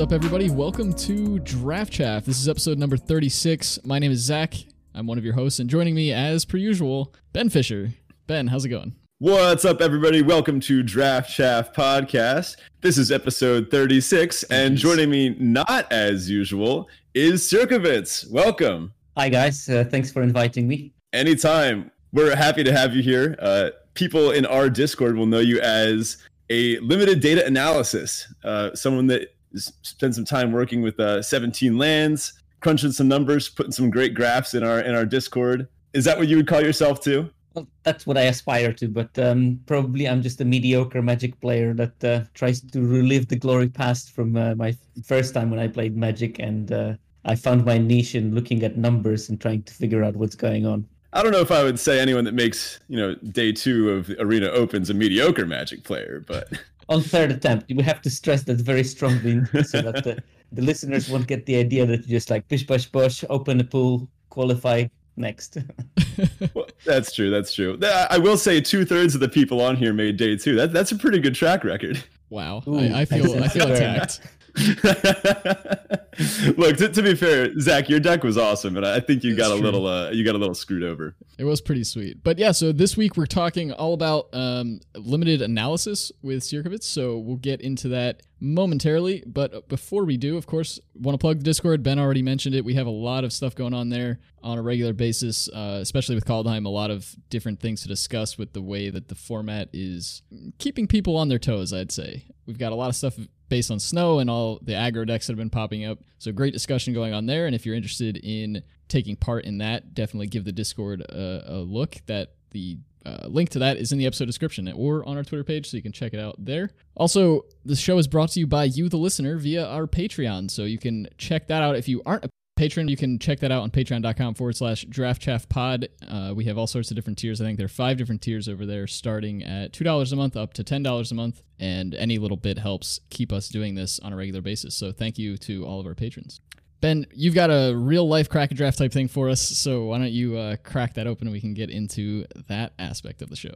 What's 0.00 0.14
up, 0.14 0.16
everybody? 0.16 0.48
Welcome 0.48 0.94
to 0.94 1.38
Draft 1.40 1.92
Chaff. 1.92 2.24
This 2.24 2.40
is 2.40 2.48
episode 2.48 2.78
number 2.78 2.96
36. 2.96 3.80
My 3.84 3.98
name 3.98 4.10
is 4.10 4.20
Zach. 4.20 4.54
I'm 4.94 5.06
one 5.06 5.18
of 5.18 5.26
your 5.26 5.34
hosts, 5.34 5.58
and 5.58 5.68
joining 5.68 5.94
me, 5.94 6.10
as 6.10 6.46
per 6.46 6.56
usual, 6.56 7.12
Ben 7.34 7.50
Fisher. 7.50 7.90
Ben, 8.26 8.46
how's 8.46 8.64
it 8.64 8.70
going? 8.70 8.94
What's 9.18 9.66
up, 9.66 9.82
everybody? 9.82 10.22
Welcome 10.22 10.58
to 10.60 10.82
Draft 10.82 11.30
Chaff 11.30 11.74
Podcast. 11.74 12.56
This 12.80 12.96
is 12.96 13.12
episode 13.12 13.70
36, 13.70 14.42
and 14.44 14.78
joining 14.78 15.10
me, 15.10 15.36
not 15.38 15.92
as 15.92 16.30
usual, 16.30 16.88
is 17.12 17.42
Sierkovitz. 17.42 18.26
Welcome. 18.30 18.94
Hi, 19.18 19.28
guys. 19.28 19.68
Uh, 19.68 19.84
thanks 19.84 20.10
for 20.10 20.22
inviting 20.22 20.66
me. 20.66 20.94
Anytime. 21.12 21.90
We're 22.14 22.34
happy 22.34 22.64
to 22.64 22.72
have 22.72 22.96
you 22.96 23.02
here. 23.02 23.36
Uh, 23.38 23.68
people 23.92 24.30
in 24.30 24.46
our 24.46 24.70
Discord 24.70 25.18
will 25.18 25.26
know 25.26 25.40
you 25.40 25.60
as 25.60 26.16
a 26.48 26.78
limited 26.78 27.20
data 27.20 27.44
analysis, 27.44 28.32
uh, 28.44 28.74
someone 28.74 29.06
that 29.08 29.34
spend 29.54 30.14
some 30.14 30.24
time 30.24 30.52
working 30.52 30.82
with 30.82 30.98
uh, 31.00 31.22
17 31.22 31.76
lands, 31.76 32.34
crunching 32.60 32.92
some 32.92 33.08
numbers, 33.08 33.48
putting 33.48 33.72
some 33.72 33.90
great 33.90 34.14
graphs 34.14 34.54
in 34.54 34.62
our 34.62 34.80
in 34.80 34.94
our 34.94 35.04
Discord. 35.04 35.68
Is 35.92 36.04
that 36.04 36.18
what 36.18 36.28
you 36.28 36.36
would 36.36 36.46
call 36.46 36.60
yourself 36.60 37.00
too? 37.00 37.30
Well, 37.54 37.66
that's 37.82 38.06
what 38.06 38.16
I 38.16 38.22
aspire 38.22 38.72
to, 38.74 38.88
but 38.88 39.18
um, 39.18 39.60
probably 39.66 40.06
I'm 40.06 40.22
just 40.22 40.40
a 40.40 40.44
mediocre 40.44 41.02
Magic 41.02 41.40
player 41.40 41.74
that 41.74 42.04
uh, 42.04 42.20
tries 42.34 42.60
to 42.60 42.80
relive 42.80 43.26
the 43.26 43.34
glory 43.34 43.68
past 43.68 44.12
from 44.12 44.36
uh, 44.36 44.54
my 44.54 44.76
first 45.04 45.34
time 45.34 45.50
when 45.50 45.58
I 45.58 45.66
played 45.66 45.96
Magic, 45.96 46.38
and 46.38 46.70
uh, 46.70 46.94
I 47.24 47.34
found 47.34 47.64
my 47.64 47.76
niche 47.76 48.14
in 48.14 48.36
looking 48.36 48.62
at 48.62 48.76
numbers 48.76 49.28
and 49.28 49.40
trying 49.40 49.64
to 49.64 49.74
figure 49.74 50.04
out 50.04 50.14
what's 50.14 50.36
going 50.36 50.64
on. 50.64 50.86
I 51.12 51.24
don't 51.24 51.32
know 51.32 51.40
if 51.40 51.50
I 51.50 51.64
would 51.64 51.80
say 51.80 51.98
anyone 51.98 52.24
that 52.24 52.34
makes 52.34 52.78
you 52.88 52.96
know 52.96 53.16
day 53.16 53.50
two 53.50 53.90
of 53.90 54.10
Arena 54.20 54.46
Opens 54.46 54.90
a 54.90 54.94
mediocre 54.94 55.44
Magic 55.44 55.82
player, 55.82 56.22
but 56.24 56.52
on 56.90 57.00
third 57.00 57.30
attempt. 57.30 57.72
We 57.74 57.82
have 57.82 58.02
to 58.02 58.10
stress 58.10 58.42
that 58.42 58.58
very 58.58 58.84
strongly 58.84 59.44
so 59.64 59.80
that 59.80 60.04
the, 60.04 60.22
the 60.52 60.62
listeners 60.62 61.08
won't 61.08 61.26
get 61.26 61.46
the 61.46 61.56
idea 61.56 61.86
that 61.86 62.00
you 62.00 62.08
just 62.08 62.28
like 62.28 62.46
push, 62.48 62.66
push, 62.66 62.90
push, 62.90 63.24
open 63.30 63.60
a 63.60 63.64
pool, 63.64 64.08
qualify 64.28 64.86
next. 65.16 65.58
well, 66.54 66.66
that's 66.84 67.12
true. 67.12 67.30
That's 67.30 67.54
true. 67.54 67.78
I 67.82 68.18
will 68.18 68.36
say 68.36 68.60
two 68.60 68.84
thirds 68.84 69.14
of 69.14 69.20
the 69.20 69.28
people 69.28 69.60
on 69.60 69.76
here 69.76 69.92
made 69.92 70.16
day 70.16 70.36
two. 70.36 70.56
That 70.56 70.72
that's 70.72 70.92
a 70.92 70.98
pretty 70.98 71.20
good 71.20 71.34
track 71.34 71.64
record. 71.64 72.02
Wow, 72.28 72.62
Ooh, 72.68 72.78
I, 72.78 73.00
I, 73.00 73.04
feel 73.04 73.42
I 73.42 73.48
feel 73.48 73.72
attacked. 73.72 74.20
Look, 76.56 76.76
to, 76.78 76.90
to, 76.92 77.02
be 77.02 77.14
fair, 77.14 77.58
Zach, 77.60 77.88
your 77.88 78.00
deck 78.00 78.24
was 78.24 78.36
awesome, 78.36 78.74
but 78.74 78.84
I 78.84 79.00
think 79.00 79.22
you 79.22 79.36
got 79.36 79.50
a 79.50 79.54
little 79.54 79.86
uh, 79.86 80.10
you 80.10 80.24
got 80.24 80.34
a 80.34 80.38
little 80.38 80.54
screwed 80.54 80.82
over. 80.82 81.14
It 81.38 81.44
was 81.44 81.60
pretty 81.60 81.84
sweet, 81.84 82.22
but 82.22 82.38
yeah. 82.38 82.52
So 82.52 82.72
this 82.72 82.96
week 82.96 83.16
we're 83.16 83.26
talking 83.26 83.72
all 83.72 83.94
about 83.94 84.28
um, 84.32 84.80
limited 84.94 85.40
analysis 85.40 86.10
with 86.22 86.42
Sierkovitz. 86.42 86.82
So 86.82 87.18
we'll 87.18 87.36
get 87.36 87.60
into 87.60 87.88
that 87.88 88.22
momentarily. 88.40 89.22
But 89.26 89.68
before 89.68 90.04
we 90.04 90.16
do, 90.16 90.36
of 90.36 90.46
course, 90.46 90.80
want 90.94 91.14
to 91.14 91.18
plug 91.18 91.38
the 91.38 91.44
Discord. 91.44 91.82
Ben 91.82 91.98
already 91.98 92.22
mentioned 92.22 92.54
it. 92.54 92.64
We 92.64 92.74
have 92.74 92.86
a 92.86 92.90
lot 92.90 93.24
of 93.24 93.32
stuff 93.32 93.54
going 93.54 93.74
on 93.74 93.90
there 93.90 94.18
on 94.42 94.58
a 94.58 94.62
regular 94.62 94.92
basis, 94.92 95.48
uh, 95.48 95.78
especially 95.80 96.14
with 96.14 96.24
Kaldheim. 96.24 96.66
A 96.66 96.70
lot 96.70 96.90
of 96.90 97.14
different 97.28 97.60
things 97.60 97.82
to 97.82 97.88
discuss 97.88 98.36
with 98.36 98.52
the 98.52 98.62
way 98.62 98.90
that 98.90 99.08
the 99.08 99.14
format 99.14 99.68
is 99.72 100.22
keeping 100.58 100.86
people 100.86 101.16
on 101.16 101.28
their 101.28 101.38
toes. 101.38 101.72
I'd 101.72 101.92
say 101.92 102.26
we've 102.46 102.58
got 102.58 102.72
a 102.72 102.76
lot 102.76 102.88
of 102.88 102.96
stuff 102.96 103.16
based 103.50 103.70
on 103.70 103.78
snow 103.78 104.20
and 104.20 104.30
all 104.30 104.58
the 104.62 104.72
aggro 104.72 105.06
decks 105.06 105.26
that 105.26 105.32
have 105.32 105.38
been 105.38 105.50
popping 105.50 105.84
up. 105.84 105.98
So 106.18 106.32
great 106.32 106.54
discussion 106.54 106.94
going 106.94 107.12
on 107.12 107.26
there. 107.26 107.44
And 107.44 107.54
if 107.54 107.66
you're 107.66 107.74
interested 107.74 108.16
in 108.16 108.62
taking 108.88 109.16
part 109.16 109.44
in 109.44 109.58
that, 109.58 109.92
definitely 109.92 110.28
give 110.28 110.44
the 110.44 110.52
Discord 110.52 111.02
a, 111.02 111.44
a 111.46 111.58
look. 111.58 111.96
That 112.06 112.32
the 112.52 112.78
uh, 113.04 113.26
link 113.26 113.50
to 113.50 113.58
that 113.58 113.76
is 113.76 113.92
in 113.92 113.98
the 113.98 114.06
episode 114.06 114.26
description 114.26 114.72
or 114.72 115.06
on 115.06 115.16
our 115.16 115.24
Twitter 115.24 115.44
page, 115.44 115.70
so 115.70 115.76
you 115.76 115.82
can 115.82 115.92
check 115.92 116.14
it 116.14 116.20
out 116.20 116.36
there. 116.38 116.70
Also, 116.96 117.44
the 117.64 117.76
show 117.76 117.98
is 117.98 118.08
brought 118.08 118.30
to 118.30 118.40
you 118.40 118.46
by 118.46 118.64
you, 118.64 118.88
the 118.88 118.96
listener, 118.96 119.36
via 119.36 119.66
our 119.66 119.86
Patreon. 119.86 120.50
So 120.50 120.64
you 120.64 120.78
can 120.78 121.08
check 121.18 121.48
that 121.48 121.62
out 121.62 121.76
if 121.76 121.88
you 121.88 122.02
aren't 122.06 122.24
a 122.24 122.30
patron, 122.60 122.88
you 122.88 122.96
can 122.96 123.18
check 123.18 123.40
that 123.40 123.50
out 123.50 123.62
on 123.62 123.70
patreon.com 123.70 124.34
forward 124.34 124.54
slash 124.54 124.84
draft 124.84 125.22
chaff 125.22 125.48
pod. 125.48 125.88
Uh, 126.06 126.34
we 126.36 126.44
have 126.44 126.58
all 126.58 126.66
sorts 126.66 126.90
of 126.90 126.94
different 126.94 127.16
tiers. 127.16 127.40
I 127.40 127.44
think 127.44 127.56
there 127.56 127.64
are 127.64 127.68
five 127.68 127.96
different 127.96 128.20
tiers 128.20 128.50
over 128.50 128.66
there, 128.66 128.86
starting 128.86 129.42
at 129.42 129.72
$2 129.72 130.12
a 130.12 130.16
month 130.16 130.36
up 130.36 130.52
to 130.52 130.62
$10 130.62 131.10
a 131.10 131.14
month. 131.14 131.42
And 131.58 131.94
any 131.94 132.18
little 132.18 132.36
bit 132.36 132.58
helps 132.58 133.00
keep 133.08 133.32
us 133.32 133.48
doing 133.48 133.76
this 133.76 133.98
on 134.00 134.12
a 134.12 134.16
regular 134.16 134.42
basis. 134.42 134.74
So 134.74 134.92
thank 134.92 135.18
you 135.18 135.38
to 135.38 135.64
all 135.64 135.80
of 135.80 135.86
our 135.86 135.94
patrons. 135.94 136.42
Ben, 136.82 137.06
you've 137.14 137.34
got 137.34 137.48
a 137.48 137.72
real 137.74 138.06
life 138.06 138.28
crack 138.28 138.50
a 138.50 138.54
draft 138.54 138.76
type 138.76 138.92
thing 138.92 139.08
for 139.08 139.30
us. 139.30 139.40
So 139.40 139.84
why 139.86 139.96
don't 139.96 140.12
you 140.12 140.36
uh, 140.36 140.56
crack 140.62 140.92
that 140.94 141.06
open 141.06 141.28
and 141.28 141.32
we 141.32 141.40
can 141.40 141.54
get 141.54 141.70
into 141.70 142.26
that 142.48 142.74
aspect 142.78 143.22
of 143.22 143.30
the 143.30 143.36
show? 143.36 143.54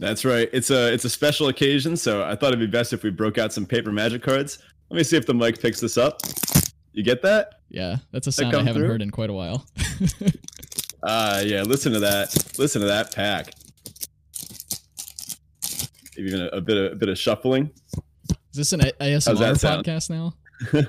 That's 0.00 0.24
right. 0.24 0.50
It's 0.52 0.70
a 0.70 0.92
it's 0.92 1.04
a 1.04 1.10
special 1.10 1.46
occasion, 1.46 1.96
so 1.96 2.24
I 2.24 2.34
thought 2.34 2.48
it'd 2.48 2.58
be 2.58 2.66
best 2.66 2.92
if 2.92 3.04
we 3.04 3.10
broke 3.10 3.38
out 3.38 3.52
some 3.52 3.64
paper 3.64 3.92
magic 3.92 4.24
cards. 4.24 4.58
Let 4.90 4.96
me 4.96 5.04
see 5.04 5.16
if 5.16 5.24
the 5.24 5.34
mic 5.34 5.60
picks 5.60 5.78
this 5.78 5.96
up. 5.96 6.20
You 6.92 7.04
get 7.04 7.22
that? 7.22 7.60
Yeah, 7.74 7.96
that's 8.12 8.28
a 8.28 8.32
sound 8.32 8.54
I 8.54 8.58
haven't 8.58 8.74
through? 8.74 8.86
heard 8.86 9.02
in 9.02 9.10
quite 9.10 9.30
a 9.30 9.32
while. 9.32 9.66
Ah, 11.02 11.38
uh, 11.38 11.42
yeah. 11.44 11.62
Listen 11.62 11.92
to 11.92 11.98
that. 11.98 12.32
Listen 12.56 12.80
to 12.82 12.86
that 12.86 13.12
pack. 13.12 13.50
Even 16.16 16.42
a, 16.42 16.46
a 16.56 16.60
bit 16.60 16.76
of 16.76 16.92
a 16.92 16.94
bit 16.94 17.08
of 17.08 17.18
shuffling. 17.18 17.72
Is 18.52 18.58
this 18.58 18.72
an 18.72 18.80
ASMR 19.00 19.54
podcast 19.60 20.08
now? 20.08 20.34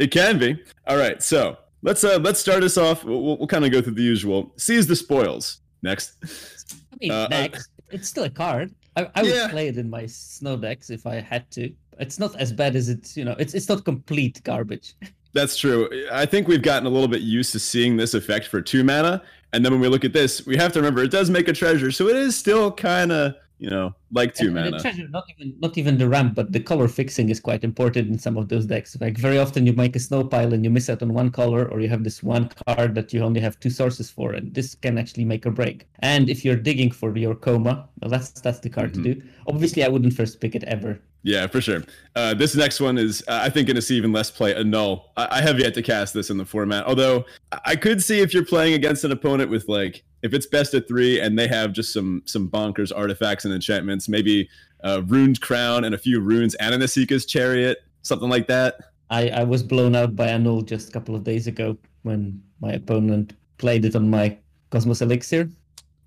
it 0.00 0.10
can 0.10 0.40
be. 0.40 0.60
All 0.88 0.96
right, 0.96 1.22
so 1.22 1.56
let's 1.82 2.02
uh 2.02 2.18
let's 2.20 2.40
start 2.40 2.64
us 2.64 2.76
off. 2.76 3.04
We'll, 3.04 3.22
we'll, 3.22 3.38
we'll 3.38 3.46
kind 3.46 3.64
of 3.64 3.70
go 3.70 3.80
through 3.80 3.94
the 3.94 4.02
usual. 4.02 4.52
Seize 4.56 4.88
the 4.88 4.96
spoils. 4.96 5.60
Next. 5.84 6.16
I 6.24 6.96
mean, 7.00 7.12
uh, 7.12 7.28
next. 7.28 7.68
It's 7.90 8.08
still 8.08 8.24
a 8.24 8.30
card. 8.30 8.74
I, 8.96 9.08
I 9.14 9.22
would 9.22 9.50
play 9.50 9.68
it 9.68 9.78
in 9.78 9.88
my 9.88 10.06
snow 10.06 10.56
decks 10.56 10.90
if 10.90 11.06
I 11.06 11.20
had 11.20 11.48
to. 11.52 11.72
It's 12.00 12.18
not 12.18 12.34
as 12.40 12.52
bad 12.52 12.74
as 12.74 12.88
it's 12.88 13.16
you 13.16 13.24
know. 13.24 13.36
It's 13.38 13.54
it's 13.54 13.68
not 13.68 13.84
complete 13.84 14.42
garbage. 14.42 14.96
That's 15.34 15.56
true. 15.56 15.90
I 16.12 16.26
think 16.26 16.48
we've 16.48 16.62
gotten 16.62 16.86
a 16.86 16.90
little 16.90 17.08
bit 17.08 17.20
used 17.20 17.52
to 17.52 17.58
seeing 17.58 17.96
this 17.96 18.14
effect 18.14 18.46
for 18.46 18.62
two 18.62 18.84
mana. 18.84 19.22
And 19.52 19.64
then 19.64 19.72
when 19.72 19.80
we 19.80 19.88
look 19.88 20.04
at 20.04 20.12
this, 20.12 20.46
we 20.46 20.56
have 20.56 20.72
to 20.72 20.78
remember 20.78 21.02
it 21.02 21.10
does 21.10 21.28
make 21.28 21.48
a 21.48 21.52
treasure. 21.52 21.90
So 21.90 22.08
it 22.08 22.16
is 22.16 22.36
still 22.36 22.72
kind 22.72 23.12
of, 23.12 23.34
you 23.58 23.68
know, 23.68 23.94
like 24.12 24.34
two 24.34 24.46
and, 24.46 24.54
mana. 24.54 24.66
And 24.68 24.80
treasure, 24.80 25.08
not 25.08 25.24
even 25.30 25.54
not 25.60 25.78
even 25.78 25.98
the 25.98 26.08
ramp, 26.08 26.34
but 26.34 26.52
the 26.52 26.60
color 26.60 26.88
fixing 26.88 27.28
is 27.30 27.40
quite 27.40 27.64
important 27.64 28.08
in 28.08 28.18
some 28.18 28.36
of 28.36 28.48
those 28.48 28.66
decks. 28.66 28.96
Like 29.00 29.18
very 29.18 29.38
often 29.38 29.66
you 29.66 29.72
make 29.72 29.96
a 29.96 30.00
snow 30.00 30.24
pile 30.24 30.52
and 30.52 30.64
you 30.64 30.70
miss 30.70 30.88
out 30.88 31.02
on 31.02 31.12
one 31.12 31.30
color, 31.30 31.68
or 31.70 31.80
you 31.80 31.88
have 31.88 32.04
this 32.04 32.22
one 32.22 32.50
card 32.66 32.94
that 32.94 33.12
you 33.12 33.22
only 33.22 33.40
have 33.40 33.58
two 33.60 33.70
sources 33.70 34.10
for, 34.10 34.32
and 34.32 34.54
this 34.54 34.74
can 34.74 34.98
actually 34.98 35.24
make 35.24 35.46
or 35.46 35.50
break. 35.50 35.88
And 36.00 36.28
if 36.28 36.44
you're 36.44 36.56
digging 36.56 36.90
for 36.90 37.16
your 37.16 37.34
Koma, 37.34 37.88
well, 38.00 38.10
that's 38.10 38.30
that's 38.40 38.60
the 38.60 38.70
card 38.70 38.92
mm-hmm. 38.92 39.02
to 39.02 39.14
do. 39.14 39.22
Obviously, 39.46 39.84
I 39.84 39.88
wouldn't 39.88 40.14
first 40.14 40.40
pick 40.40 40.54
it 40.54 40.64
ever 40.64 41.00
yeah, 41.24 41.46
for 41.46 41.62
sure. 41.62 41.82
Uh, 42.14 42.34
this 42.34 42.54
next 42.54 42.80
one 42.80 42.98
is, 42.98 43.24
uh, 43.26 43.40
I 43.42 43.48
think, 43.48 43.66
going 43.66 43.76
to 43.76 43.82
see 43.82 43.96
even 43.96 44.12
less 44.12 44.30
play. 44.30 44.54
Annul. 44.54 45.10
I-, 45.16 45.38
I 45.38 45.40
have 45.40 45.58
yet 45.58 45.72
to 45.74 45.82
cast 45.82 46.12
this 46.12 46.28
in 46.28 46.36
the 46.36 46.44
format. 46.44 46.84
Although 46.84 47.24
I 47.64 47.76
could 47.76 48.02
see 48.02 48.20
if 48.20 48.34
you're 48.34 48.44
playing 48.44 48.74
against 48.74 49.04
an 49.04 49.10
opponent 49.10 49.50
with 49.50 49.66
like, 49.66 50.04
if 50.22 50.34
it's 50.34 50.46
best 50.46 50.74
of 50.74 50.86
three 50.86 51.20
and 51.20 51.38
they 51.38 51.48
have 51.48 51.72
just 51.72 51.92
some 51.92 52.22
some 52.26 52.50
bonkers 52.50 52.92
artifacts 52.94 53.46
and 53.46 53.52
enchantments, 53.54 54.03
maybe 54.08 54.48
a 54.80 55.02
Runed 55.02 55.40
Crown 55.40 55.84
and 55.84 55.94
a 55.94 55.98
few 55.98 56.20
runes 56.20 56.54
and 56.56 56.74
Anasika's 56.74 57.24
chariot, 57.26 57.78
something 58.02 58.28
like 58.28 58.46
that. 58.48 58.76
I, 59.10 59.28
I 59.28 59.44
was 59.44 59.62
blown 59.62 59.94
out 59.94 60.16
by 60.16 60.28
Annul 60.28 60.62
just 60.62 60.88
a 60.88 60.92
couple 60.92 61.14
of 61.14 61.24
days 61.24 61.46
ago 61.46 61.76
when 62.02 62.42
my 62.60 62.72
opponent 62.72 63.34
played 63.58 63.84
it 63.84 63.96
on 63.96 64.10
my 64.10 64.36
Cosmos 64.70 65.02
Elixir, 65.02 65.48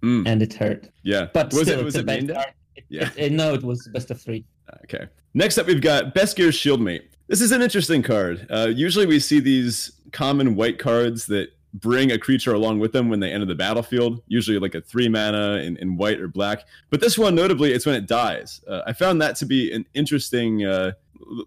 mm. 0.02 0.28
and 0.28 0.42
it 0.42 0.54
hurt. 0.54 0.90
Yeah, 1.04 1.28
but 1.34 1.54
was 1.54 1.64
still, 1.64 1.80
it 1.80 1.86
was 1.86 1.96
it? 1.96 2.08
It, 2.10 2.38
yeah. 2.90 3.10
It, 3.16 3.32
no, 3.32 3.54
it 3.54 3.64
was 3.64 3.88
best 3.94 4.12
of 4.12 4.22
three. 4.22 4.46
Okay. 4.84 5.06
Next 5.34 5.58
up, 5.58 5.68
we've 5.68 5.82
got 5.82 6.14
Best 6.14 6.38
Beskir's 6.38 6.56
Shieldmate. 6.56 7.04
This 7.28 7.42
is 7.42 7.52
an 7.52 7.62
interesting 7.62 8.04
card. 8.04 8.48
Uh, 8.50 8.70
usually, 8.74 9.06
we 9.06 9.20
see 9.20 9.40
these 9.40 9.92
common 10.12 10.56
white 10.56 10.80
cards 10.80 11.26
that 11.28 11.50
bring 11.74 12.12
a 12.12 12.18
creature 12.18 12.54
along 12.54 12.80
with 12.80 12.92
them 12.92 13.10
when 13.10 13.20
they 13.20 13.32
enter 13.32 13.46
the 13.46 13.56
battlefield, 13.56 14.22
usually 14.28 14.60
like 14.60 14.76
a 14.76 14.82
three 14.82 15.10
mana 15.10 15.58
in, 15.58 15.78
in 15.78 15.98
white 15.98 16.20
or 16.20 16.28
black. 16.28 16.66
But 16.90 17.02
this 17.02 17.18
one, 17.18 17.36
notably, 17.36 17.74
it's 17.74 17.86
when 17.86 17.96
it 17.96 18.08
dies. 18.08 18.62
Uh, 18.68 18.82
I 18.86 18.94
found 18.94 19.22
that 19.22 19.36
to 19.38 19.46
be 19.46 19.72
an 19.72 19.86
interesting 19.94 20.66
uh, 20.66 20.94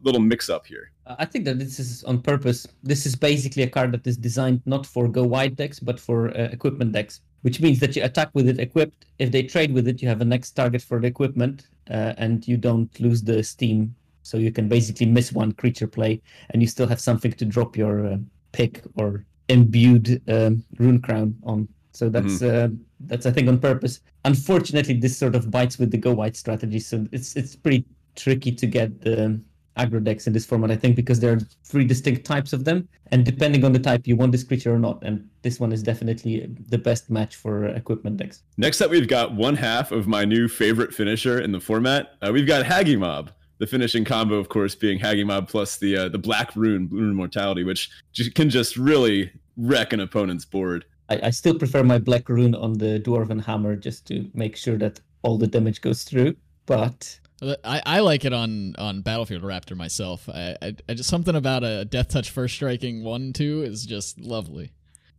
little 0.03 0.21
mix 0.21 0.49
up 0.49 0.67
here. 0.67 0.91
I 1.07 1.25
think 1.25 1.45
that 1.47 1.59
this 1.59 1.81
is 1.81 2.05
on 2.05 2.23
purpose. 2.23 2.67
This 2.83 3.07
is 3.07 3.17
basically 3.17 3.65
a 3.65 3.69
card 3.69 3.93
that 3.93 4.07
is 4.07 4.17
designed 4.17 4.63
not 4.65 4.87
for 4.87 5.09
go 5.09 5.25
wide 5.25 5.57
decks, 5.57 5.81
but 5.81 5.99
for 5.99 6.31
uh, 6.31 6.49
equipment 6.53 6.93
decks 6.93 7.21
which 7.43 7.61
means 7.61 7.81
that 7.81 7.97
you 7.97 8.05
attack 8.05 8.31
with 8.35 8.49
it 8.49 8.59
equipped. 8.59 9.07
If 9.19 9.33
they 9.33 9.43
trade 9.43 9.73
with 9.73 9.89
it, 9.89 10.03
you 10.03 10.09
have 10.09 10.21
a 10.21 10.25
next 10.25 10.53
target 10.53 10.83
for 10.83 11.01
the 11.01 11.07
equipment, 11.07 11.69
uh, 11.91 12.15
and 12.19 12.47
you 12.47 12.57
don't 12.57 12.99
lose 13.01 13.23
the 13.23 13.43
steam. 13.43 13.95
So 14.23 14.37
you 14.37 14.53
can 14.53 14.69
basically 14.69 15.07
miss 15.07 15.33
one 15.33 15.53
creature 15.53 15.87
play, 15.87 16.21
and 16.51 16.63
you 16.63 16.69
still 16.69 16.87
have 16.87 17.01
something 17.01 17.33
to 17.33 17.45
drop 17.45 17.77
your 17.77 18.07
uh, 18.07 18.17
pick 18.53 18.83
or 18.97 19.25
imbued 19.51 20.23
um, 20.29 20.65
rune 20.79 21.01
crown 21.01 21.35
on. 21.45 21.69
So 21.93 22.09
that's 22.09 22.39
mm-hmm. 22.41 22.75
uh, 22.75 22.77
that's 23.01 23.27
I 23.27 23.33
think 23.33 23.49
on 23.49 23.59
purpose. 23.59 24.01
Unfortunately, 24.25 24.95
this 24.95 25.17
sort 25.17 25.35
of 25.35 25.51
bites 25.51 25.79
with 25.79 25.91
the 25.91 25.99
go 25.99 26.13
wide 26.13 26.37
strategy, 26.37 26.81
so 26.81 27.07
it's 27.13 27.37
it's 27.37 27.57
pretty 27.57 27.85
tricky 28.15 28.53
to 28.53 28.67
get 28.67 29.01
the 29.01 29.41
aggro 29.77 30.03
decks 30.03 30.27
in 30.27 30.33
this 30.33 30.45
format, 30.45 30.71
I 30.71 30.77
think, 30.77 30.97
because 30.97 31.21
there 31.21 31.33
are 31.33 31.41
three 31.65 31.85
distinct 31.85 32.25
types 32.25 32.53
of 32.53 32.65
them. 32.65 32.89
And 33.13 33.25
depending 33.25 33.65
on 33.65 33.73
the 33.73 33.79
type, 33.79 34.07
you 34.07 34.17
want 34.17 34.33
this 34.33 34.45
creature 34.45 34.75
or 34.75 34.79
not. 34.79 35.03
And 35.03 35.29
this 35.43 35.59
one 35.59 35.73
is 35.73 35.83
definitely 35.83 36.49
the 36.69 36.79
best 36.79 37.11
match 37.11 37.37
for 37.37 37.67
equipment 37.67 38.17
decks. 38.19 38.43
Next 38.57 38.81
up, 38.81 38.91
we've 38.91 39.09
got 39.09 39.35
one 39.35 39.57
half 39.57 39.93
of 39.93 40.07
my 40.07 40.25
new 40.25 40.49
favorite 40.49 40.93
finisher 40.93 41.41
in 41.41 41.53
the 41.53 41.61
format. 41.61 42.15
Uh, 42.23 42.31
we've 42.33 42.47
got 42.47 42.67
Hagi 42.67 42.97
Mob. 42.97 43.31
The 43.59 43.67
finishing 43.67 44.07
combo, 44.07 44.37
of 44.37 44.49
course, 44.49 44.75
being 44.75 44.99
Hagi 44.99 45.23
Mob 45.23 45.47
plus 45.47 45.77
the 45.77 45.95
uh, 45.95 46.09
the 46.09 46.19
Black 46.19 46.57
Rune, 46.57 46.89
Rune 46.91 47.15
Mortality, 47.15 47.63
which 47.63 47.91
ju- 48.15 48.31
can 48.31 48.49
just 48.49 48.79
really 48.79 49.31
wreck 49.57 49.93
an 49.93 50.01
opponent's 50.01 50.45
board. 50.45 50.85
I, 51.09 51.21
I 51.25 51.31
still 51.31 51.59
prefer 51.59 51.83
my 51.83 51.99
black 51.99 52.29
rune 52.29 52.55
on 52.55 52.79
the 52.79 53.01
dwarven 53.01 53.45
hammer 53.45 53.77
just 53.77 54.07
to 54.09 54.31
make 54.35 54.57
sure 54.57 54.77
that 54.79 55.01
all 55.23 55.39
the 55.39 55.47
damage 55.47 55.81
goes 55.81 56.05
through. 56.05 56.37
But 56.67 57.19
uh, 57.43 57.57
I, 57.65 57.83
I 57.85 58.01
like 58.01 58.25
it 58.25 58.33
on, 58.33 58.77
on 58.77 59.03
Battlefield 59.03 59.43
Raptor 59.43 59.77
myself. 59.77 60.29
I, 60.29 60.57
I, 60.63 60.77
I 60.89 60.95
just 60.95 61.09
something 61.09 61.35
about 61.35 61.65
a 61.65 61.85
death 61.85 62.09
touch 62.09 62.31
first 62.31 62.55
striking 62.55 63.03
one 63.03 63.33
two 63.33 63.63
is 63.63 63.87
just 63.87 64.21
lovely. 64.21 64.73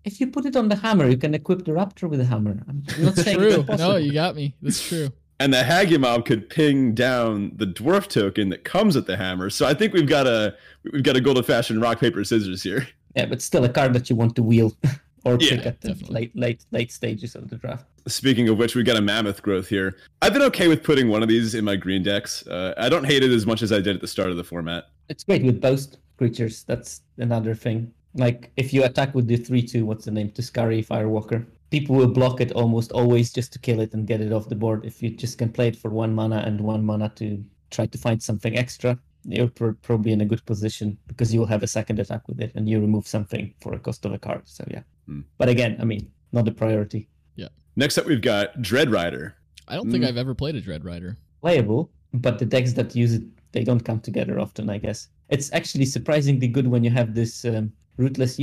if 0.03 0.19
you 0.19 0.27
put 0.27 0.45
it 0.45 0.55
on 0.55 0.69
the 0.69 0.75
hammer, 0.75 1.07
you 1.07 1.17
can 1.17 1.33
equip 1.33 1.65
the 1.65 1.71
raptor 1.71 2.09
with 2.09 2.19
a 2.19 2.25
hammer. 2.25 2.57
I'm 2.67 2.83
not 2.99 3.15
saying 3.15 3.39
it's 3.41 3.65
True. 3.65 3.75
No, 3.77 3.95
you 3.97 4.13
got 4.13 4.35
me. 4.35 4.55
That's 4.61 4.87
true. 4.87 5.09
And 5.39 5.53
the 5.53 5.63
Hagi 5.63 5.97
Mob 5.97 6.25
could 6.25 6.49
ping 6.49 6.93
down 6.93 7.53
the 7.55 7.65
dwarf 7.65 8.07
token 8.07 8.49
that 8.49 8.63
comes 8.63 8.95
with 8.95 9.07
the 9.07 9.17
hammer. 9.17 9.49
So 9.49 9.65
I 9.65 9.73
think 9.73 9.93
we've 9.93 10.07
got 10.07 10.27
a 10.27 10.55
we've 10.91 11.03
got 11.03 11.15
a 11.15 11.21
golden 11.21 11.43
fashioned 11.43 11.81
rock 11.81 11.99
paper 11.99 12.23
scissors 12.23 12.61
here. 12.63 12.87
Yeah, 13.15 13.25
but 13.25 13.41
still 13.41 13.63
a 13.65 13.69
card 13.69 13.93
that 13.93 14.09
you 14.09 14.15
want 14.15 14.35
to 14.37 14.43
wheel 14.43 14.73
or 15.25 15.37
Yeah, 15.39 15.57
pick 15.57 15.65
at 15.65 15.81
the 15.81 15.89
definitely. 15.89 16.13
late 16.15 16.35
late 16.35 16.65
late 16.71 16.91
stages 16.91 17.35
of 17.35 17.49
the 17.49 17.57
draft. 17.57 17.85
Speaking 18.07 18.49
of 18.49 18.57
which, 18.57 18.75
we 18.75 18.81
got 18.83 18.97
a 18.97 19.01
mammoth 19.01 19.41
growth 19.43 19.67
here. 19.67 19.95
I've 20.23 20.33
been 20.33 20.41
okay 20.43 20.67
with 20.67 20.81
putting 20.83 21.07
one 21.09 21.21
of 21.21 21.29
these 21.29 21.53
in 21.53 21.63
my 21.63 21.75
green 21.75 22.01
decks. 22.01 22.45
Uh, 22.47 22.73
I 22.77 22.89
don't 22.89 23.03
hate 23.05 23.23
it 23.23 23.31
as 23.31 23.45
much 23.45 23.61
as 23.61 23.71
I 23.71 23.79
did 23.79 23.95
at 23.95 24.01
the 24.01 24.07
start 24.07 24.31
of 24.31 24.37
the 24.37 24.43
format. 24.43 24.85
It's 25.09 25.23
great 25.23 25.43
with 25.43 25.61
both 25.61 25.97
creatures. 26.17 26.63
That's 26.63 27.01
another 27.17 27.53
thing. 27.53 27.93
Like 28.15 28.51
if 28.57 28.73
you 28.73 28.83
attack 28.83 29.13
with 29.13 29.27
the 29.27 29.37
three 29.37 29.61
two, 29.61 29.85
what's 29.85 30.05
the 30.05 30.11
name? 30.11 30.29
Tuskeri 30.29 30.85
Firewalker. 30.85 31.45
People 31.69 31.95
will 31.95 32.07
block 32.11 32.41
it 32.41 32.51
almost 32.51 32.91
always 32.91 33.31
just 33.31 33.53
to 33.53 33.59
kill 33.59 33.79
it 33.79 33.93
and 33.93 34.05
get 34.05 34.19
it 34.19 34.33
off 34.33 34.49
the 34.49 34.55
board. 34.55 34.83
If 34.85 35.01
you 35.01 35.09
just 35.09 35.37
can 35.37 35.49
play 35.49 35.67
it 35.69 35.75
for 35.77 35.89
one 35.89 36.13
mana 36.13 36.39
and 36.45 36.59
one 36.59 36.83
mana 36.83 37.09
to 37.15 37.41
try 37.69 37.85
to 37.85 37.97
find 37.97 38.21
something 38.21 38.57
extra, 38.57 38.99
you're 39.25 39.47
pro- 39.49 39.73
probably 39.81 40.11
in 40.11 40.21
a 40.21 40.25
good 40.25 40.43
position 40.45 40.97
because 41.07 41.33
you 41.33 41.39
will 41.39 41.47
have 41.47 41.63
a 41.63 41.67
second 41.67 41.99
attack 41.99 42.27
with 42.27 42.39
it 42.41 42.51
and 42.55 42.67
you 42.69 42.79
remove 42.79 43.07
something 43.07 43.53
for 43.61 43.73
a 43.73 43.79
cost 43.79 44.05
of 44.05 44.13
a 44.13 44.19
card. 44.19 44.41
So 44.45 44.63
yeah. 44.69 44.81
Hmm. 45.07 45.21
But 45.37 45.49
again, 45.49 45.77
I 45.79 45.85
mean, 45.85 46.09
not 46.31 46.47
a 46.47 46.51
priority. 46.51 47.07
Yeah. 47.35 47.49
Next 47.75 47.97
up, 47.97 48.05
we've 48.05 48.21
got 48.21 48.61
Dread 48.61 48.89
Rider. 48.91 49.35
I 49.67 49.75
don't 49.75 49.91
think 49.91 50.03
Mm. 50.03 50.07
I've 50.07 50.17
ever 50.17 50.33
played 50.33 50.55
a 50.55 50.61
Dread 50.61 50.83
Rider. 50.83 51.17
playable, 51.41 51.89
but 52.13 52.39
the 52.39 52.45
decks 52.45 52.73
that 52.73 52.95
use 52.95 53.13
it 53.13 53.23
they 53.53 53.63
don't 53.63 53.83
come 53.83 53.99
together 53.99 54.39
often. 54.39 54.69
I 54.69 54.77
guess 54.77 55.07
it's 55.29 55.51
actually 55.53 55.85
surprisingly 55.85 56.47
good 56.47 56.67
when 56.67 56.83
you 56.83 56.89
have 56.91 57.13
this 57.15 57.43
um, 57.45 57.71
rootless 57.97 58.39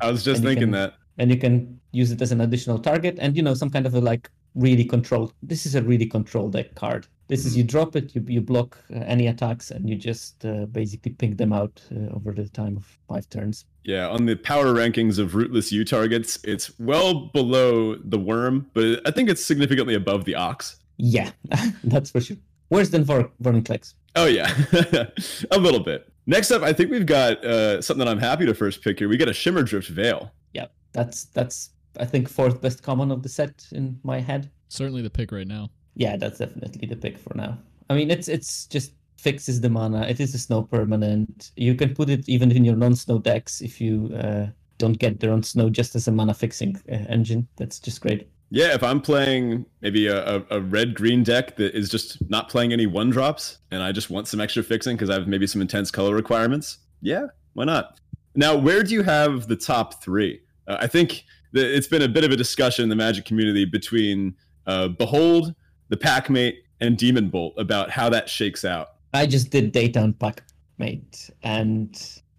I 0.00 0.10
was 0.10 0.22
just 0.24 0.42
thinking 0.42 0.64
can- 0.68 0.70
that. 0.72 0.94
and 1.18 1.30
you 1.30 1.36
can 1.36 1.78
use 1.92 2.10
it 2.12 2.20
as 2.22 2.32
an 2.32 2.40
additional 2.40 2.78
target, 2.78 3.18
and 3.20 3.36
you 3.36 3.42
know 3.42 3.54
some 3.54 3.70
kind 3.70 3.86
of 3.86 3.94
a 3.94 4.00
like 4.00 4.30
really 4.54 4.84
controlled. 4.84 5.32
This 5.42 5.66
is 5.66 5.74
a 5.74 5.82
really 5.82 6.06
controlled 6.06 6.52
deck 6.52 6.74
card. 6.74 7.06
This 7.28 7.44
is 7.44 7.56
you 7.56 7.62
drop 7.62 7.94
it, 7.94 8.14
you 8.14 8.24
you 8.26 8.40
block 8.40 8.78
uh, 8.90 9.00
any 9.00 9.26
attacks, 9.26 9.70
and 9.70 9.88
you 9.88 9.96
just 9.96 10.44
uh, 10.46 10.64
basically 10.66 11.12
ping 11.12 11.36
them 11.36 11.52
out 11.52 11.80
uh, 11.94 12.14
over 12.16 12.32
the 12.32 12.48
time 12.48 12.76
of 12.76 12.86
five 13.06 13.28
turns. 13.28 13.66
Yeah, 13.84 14.08
on 14.08 14.24
the 14.24 14.34
power 14.34 14.72
rankings 14.74 15.18
of 15.18 15.34
Rootless 15.34 15.70
Yew 15.70 15.84
targets, 15.84 16.38
it's 16.44 16.78
well 16.78 17.26
below 17.34 17.96
the 17.96 18.18
worm, 18.18 18.70
but 18.72 19.02
I 19.06 19.10
think 19.10 19.28
it's 19.28 19.44
significantly 19.44 19.94
above 19.94 20.24
the 20.24 20.34
ox. 20.34 20.76
Yeah, 20.96 21.30
that's 21.84 22.10
for 22.10 22.20
sure. 22.20 22.38
Worse 22.70 22.88
than 22.88 23.04
Vor- 23.04 23.30
Vorinclex. 23.42 23.94
Oh 24.16 24.26
yeah, 24.26 24.52
a 25.50 25.58
little 25.58 25.80
bit. 25.80 26.10
Next 26.26 26.50
up, 26.50 26.62
I 26.62 26.72
think 26.72 26.90
we've 26.90 27.06
got 27.06 27.44
uh, 27.44 27.80
something 27.80 28.04
that 28.04 28.10
I'm 28.10 28.18
happy 28.18 28.46
to 28.46 28.54
first 28.54 28.82
pick 28.82 28.98
here. 28.98 29.08
We 29.08 29.16
got 29.16 29.28
a 29.28 29.32
Shimmerdrift 29.32 29.88
Vale. 29.88 30.32
Yeah, 30.54 30.66
that's 30.92 31.24
that's 31.26 31.70
I 31.98 32.04
think 32.06 32.28
fourth 32.28 32.60
best 32.60 32.82
common 32.82 33.10
of 33.10 33.22
the 33.22 33.28
set 33.28 33.66
in 33.72 33.98
my 34.02 34.20
head. 34.20 34.50
Certainly 34.68 35.02
the 35.02 35.10
pick 35.10 35.30
right 35.32 35.46
now. 35.46 35.70
Yeah, 35.98 36.16
that's 36.16 36.38
definitely 36.38 36.86
the 36.86 36.96
pick 36.96 37.18
for 37.18 37.36
now. 37.36 37.58
I 37.90 37.94
mean, 37.94 38.10
it's 38.10 38.28
it's 38.28 38.66
just 38.66 38.92
fixes 39.16 39.60
the 39.60 39.68
mana. 39.68 40.06
It 40.06 40.20
is 40.20 40.32
a 40.32 40.38
snow 40.38 40.62
permanent. 40.62 41.50
You 41.56 41.74
can 41.74 41.92
put 41.92 42.08
it 42.08 42.28
even 42.28 42.52
in 42.52 42.64
your 42.64 42.76
non-snow 42.76 43.18
decks 43.18 43.60
if 43.60 43.80
you 43.80 44.14
uh, 44.14 44.46
don't 44.78 44.98
get 44.98 45.18
the 45.18 45.26
non-snow 45.26 45.70
just 45.70 45.96
as 45.96 46.06
a 46.06 46.12
mana 46.12 46.34
fixing 46.34 46.80
uh, 46.90 46.94
engine. 47.08 47.48
That's 47.56 47.80
just 47.80 48.00
great. 48.00 48.30
Yeah, 48.50 48.74
if 48.74 48.82
I'm 48.82 49.00
playing 49.00 49.66
maybe 49.82 50.06
a, 50.06 50.42
a, 50.50 50.60
red 50.60 50.94
green 50.94 51.22
deck 51.22 51.56
that 51.56 51.74
is 51.74 51.90
just 51.90 52.16
not 52.30 52.48
playing 52.48 52.72
any 52.72 52.86
one 52.86 53.10
drops, 53.10 53.58
and 53.70 53.82
I 53.82 53.92
just 53.92 54.08
want 54.08 54.26
some 54.26 54.40
extra 54.40 54.62
fixing 54.62 54.96
because 54.96 55.10
I 55.10 55.14
have 55.14 55.28
maybe 55.28 55.46
some 55.46 55.60
intense 55.60 55.90
color 55.90 56.14
requirements, 56.14 56.78
yeah, 57.02 57.26
why 57.52 57.64
not? 57.64 58.00
Now, 58.36 58.56
where 58.56 58.82
do 58.82 58.94
you 58.94 59.02
have 59.02 59.48
the 59.48 59.56
top 59.56 60.02
three? 60.02 60.40
Uh, 60.66 60.78
I 60.80 60.86
think 60.86 61.24
it's 61.52 61.88
been 61.88 62.02
a 62.02 62.08
bit 62.08 62.24
of 62.24 62.30
a 62.30 62.36
discussion 62.36 62.84
in 62.84 62.88
the 62.88 62.96
Magic 62.96 63.24
community 63.26 63.64
between 63.66 64.34
uh, 64.66 64.88
Behold, 64.88 65.54
the 65.88 65.96
Packmate, 65.96 66.58
and 66.80 66.96
Demon 66.96 67.28
Bolt 67.28 67.54
about 67.58 67.90
how 67.90 68.08
that 68.10 68.28
shakes 68.28 68.64
out. 68.64 68.88
I 69.14 69.26
just 69.26 69.50
did 69.50 69.72
Daytown 69.72 70.18
Pack 70.18 70.44
Mate, 70.78 71.30
and 71.42 71.90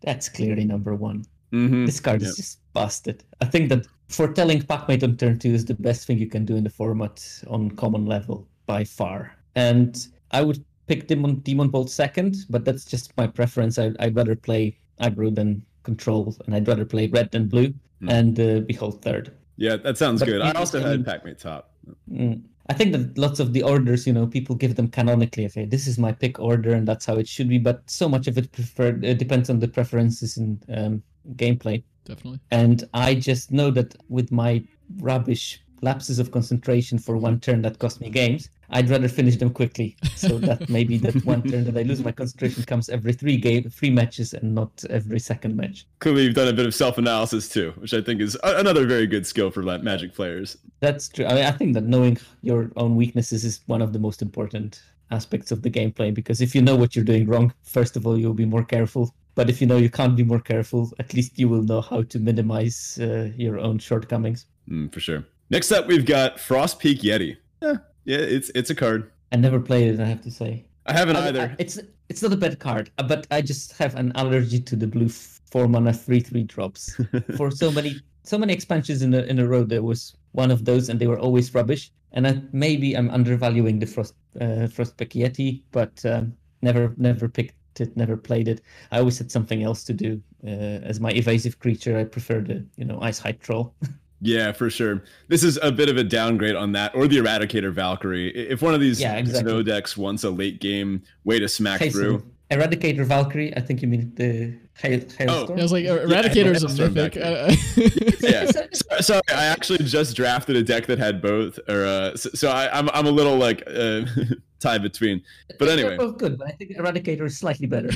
that's 0.01 0.29
clearly 0.29 0.63
number 0.65 0.95
one. 0.95 1.25
Mm-hmm. 1.51 1.85
This 1.85 1.99
card 1.99 2.21
Yep. 2.21 2.29
is 2.29 2.35
just 2.37 2.59
busted. 2.73 3.23
I 3.41 3.45
think 3.45 3.69
that 3.69 3.85
foretelling 4.07 4.61
Packmate 4.61 5.03
on 5.03 5.17
turn 5.17 5.39
two 5.39 5.53
is 5.53 5.65
the 5.65 5.73
best 5.73 6.05
thing 6.07 6.17
you 6.19 6.27
can 6.27 6.45
do 6.45 6.55
in 6.55 6.63
the 6.63 6.69
format 6.69 7.25
on 7.47 7.71
common 7.71 8.05
level 8.05 8.47
by 8.65 8.83
far. 8.83 9.35
And 9.55 9.97
I 10.31 10.41
would 10.41 10.63
pick 10.87 11.07
Demon 11.07 11.35
Demon 11.39 11.69
Bolt 11.69 11.89
second, 11.89 12.35
but 12.49 12.65
that's 12.65 12.85
just 12.85 13.15
my 13.17 13.27
preference. 13.27 13.77
I, 13.79 13.91
I'd 13.99 14.15
rather 14.15 14.35
play 14.35 14.77
aggro 15.01 15.33
than 15.33 15.63
control, 15.83 16.35
and 16.45 16.55
I'd 16.55 16.67
rather 16.67 16.85
play 16.85 17.07
red 17.07 17.31
than 17.31 17.47
blue, 17.47 17.73
Hmm. 17.99 18.09
and 18.09 18.39
uh, 18.39 18.59
Behold 18.61 19.01
third. 19.01 19.31
Yeah, 19.57 19.75
that 19.77 19.97
sounds 19.97 20.21
But 20.21 20.27
good. 20.27 20.41
I 20.41 20.51
also 20.51 20.79
had 20.79 21.03
Packmate 21.05 21.39
top. 21.39 21.71
Mm. 22.09 22.43
I 22.69 22.73
think 22.73 22.91
that 22.91 23.17
lots 23.17 23.39
of 23.39 23.51
the 23.51 23.63
orders, 23.63 24.05
you 24.05 24.13
know, 24.13 24.27
people 24.27 24.55
give 24.55 24.75
them 24.75 24.89
canonically. 24.89 25.45
Okay, 25.47 25.65
this 25.65 25.87
is 25.87 25.97
my 25.97 26.11
pick 26.11 26.39
order, 26.39 26.73
and 26.73 26.87
that's 26.87 27.05
how 27.05 27.15
it 27.15 27.27
should 27.27 27.49
be. 27.49 27.57
But 27.57 27.89
so 27.89 28.07
much 28.07 28.27
of 28.27 28.37
it 28.37 28.51
preferred 28.51 29.03
uh, 29.03 29.15
depends 29.15 29.49
on 29.49 29.59
the 29.59 29.67
preferences 29.67 30.37
in 30.37 30.61
um, 30.69 31.03
gameplay. 31.33 31.83
Definitely. 32.05 32.39
And 32.51 32.83
I 32.93 33.15
just 33.15 33.51
know 33.51 33.71
that 33.71 33.95
with 34.07 34.31
my 34.31 34.63
rubbish 34.97 35.61
lapses 35.81 36.19
of 36.19 36.31
concentration 36.31 36.99
for 36.99 37.17
one 37.17 37.39
turn 37.39 37.63
that 37.63 37.79
cost 37.79 38.01
me 38.01 38.09
games, 38.09 38.49
I'd 38.71 38.89
rather 38.89 39.07
finish 39.07 39.37
them 39.37 39.49
quickly. 39.49 39.95
So 40.15 40.37
that 40.39 40.69
maybe 40.69 40.97
that 40.99 41.23
one 41.25 41.41
turn 41.43 41.65
that 41.65 41.77
I 41.77 41.83
lose 41.83 42.03
my 42.03 42.11
concentration 42.11 42.63
comes 42.63 42.89
every 42.89 43.13
three 43.13 43.37
game, 43.37 43.69
three 43.69 43.89
matches, 43.89 44.33
and 44.33 44.53
not 44.53 44.83
every 44.89 45.19
second 45.19 45.55
match. 45.55 45.85
Clearly, 45.99 46.23
you've 46.23 46.35
done 46.35 46.47
a 46.47 46.53
bit 46.53 46.65
of 46.65 46.75
self-analysis 46.75 47.49
too, 47.49 47.73
which 47.77 47.93
I 47.93 48.01
think 48.01 48.21
is 48.21 48.37
another 48.43 48.85
very 48.85 49.07
good 49.07 49.25
skill 49.25 49.49
for 49.49 49.63
Magic 49.63 50.13
players. 50.13 50.57
That's 50.79 51.09
true. 51.09 51.25
I, 51.25 51.35
mean, 51.35 51.45
I 51.45 51.51
think 51.51 51.73
that 51.75 51.83
knowing 51.83 52.17
your 52.41 52.71
own 52.75 52.95
weaknesses 52.95 53.45
is 53.45 53.61
one 53.67 53.81
of 53.81 53.93
the 53.93 53.99
most 53.99 54.21
important 54.21 54.81
aspects 55.11 55.51
of 55.51 55.61
the 55.61 55.69
gameplay 55.69 56.13
because 56.13 56.41
if 56.41 56.53
you 56.53 56.61
know 56.61 56.75
what 56.75 56.95
you're 56.95 57.05
doing 57.05 57.25
wrong, 57.27 57.53
first 57.63 57.95
of 57.95 58.05
all, 58.05 58.17
you'll 58.17 58.33
be 58.33 58.45
more 58.45 58.63
careful. 58.63 59.13
But 59.35 59.49
if 59.49 59.61
you 59.61 59.67
know 59.67 59.77
you 59.77 59.89
can't 59.89 60.15
be 60.15 60.23
more 60.23 60.39
careful, 60.39 60.91
at 60.99 61.13
least 61.13 61.39
you 61.39 61.47
will 61.47 61.63
know 61.63 61.81
how 61.81 62.03
to 62.03 62.19
minimize 62.19 62.99
uh, 63.01 63.31
your 63.35 63.59
own 63.59 63.79
shortcomings. 63.79 64.45
Mm, 64.69 64.91
for 64.93 64.99
sure. 64.99 65.25
Next 65.49 65.71
up, 65.71 65.87
we've 65.87 66.05
got 66.05 66.39
Frost 66.39 66.79
Peak 66.79 67.01
Yeti. 67.01 67.37
Yeah, 67.61 67.77
yeah, 68.05 68.17
it's 68.17 68.49
it's 68.55 68.69
a 68.69 68.75
card. 68.75 69.11
I 69.31 69.37
never 69.37 69.59
played 69.59 69.93
it, 69.93 69.99
I 69.99 70.05
have 70.05 70.21
to 70.21 70.31
say. 70.31 70.65
I 70.85 70.93
haven't 70.93 71.17
I- 71.17 71.27
either. 71.27 71.41
I- 71.41 71.55
it's 71.59 71.79
it's 72.09 72.21
not 72.23 72.33
a 72.33 72.37
bad 72.37 72.59
card, 72.59 72.89
uh, 72.97 73.03
but 73.03 73.27
I 73.31 73.41
just 73.41 73.73
have 73.77 73.95
an 73.95 74.11
allergy 74.15 74.59
to 74.59 74.75
the 74.75 74.87
blue 74.87 75.09
four 75.09 75.67
mana 75.67 75.93
three 75.93 76.19
three 76.19 76.43
drops. 76.43 76.99
For 77.37 77.51
so 77.51 77.71
many 77.71 78.01
so 78.23 78.37
many 78.37 78.53
expansions 78.53 79.01
in 79.01 79.13
a 79.13 79.21
in 79.23 79.39
a 79.39 79.47
row, 79.47 79.63
there 79.63 79.83
was 79.83 80.15
one 80.31 80.51
of 80.51 80.65
those, 80.65 80.89
and 80.89 80.99
they 80.99 81.07
were 81.07 81.19
always 81.19 81.53
rubbish. 81.53 81.91
And 82.11 82.27
I, 82.27 82.41
maybe 82.51 82.97
I'm 82.97 83.09
undervaluing 83.11 83.79
the 83.79 83.85
frost 83.85 84.15
uh, 84.41 84.67
frost 84.67 84.97
Yeti, 84.97 85.61
but 85.71 86.03
um, 86.05 86.33
never 86.61 86.93
never 86.97 87.29
picked 87.29 87.53
it, 87.79 87.95
never 87.95 88.17
played 88.17 88.47
it. 88.47 88.61
I 88.91 88.99
always 88.99 89.17
had 89.19 89.31
something 89.31 89.63
else 89.63 89.83
to 89.85 89.93
do. 89.93 90.21
Uh, 90.43 90.81
as 90.89 90.99
my 90.99 91.11
evasive 91.11 91.59
creature, 91.59 91.97
I 91.97 92.05
prefer 92.05 92.41
the 92.41 92.65
you 92.77 92.85
know 92.85 92.97
Icehide 92.99 93.39
Troll. 93.39 93.73
yeah, 94.21 94.51
for 94.51 94.69
sure. 94.69 95.03
This 95.27 95.43
is 95.43 95.57
a 95.61 95.71
bit 95.71 95.89
of 95.89 95.97
a 95.97 96.03
downgrade 96.03 96.55
on 96.55 96.71
that, 96.73 96.93
or 96.95 97.07
the 97.07 97.17
Eradicator 97.17 97.71
Valkyrie. 97.71 98.29
If 98.35 98.61
one 98.61 98.73
of 98.73 98.81
these 98.81 98.99
Yeah, 98.99 99.15
exactly. 99.15 99.49
snow 99.51 99.63
decks 99.63 99.95
wants 99.97 100.23
a 100.23 100.29
late 100.29 100.59
game 100.59 101.03
way 101.23 101.39
to 101.39 101.47
smack 101.47 101.79
Hey, 101.79 101.89
so 101.89 101.99
through, 101.99 102.23
Eradicator 102.51 103.05
Valkyrie. 103.05 103.55
I 103.55 103.59
think 103.61 103.81
you 103.81 103.87
mean 103.87 104.11
the 104.15 104.53
hail, 104.73 104.99
hailstorm. 105.17 105.57
Yeah, 105.57 105.61
I 105.61 105.63
was 105.63 105.71
like, 105.71 105.83
Yeah, 105.85 105.97
Eradicator's 105.97 106.63
a 106.63 106.67
Hailstorm 106.67 106.93
mythic. 106.95 107.17
Uh, 107.23 107.55
yeah. 108.27 108.45
So- 108.47 108.65
Sorry, 109.01 109.21
I 109.29 109.45
actually 109.45 109.79
just 109.85 110.15
drafted 110.15 110.55
a 110.57 110.63
deck 110.63 110.87
that 110.87 110.97
had 110.99 111.21
both, 111.21 111.57
or 111.69 111.85
uh, 111.85 112.17
so, 112.17 112.29
so 112.33 112.49
I, 112.49 112.69
I'm 112.77 112.89
I'm 112.89 113.05
a 113.05 113.11
little 113.11 113.37
like 113.37 113.63
uh, 113.67 114.01
tied 114.59 114.81
between, 114.81 115.21
but 115.57 115.59
They're 115.65 115.69
anyway. 115.69 115.95
both 115.95 116.17
good, 116.17 116.37
but 116.37 116.47
I 116.47 116.51
think 116.51 116.71
Eradicator 116.75 117.21
is 117.25 117.37
slightly 117.37 117.65
better. 117.67 117.87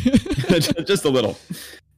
just 0.84 1.04
a 1.04 1.10
little. 1.10 1.38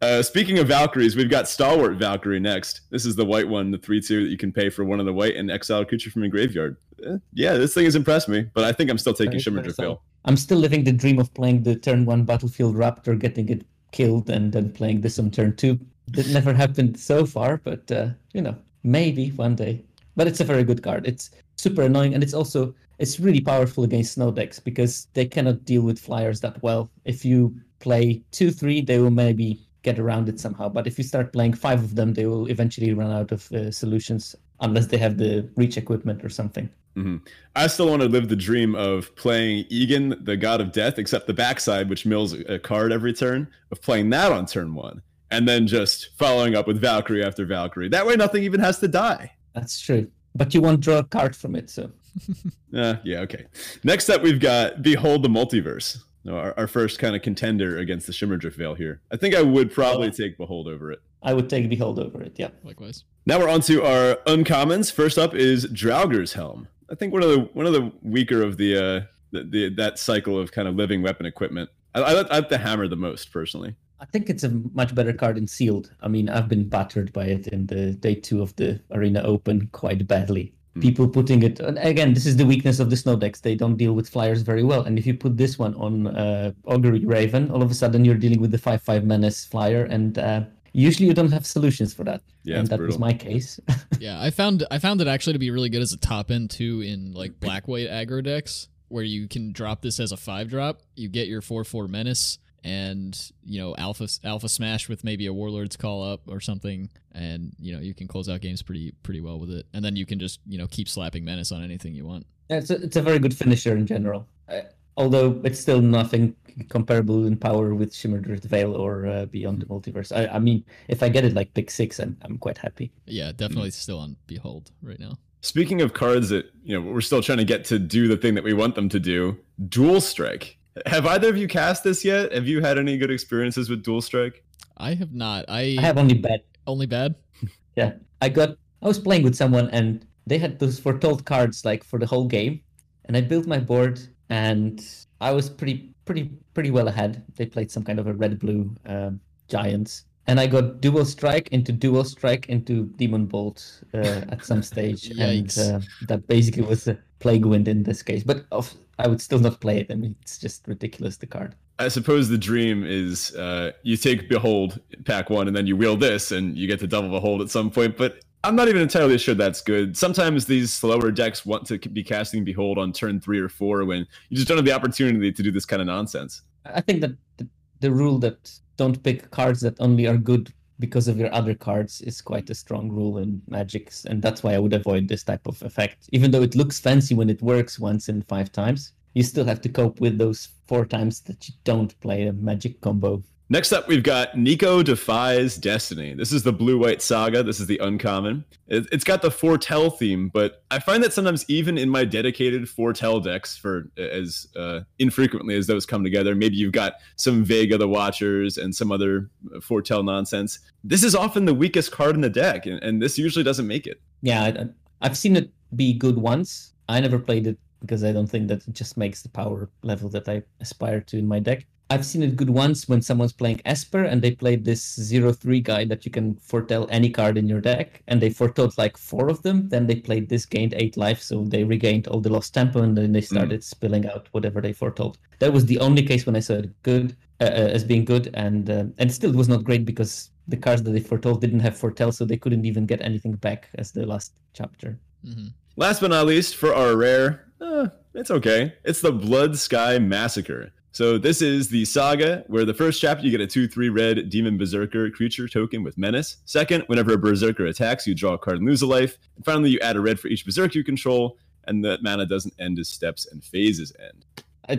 Uh, 0.01 0.21
speaking 0.21 0.59
of 0.59 0.67
Valkyries, 0.67 1.15
we've 1.15 1.29
got 1.29 1.47
Stalwart 1.47 1.95
Valkyrie 1.95 2.39
next. 2.39 2.81
This 2.89 3.05
is 3.05 3.15
the 3.15 3.25
white 3.25 3.47
one, 3.47 3.71
the 3.71 3.77
3 3.77 4.01
2 4.01 4.25
that 4.25 4.29
you 4.29 4.37
can 4.37 4.51
pay 4.51 4.69
for 4.69 4.83
one 4.83 4.99
of 4.99 5.05
the 5.05 5.13
white 5.13 5.35
and 5.35 5.49
exile 5.49 5.81
a 5.81 5.85
creature 5.85 6.11
from 6.11 6.23
your 6.23 6.31
graveyard. 6.31 6.77
Eh, 7.05 7.17
yeah, 7.33 7.53
this 7.53 7.73
thing 7.73 7.85
has 7.85 7.95
impressed 7.95 8.27
me, 8.27 8.45
but 8.53 8.65
I 8.65 8.71
think 8.71 8.89
I'm 8.89 8.97
still 8.97 9.13
taking 9.13 9.31
Very 9.31 9.41
Shimmer 9.41 9.63
fair 9.63 9.71
Drift 9.71 10.01
I'm 10.25 10.37
still 10.37 10.57
living 10.57 10.83
the 10.83 10.91
dream 10.91 11.19
of 11.19 11.33
playing 11.33 11.63
the 11.63 11.75
turn 11.75 12.05
one 12.05 12.23
Battlefield 12.25 12.75
Raptor, 12.75 13.17
getting 13.17 13.47
it 13.49 13.65
killed, 13.91 14.29
and 14.29 14.51
then 14.51 14.71
playing 14.71 15.01
this 15.01 15.17
on 15.17 15.31
turn 15.31 15.55
two. 15.55 15.79
That 16.09 16.27
never 16.27 16.53
happened 16.53 16.99
so 16.99 17.25
far, 17.25 17.57
but 17.57 17.89
uh, 17.91 18.09
you 18.33 18.41
know, 18.41 18.55
maybe 18.83 19.29
one 19.31 19.55
day. 19.55 19.83
But 20.15 20.27
it's 20.27 20.39
a 20.39 20.45
very 20.45 20.63
good 20.63 20.83
card. 20.83 21.07
It's 21.07 21.31
super 21.57 21.83
annoying, 21.83 22.13
and 22.13 22.23
it's 22.23 22.33
also 22.33 22.75
it's 22.99 23.19
really 23.19 23.41
powerful 23.41 23.83
against 23.83 24.13
snow 24.13 24.31
decks 24.31 24.59
because 24.59 25.07
they 25.13 25.25
cannot 25.25 25.65
deal 25.65 25.83
with 25.83 25.99
flyers 25.99 26.41
that 26.41 26.61
well. 26.61 26.91
If 27.05 27.23
you 27.23 27.55
play 27.79 28.21
two, 28.31 28.51
three, 28.51 28.81
they 28.81 28.99
will 28.99 29.11
maybe 29.11 29.64
get 29.85 29.99
around 29.99 30.27
it 30.27 30.39
somehow. 30.39 30.67
But 30.67 30.87
if 30.87 30.97
you 30.97 31.03
start 31.03 31.31
playing 31.31 31.53
five 31.53 31.81
of 31.81 31.95
them, 31.95 32.13
they 32.13 32.25
will 32.25 32.47
eventually 32.47 32.93
run 32.93 33.11
out 33.11 33.31
of 33.31 33.49
uh, 33.51 33.71
solutions 33.71 34.35
unless 34.59 34.87
they 34.87 34.97
have 34.97 35.17
the 35.17 35.47
reach 35.55 35.77
equipment 35.77 36.25
or 36.25 36.29
something. 36.29 36.67
Mm-hmm. 36.97 37.17
I 37.55 37.67
still 37.67 37.89
want 37.89 38.01
to 38.01 38.07
live 38.07 38.29
the 38.29 38.35
dream 38.35 38.73
of 38.73 39.15
playing 39.15 39.65
Egon, 39.69 40.17
the 40.23 40.37
god 40.37 40.59
of 40.61 40.71
death, 40.71 40.97
except 40.97 41.27
the 41.27 41.33
backside, 41.33 41.89
which 41.89 42.05
mills 42.05 42.33
a 42.33 42.57
card 42.57 42.91
every 42.91 43.13
turn, 43.13 43.47
of 43.71 43.81
playing 43.81 44.09
that 44.11 44.31
on 44.31 44.45
turn 44.45 44.73
one, 44.73 45.01
and 45.29 45.47
then 45.47 45.67
just 45.67 46.09
following 46.17 46.55
up 46.55 46.67
with 46.67 46.79
Valkyrie 46.79 47.23
after 47.23 47.45
Valkyrie. 47.45 47.89
That 47.89 48.07
way, 48.07 48.15
nothing 48.15 48.43
even 48.43 48.61
has 48.61 48.79
to 48.79 48.87
die. 48.87 49.31
That's 49.53 49.79
true. 49.79 50.09
But 50.35 50.53
you 50.53 50.61
won't 50.61 50.81
draw 50.81 50.99
a 50.99 51.03
card 51.03 51.35
from 51.35 51.55
it, 51.55 51.69
so. 51.69 51.91
uh, 52.75 52.95
yeah, 53.03 53.19
okay. 53.19 53.45
Next 53.83 54.09
up, 54.09 54.21
we've 54.21 54.39
got 54.39 54.81
Behold 54.81 55.21
the 55.23 55.29
Multiverse. 55.29 56.01
Our, 56.27 56.53
our 56.57 56.67
first 56.67 56.99
kind 56.99 57.15
of 57.15 57.21
contender 57.21 57.77
against 57.77 58.07
the 58.07 58.13
Shimmerdrift 58.13 58.55
Vale 58.55 58.73
here. 58.73 59.01
I 59.11 59.17
think 59.17 59.35
I 59.35 59.41
would 59.41 59.71
probably 59.71 60.09
take 60.11 60.37
Behold 60.37 60.67
over 60.67 60.91
it. 60.91 61.01
I 61.21 61.33
would 61.33 61.49
take 61.49 61.69
Behold 61.69 61.99
over 61.99 62.21
it, 62.21 62.33
yeah. 62.37 62.49
Likewise. 62.63 63.03
Now 63.25 63.39
we're 63.39 63.49
on 63.49 63.61
to 63.61 63.83
our 63.83 64.15
uncommons. 64.27 64.91
First 64.91 65.17
up 65.17 65.35
is 65.35 65.65
Draugr's 65.67 66.33
Helm. 66.33 66.67
I 66.89 66.95
think 66.95 67.13
one 67.13 67.23
of 67.23 67.29
the 67.29 67.49
one 67.53 67.65
of 67.65 67.73
the 67.73 67.91
weaker 68.01 68.41
of 68.41 68.57
the 68.57 68.75
uh 68.75 69.01
the, 69.31 69.43
the 69.43 69.69
that 69.75 69.99
cycle 69.99 70.39
of 70.39 70.51
kind 70.51 70.67
of 70.67 70.75
living 70.75 71.01
weapon 71.01 71.25
equipment. 71.25 71.69
I, 71.93 72.01
I, 72.01 72.11
I 72.11 72.37
like 72.37 72.49
the 72.49 72.57
hammer 72.57 72.87
the 72.87 72.95
most 72.95 73.31
personally. 73.31 73.75
I 73.99 74.05
think 74.05 74.29
it's 74.29 74.43
a 74.43 74.49
much 74.49 74.93
better 74.93 75.13
card 75.13 75.37
in 75.37 75.47
sealed. 75.47 75.91
I 76.01 76.09
mean, 76.09 76.29
I've 76.29 76.49
been 76.49 76.67
battered 76.67 77.13
by 77.13 77.25
it 77.25 77.47
in 77.47 77.65
the 77.67 77.93
day 77.93 78.15
two 78.15 78.41
of 78.41 78.55
the 78.55 78.81
Arena 78.91 79.21
Open 79.23 79.67
quite 79.71 80.05
badly. 80.07 80.53
Mm. 80.75 80.81
People 80.81 81.07
putting 81.07 81.43
it 81.43 81.59
again. 81.77 82.13
This 82.13 82.25
is 82.25 82.35
the 82.35 82.45
weakness 82.45 82.79
of 82.79 82.89
the 82.89 82.97
snow 82.97 83.15
decks. 83.15 83.39
They 83.39 83.55
don't 83.55 83.77
deal 83.77 83.93
with 83.93 84.09
flyers 84.09 84.41
very 84.41 84.63
well. 84.63 84.83
And 84.83 84.99
if 84.99 85.05
you 85.05 85.13
put 85.13 85.37
this 85.37 85.57
one 85.57 85.73
on 85.75 86.07
uh, 86.07 86.51
Augury 86.65 87.05
Raven, 87.05 87.49
all 87.51 87.61
of 87.61 87.71
a 87.71 87.73
sudden 87.73 88.03
you're 88.03 88.15
dealing 88.15 88.41
with 88.41 88.51
the 88.51 88.57
five 88.57 88.81
five 88.81 89.05
menace 89.05 89.45
flyer, 89.45 89.85
and 89.85 90.17
uh, 90.17 90.41
usually 90.73 91.07
you 91.07 91.13
don't 91.13 91.31
have 91.31 91.45
solutions 91.45 91.93
for 91.93 92.03
that. 92.03 92.21
Yeah, 92.43 92.59
and 92.59 92.67
that 92.67 92.77
brutal. 92.77 92.93
was 92.93 92.99
my 92.99 93.13
case. 93.13 93.59
yeah, 93.99 94.21
I 94.21 94.29
found 94.31 94.65
I 94.69 94.79
found 94.79 95.01
it 95.01 95.07
actually 95.07 95.33
to 95.33 95.39
be 95.39 95.51
really 95.51 95.69
good 95.69 95.81
as 95.81 95.93
a 95.93 95.97
top 95.97 96.29
end 96.31 96.49
too 96.49 96.81
in 96.81 97.13
like 97.13 97.39
black 97.39 97.67
white 97.67 97.89
aggro 97.89 98.23
decks 98.23 98.67
where 98.87 99.03
you 99.03 99.27
can 99.27 99.51
drop 99.51 99.81
this 99.81 99.99
as 99.99 100.11
a 100.11 100.17
five 100.17 100.49
drop. 100.49 100.81
You 100.95 101.09
get 101.09 101.27
your 101.27 101.41
four 101.41 101.63
four 101.63 101.87
menace 101.87 102.37
and 102.65 103.31
you 103.43 103.61
know 103.61 103.75
alpha 103.77 104.07
alpha 104.23 104.49
smash 104.49 104.89
with 104.89 105.03
maybe 105.03 105.27
a 105.27 105.33
warlord's 105.33 105.77
call 105.77 106.03
up 106.03 106.21
or 106.27 106.41
something 106.41 106.89
and 107.13 107.55
you 107.59 107.71
know 107.71 107.79
you 107.79 107.93
can 107.93 108.07
close 108.07 108.27
out 108.27 108.41
games 108.41 108.63
pretty 108.63 108.91
pretty 109.03 109.21
well 109.21 109.39
with 109.39 109.51
it 109.51 109.67
and 109.73 109.85
then 109.85 109.95
you 109.95 110.05
can 110.05 110.19
just 110.19 110.39
you 110.47 110.57
know 110.57 110.67
keep 110.67 110.89
slapping 110.89 111.23
menace 111.23 111.51
on 111.51 111.63
anything 111.63 111.93
you 111.93 112.05
want 112.05 112.25
yeah, 112.49 112.57
it's 112.57 112.71
a, 112.71 112.75
it's 112.81 112.95
a 112.95 113.01
very 113.01 113.19
good 113.19 113.37
finisher 113.37 113.77
in 113.77 113.85
general 113.85 114.27
uh, 114.49 114.61
although 114.97 115.39
it's 115.43 115.59
still 115.59 115.79
nothing 115.79 116.35
comparable 116.69 117.25
in 117.27 117.35
power 117.35 117.75
with 117.75 117.91
Shimmerdrift 117.91 118.45
Vale 118.45 118.73
or 118.73 119.05
uh, 119.05 119.25
Beyond 119.25 119.61
the 119.61 119.65
Multiverse. 119.65 120.15
I, 120.15 120.35
I, 120.35 120.39
mean, 120.39 120.63
if 120.87 121.03
I 121.03 121.09
get 121.09 121.25
it 121.25 121.33
like 121.33 121.53
pick 121.53 121.69
six, 121.69 121.99
I'm 121.99 122.17
I'm 122.21 122.37
quite 122.37 122.57
happy. 122.57 122.93
Yeah, 123.05 123.33
definitely 123.33 123.69
mm-hmm. 123.69 123.81
still 123.81 123.99
on 123.99 124.15
Behold 124.25 124.71
right 124.81 124.99
now. 124.99 125.17
Speaking 125.41 125.81
of 125.81 125.93
cards 125.93 126.29
that 126.29 126.49
you 126.63 126.79
know 126.79 126.89
we're 126.89 127.01
still 127.01 127.21
trying 127.21 127.39
to 127.39 127.43
get 127.43 127.65
to 127.65 127.77
do 127.77 128.07
the 128.07 128.15
thing 128.15 128.35
that 128.35 128.43
we 128.43 128.53
want 128.53 128.75
them 128.75 128.87
to 128.89 128.99
do, 128.99 129.37
Dual 129.67 129.99
Strike. 129.99 130.57
Have 130.85 131.05
either 131.05 131.29
of 131.29 131.37
you 131.37 131.47
cast 131.47 131.83
this 131.83 132.03
yet? 132.03 132.33
Have 132.33 132.47
you 132.47 132.61
had 132.61 132.77
any 132.77 132.97
good 132.97 133.11
experiences 133.11 133.69
with 133.69 133.83
Dual 133.83 134.01
Strike? 134.01 134.43
I 134.77 134.93
have 134.93 135.13
not. 135.13 135.45
I 135.47 135.75
I 135.77 135.81
have 135.81 135.97
only 135.97 136.15
bad. 136.15 136.41
Only 136.67 136.85
bad. 136.85 137.15
yeah, 137.75 137.93
I 138.21 138.29
got. 138.29 138.57
I 138.81 138.87
was 138.87 138.99
playing 138.99 139.23
with 139.23 139.35
someone 139.35 139.69
and 139.69 140.05
they 140.27 140.37
had 140.37 140.59
those 140.59 140.79
foretold 140.79 141.25
cards 141.25 141.63
like 141.63 141.83
for 141.83 141.97
the 141.97 142.05
whole 142.05 142.27
game, 142.27 142.61
and 143.05 143.15
I 143.15 143.21
built 143.21 143.47
my 143.47 143.59
board 143.59 143.99
and 144.29 144.83
I 145.21 145.31
was 145.31 145.49
pretty 145.49 145.93
pretty 146.05 146.31
pretty 146.53 146.71
well 146.71 146.87
ahead. 146.87 147.23
They 147.35 147.45
played 147.45 147.71
some 147.71 147.83
kind 147.83 147.99
of 147.99 148.07
a 148.07 148.13
red 148.13 148.39
blue 148.39 148.75
um, 148.85 149.19
giants, 149.47 150.05
and 150.27 150.39
I 150.39 150.47
got 150.47 150.81
dual 150.81 151.05
strike 151.05 151.49
into 151.49 151.71
dual 151.71 152.03
strike 152.03 152.47
into 152.49 152.85
demon 152.97 153.25
bolt 153.25 153.83
uh, 153.93 154.21
at 154.29 154.43
some 154.43 154.63
stage, 154.73 155.09
and 155.17 155.57
uh, 155.57 155.79
that 156.07 156.27
basically 156.27 156.63
was 156.63 156.87
a 156.87 156.97
plague 157.19 157.45
wind 157.45 157.67
in 157.67 157.83
this 157.83 158.03
case. 158.03 158.23
But 158.23 158.45
of, 158.51 158.73
I 158.97 159.07
would 159.07 159.21
still 159.21 159.39
not 159.39 159.59
play 159.59 159.79
it. 159.79 159.87
I 159.91 159.95
mean, 159.95 160.15
it's 160.21 160.37
just 160.37 160.67
ridiculous 160.67 161.17
the 161.17 161.27
card. 161.27 161.55
I 161.77 161.89
suppose 161.89 162.29
the 162.29 162.37
dream 162.37 162.85
is 162.85 163.35
uh, 163.35 163.71
you 163.83 163.97
take 163.97 164.29
Behold 164.29 164.79
pack 165.03 165.29
one 165.29 165.47
and 165.47 165.55
then 165.55 165.67
you 165.67 165.75
wheel 165.75 165.97
this 165.97 166.31
and 166.31 166.55
you 166.55 166.67
get 166.67 166.79
to 166.79 166.87
double 166.87 167.09
Behold 167.09 167.41
at 167.41 167.49
some 167.49 167.69
point. 167.69 167.97
But 167.97 168.19
I'm 168.45 168.55
not 168.55 168.69
even 168.69 168.81
entirely 168.81 169.17
sure 169.17 169.35
that's 169.35 169.61
good. 169.61 169.97
Sometimes 169.97 170.45
these 170.45 170.71
slower 170.71 171.11
decks 171.11 171.45
want 171.45 171.65
to 171.67 171.77
be 171.77 172.03
casting 172.03 172.45
Behold 172.45 172.77
on 172.77 172.93
turn 172.93 173.19
three 173.19 173.39
or 173.39 173.49
four 173.49 173.83
when 173.83 174.07
you 174.29 174.37
just 174.37 174.47
don't 174.47 174.57
have 174.57 174.65
the 174.65 174.71
opportunity 174.71 175.31
to 175.31 175.43
do 175.43 175.51
this 175.51 175.65
kind 175.65 175.81
of 175.81 175.87
nonsense. 175.87 176.43
I 176.65 176.79
think 176.81 177.01
that 177.01 177.11
the, 177.37 177.47
the 177.81 177.91
rule 177.91 178.19
that 178.19 178.51
don't 178.77 179.01
pick 179.03 179.29
cards 179.31 179.61
that 179.61 179.75
only 179.79 180.07
are 180.07 180.17
good 180.17 180.53
because 180.79 181.07
of 181.07 181.17
your 181.17 181.33
other 181.33 181.53
cards 181.53 182.01
is 182.01 182.21
quite 182.21 182.49
a 182.49 182.55
strong 182.55 182.89
rule 182.89 183.17
in 183.17 183.41
Magics, 183.47 184.05
and 184.05 184.21
that's 184.21 184.43
why 184.43 184.53
I 184.53 184.59
would 184.59 184.73
avoid 184.73 185.07
this 185.07 185.23
type 185.23 185.47
of 185.47 185.61
effect. 185.61 186.09
Even 186.11 186.31
though 186.31 186.41
it 186.41 186.55
looks 186.55 186.79
fancy 186.79 187.15
when 187.15 187.29
it 187.29 187.41
works 187.41 187.79
once 187.79 188.09
in 188.09 188.21
five 188.23 188.51
times, 188.51 188.93
you 189.13 189.23
still 189.23 189.45
have 189.45 189.61
to 189.61 189.69
cope 189.69 190.01
with 190.01 190.17
those 190.17 190.49
four 190.67 190.85
times 190.85 191.21
that 191.21 191.47
you 191.47 191.53
don't 191.63 191.99
play 192.01 192.27
a 192.27 192.33
Magic 192.33 192.81
combo. 192.81 193.23
Next 193.47 193.71
up, 193.71 193.87
we've 193.87 194.01
got 194.01 194.33
Niko 194.33 194.83
Defies 194.83 195.55
Destiny. 195.55 196.15
This 196.15 196.31
is 196.31 196.41
the 196.41 196.51
blue 196.51 196.79
white 196.79 196.99
saga. 196.99 197.43
This 197.43 197.59
is 197.59 197.67
the 197.67 197.77
uncommon. 197.77 198.43
It, 198.67 198.91
has 198.91 199.03
got 199.03 199.21
the 199.21 199.29
foretell 199.29 199.91
theme, 199.91 200.29
but 200.29 200.63
I 200.71 200.79
find 200.79 201.03
that 201.03 201.13
sometimes 201.13 201.45
even 201.47 201.77
in 201.77 201.87
my 201.87 202.05
dedicated 202.05 202.67
foretell 202.67 203.19
decks, 203.19 203.55
for 203.55 203.91
as 203.97 204.47
uh, 204.55 204.81
infrequently 204.97 205.55
as 205.55 205.67
those 205.67 205.85
come 205.85 206.03
together, 206.03 206.33
maybe 206.33 206.55
you've 206.55 206.71
got 206.71 206.93
some 207.17 207.43
Vega 207.43 207.77
the 207.77 207.87
Watchers 207.87 208.57
and 208.57 208.75
some 208.75 208.91
other 208.91 209.29
foretell 209.61 210.01
nonsense. 210.01 210.57
This 210.83 211.03
is 211.03 211.13
often 211.13 211.45
the 211.45 211.53
weakest 211.53 211.91
card 211.91 212.15
in 212.15 212.21
the 212.21 212.31
deck, 212.31 212.65
and, 212.65 212.81
and 212.81 212.99
this 212.99 213.15
usually 213.15 213.43
doesn't 213.43 213.67
make 213.67 213.85
it. 213.85 214.01
Yeah, 214.23 214.65
I've 215.01 215.17
seen 215.17 215.35
it 215.35 215.51
be 215.75 215.93
good 215.93 216.17
once. 216.17 216.73
I 216.89 216.99
never 216.99 217.19
played 217.19 217.45
it 217.45 217.59
because 217.81 218.03
I 218.03 218.11
don't 218.11 218.27
think 218.27 218.47
that 218.47 218.67
it 218.67 218.73
just 218.73 218.97
makes 218.97 219.21
the 219.21 219.29
power 219.29 219.69
level 219.83 220.09
that 220.09 220.27
I 220.27 220.41
aspire 220.59 221.01
to 221.01 221.19
in 221.19 221.27
my 221.27 221.37
deck. 221.37 221.67
I've 221.89 222.05
seen 222.05 222.23
it 222.23 222.35
good 222.35 222.49
once 222.49 222.89
when 222.89 223.01
someone's 223.01 223.33
playing 223.33 223.61
Esper 223.65 224.03
and 224.03 224.19
they 224.21 224.31
played 224.31 224.65
this 224.65 224.95
zero 224.95 225.31
three 225.31 225.61
guy 225.61 225.85
that 225.85 226.03
you 226.03 226.11
can 226.11 226.35
foretell 226.35 226.87
any 226.89 227.09
card 227.11 227.37
in 227.37 227.47
your 227.47 227.61
deck, 227.61 228.01
and 228.07 228.19
they 228.19 228.31
foretold 228.31 228.75
like 228.77 228.97
four 228.97 229.29
of 229.29 229.43
them. 229.43 229.69
Then 229.69 229.85
they 229.85 229.95
played 229.95 230.27
this, 230.27 230.45
gained 230.47 230.73
eight 230.75 230.97
life, 230.97 231.21
so 231.21 231.43
they 231.43 231.63
regained 231.63 232.07
all 232.07 232.21
the 232.21 232.31
lost 232.31 232.53
tempo, 232.55 232.81
and 232.81 232.97
then 232.97 233.11
they 233.11 233.19
hmm. 233.19 233.35
started 233.35 233.59
mm. 233.59 233.63
spilling 233.63 234.07
out 234.07 234.27
whatever 234.31 234.61
they 234.61 234.73
foretold. 234.73 235.19
That 235.39 235.53
was 235.53 235.67
the 235.67 235.79
only 235.79 236.01
case 236.01 236.25
when 236.25 236.35
I 236.35 236.39
saw 236.39 236.55
it 236.55 236.83
good 236.83 237.15
uh, 237.39 237.45
uh, 237.45 237.69
as 237.75 237.83
being 237.83 238.05
good, 238.05 238.31
and 238.33 238.69
uh, 238.69 238.85
and 238.97 239.11
still 239.11 239.29
it 239.29 239.35
was 239.35 239.49
not 239.49 239.63
great 239.63 239.85
because 239.85 240.31
the 240.47 240.57
cards 240.57 240.81
that 240.83 240.91
they 240.91 240.99
foretold 240.99 241.41
didn't 241.41 241.59
have 241.59 241.77
foretell, 241.77 242.11
so 242.11 242.25
they 242.25 242.37
couldn't 242.37 242.65
even 242.65 242.87
get 242.87 243.01
anything 243.01 243.33
back 243.33 243.69
as 243.75 243.91
the 243.91 244.05
last 244.05 244.33
chapter. 244.53 244.97
Mm-hmm. 245.23 245.47
Last 245.75 245.99
but 246.01 246.09
not 246.09 246.25
least, 246.25 246.55
for 246.55 246.73
our 246.73 246.95
rare, 246.95 247.45
uh, 247.61 247.87
it's 248.13 248.31
okay. 248.31 248.73
It's 248.83 249.01
the 249.01 249.11
Blood 249.11 249.57
Sky 249.57 249.99
Massacre. 249.99 250.71
So 250.95 251.17
this 251.17 251.41
is 251.41 251.67
the 251.67 251.83
saga 251.83 252.45
where 252.47 252.63
the 252.63 252.73
first 252.73 253.01
chapter 253.01 253.25
you 253.25 253.37
get 253.37 253.41
a 253.41 253.45
2-3 253.45 253.93
red 253.93 254.29
demon 254.29 254.57
berserker 254.57 255.09
creature 255.09 255.45
token 255.45 255.83
with 255.83 255.97
menace. 255.97 256.37
Second, 256.45 256.85
whenever 256.87 257.11
a 257.11 257.17
berserker 257.17 257.65
attacks, 257.65 258.07
you 258.07 258.15
draw 258.15 258.35
a 258.35 258.37
card 258.37 258.59
and 258.59 258.65
lose 258.65 258.81
a 258.81 258.87
life. 258.87 259.17
And 259.35 259.43
finally, 259.43 259.71
you 259.71 259.79
add 259.81 259.97
a 259.97 259.99
red 259.99 260.21
for 260.21 260.29
each 260.29 260.45
berserker 260.45 260.77
you 260.77 260.85
control, 260.85 261.37
and 261.65 261.83
that 261.83 262.01
mana 262.01 262.25
doesn't 262.25 262.53
end 262.59 262.79
as 262.79 262.87
steps 262.87 263.27
and 263.29 263.43
phases 263.43 263.91
end. 263.99 264.25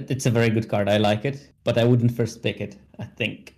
It's 0.09 0.25
a 0.25 0.31
very 0.31 0.49
good 0.49 0.71
card. 0.71 0.89
I 0.89 0.97
like 0.97 1.27
it, 1.27 1.53
but 1.65 1.77
I 1.77 1.85
wouldn't 1.85 2.13
first 2.13 2.43
pick 2.43 2.63
it. 2.63 2.77
I 2.99 3.05
think. 3.05 3.55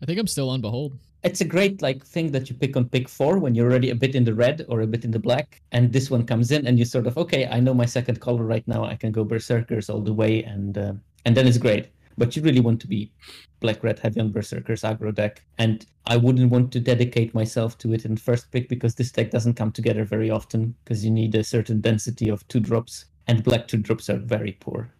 I 0.00 0.06
think 0.06 0.20
I'm 0.20 0.28
still 0.28 0.48
on 0.48 0.60
Behold. 0.60 0.96
It's 1.24 1.40
a 1.40 1.44
great 1.44 1.82
like 1.82 2.06
thing 2.06 2.30
that 2.30 2.48
you 2.48 2.54
pick 2.54 2.76
on 2.76 2.88
pick 2.88 3.08
four 3.08 3.40
when 3.40 3.56
you're 3.56 3.68
already 3.68 3.90
a 3.90 3.96
bit 3.96 4.14
in 4.14 4.22
the 4.22 4.32
red 4.32 4.64
or 4.68 4.82
a 4.82 4.86
bit 4.86 5.04
in 5.04 5.10
the 5.10 5.18
black, 5.18 5.60
and 5.72 5.92
this 5.92 6.08
one 6.08 6.24
comes 6.24 6.52
in, 6.52 6.68
and 6.68 6.78
you 6.78 6.84
sort 6.84 7.08
of 7.08 7.18
okay, 7.18 7.48
I 7.48 7.58
know 7.58 7.74
my 7.74 7.86
second 7.86 8.20
color 8.20 8.44
right 8.44 8.66
now. 8.68 8.84
I 8.84 8.94
can 8.94 9.10
go 9.10 9.24
berserkers 9.24 9.90
all 9.90 10.02
the 10.02 10.12
way, 10.12 10.44
and 10.44 10.78
uh, 10.78 10.92
and 11.24 11.36
then 11.36 11.48
it's 11.48 11.58
great 11.58 11.90
but 12.18 12.36
you 12.36 12.42
really 12.42 12.60
want 12.60 12.80
to 12.80 12.86
be 12.86 13.12
black 13.60 13.82
red 13.82 13.98
heavy 13.98 14.20
on 14.20 14.30
berserkers 14.30 14.82
aggro 14.82 15.14
deck. 15.14 15.42
And 15.58 15.86
i 16.06 16.16
wouldn't 16.16 16.50
want 16.50 16.72
to 16.72 16.80
dedicate 16.80 17.34
myself 17.34 17.76
to 17.78 17.92
it 17.92 18.04
in 18.04 18.16
first 18.16 18.50
pick 18.52 18.68
because 18.68 18.94
this 18.94 19.12
deck 19.12 19.30
doesn't 19.30 19.54
come 19.54 19.72
together 19.72 20.04
very 20.04 20.30
often 20.30 20.74
because 20.84 21.04
you 21.04 21.10
need 21.10 21.34
a 21.34 21.44
certain 21.44 21.80
density 21.80 22.28
of 22.28 22.46
two 22.48 22.60
drops 22.60 23.06
and 23.26 23.42
black 23.42 23.66
two 23.66 23.78
drops 23.78 24.08
are 24.08 24.18
very 24.18 24.52
poor. 24.60 24.90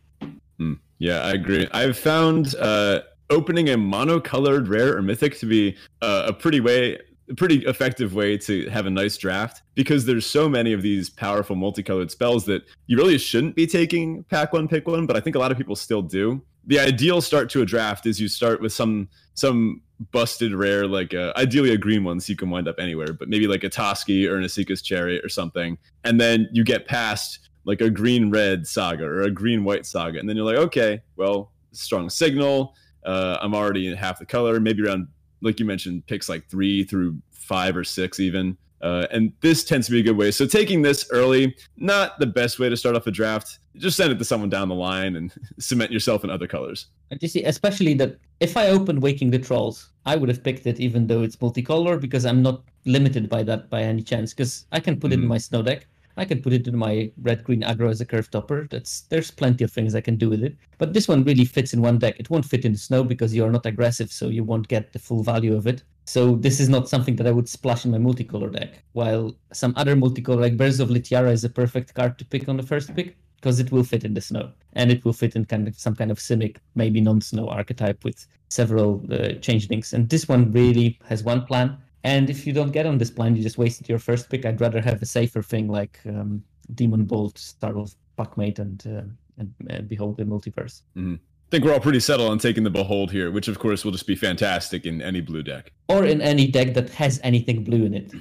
Mm, 0.60 0.78
yeah 0.98 1.20
i 1.20 1.32
agree. 1.32 1.68
I've 1.72 1.98
found 1.98 2.54
uh 2.56 3.00
opening 3.30 3.70
a 3.70 3.76
monocolored 3.76 4.68
rare 4.68 4.96
or 4.96 5.02
mythic 5.02 5.38
to 5.38 5.46
be 5.46 5.76
uh, 6.02 6.24
a 6.28 6.32
pretty 6.32 6.60
way 6.60 6.98
pretty 7.36 7.64
effective 7.66 8.14
way 8.14 8.38
to 8.38 8.68
have 8.70 8.86
a 8.86 8.90
nice 8.90 9.16
draft 9.16 9.62
because 9.74 10.04
there's 10.04 10.24
so 10.24 10.48
many 10.48 10.72
of 10.72 10.80
these 10.80 11.10
powerful 11.10 11.56
multicolored 11.56 12.08
spells 12.08 12.44
that 12.44 12.62
you 12.86 12.96
really 12.96 13.18
shouldn't 13.18 13.56
be 13.56 13.66
taking 13.66 14.22
pack 14.24 14.52
one 14.52 14.68
pick 14.68 14.86
one 14.86 15.06
but 15.06 15.16
i 15.16 15.20
think 15.20 15.34
a 15.34 15.38
lot 15.38 15.50
of 15.50 15.58
people 15.58 15.74
still 15.74 16.02
do 16.02 16.40
the 16.66 16.78
ideal 16.78 17.20
start 17.20 17.48
to 17.50 17.62
a 17.62 17.66
draft 17.66 18.06
is 18.06 18.20
you 18.20 18.28
start 18.28 18.60
with 18.60 18.72
some 18.72 19.08
some 19.34 19.82
busted 20.10 20.54
rare, 20.54 20.86
like 20.86 21.14
uh, 21.14 21.32
ideally 21.36 21.70
a 21.70 21.78
green 21.78 22.04
one, 22.04 22.20
so 22.20 22.30
you 22.30 22.36
can 22.36 22.50
wind 22.50 22.68
up 22.68 22.76
anywhere, 22.78 23.12
but 23.12 23.28
maybe 23.28 23.46
like 23.46 23.64
a 23.64 23.70
Toski 23.70 24.28
or 24.28 24.36
an 24.36 24.42
Esika's 24.42 24.82
Chariot 24.82 25.24
or 25.24 25.28
something, 25.28 25.78
and 26.04 26.20
then 26.20 26.48
you 26.52 26.64
get 26.64 26.86
past 26.86 27.48
like 27.64 27.80
a 27.80 27.90
green 27.90 28.30
red 28.30 28.66
saga 28.66 29.04
or 29.04 29.22
a 29.22 29.30
green 29.30 29.64
white 29.64 29.86
saga, 29.86 30.18
and 30.18 30.28
then 30.28 30.36
you're 30.36 30.46
like, 30.46 30.56
okay, 30.56 31.02
well, 31.16 31.52
strong 31.72 32.10
signal. 32.10 32.74
Uh, 33.04 33.38
I'm 33.40 33.54
already 33.54 33.86
in 33.86 33.96
half 33.96 34.18
the 34.18 34.26
color, 34.26 34.58
maybe 34.58 34.82
around 34.82 35.08
like 35.42 35.60
you 35.60 35.66
mentioned, 35.66 36.06
picks 36.06 36.28
like 36.28 36.48
three 36.48 36.82
through 36.84 37.18
five 37.30 37.76
or 37.76 37.84
six 37.84 38.18
even. 38.18 38.56
Uh, 38.82 39.06
and 39.10 39.32
this 39.40 39.64
tends 39.64 39.86
to 39.86 39.92
be 39.92 40.00
a 40.00 40.02
good 40.02 40.16
way. 40.16 40.30
So 40.30 40.46
taking 40.46 40.82
this 40.82 41.08
early, 41.10 41.56
not 41.76 42.18
the 42.18 42.26
best 42.26 42.58
way 42.58 42.68
to 42.68 42.76
start 42.76 42.94
off 42.96 43.06
a 43.06 43.10
draft. 43.10 43.58
Just 43.76 43.96
send 43.96 44.12
it 44.12 44.18
to 44.18 44.24
someone 44.24 44.50
down 44.50 44.68
the 44.68 44.74
line 44.74 45.16
and 45.16 45.32
cement 45.58 45.90
yourself 45.90 46.24
in 46.24 46.30
other 46.30 46.46
colors. 46.46 46.86
And 47.10 47.22
you 47.22 47.28
see, 47.28 47.44
especially 47.44 47.94
that 47.94 48.18
if 48.40 48.56
I 48.56 48.68
opened 48.68 49.02
Waking 49.02 49.30
the 49.30 49.38
Trolls, 49.38 49.90
I 50.04 50.16
would 50.16 50.28
have 50.28 50.42
picked 50.42 50.66
it 50.66 50.78
even 50.80 51.06
though 51.06 51.22
it's 51.22 51.36
multicolor 51.36 52.00
because 52.00 52.26
I'm 52.26 52.42
not 52.42 52.62
limited 52.84 53.28
by 53.28 53.42
that 53.44 53.70
by 53.70 53.82
any 53.82 54.02
chance. 54.02 54.32
Because 54.32 54.66
I 54.72 54.80
can 54.80 54.98
put 54.98 55.10
mm. 55.10 55.14
it 55.14 55.20
in 55.20 55.26
my 55.26 55.38
snow 55.38 55.62
deck. 55.62 55.86
I 56.18 56.24
can 56.24 56.40
put 56.40 56.54
it 56.54 56.66
in 56.66 56.76
my 56.76 57.12
red 57.20 57.44
green 57.44 57.60
aggro 57.60 57.90
as 57.90 58.00
a 58.00 58.06
curve 58.06 58.30
topper. 58.30 58.66
That's 58.70 59.02
there's 59.02 59.30
plenty 59.30 59.64
of 59.64 59.70
things 59.70 59.94
I 59.94 60.00
can 60.00 60.16
do 60.16 60.30
with 60.30 60.42
it. 60.42 60.56
But 60.78 60.94
this 60.94 61.08
one 61.08 61.24
really 61.24 61.44
fits 61.44 61.74
in 61.74 61.82
one 61.82 61.98
deck. 61.98 62.18
It 62.18 62.30
won't 62.30 62.46
fit 62.46 62.64
in 62.64 62.72
the 62.72 62.78
snow 62.78 63.04
because 63.04 63.34
you're 63.34 63.50
not 63.50 63.66
aggressive, 63.66 64.10
so 64.10 64.28
you 64.28 64.42
won't 64.42 64.68
get 64.68 64.92
the 64.92 64.98
full 64.98 65.22
value 65.22 65.54
of 65.54 65.66
it. 65.66 65.82
So 66.06 66.36
this 66.36 66.60
is 66.60 66.68
not 66.68 66.88
something 66.88 67.16
that 67.16 67.26
I 67.26 67.32
would 67.32 67.48
splash 67.48 67.84
in 67.84 67.90
my 67.90 67.98
multicolor 67.98 68.52
deck. 68.52 68.84
While 68.92 69.36
some 69.52 69.74
other 69.76 69.96
multicolor 69.96 70.40
like 70.40 70.56
Birds 70.56 70.80
of 70.80 70.88
Litiara 70.88 71.32
is 71.32 71.44
a 71.44 71.50
perfect 71.50 71.94
card 71.94 72.18
to 72.18 72.24
pick 72.24 72.48
on 72.48 72.56
the 72.56 72.62
first 72.62 72.94
pick 72.94 73.16
because 73.36 73.60
it 73.60 73.70
will 73.72 73.84
fit 73.84 74.04
in 74.04 74.14
the 74.14 74.20
snow 74.20 74.50
and 74.72 74.90
it 74.90 75.04
will 75.04 75.12
fit 75.12 75.36
in 75.36 75.44
kind 75.44 75.68
of 75.68 75.78
some 75.78 75.94
kind 75.94 76.10
of 76.10 76.18
simic, 76.18 76.56
maybe 76.74 77.00
non-snow 77.00 77.48
archetype 77.48 78.04
with 78.04 78.26
several 78.48 79.04
uh, 79.12 79.32
changelings. 79.40 79.92
And 79.92 80.08
this 80.08 80.28
one 80.28 80.52
really 80.52 80.98
has 81.08 81.22
one 81.22 81.44
plan 81.44 81.76
and 82.06 82.30
if 82.30 82.46
you 82.46 82.52
don't 82.52 82.70
get 82.70 82.86
on 82.86 82.98
this 82.98 83.10
plan, 83.10 83.34
you 83.34 83.42
just 83.42 83.58
wasted 83.58 83.88
your 83.88 83.98
first 83.98 84.30
pick. 84.30 84.46
I'd 84.46 84.60
rather 84.60 84.80
have 84.80 85.02
a 85.02 85.06
safer 85.06 85.42
thing 85.42 85.66
like 85.66 85.98
um, 86.06 86.40
Demon 86.72 87.04
Bolt, 87.04 87.34
Starwolf, 87.34 87.96
Packmate, 88.16 88.60
and 88.60 88.80
uh, 88.86 89.02
and, 89.38 89.52
and 89.68 89.88
Behold 89.88 90.16
the 90.16 90.22
Multiverse. 90.22 90.82
Mm-hmm. 90.96 91.16
I 91.46 91.48
think 91.50 91.64
we're 91.64 91.72
all 91.72 91.80
pretty 91.80 92.00
settled 92.00 92.28
on 92.28 92.38
taking 92.38 92.64
the 92.64 92.70
Behold 92.70 93.12
here, 93.12 93.30
which 93.30 93.46
of 93.46 93.60
course 93.60 93.84
will 93.84 93.92
just 93.92 94.06
be 94.06 94.16
fantastic 94.16 94.84
in 94.84 95.00
any 95.00 95.20
blue 95.20 95.44
deck. 95.44 95.72
Or 95.88 96.04
in 96.04 96.20
any 96.20 96.48
deck 96.48 96.74
that 96.74 96.90
has 96.90 97.20
anything 97.22 97.62
blue 97.62 97.84
in 97.84 97.94
it. 97.94 98.12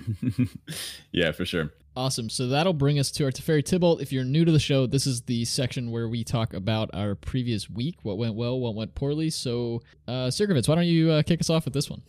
yeah, 1.12 1.32
for 1.32 1.44
sure. 1.44 1.72
Awesome. 1.98 2.30
So 2.30 2.48
that'll 2.48 2.74
bring 2.74 3.00
us 3.00 3.10
to 3.14 3.24
our 3.24 3.32
Teferi 3.32 3.64
Tibalt. 3.64 4.00
If 4.00 4.12
you're 4.14 4.24
new 4.24 4.46
to 4.46 4.52
the 4.52 4.60
show, 4.60 4.86
this 4.86 5.08
is 5.08 5.22
the 5.22 5.44
section 5.46 5.90
where 5.90 6.08
we 6.08 6.24
talk 6.24 6.54
about 6.54 6.92
our 6.94 7.16
previous 7.16 7.68
week, 7.68 7.96
what 8.04 8.20
went 8.20 8.36
well, 8.36 8.60
what 8.60 8.76
went 8.76 8.94
poorly. 8.94 9.32
So, 9.32 9.82
uh, 10.08 10.28
Sierkovitz, 10.28 10.68
why 10.68 10.76
don't 10.76 10.86
you 10.86 11.10
uh, 11.10 11.24
kick 11.24 11.40
us 11.40 11.50
off 11.50 11.66
with 11.66 11.74
this 11.74 11.90
one? 11.90 12.04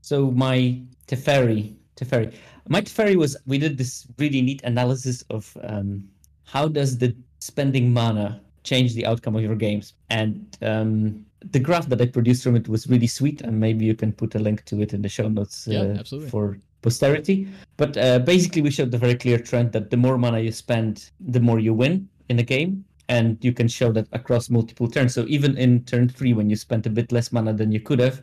So 0.00 0.32
my 0.32 0.80
Teferi, 1.06 1.76
Teferi, 1.96 2.34
my 2.68 2.80
Teferi 2.80 3.14
was 3.14 3.36
we 3.46 3.58
did 3.58 3.78
this 3.78 4.06
really 4.18 4.42
neat 4.42 4.62
analysis 4.64 5.22
of 5.30 5.56
um, 5.62 6.08
how 6.44 6.66
does 6.66 6.98
the 6.98 7.14
spending 7.38 7.92
mana 7.92 8.40
change 8.66 8.94
the 8.94 9.06
outcome 9.06 9.36
of 9.36 9.42
your 9.42 9.56
games, 9.56 9.94
and 10.10 10.58
um, 10.62 11.24
the 11.52 11.60
graph 11.60 11.88
that 11.88 12.00
I 12.00 12.06
produced 12.06 12.42
from 12.44 12.56
it 12.56 12.68
was 12.68 12.88
really 12.92 13.06
sweet, 13.06 13.40
and 13.40 13.58
maybe 13.66 13.84
you 13.84 13.94
can 13.94 14.12
put 14.12 14.34
a 14.34 14.38
link 14.38 14.64
to 14.66 14.82
it 14.82 14.92
in 14.92 15.00
the 15.02 15.08
show 15.08 15.28
notes 15.28 15.68
uh, 15.68 15.72
yeah, 15.72 16.28
for 16.28 16.58
posterity. 16.82 17.48
But 17.76 17.96
uh, 17.96 18.18
basically, 18.20 18.62
we 18.62 18.70
showed 18.70 18.90
the 18.90 18.98
very 18.98 19.14
clear 19.14 19.38
trend 19.38 19.72
that 19.72 19.90
the 19.90 19.96
more 19.96 20.18
mana 20.18 20.40
you 20.40 20.52
spend, 20.52 21.10
the 21.20 21.40
more 21.40 21.58
you 21.58 21.74
win 21.74 22.08
in 22.28 22.38
a 22.38 22.42
game. 22.42 22.84
And 23.08 23.38
you 23.40 23.52
can 23.52 23.68
show 23.68 23.92
that 23.92 24.08
across 24.10 24.50
multiple 24.50 24.88
turns. 24.90 25.14
So 25.14 25.24
even 25.28 25.56
in 25.56 25.84
turn 25.84 26.08
three, 26.08 26.32
when 26.32 26.50
you 26.50 26.56
spent 26.56 26.86
a 26.86 26.90
bit 26.90 27.12
less 27.12 27.30
mana 27.30 27.52
than 27.52 27.70
you 27.70 27.78
could 27.78 28.00
have, 28.00 28.20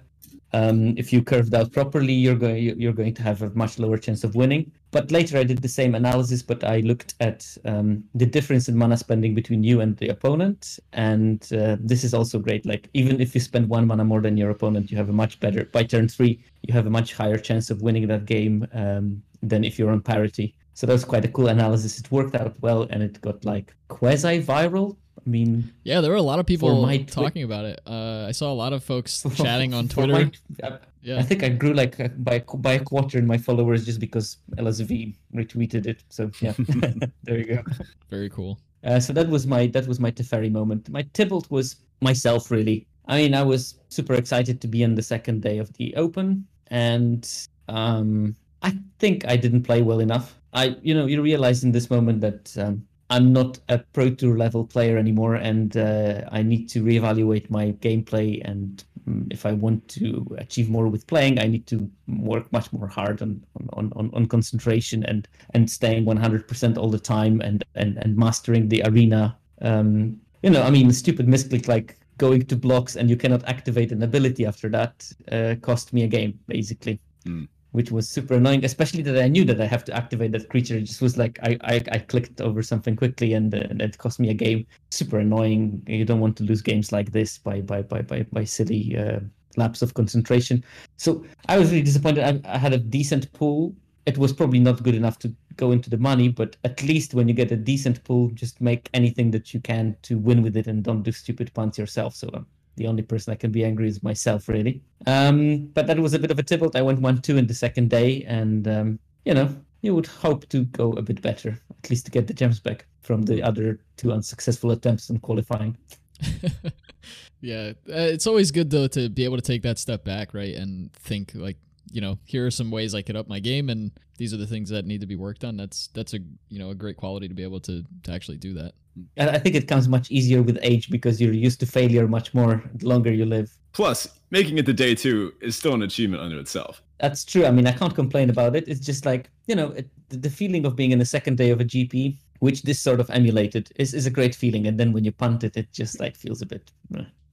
um, 0.54 0.94
if 0.98 1.12
you 1.12 1.24
curved 1.24 1.54
out 1.54 1.72
properly, 1.72 2.14
you're 2.14 2.36
going 2.36 2.80
you're 2.80 2.94
going 2.94 3.14
to 3.16 3.24
have 3.24 3.42
a 3.42 3.50
much 3.52 3.80
lower 3.80 3.98
chance 3.98 4.24
of 4.24 4.36
winning. 4.36 4.72
But 4.92 5.12
later 5.12 5.38
I 5.40 5.44
did 5.44 5.60
the 5.60 5.68
same 5.68 5.96
analysis, 5.96 6.44
but 6.44 6.64
I 6.64 6.80
looked 6.82 7.16
at 7.20 7.58
um, 7.66 8.04
the 8.14 8.28
difference 8.28 8.70
in 8.70 8.78
mana 8.78 8.98
spending 8.98 9.34
between 9.34 9.64
you 9.64 9.82
and 9.82 9.98
the 9.98 10.10
opponent, 10.10 10.80
and 10.94 11.42
uh, 11.54 11.78
this 11.80 12.04
is 12.04 12.14
also 12.14 12.38
great. 12.38 12.66
Like 12.66 12.90
even 12.94 13.20
if 13.20 13.34
you 13.34 13.42
spend 13.42 13.68
one 13.68 13.88
mana 13.88 14.06
more 14.06 14.22
than 14.22 14.38
your 14.38 14.52
opponent, 14.52 14.92
you 14.92 14.98
have 14.98 15.10
a 15.10 15.14
much 15.14 15.40
better 15.40 15.66
by 15.66 15.84
turn 15.84 16.08
three. 16.08 16.44
You 16.62 16.74
have 16.74 16.86
a 16.86 16.92
much 16.92 17.14
higher 17.14 17.38
chance 17.38 17.72
of 17.72 17.82
winning 17.82 18.08
that 18.08 18.26
game 18.26 18.68
um, 18.74 19.24
than 19.42 19.64
if 19.64 19.80
you're 19.80 19.92
on 19.92 20.02
parity. 20.02 20.56
So 20.76 20.88
that 20.88 20.94
was 20.94 21.06
quite 21.06 21.26
a 21.26 21.28
cool 21.28 21.48
analysis. 21.48 22.00
It 22.00 22.12
worked 22.12 22.36
out 22.36 22.56
well, 22.62 22.84
and 22.90 23.02
it 23.02 23.20
got 23.22 23.44
like 23.44 23.76
quasi 23.90 24.42
viral 24.42 24.98
I 25.18 25.30
mean, 25.30 25.72
yeah, 25.84 26.02
there 26.02 26.12
were 26.12 26.18
a 26.18 26.22
lot 26.22 26.40
of 26.40 26.46
people 26.46 26.88
talking 27.08 27.44
about 27.44 27.66
it. 27.66 27.82
Uh, 27.86 28.26
I 28.28 28.32
saw 28.32 28.52
a 28.52 28.54
lot 28.54 28.74
of 28.74 28.84
folks 28.84 29.26
chatting 29.36 29.74
on 29.74 29.88
Twitter. 29.88 30.14
My, 30.14 30.32
I, 30.64 30.78
yeah. 31.02 31.20
I 31.20 31.24
think 31.24 31.44
I 31.44 31.50
grew 31.50 31.74
like 31.74 32.00
uh, 32.00 32.10
by 32.18 32.40
by 32.56 32.74
a 32.74 32.80
quarter 32.80 33.18
in 33.18 33.28
my 33.28 33.38
followers 33.38 33.86
just 33.86 34.00
because 34.00 34.38
LSV 34.58 35.16
retweeted 35.34 35.86
it. 35.86 36.04
So 36.10 36.32
yeah, 36.42 36.54
there 37.24 37.38
you 37.38 37.46
go. 37.46 37.64
Very 38.10 38.30
cool. 38.30 38.60
Uh, 38.84 39.00
so 39.00 39.14
that 39.14 39.30
was 39.30 39.48
my 39.48 39.68
that 39.68 39.88
was 39.88 40.00
my 40.00 40.12
Teferi 40.12 40.52
moment. 40.52 40.90
My 40.90 41.04
Tibalt 41.04 41.50
was 41.50 41.78
myself 42.02 42.52
really. 42.52 42.88
I 43.08 43.18
mean, 43.18 43.34
I 43.34 43.44
was 43.44 43.76
super 43.90 44.14
excited 44.14 44.62
to 44.62 44.68
be 44.68 44.84
on 44.84 44.96
the 44.96 45.04
second 45.04 45.42
day 45.42 45.58
of 45.58 45.72
the 45.74 45.96
Open, 45.96 46.48
and 46.68 47.30
um, 47.68 48.36
I 48.62 48.78
think 49.00 49.26
I 49.28 49.36
didn't 49.36 49.64
play 49.64 49.82
well 49.82 50.00
enough. 50.00 50.40
I, 50.54 50.78
you 50.82 50.94
know, 50.94 51.06
you 51.06 51.22
realize 51.22 51.64
in 51.64 51.72
this 51.72 51.90
moment 51.90 52.22
that 52.22 52.56
um, 52.58 52.86
I'm 53.14 53.32
not 53.32 53.60
a 53.70 53.78
pro 53.78 54.10
tour 54.10 54.36
level 54.40 54.66
player 54.66 54.98
anymore, 54.98 55.36
and 55.36 55.78
uh, 55.78 56.22
I 56.32 56.42
need 56.42 56.68
to 56.70 56.84
reevaluate 56.84 57.48
my 57.48 57.74
gameplay. 57.74 58.42
And 58.44 58.84
mm, 59.08 59.32
if 59.32 59.46
I 59.46 59.52
want 59.52 59.88
to 59.90 60.26
achieve 60.40 60.68
more 60.68 60.88
with 60.88 61.06
playing, 61.06 61.38
I 61.38 61.46
need 61.46 61.68
to 61.68 61.88
work 62.08 62.52
much 62.52 62.74
more 62.74 62.88
hard 62.88 63.22
on 63.22 63.46
on, 63.74 63.94
on, 63.96 64.10
on 64.16 64.26
concentration 64.26 65.04
and 65.06 65.28
and 65.54 65.70
staying 65.70 66.06
100% 66.06 66.78
all 66.78 66.90
the 66.90 66.98
time, 66.98 67.40
and 67.42 67.64
and 67.76 68.00
and 68.00 68.18
mastering 68.18 68.68
the 68.68 68.82
arena. 68.84 69.38
Um, 69.62 70.20
you 70.42 70.50
know, 70.50 70.64
I 70.64 70.72
mean, 70.72 70.92
stupid 70.92 71.28
misclick 71.28 71.68
like 71.68 72.00
going 72.18 72.46
to 72.48 72.56
blocks 72.56 72.96
and 72.96 73.12
you 73.12 73.16
cannot 73.16 73.48
activate 73.48 73.92
an 73.92 74.02
ability 74.02 74.46
after 74.46 74.70
that 74.70 75.12
uh, 75.32 75.56
cost 75.62 75.94
me 75.94 76.04
a 76.04 76.08
game 76.08 76.40
basically. 76.48 77.00
Mm 77.26 77.48
which 77.74 77.92
was 77.92 78.08
super 78.08 78.36
annoying, 78.36 78.64
especially 78.64 79.02
that 79.02 79.18
I 79.18 79.28
knew 79.28 79.44
that 79.46 79.60
I 79.60 79.66
have 79.66 79.84
to 79.86 79.94
activate 79.94 80.32
that 80.32 80.50
creature. 80.50 80.78
It 80.78 80.84
just 80.84 81.02
was 81.02 81.18
like 81.18 81.40
I, 81.44 81.58
I, 81.64 81.84
I 81.92 82.00
clicked 82.00 82.40
over 82.40 82.62
something 82.62 82.96
quickly 82.96 83.34
and, 83.34 83.54
uh, 83.54 83.66
and 83.70 83.82
it 83.82 83.98
cost 83.98 84.20
me 84.20 84.30
a 84.30 84.34
game. 84.34 84.66
Super 84.92 85.20
annoying. 85.20 85.84
You 85.88 86.06
don't 86.06 86.20
want 86.20 86.38
to 86.38 86.44
lose 86.44 86.62
games 86.62 86.92
like 86.92 87.12
this 87.12 87.40
by 87.40 87.62
by 87.62 87.82
by 87.82 88.04
by, 88.04 88.24
by 88.32 88.44
silly 88.44 88.96
uh, 88.98 89.20
lapse 89.58 89.82
of 89.82 89.96
concentration. 89.96 90.64
So 90.98 91.26
I 91.50 91.58
was 91.58 91.72
really 91.72 91.84
disappointed. 91.84 92.24
I, 92.24 92.54
I 92.54 92.58
had 92.60 92.74
a 92.74 92.78
decent 92.78 93.32
pool. 93.34 93.76
It 94.06 94.18
was 94.18 94.34
probably 94.34 94.60
not 94.60 94.84
good 94.84 94.96
enough 94.96 95.18
to 95.20 95.34
go 95.56 95.72
into 95.72 95.90
the 95.90 95.98
money, 95.98 96.28
but 96.28 96.56
at 96.64 96.84
least 96.84 97.14
when 97.16 97.28
you 97.28 97.34
get 97.34 97.52
a 97.52 97.56
decent 97.56 98.04
pool, 98.04 98.30
just 98.34 98.62
make 98.62 98.90
anything 98.94 99.32
that 99.32 99.54
you 99.54 99.60
can 99.62 99.96
to 100.04 100.18
win 100.18 100.44
with 100.44 100.58
it 100.58 100.68
and 100.68 100.84
don't 100.84 101.04
do 101.04 101.12
stupid 101.12 101.54
punts 101.54 101.78
yourself. 101.78 102.14
So 102.14 102.30
um, 102.34 102.46
the 102.76 102.88
only 102.88 103.04
person 103.04 103.34
I 103.34 103.36
can 103.36 103.52
be 103.52 103.64
angry 103.64 103.88
is 103.88 104.04
myself, 104.04 104.48
really. 104.48 104.82
Um, 105.06 105.68
but 105.68 105.88
that 105.88 106.00
was 106.00 106.14
a 106.14 106.20
bit 106.20 106.32
of 106.32 106.40
a 106.40 106.44
tibalt. 106.44 106.76
I 106.76 106.82
went 106.82 107.02
one 107.02 107.22
two 107.22 107.38
in 107.38 107.48
the 107.48 107.54
second 107.54 107.90
day, 107.90 108.24
and 108.24 108.68
um, 108.68 109.00
you 109.26 109.34
know, 109.34 109.56
you 109.82 109.94
would 109.94 110.08
hope 110.08 110.48
to 110.50 110.66
go 110.66 110.94
a 110.94 111.02
bit 111.02 111.22
better, 111.22 111.60
at 111.84 111.90
least 111.90 112.06
to 112.06 112.12
get 112.12 112.28
the 112.28 112.34
gems 112.34 112.60
back 112.60 112.86
from 113.02 113.24
the 113.24 113.44
other 113.44 113.80
two 113.98 114.12
unsuccessful 114.12 114.72
attempts 114.72 115.10
in 115.10 115.20
qualifying. 115.20 115.78
yeah, 117.42 117.74
uh, 117.90 118.10
it's 118.14 118.28
always 118.28 118.52
good 118.52 118.70
though 118.70 118.88
to 118.88 119.10
be 119.10 119.26
able 119.26 119.36
to 119.38 119.42
take 119.42 119.62
that 119.64 119.78
step 119.78 120.04
back, 120.04 120.34
right, 120.34 120.56
and 120.56 120.92
think 120.94 121.32
like, 121.36 121.58
you 121.92 122.02
know, 122.02 122.18
here 122.26 122.46
are 122.46 122.52
some 122.52 122.72
ways 122.72 122.96
I 122.96 123.02
could 123.02 123.16
up 123.16 123.28
my 123.28 123.40
game, 123.40 123.70
and 123.70 123.92
these 124.18 124.34
are 124.34 124.38
the 124.38 124.48
things 124.48 124.70
that 124.70 124.86
need 124.86 125.02
to 125.02 125.08
be 125.08 125.16
worked 125.16 125.44
on. 125.44 125.58
That's 125.58 125.88
that's 125.94 126.14
a 126.14 126.20
you 126.50 126.60
know 126.60 126.70
a 126.70 126.76
great 126.76 126.98
quality 126.98 127.28
to 127.28 127.34
be 127.34 127.44
able 127.44 127.60
to 127.62 127.84
to 128.04 128.12
actually 128.12 128.38
do 128.38 128.54
that. 128.54 128.74
And 129.18 129.30
I 129.30 129.40
think 129.40 129.56
it 129.56 129.68
comes 129.68 129.88
much 129.88 130.12
easier 130.12 130.44
with 130.44 130.60
age 130.62 130.90
because 130.90 131.20
you're 131.20 131.34
used 131.34 131.60
to 131.62 131.66
failure 131.66 132.08
much 132.08 132.34
more 132.34 132.64
the 132.76 132.88
longer 132.88 133.12
you 133.12 133.26
live. 133.26 133.56
Plus, 133.74 134.08
making 134.30 134.60
it 134.60 134.66
to 134.68 134.74
day 134.74 134.94
two 134.94 135.34
is 135.42 135.56
still 135.56 135.74
an 135.74 135.82
achievement 135.82 136.22
unto 136.22 136.38
itself. 136.38 136.84
That's 137.00 137.26
true. 137.26 137.46
I 137.46 137.52
mean, 137.52 137.66
I 137.66 137.72
can't 137.72 137.96
complain 137.96 138.30
about 138.30 138.56
it. 138.56 138.68
It's 138.68 138.80
just 138.80 139.06
like, 139.06 139.30
you 139.48 139.56
know, 139.56 139.72
it, 139.72 139.90
the 140.10 140.30
feeling 140.30 140.66
of 140.66 140.76
being 140.76 140.92
in 140.92 141.00
the 141.00 141.06
second 141.06 141.38
day 141.38 141.50
of 141.50 141.60
a 141.60 141.66
GP, 141.66 142.18
which 142.40 142.62
this 142.62 142.80
sort 142.80 143.00
of 143.00 143.10
emulated, 143.10 143.72
is, 143.78 143.96
is 143.96 144.06
a 144.06 144.12
great 144.12 144.36
feeling. 144.36 144.68
And 144.68 144.80
then 144.80 144.94
when 144.94 145.04
you 145.04 145.12
punt 145.12 145.44
it, 145.44 145.58
it 145.58 145.72
just 145.74 146.00
like 146.00 146.16
feels 146.16 146.42
a 146.44 146.46
bit. 146.46 146.72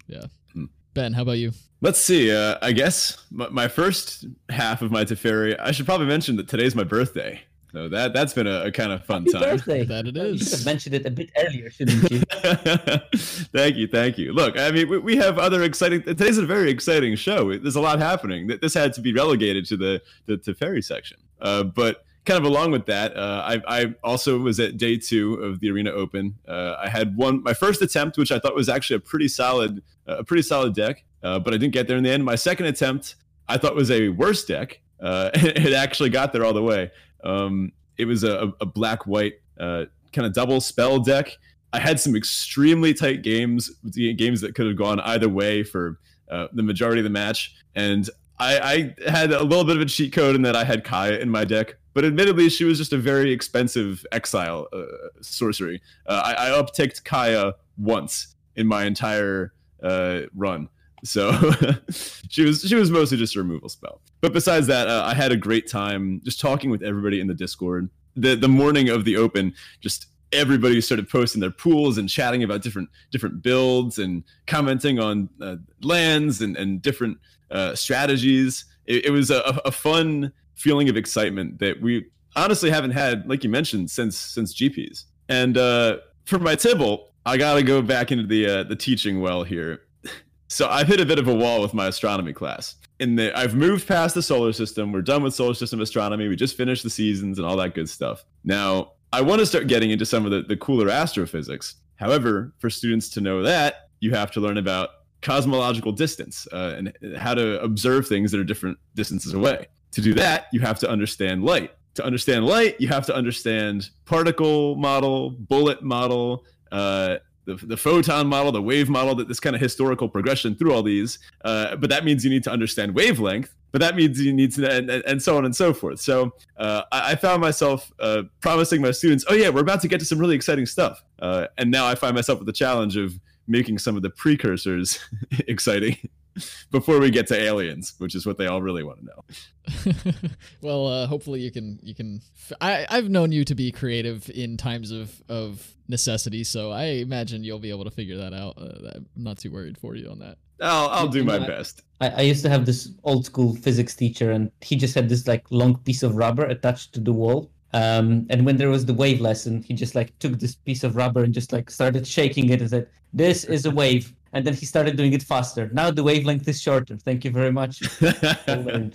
Yeah. 0.06 0.24
Hmm. 0.54 0.64
Ben, 0.94 1.12
how 1.12 1.22
about 1.22 1.38
you? 1.38 1.52
Let's 1.80 2.00
see. 2.00 2.34
Uh, 2.34 2.58
I 2.60 2.72
guess 2.72 3.24
my, 3.30 3.48
my, 3.48 3.68
first 3.68 4.26
half 4.50 4.82
of 4.82 4.90
my 4.90 5.04
Teferi, 5.04 5.56
I 5.58 5.70
should 5.70 5.86
probably 5.86 6.06
mention 6.06 6.36
that 6.36 6.48
today's 6.48 6.74
my 6.74 6.84
birthday. 6.84 7.40
So 7.72 7.88
that 7.88 8.12
that's 8.12 8.32
been 8.32 8.48
a, 8.48 8.64
a 8.64 8.72
kind 8.72 8.90
of 8.90 9.04
fun 9.04 9.24
Happy 9.24 9.32
time. 9.32 9.56
Birthday. 9.56 9.84
That 9.84 10.06
it 10.06 10.16
is. 10.16 10.40
You 10.40 10.46
should 10.46 10.58
have 10.58 10.66
mentioned 10.66 10.94
it 10.96 11.06
a 11.06 11.10
bit 11.10 11.30
earlier, 11.38 11.70
shouldn't 11.70 12.10
you? 12.10 12.18
thank 13.52 13.76
you, 13.76 13.86
thank 13.86 14.18
you. 14.18 14.32
Look, 14.32 14.58
I 14.58 14.72
mean, 14.72 14.88
we, 14.88 14.98
we 14.98 15.16
have 15.16 15.38
other 15.38 15.62
exciting. 15.62 16.02
Today's 16.02 16.38
a 16.38 16.46
very 16.46 16.70
exciting 16.70 17.14
show. 17.14 17.56
There's 17.56 17.76
a 17.76 17.80
lot 17.80 18.00
happening. 18.00 18.50
This 18.60 18.74
had 18.74 18.92
to 18.94 19.00
be 19.00 19.12
relegated 19.12 19.66
to 19.66 19.76
the 19.76 20.02
the 20.26 20.36
Teferi 20.36 20.84
section, 20.84 21.18
uh, 21.40 21.62
but 21.62 22.04
kind 22.24 22.38
of 22.38 22.44
along 22.44 22.70
with 22.70 22.86
that, 22.86 23.16
uh, 23.16 23.42
I, 23.44 23.80
I, 23.82 23.94
also 24.04 24.38
was 24.38 24.60
at 24.60 24.76
day 24.76 24.96
two 24.96 25.34
of 25.34 25.60
the 25.60 25.70
Arena 25.70 25.90
Open. 25.90 26.36
Uh, 26.46 26.76
I 26.78 26.88
had 26.88 27.16
one 27.16 27.42
my 27.42 27.54
first 27.54 27.82
attempt, 27.82 28.18
which 28.18 28.30
I 28.30 28.38
thought 28.38 28.54
was 28.54 28.68
actually 28.68 28.96
a 28.96 29.00
pretty 29.00 29.28
solid, 29.28 29.82
a 30.06 30.22
pretty 30.22 30.42
solid 30.42 30.74
deck, 30.74 31.04
uh, 31.22 31.38
but 31.38 31.54
I 31.54 31.56
didn't 31.56 31.72
get 31.72 31.88
there 31.88 31.96
in 31.96 32.04
the 32.04 32.10
end. 32.10 32.24
My 32.24 32.34
second 32.34 32.66
attempt, 32.66 33.16
I 33.48 33.56
thought 33.56 33.74
was 33.74 33.90
a 33.90 34.08
worse 34.10 34.44
deck. 34.44 34.80
Uh, 35.00 35.30
it 35.34 35.72
actually 35.72 36.10
got 36.10 36.32
there 36.32 36.44
all 36.44 36.52
the 36.52 36.62
way. 36.62 36.90
Um, 37.24 37.72
it 37.96 38.04
was 38.06 38.24
a, 38.24 38.52
a 38.60 38.66
black 38.66 39.06
white 39.06 39.34
uh, 39.58 39.86
kind 40.12 40.26
of 40.26 40.32
double 40.32 40.60
spell 40.60 40.98
deck. 40.98 41.36
I 41.72 41.78
had 41.78 42.00
some 42.00 42.16
extremely 42.16 42.94
tight 42.94 43.22
games, 43.22 43.70
games 43.92 44.40
that 44.40 44.54
could 44.54 44.66
have 44.66 44.76
gone 44.76 44.98
either 45.00 45.28
way 45.28 45.62
for 45.62 45.98
uh, 46.30 46.48
the 46.52 46.62
majority 46.62 47.00
of 47.00 47.04
the 47.04 47.10
match. 47.10 47.54
And 47.74 48.08
I, 48.38 48.94
I, 49.06 49.10
had 49.10 49.32
a 49.32 49.42
little 49.42 49.64
bit 49.64 49.76
of 49.76 49.82
a 49.82 49.86
cheat 49.86 50.12
code 50.12 50.34
in 50.34 50.42
that 50.42 50.56
I 50.56 50.64
had 50.64 50.82
Kaya 50.82 51.18
in 51.18 51.28
my 51.28 51.44
deck, 51.44 51.76
but 51.94 52.04
admittedly, 52.04 52.48
she 52.48 52.64
was 52.64 52.78
just 52.78 52.92
a 52.92 52.98
very 52.98 53.32
expensive 53.32 54.06
exile 54.12 54.68
uh, 54.72 54.84
sorcery. 55.20 55.82
Uh, 56.06 56.22
I, 56.24 56.48
I 56.48 56.62
upticked 56.62 57.04
Kaya 57.04 57.54
once 57.78 58.34
in 58.56 58.66
my 58.66 58.84
entire 58.84 59.52
uh, 59.82 60.22
run. 60.34 60.68
So 61.02 61.32
she 62.28 62.44
was 62.44 62.62
she 62.62 62.74
was 62.74 62.90
mostly 62.90 63.16
just 63.16 63.34
a 63.36 63.38
removal 63.38 63.68
spell. 63.68 64.00
But 64.20 64.32
besides 64.32 64.66
that, 64.66 64.88
uh, 64.88 65.02
I 65.06 65.14
had 65.14 65.32
a 65.32 65.36
great 65.36 65.68
time 65.68 66.20
just 66.24 66.40
talking 66.40 66.70
with 66.70 66.82
everybody 66.82 67.20
in 67.20 67.26
the 67.26 67.34
Discord. 67.34 67.88
The 68.16 68.34
the 68.34 68.48
morning 68.48 68.88
of 68.88 69.04
the 69.04 69.16
open, 69.16 69.54
just 69.80 70.06
everybody 70.32 70.80
started 70.80 71.08
posting 71.08 71.40
their 71.40 71.50
pools 71.50 71.98
and 71.98 72.08
chatting 72.08 72.42
about 72.42 72.62
different 72.62 72.90
different 73.10 73.42
builds 73.42 73.98
and 73.98 74.24
commenting 74.46 74.98
on 74.98 75.28
uh, 75.40 75.56
lands 75.82 76.42
and 76.42 76.56
and 76.56 76.82
different 76.82 77.18
uh, 77.50 77.74
strategies. 77.74 78.66
It, 78.86 79.06
it 79.06 79.10
was 79.10 79.30
a, 79.30 79.40
a 79.64 79.72
fun 79.72 80.32
feeling 80.60 80.88
of 80.88 80.96
excitement 80.96 81.58
that 81.58 81.80
we 81.80 82.06
honestly 82.36 82.70
haven't 82.70 82.90
had, 82.92 83.26
like 83.28 83.42
you 83.42 83.50
mentioned, 83.50 83.90
since 83.90 84.16
since 84.16 84.54
GPs. 84.54 85.04
And 85.28 85.56
uh, 85.56 85.98
for 86.24 86.38
my 86.38 86.54
Tibalt, 86.54 87.06
I 87.24 87.36
got 87.36 87.54
to 87.54 87.62
go 87.62 87.82
back 87.82 88.12
into 88.12 88.26
the 88.26 88.46
uh, 88.46 88.62
the 88.64 88.76
teaching 88.76 89.20
well 89.20 89.42
here. 89.42 89.82
So 90.52 90.68
I've 90.68 90.88
hit 90.88 90.98
a 90.98 91.06
bit 91.06 91.20
of 91.20 91.28
a 91.28 91.32
wall 91.32 91.62
with 91.62 91.74
my 91.74 91.86
astronomy 91.86 92.32
class. 92.32 92.74
In 92.98 93.14
the 93.14 93.32
I've 93.38 93.54
moved 93.54 93.86
past 93.86 94.16
the 94.16 94.22
solar 94.22 94.52
system. 94.52 94.90
We're 94.90 95.00
done 95.00 95.22
with 95.22 95.32
solar 95.32 95.54
system 95.54 95.80
astronomy. 95.80 96.26
We 96.26 96.34
just 96.34 96.56
finished 96.56 96.82
the 96.82 96.90
seasons 96.90 97.38
and 97.38 97.46
all 97.46 97.56
that 97.58 97.72
good 97.72 97.88
stuff. 97.88 98.24
Now 98.42 98.94
I 99.12 99.20
want 99.20 99.38
to 99.38 99.46
start 99.46 99.68
getting 99.68 99.90
into 99.90 100.04
some 100.04 100.24
of 100.24 100.32
the, 100.32 100.42
the 100.42 100.56
cooler 100.56 100.90
astrophysics. 100.90 101.76
However, 101.94 102.52
for 102.58 102.68
students 102.68 103.08
to 103.10 103.20
know 103.20 103.44
that, 103.44 103.90
you 104.00 104.10
have 104.10 104.32
to 104.32 104.40
learn 104.40 104.58
about 104.58 104.88
cosmological 105.22 105.92
distance 105.92 106.48
uh, 106.52 106.74
and 106.76 107.16
how 107.16 107.34
to 107.34 107.62
observe 107.62 108.08
things 108.08 108.32
that 108.32 108.40
are 108.40 108.44
different 108.44 108.76
distances 108.96 109.34
away. 109.34 109.68
To 109.92 110.00
do 110.00 110.14
that, 110.14 110.46
you 110.52 110.60
have 110.60 110.78
to 110.80 110.90
understand 110.90 111.44
light. 111.44 111.72
To 111.94 112.04
understand 112.04 112.46
light, 112.46 112.80
you 112.80 112.88
have 112.88 113.06
to 113.06 113.14
understand 113.14 113.90
particle 114.04 114.76
model, 114.76 115.30
bullet 115.30 115.82
model, 115.82 116.44
uh, 116.70 117.16
the, 117.46 117.54
the 117.66 117.76
photon 117.76 118.26
model, 118.26 118.52
the 118.52 118.62
wave 118.62 118.88
model, 118.88 119.14
that 119.16 119.28
this 119.28 119.40
kind 119.40 119.56
of 119.56 119.62
historical 119.62 120.08
progression 120.08 120.54
through 120.54 120.72
all 120.72 120.82
these. 120.82 121.18
Uh, 121.44 121.76
but 121.76 121.90
that 121.90 122.04
means 122.04 122.24
you 122.24 122.30
need 122.30 122.44
to 122.44 122.50
understand 122.50 122.94
wavelength. 122.94 123.54
But 123.72 123.80
that 123.80 123.94
means 123.94 124.20
you 124.20 124.32
need 124.32 124.52
to, 124.54 124.70
and, 124.70 124.90
and 124.90 125.22
so 125.22 125.36
on 125.36 125.44
and 125.44 125.54
so 125.54 125.72
forth. 125.72 126.00
So 126.00 126.32
uh, 126.56 126.82
I, 126.90 127.12
I, 127.12 127.14
found 127.14 127.40
myself 127.40 127.92
uh, 128.00 128.24
promising 128.40 128.82
my 128.82 128.90
students, 128.90 129.24
oh, 129.28 129.34
yeah, 129.34 129.48
we're 129.48 129.60
about 129.60 129.80
to 129.82 129.88
get 129.88 130.00
to 130.00 130.06
some 130.06 130.18
really 130.18 130.34
exciting 130.34 130.66
stuff. 130.66 131.04
Uh, 131.20 131.46
and 131.56 131.70
now 131.70 131.86
I 131.86 131.94
find 131.94 132.14
myself 132.14 132.40
with 132.40 132.46
the 132.46 132.52
challenge 132.52 132.96
of 132.96 133.14
making 133.46 133.78
some 133.78 133.96
of 133.96 134.02
the 134.02 134.10
precursors 134.10 134.98
exciting 135.46 135.96
before 136.70 136.98
we 136.98 137.10
get 137.10 137.26
to 137.28 137.38
aliens, 137.38 137.94
which 137.98 138.14
is 138.14 138.26
what 138.26 138.38
they 138.38 138.46
all 138.46 138.62
really 138.62 138.82
want 138.82 138.98
to 139.00 139.04
know. 139.04 140.22
well, 140.62 140.86
uh, 140.86 141.06
hopefully 141.06 141.40
you 141.40 141.50
can 141.50 141.78
you 141.82 141.94
can. 141.94 142.20
F- 142.36 142.56
I 142.60 142.86
I've 142.88 143.08
known 143.08 143.32
you 143.32 143.44
to 143.44 143.54
be 143.54 143.70
creative 143.72 144.28
in 144.30 144.56
times 144.56 144.90
of 144.90 145.22
of 145.28 145.74
necessity, 145.88 146.44
so 146.44 146.70
I 146.70 146.84
imagine 146.84 147.44
you'll 147.44 147.58
be 147.58 147.70
able 147.70 147.84
to 147.84 147.90
figure 147.90 148.16
that 148.18 148.32
out. 148.32 148.54
Uh, 148.58 148.90
I'm 148.94 149.06
not 149.16 149.38
too 149.38 149.50
worried 149.50 149.78
for 149.78 149.94
you 149.94 150.10
on 150.10 150.18
that. 150.20 150.38
I'll 150.60 150.88
I'll 150.88 151.08
do 151.08 151.24
my 151.24 151.38
best. 151.38 151.82
I, 152.00 152.08
I 152.08 152.20
used 152.22 152.42
to 152.44 152.50
have 152.50 152.66
this 152.66 152.92
old 153.04 153.26
school 153.26 153.54
physics 153.56 153.94
teacher, 153.94 154.30
and 154.30 154.50
he 154.60 154.76
just 154.76 154.94
had 154.94 155.08
this 155.08 155.26
like 155.26 155.44
long 155.50 155.76
piece 155.78 156.02
of 156.02 156.16
rubber 156.16 156.44
attached 156.44 156.92
to 156.94 157.00
the 157.00 157.12
wall. 157.12 157.50
Um, 157.72 158.26
and 158.30 158.44
when 158.44 158.56
there 158.56 158.68
was 158.68 158.84
the 158.84 158.94
wave 158.94 159.20
lesson, 159.20 159.62
he 159.62 159.74
just 159.74 159.94
like 159.94 160.18
took 160.18 160.38
this 160.38 160.56
piece 160.56 160.82
of 160.82 160.96
rubber 160.96 161.22
and 161.22 161.32
just 161.32 161.52
like 161.52 161.70
started 161.70 162.06
shaking 162.06 162.50
it 162.50 162.60
and 162.60 162.70
said, 162.70 162.88
"This 163.12 163.44
is 163.44 163.64
a 163.64 163.70
wave." 163.70 164.12
And 164.32 164.46
then 164.46 164.54
he 164.54 164.66
started 164.66 164.96
doing 164.96 165.12
it 165.12 165.22
faster. 165.22 165.70
Now 165.72 165.90
the 165.90 166.02
wavelength 166.02 166.46
is 166.48 166.60
shorter. 166.60 166.96
Thank 166.96 167.24
you 167.24 167.30
very 167.30 167.52
much. 167.52 167.82
uh, 168.02 168.90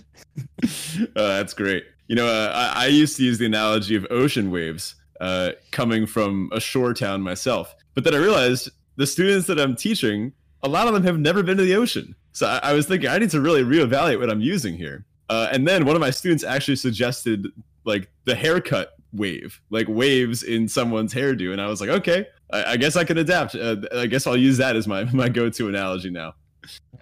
that's 1.14 1.54
great. 1.54 1.84
You 2.08 2.16
know, 2.16 2.26
uh, 2.26 2.52
I, 2.54 2.84
I, 2.84 2.86
used 2.86 3.16
to 3.16 3.24
use 3.24 3.38
the 3.38 3.46
analogy 3.46 3.96
of 3.96 4.06
ocean 4.10 4.50
waves 4.50 4.94
uh, 5.20 5.52
coming 5.72 6.06
from 6.06 6.50
a 6.52 6.60
shore 6.60 6.94
town 6.94 7.20
myself, 7.20 7.74
but 7.94 8.04
then 8.04 8.14
I 8.14 8.18
realized 8.18 8.70
the 8.96 9.06
students 9.06 9.46
that 9.48 9.58
I'm 9.58 9.74
teaching, 9.74 10.32
a 10.62 10.68
lot 10.68 10.86
of 10.86 10.94
them 10.94 11.02
have 11.02 11.18
never 11.18 11.42
been 11.42 11.56
to 11.56 11.64
the 11.64 11.74
ocean. 11.74 12.14
So 12.32 12.46
I, 12.46 12.70
I 12.70 12.72
was 12.74 12.86
thinking 12.86 13.08
I 13.08 13.18
need 13.18 13.30
to 13.30 13.40
really 13.40 13.62
reevaluate 13.62 14.20
what 14.20 14.30
I'm 14.30 14.40
using 14.40 14.76
here. 14.76 15.04
Uh, 15.28 15.48
and 15.50 15.66
then 15.66 15.84
one 15.84 15.96
of 15.96 16.00
my 16.00 16.10
students 16.10 16.44
actually 16.44 16.76
suggested 16.76 17.48
like 17.84 18.08
the 18.24 18.34
haircut 18.34 18.92
wave, 19.12 19.60
like 19.70 19.88
waves 19.88 20.42
in 20.42 20.68
someone's 20.68 21.12
hairdo, 21.12 21.52
and 21.52 21.60
I 21.60 21.66
was 21.66 21.80
like, 21.80 21.90
okay, 21.90 22.26
I, 22.50 22.72
I 22.72 22.76
guess 22.76 22.96
I 22.96 23.04
can 23.04 23.18
adapt. 23.18 23.54
Uh, 23.54 23.76
I 23.94 24.06
guess 24.06 24.26
I'll 24.26 24.36
use 24.36 24.58
that 24.58 24.76
as 24.76 24.86
my 24.86 25.04
my 25.12 25.28
go 25.28 25.48
to 25.50 25.68
analogy 25.68 26.10
now. 26.10 26.34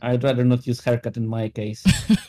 I'd 0.02 0.22
rather 0.22 0.44
not 0.44 0.66
use 0.66 0.84
haircut 0.84 1.16
in 1.16 1.26
my 1.26 1.48
case. 1.48 1.82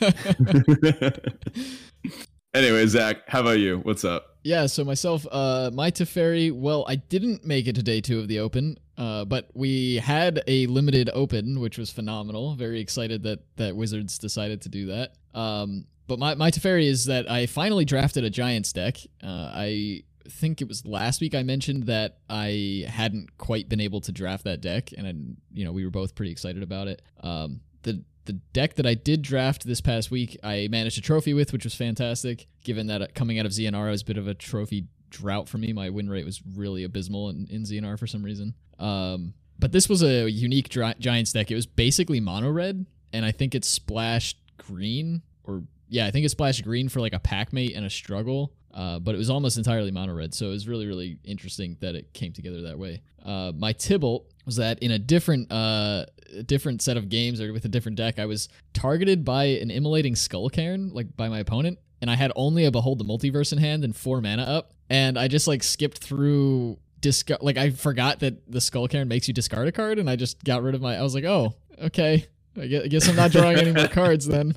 anyway, 2.54 2.86
Zach, 2.86 3.28
how 3.28 3.40
about 3.40 3.58
you? 3.58 3.80
What's 3.80 4.04
up? 4.04 4.36
Yeah, 4.42 4.66
so 4.66 4.84
myself, 4.84 5.26
uh, 5.30 5.70
my 5.74 5.90
Teferi, 5.90 6.52
well, 6.52 6.84
I 6.88 6.96
didn't 6.96 7.44
make 7.44 7.66
it 7.66 7.74
to 7.74 7.82
day 7.82 8.00
two 8.00 8.20
of 8.20 8.28
the 8.28 8.38
Open, 8.38 8.78
uh, 8.96 9.24
but 9.26 9.50
we 9.54 9.96
had 9.96 10.42
a 10.46 10.66
limited 10.68 11.10
Open, 11.12 11.60
which 11.60 11.76
was 11.76 11.90
phenomenal. 11.90 12.54
Very 12.54 12.80
excited 12.80 13.24
that 13.24 13.40
that 13.56 13.76
Wizards 13.76 14.18
decided 14.18 14.62
to 14.62 14.68
do 14.68 14.86
that. 14.86 15.12
Um, 15.34 15.86
but 16.06 16.18
my, 16.18 16.34
my 16.36 16.50
Teferi 16.50 16.86
is 16.86 17.06
that 17.06 17.30
I 17.30 17.46
finally 17.46 17.84
drafted 17.84 18.24
a 18.24 18.30
Giants 18.30 18.72
deck. 18.72 18.98
Uh, 19.22 19.50
I 19.52 20.04
think 20.30 20.60
it 20.60 20.68
was 20.68 20.84
last 20.84 21.20
week 21.20 21.34
I 21.34 21.42
mentioned 21.42 21.84
that 21.84 22.18
I 22.28 22.84
hadn't 22.88 23.36
quite 23.38 23.68
been 23.68 23.80
able 23.80 24.00
to 24.02 24.12
draft 24.12 24.44
that 24.44 24.60
deck, 24.60 24.90
and 24.96 25.06
I, 25.06 25.14
you 25.52 25.64
know 25.64 25.72
we 25.72 25.84
were 25.84 25.90
both 25.90 26.14
pretty 26.14 26.32
excited 26.32 26.62
about 26.62 26.88
it. 26.88 27.02
Um, 27.22 27.60
the 27.82 28.02
the 28.26 28.34
deck 28.34 28.74
that 28.74 28.86
I 28.86 28.94
did 28.94 29.22
draft 29.22 29.64
this 29.64 29.80
past 29.80 30.10
week, 30.10 30.36
I 30.42 30.68
managed 30.70 30.98
a 30.98 31.00
trophy 31.00 31.32
with, 31.32 31.52
which 31.52 31.64
was 31.64 31.74
fantastic. 31.74 32.46
Given 32.64 32.88
that 32.88 33.14
coming 33.14 33.38
out 33.38 33.46
of 33.46 33.52
ZNR 33.52 33.90
was 33.90 34.02
a 34.02 34.04
bit 34.04 34.18
of 34.18 34.28
a 34.28 34.34
trophy 34.34 34.88
drought 35.10 35.48
for 35.48 35.58
me, 35.58 35.72
my 35.72 35.90
win 35.90 36.10
rate 36.10 36.24
was 36.24 36.42
really 36.54 36.84
abysmal 36.84 37.30
in, 37.30 37.46
in 37.48 37.62
ZNR 37.62 37.98
for 37.98 38.06
some 38.06 38.24
reason. 38.24 38.54
Um, 38.78 39.34
but 39.58 39.72
this 39.72 39.88
was 39.88 40.02
a 40.02 40.30
unique 40.30 40.68
dri- 40.68 40.94
Giants 40.98 41.32
deck. 41.32 41.50
It 41.50 41.54
was 41.54 41.66
basically 41.66 42.20
mono 42.20 42.50
red, 42.50 42.84
and 43.12 43.24
I 43.24 43.32
think 43.32 43.54
it 43.54 43.64
splashed 43.64 44.38
green 44.58 45.22
or 45.44 45.62
yeah, 45.88 46.06
I 46.06 46.10
think 46.10 46.26
it 46.26 46.30
splashed 46.30 46.64
green 46.64 46.88
for 46.88 47.00
like 47.00 47.12
a 47.12 47.18
pack 47.18 47.52
mate 47.52 47.74
and 47.74 47.84
a 47.84 47.90
struggle. 47.90 48.52
Uh, 48.72 48.98
but 48.98 49.14
it 49.14 49.18
was 49.18 49.30
almost 49.30 49.56
entirely 49.56 49.90
mono 49.90 50.12
red, 50.12 50.34
so 50.34 50.48
it 50.48 50.50
was 50.50 50.68
really, 50.68 50.86
really 50.86 51.18
interesting 51.24 51.78
that 51.80 51.94
it 51.94 52.12
came 52.12 52.30
together 52.34 52.60
that 52.60 52.78
way. 52.78 53.00
Uh, 53.24 53.50
my 53.56 53.72
Tibalt 53.72 54.24
was 54.44 54.56
that 54.56 54.80
in 54.80 54.90
a 54.90 54.98
different, 54.98 55.50
uh, 55.50 56.04
different 56.44 56.82
set 56.82 56.98
of 56.98 57.08
games 57.08 57.40
or 57.40 57.54
with 57.54 57.64
a 57.64 57.68
different 57.68 57.96
deck, 57.96 58.18
I 58.18 58.26
was 58.26 58.50
targeted 58.74 59.24
by 59.24 59.44
an 59.44 59.70
immolating 59.70 60.14
Skull 60.14 60.50
Cairn, 60.50 60.90
like 60.92 61.16
by 61.16 61.30
my 61.30 61.38
opponent, 61.38 61.78
and 62.02 62.10
I 62.10 62.16
had 62.16 62.32
only 62.36 62.66
a 62.66 62.70
Behold 62.70 62.98
the 62.98 63.04
Multiverse 63.04 63.50
in 63.50 63.58
hand 63.58 63.82
and 63.82 63.96
four 63.96 64.20
mana 64.20 64.42
up, 64.42 64.74
and 64.90 65.18
I 65.18 65.26
just 65.26 65.48
like 65.48 65.62
skipped 65.62 65.96
through 65.96 66.78
discard. 67.00 67.40
Like 67.40 67.56
I 67.56 67.70
forgot 67.70 68.20
that 68.20 68.50
the 68.50 68.60
Skull 68.60 68.88
Cairn 68.88 69.08
makes 69.08 69.26
you 69.26 69.32
discard 69.32 69.68
a 69.68 69.72
card, 69.72 69.98
and 69.98 70.10
I 70.10 70.16
just 70.16 70.44
got 70.44 70.62
rid 70.62 70.74
of 70.74 70.82
my. 70.82 70.96
I 70.96 71.02
was 71.02 71.14
like, 71.14 71.24
oh, 71.24 71.54
okay. 71.80 72.26
I 72.58 72.66
guess 72.66 73.08
I'm 73.08 73.16
not 73.16 73.32
drawing 73.32 73.58
any 73.58 73.72
more 73.72 73.88
cards 73.92 74.26
then. 74.26 74.56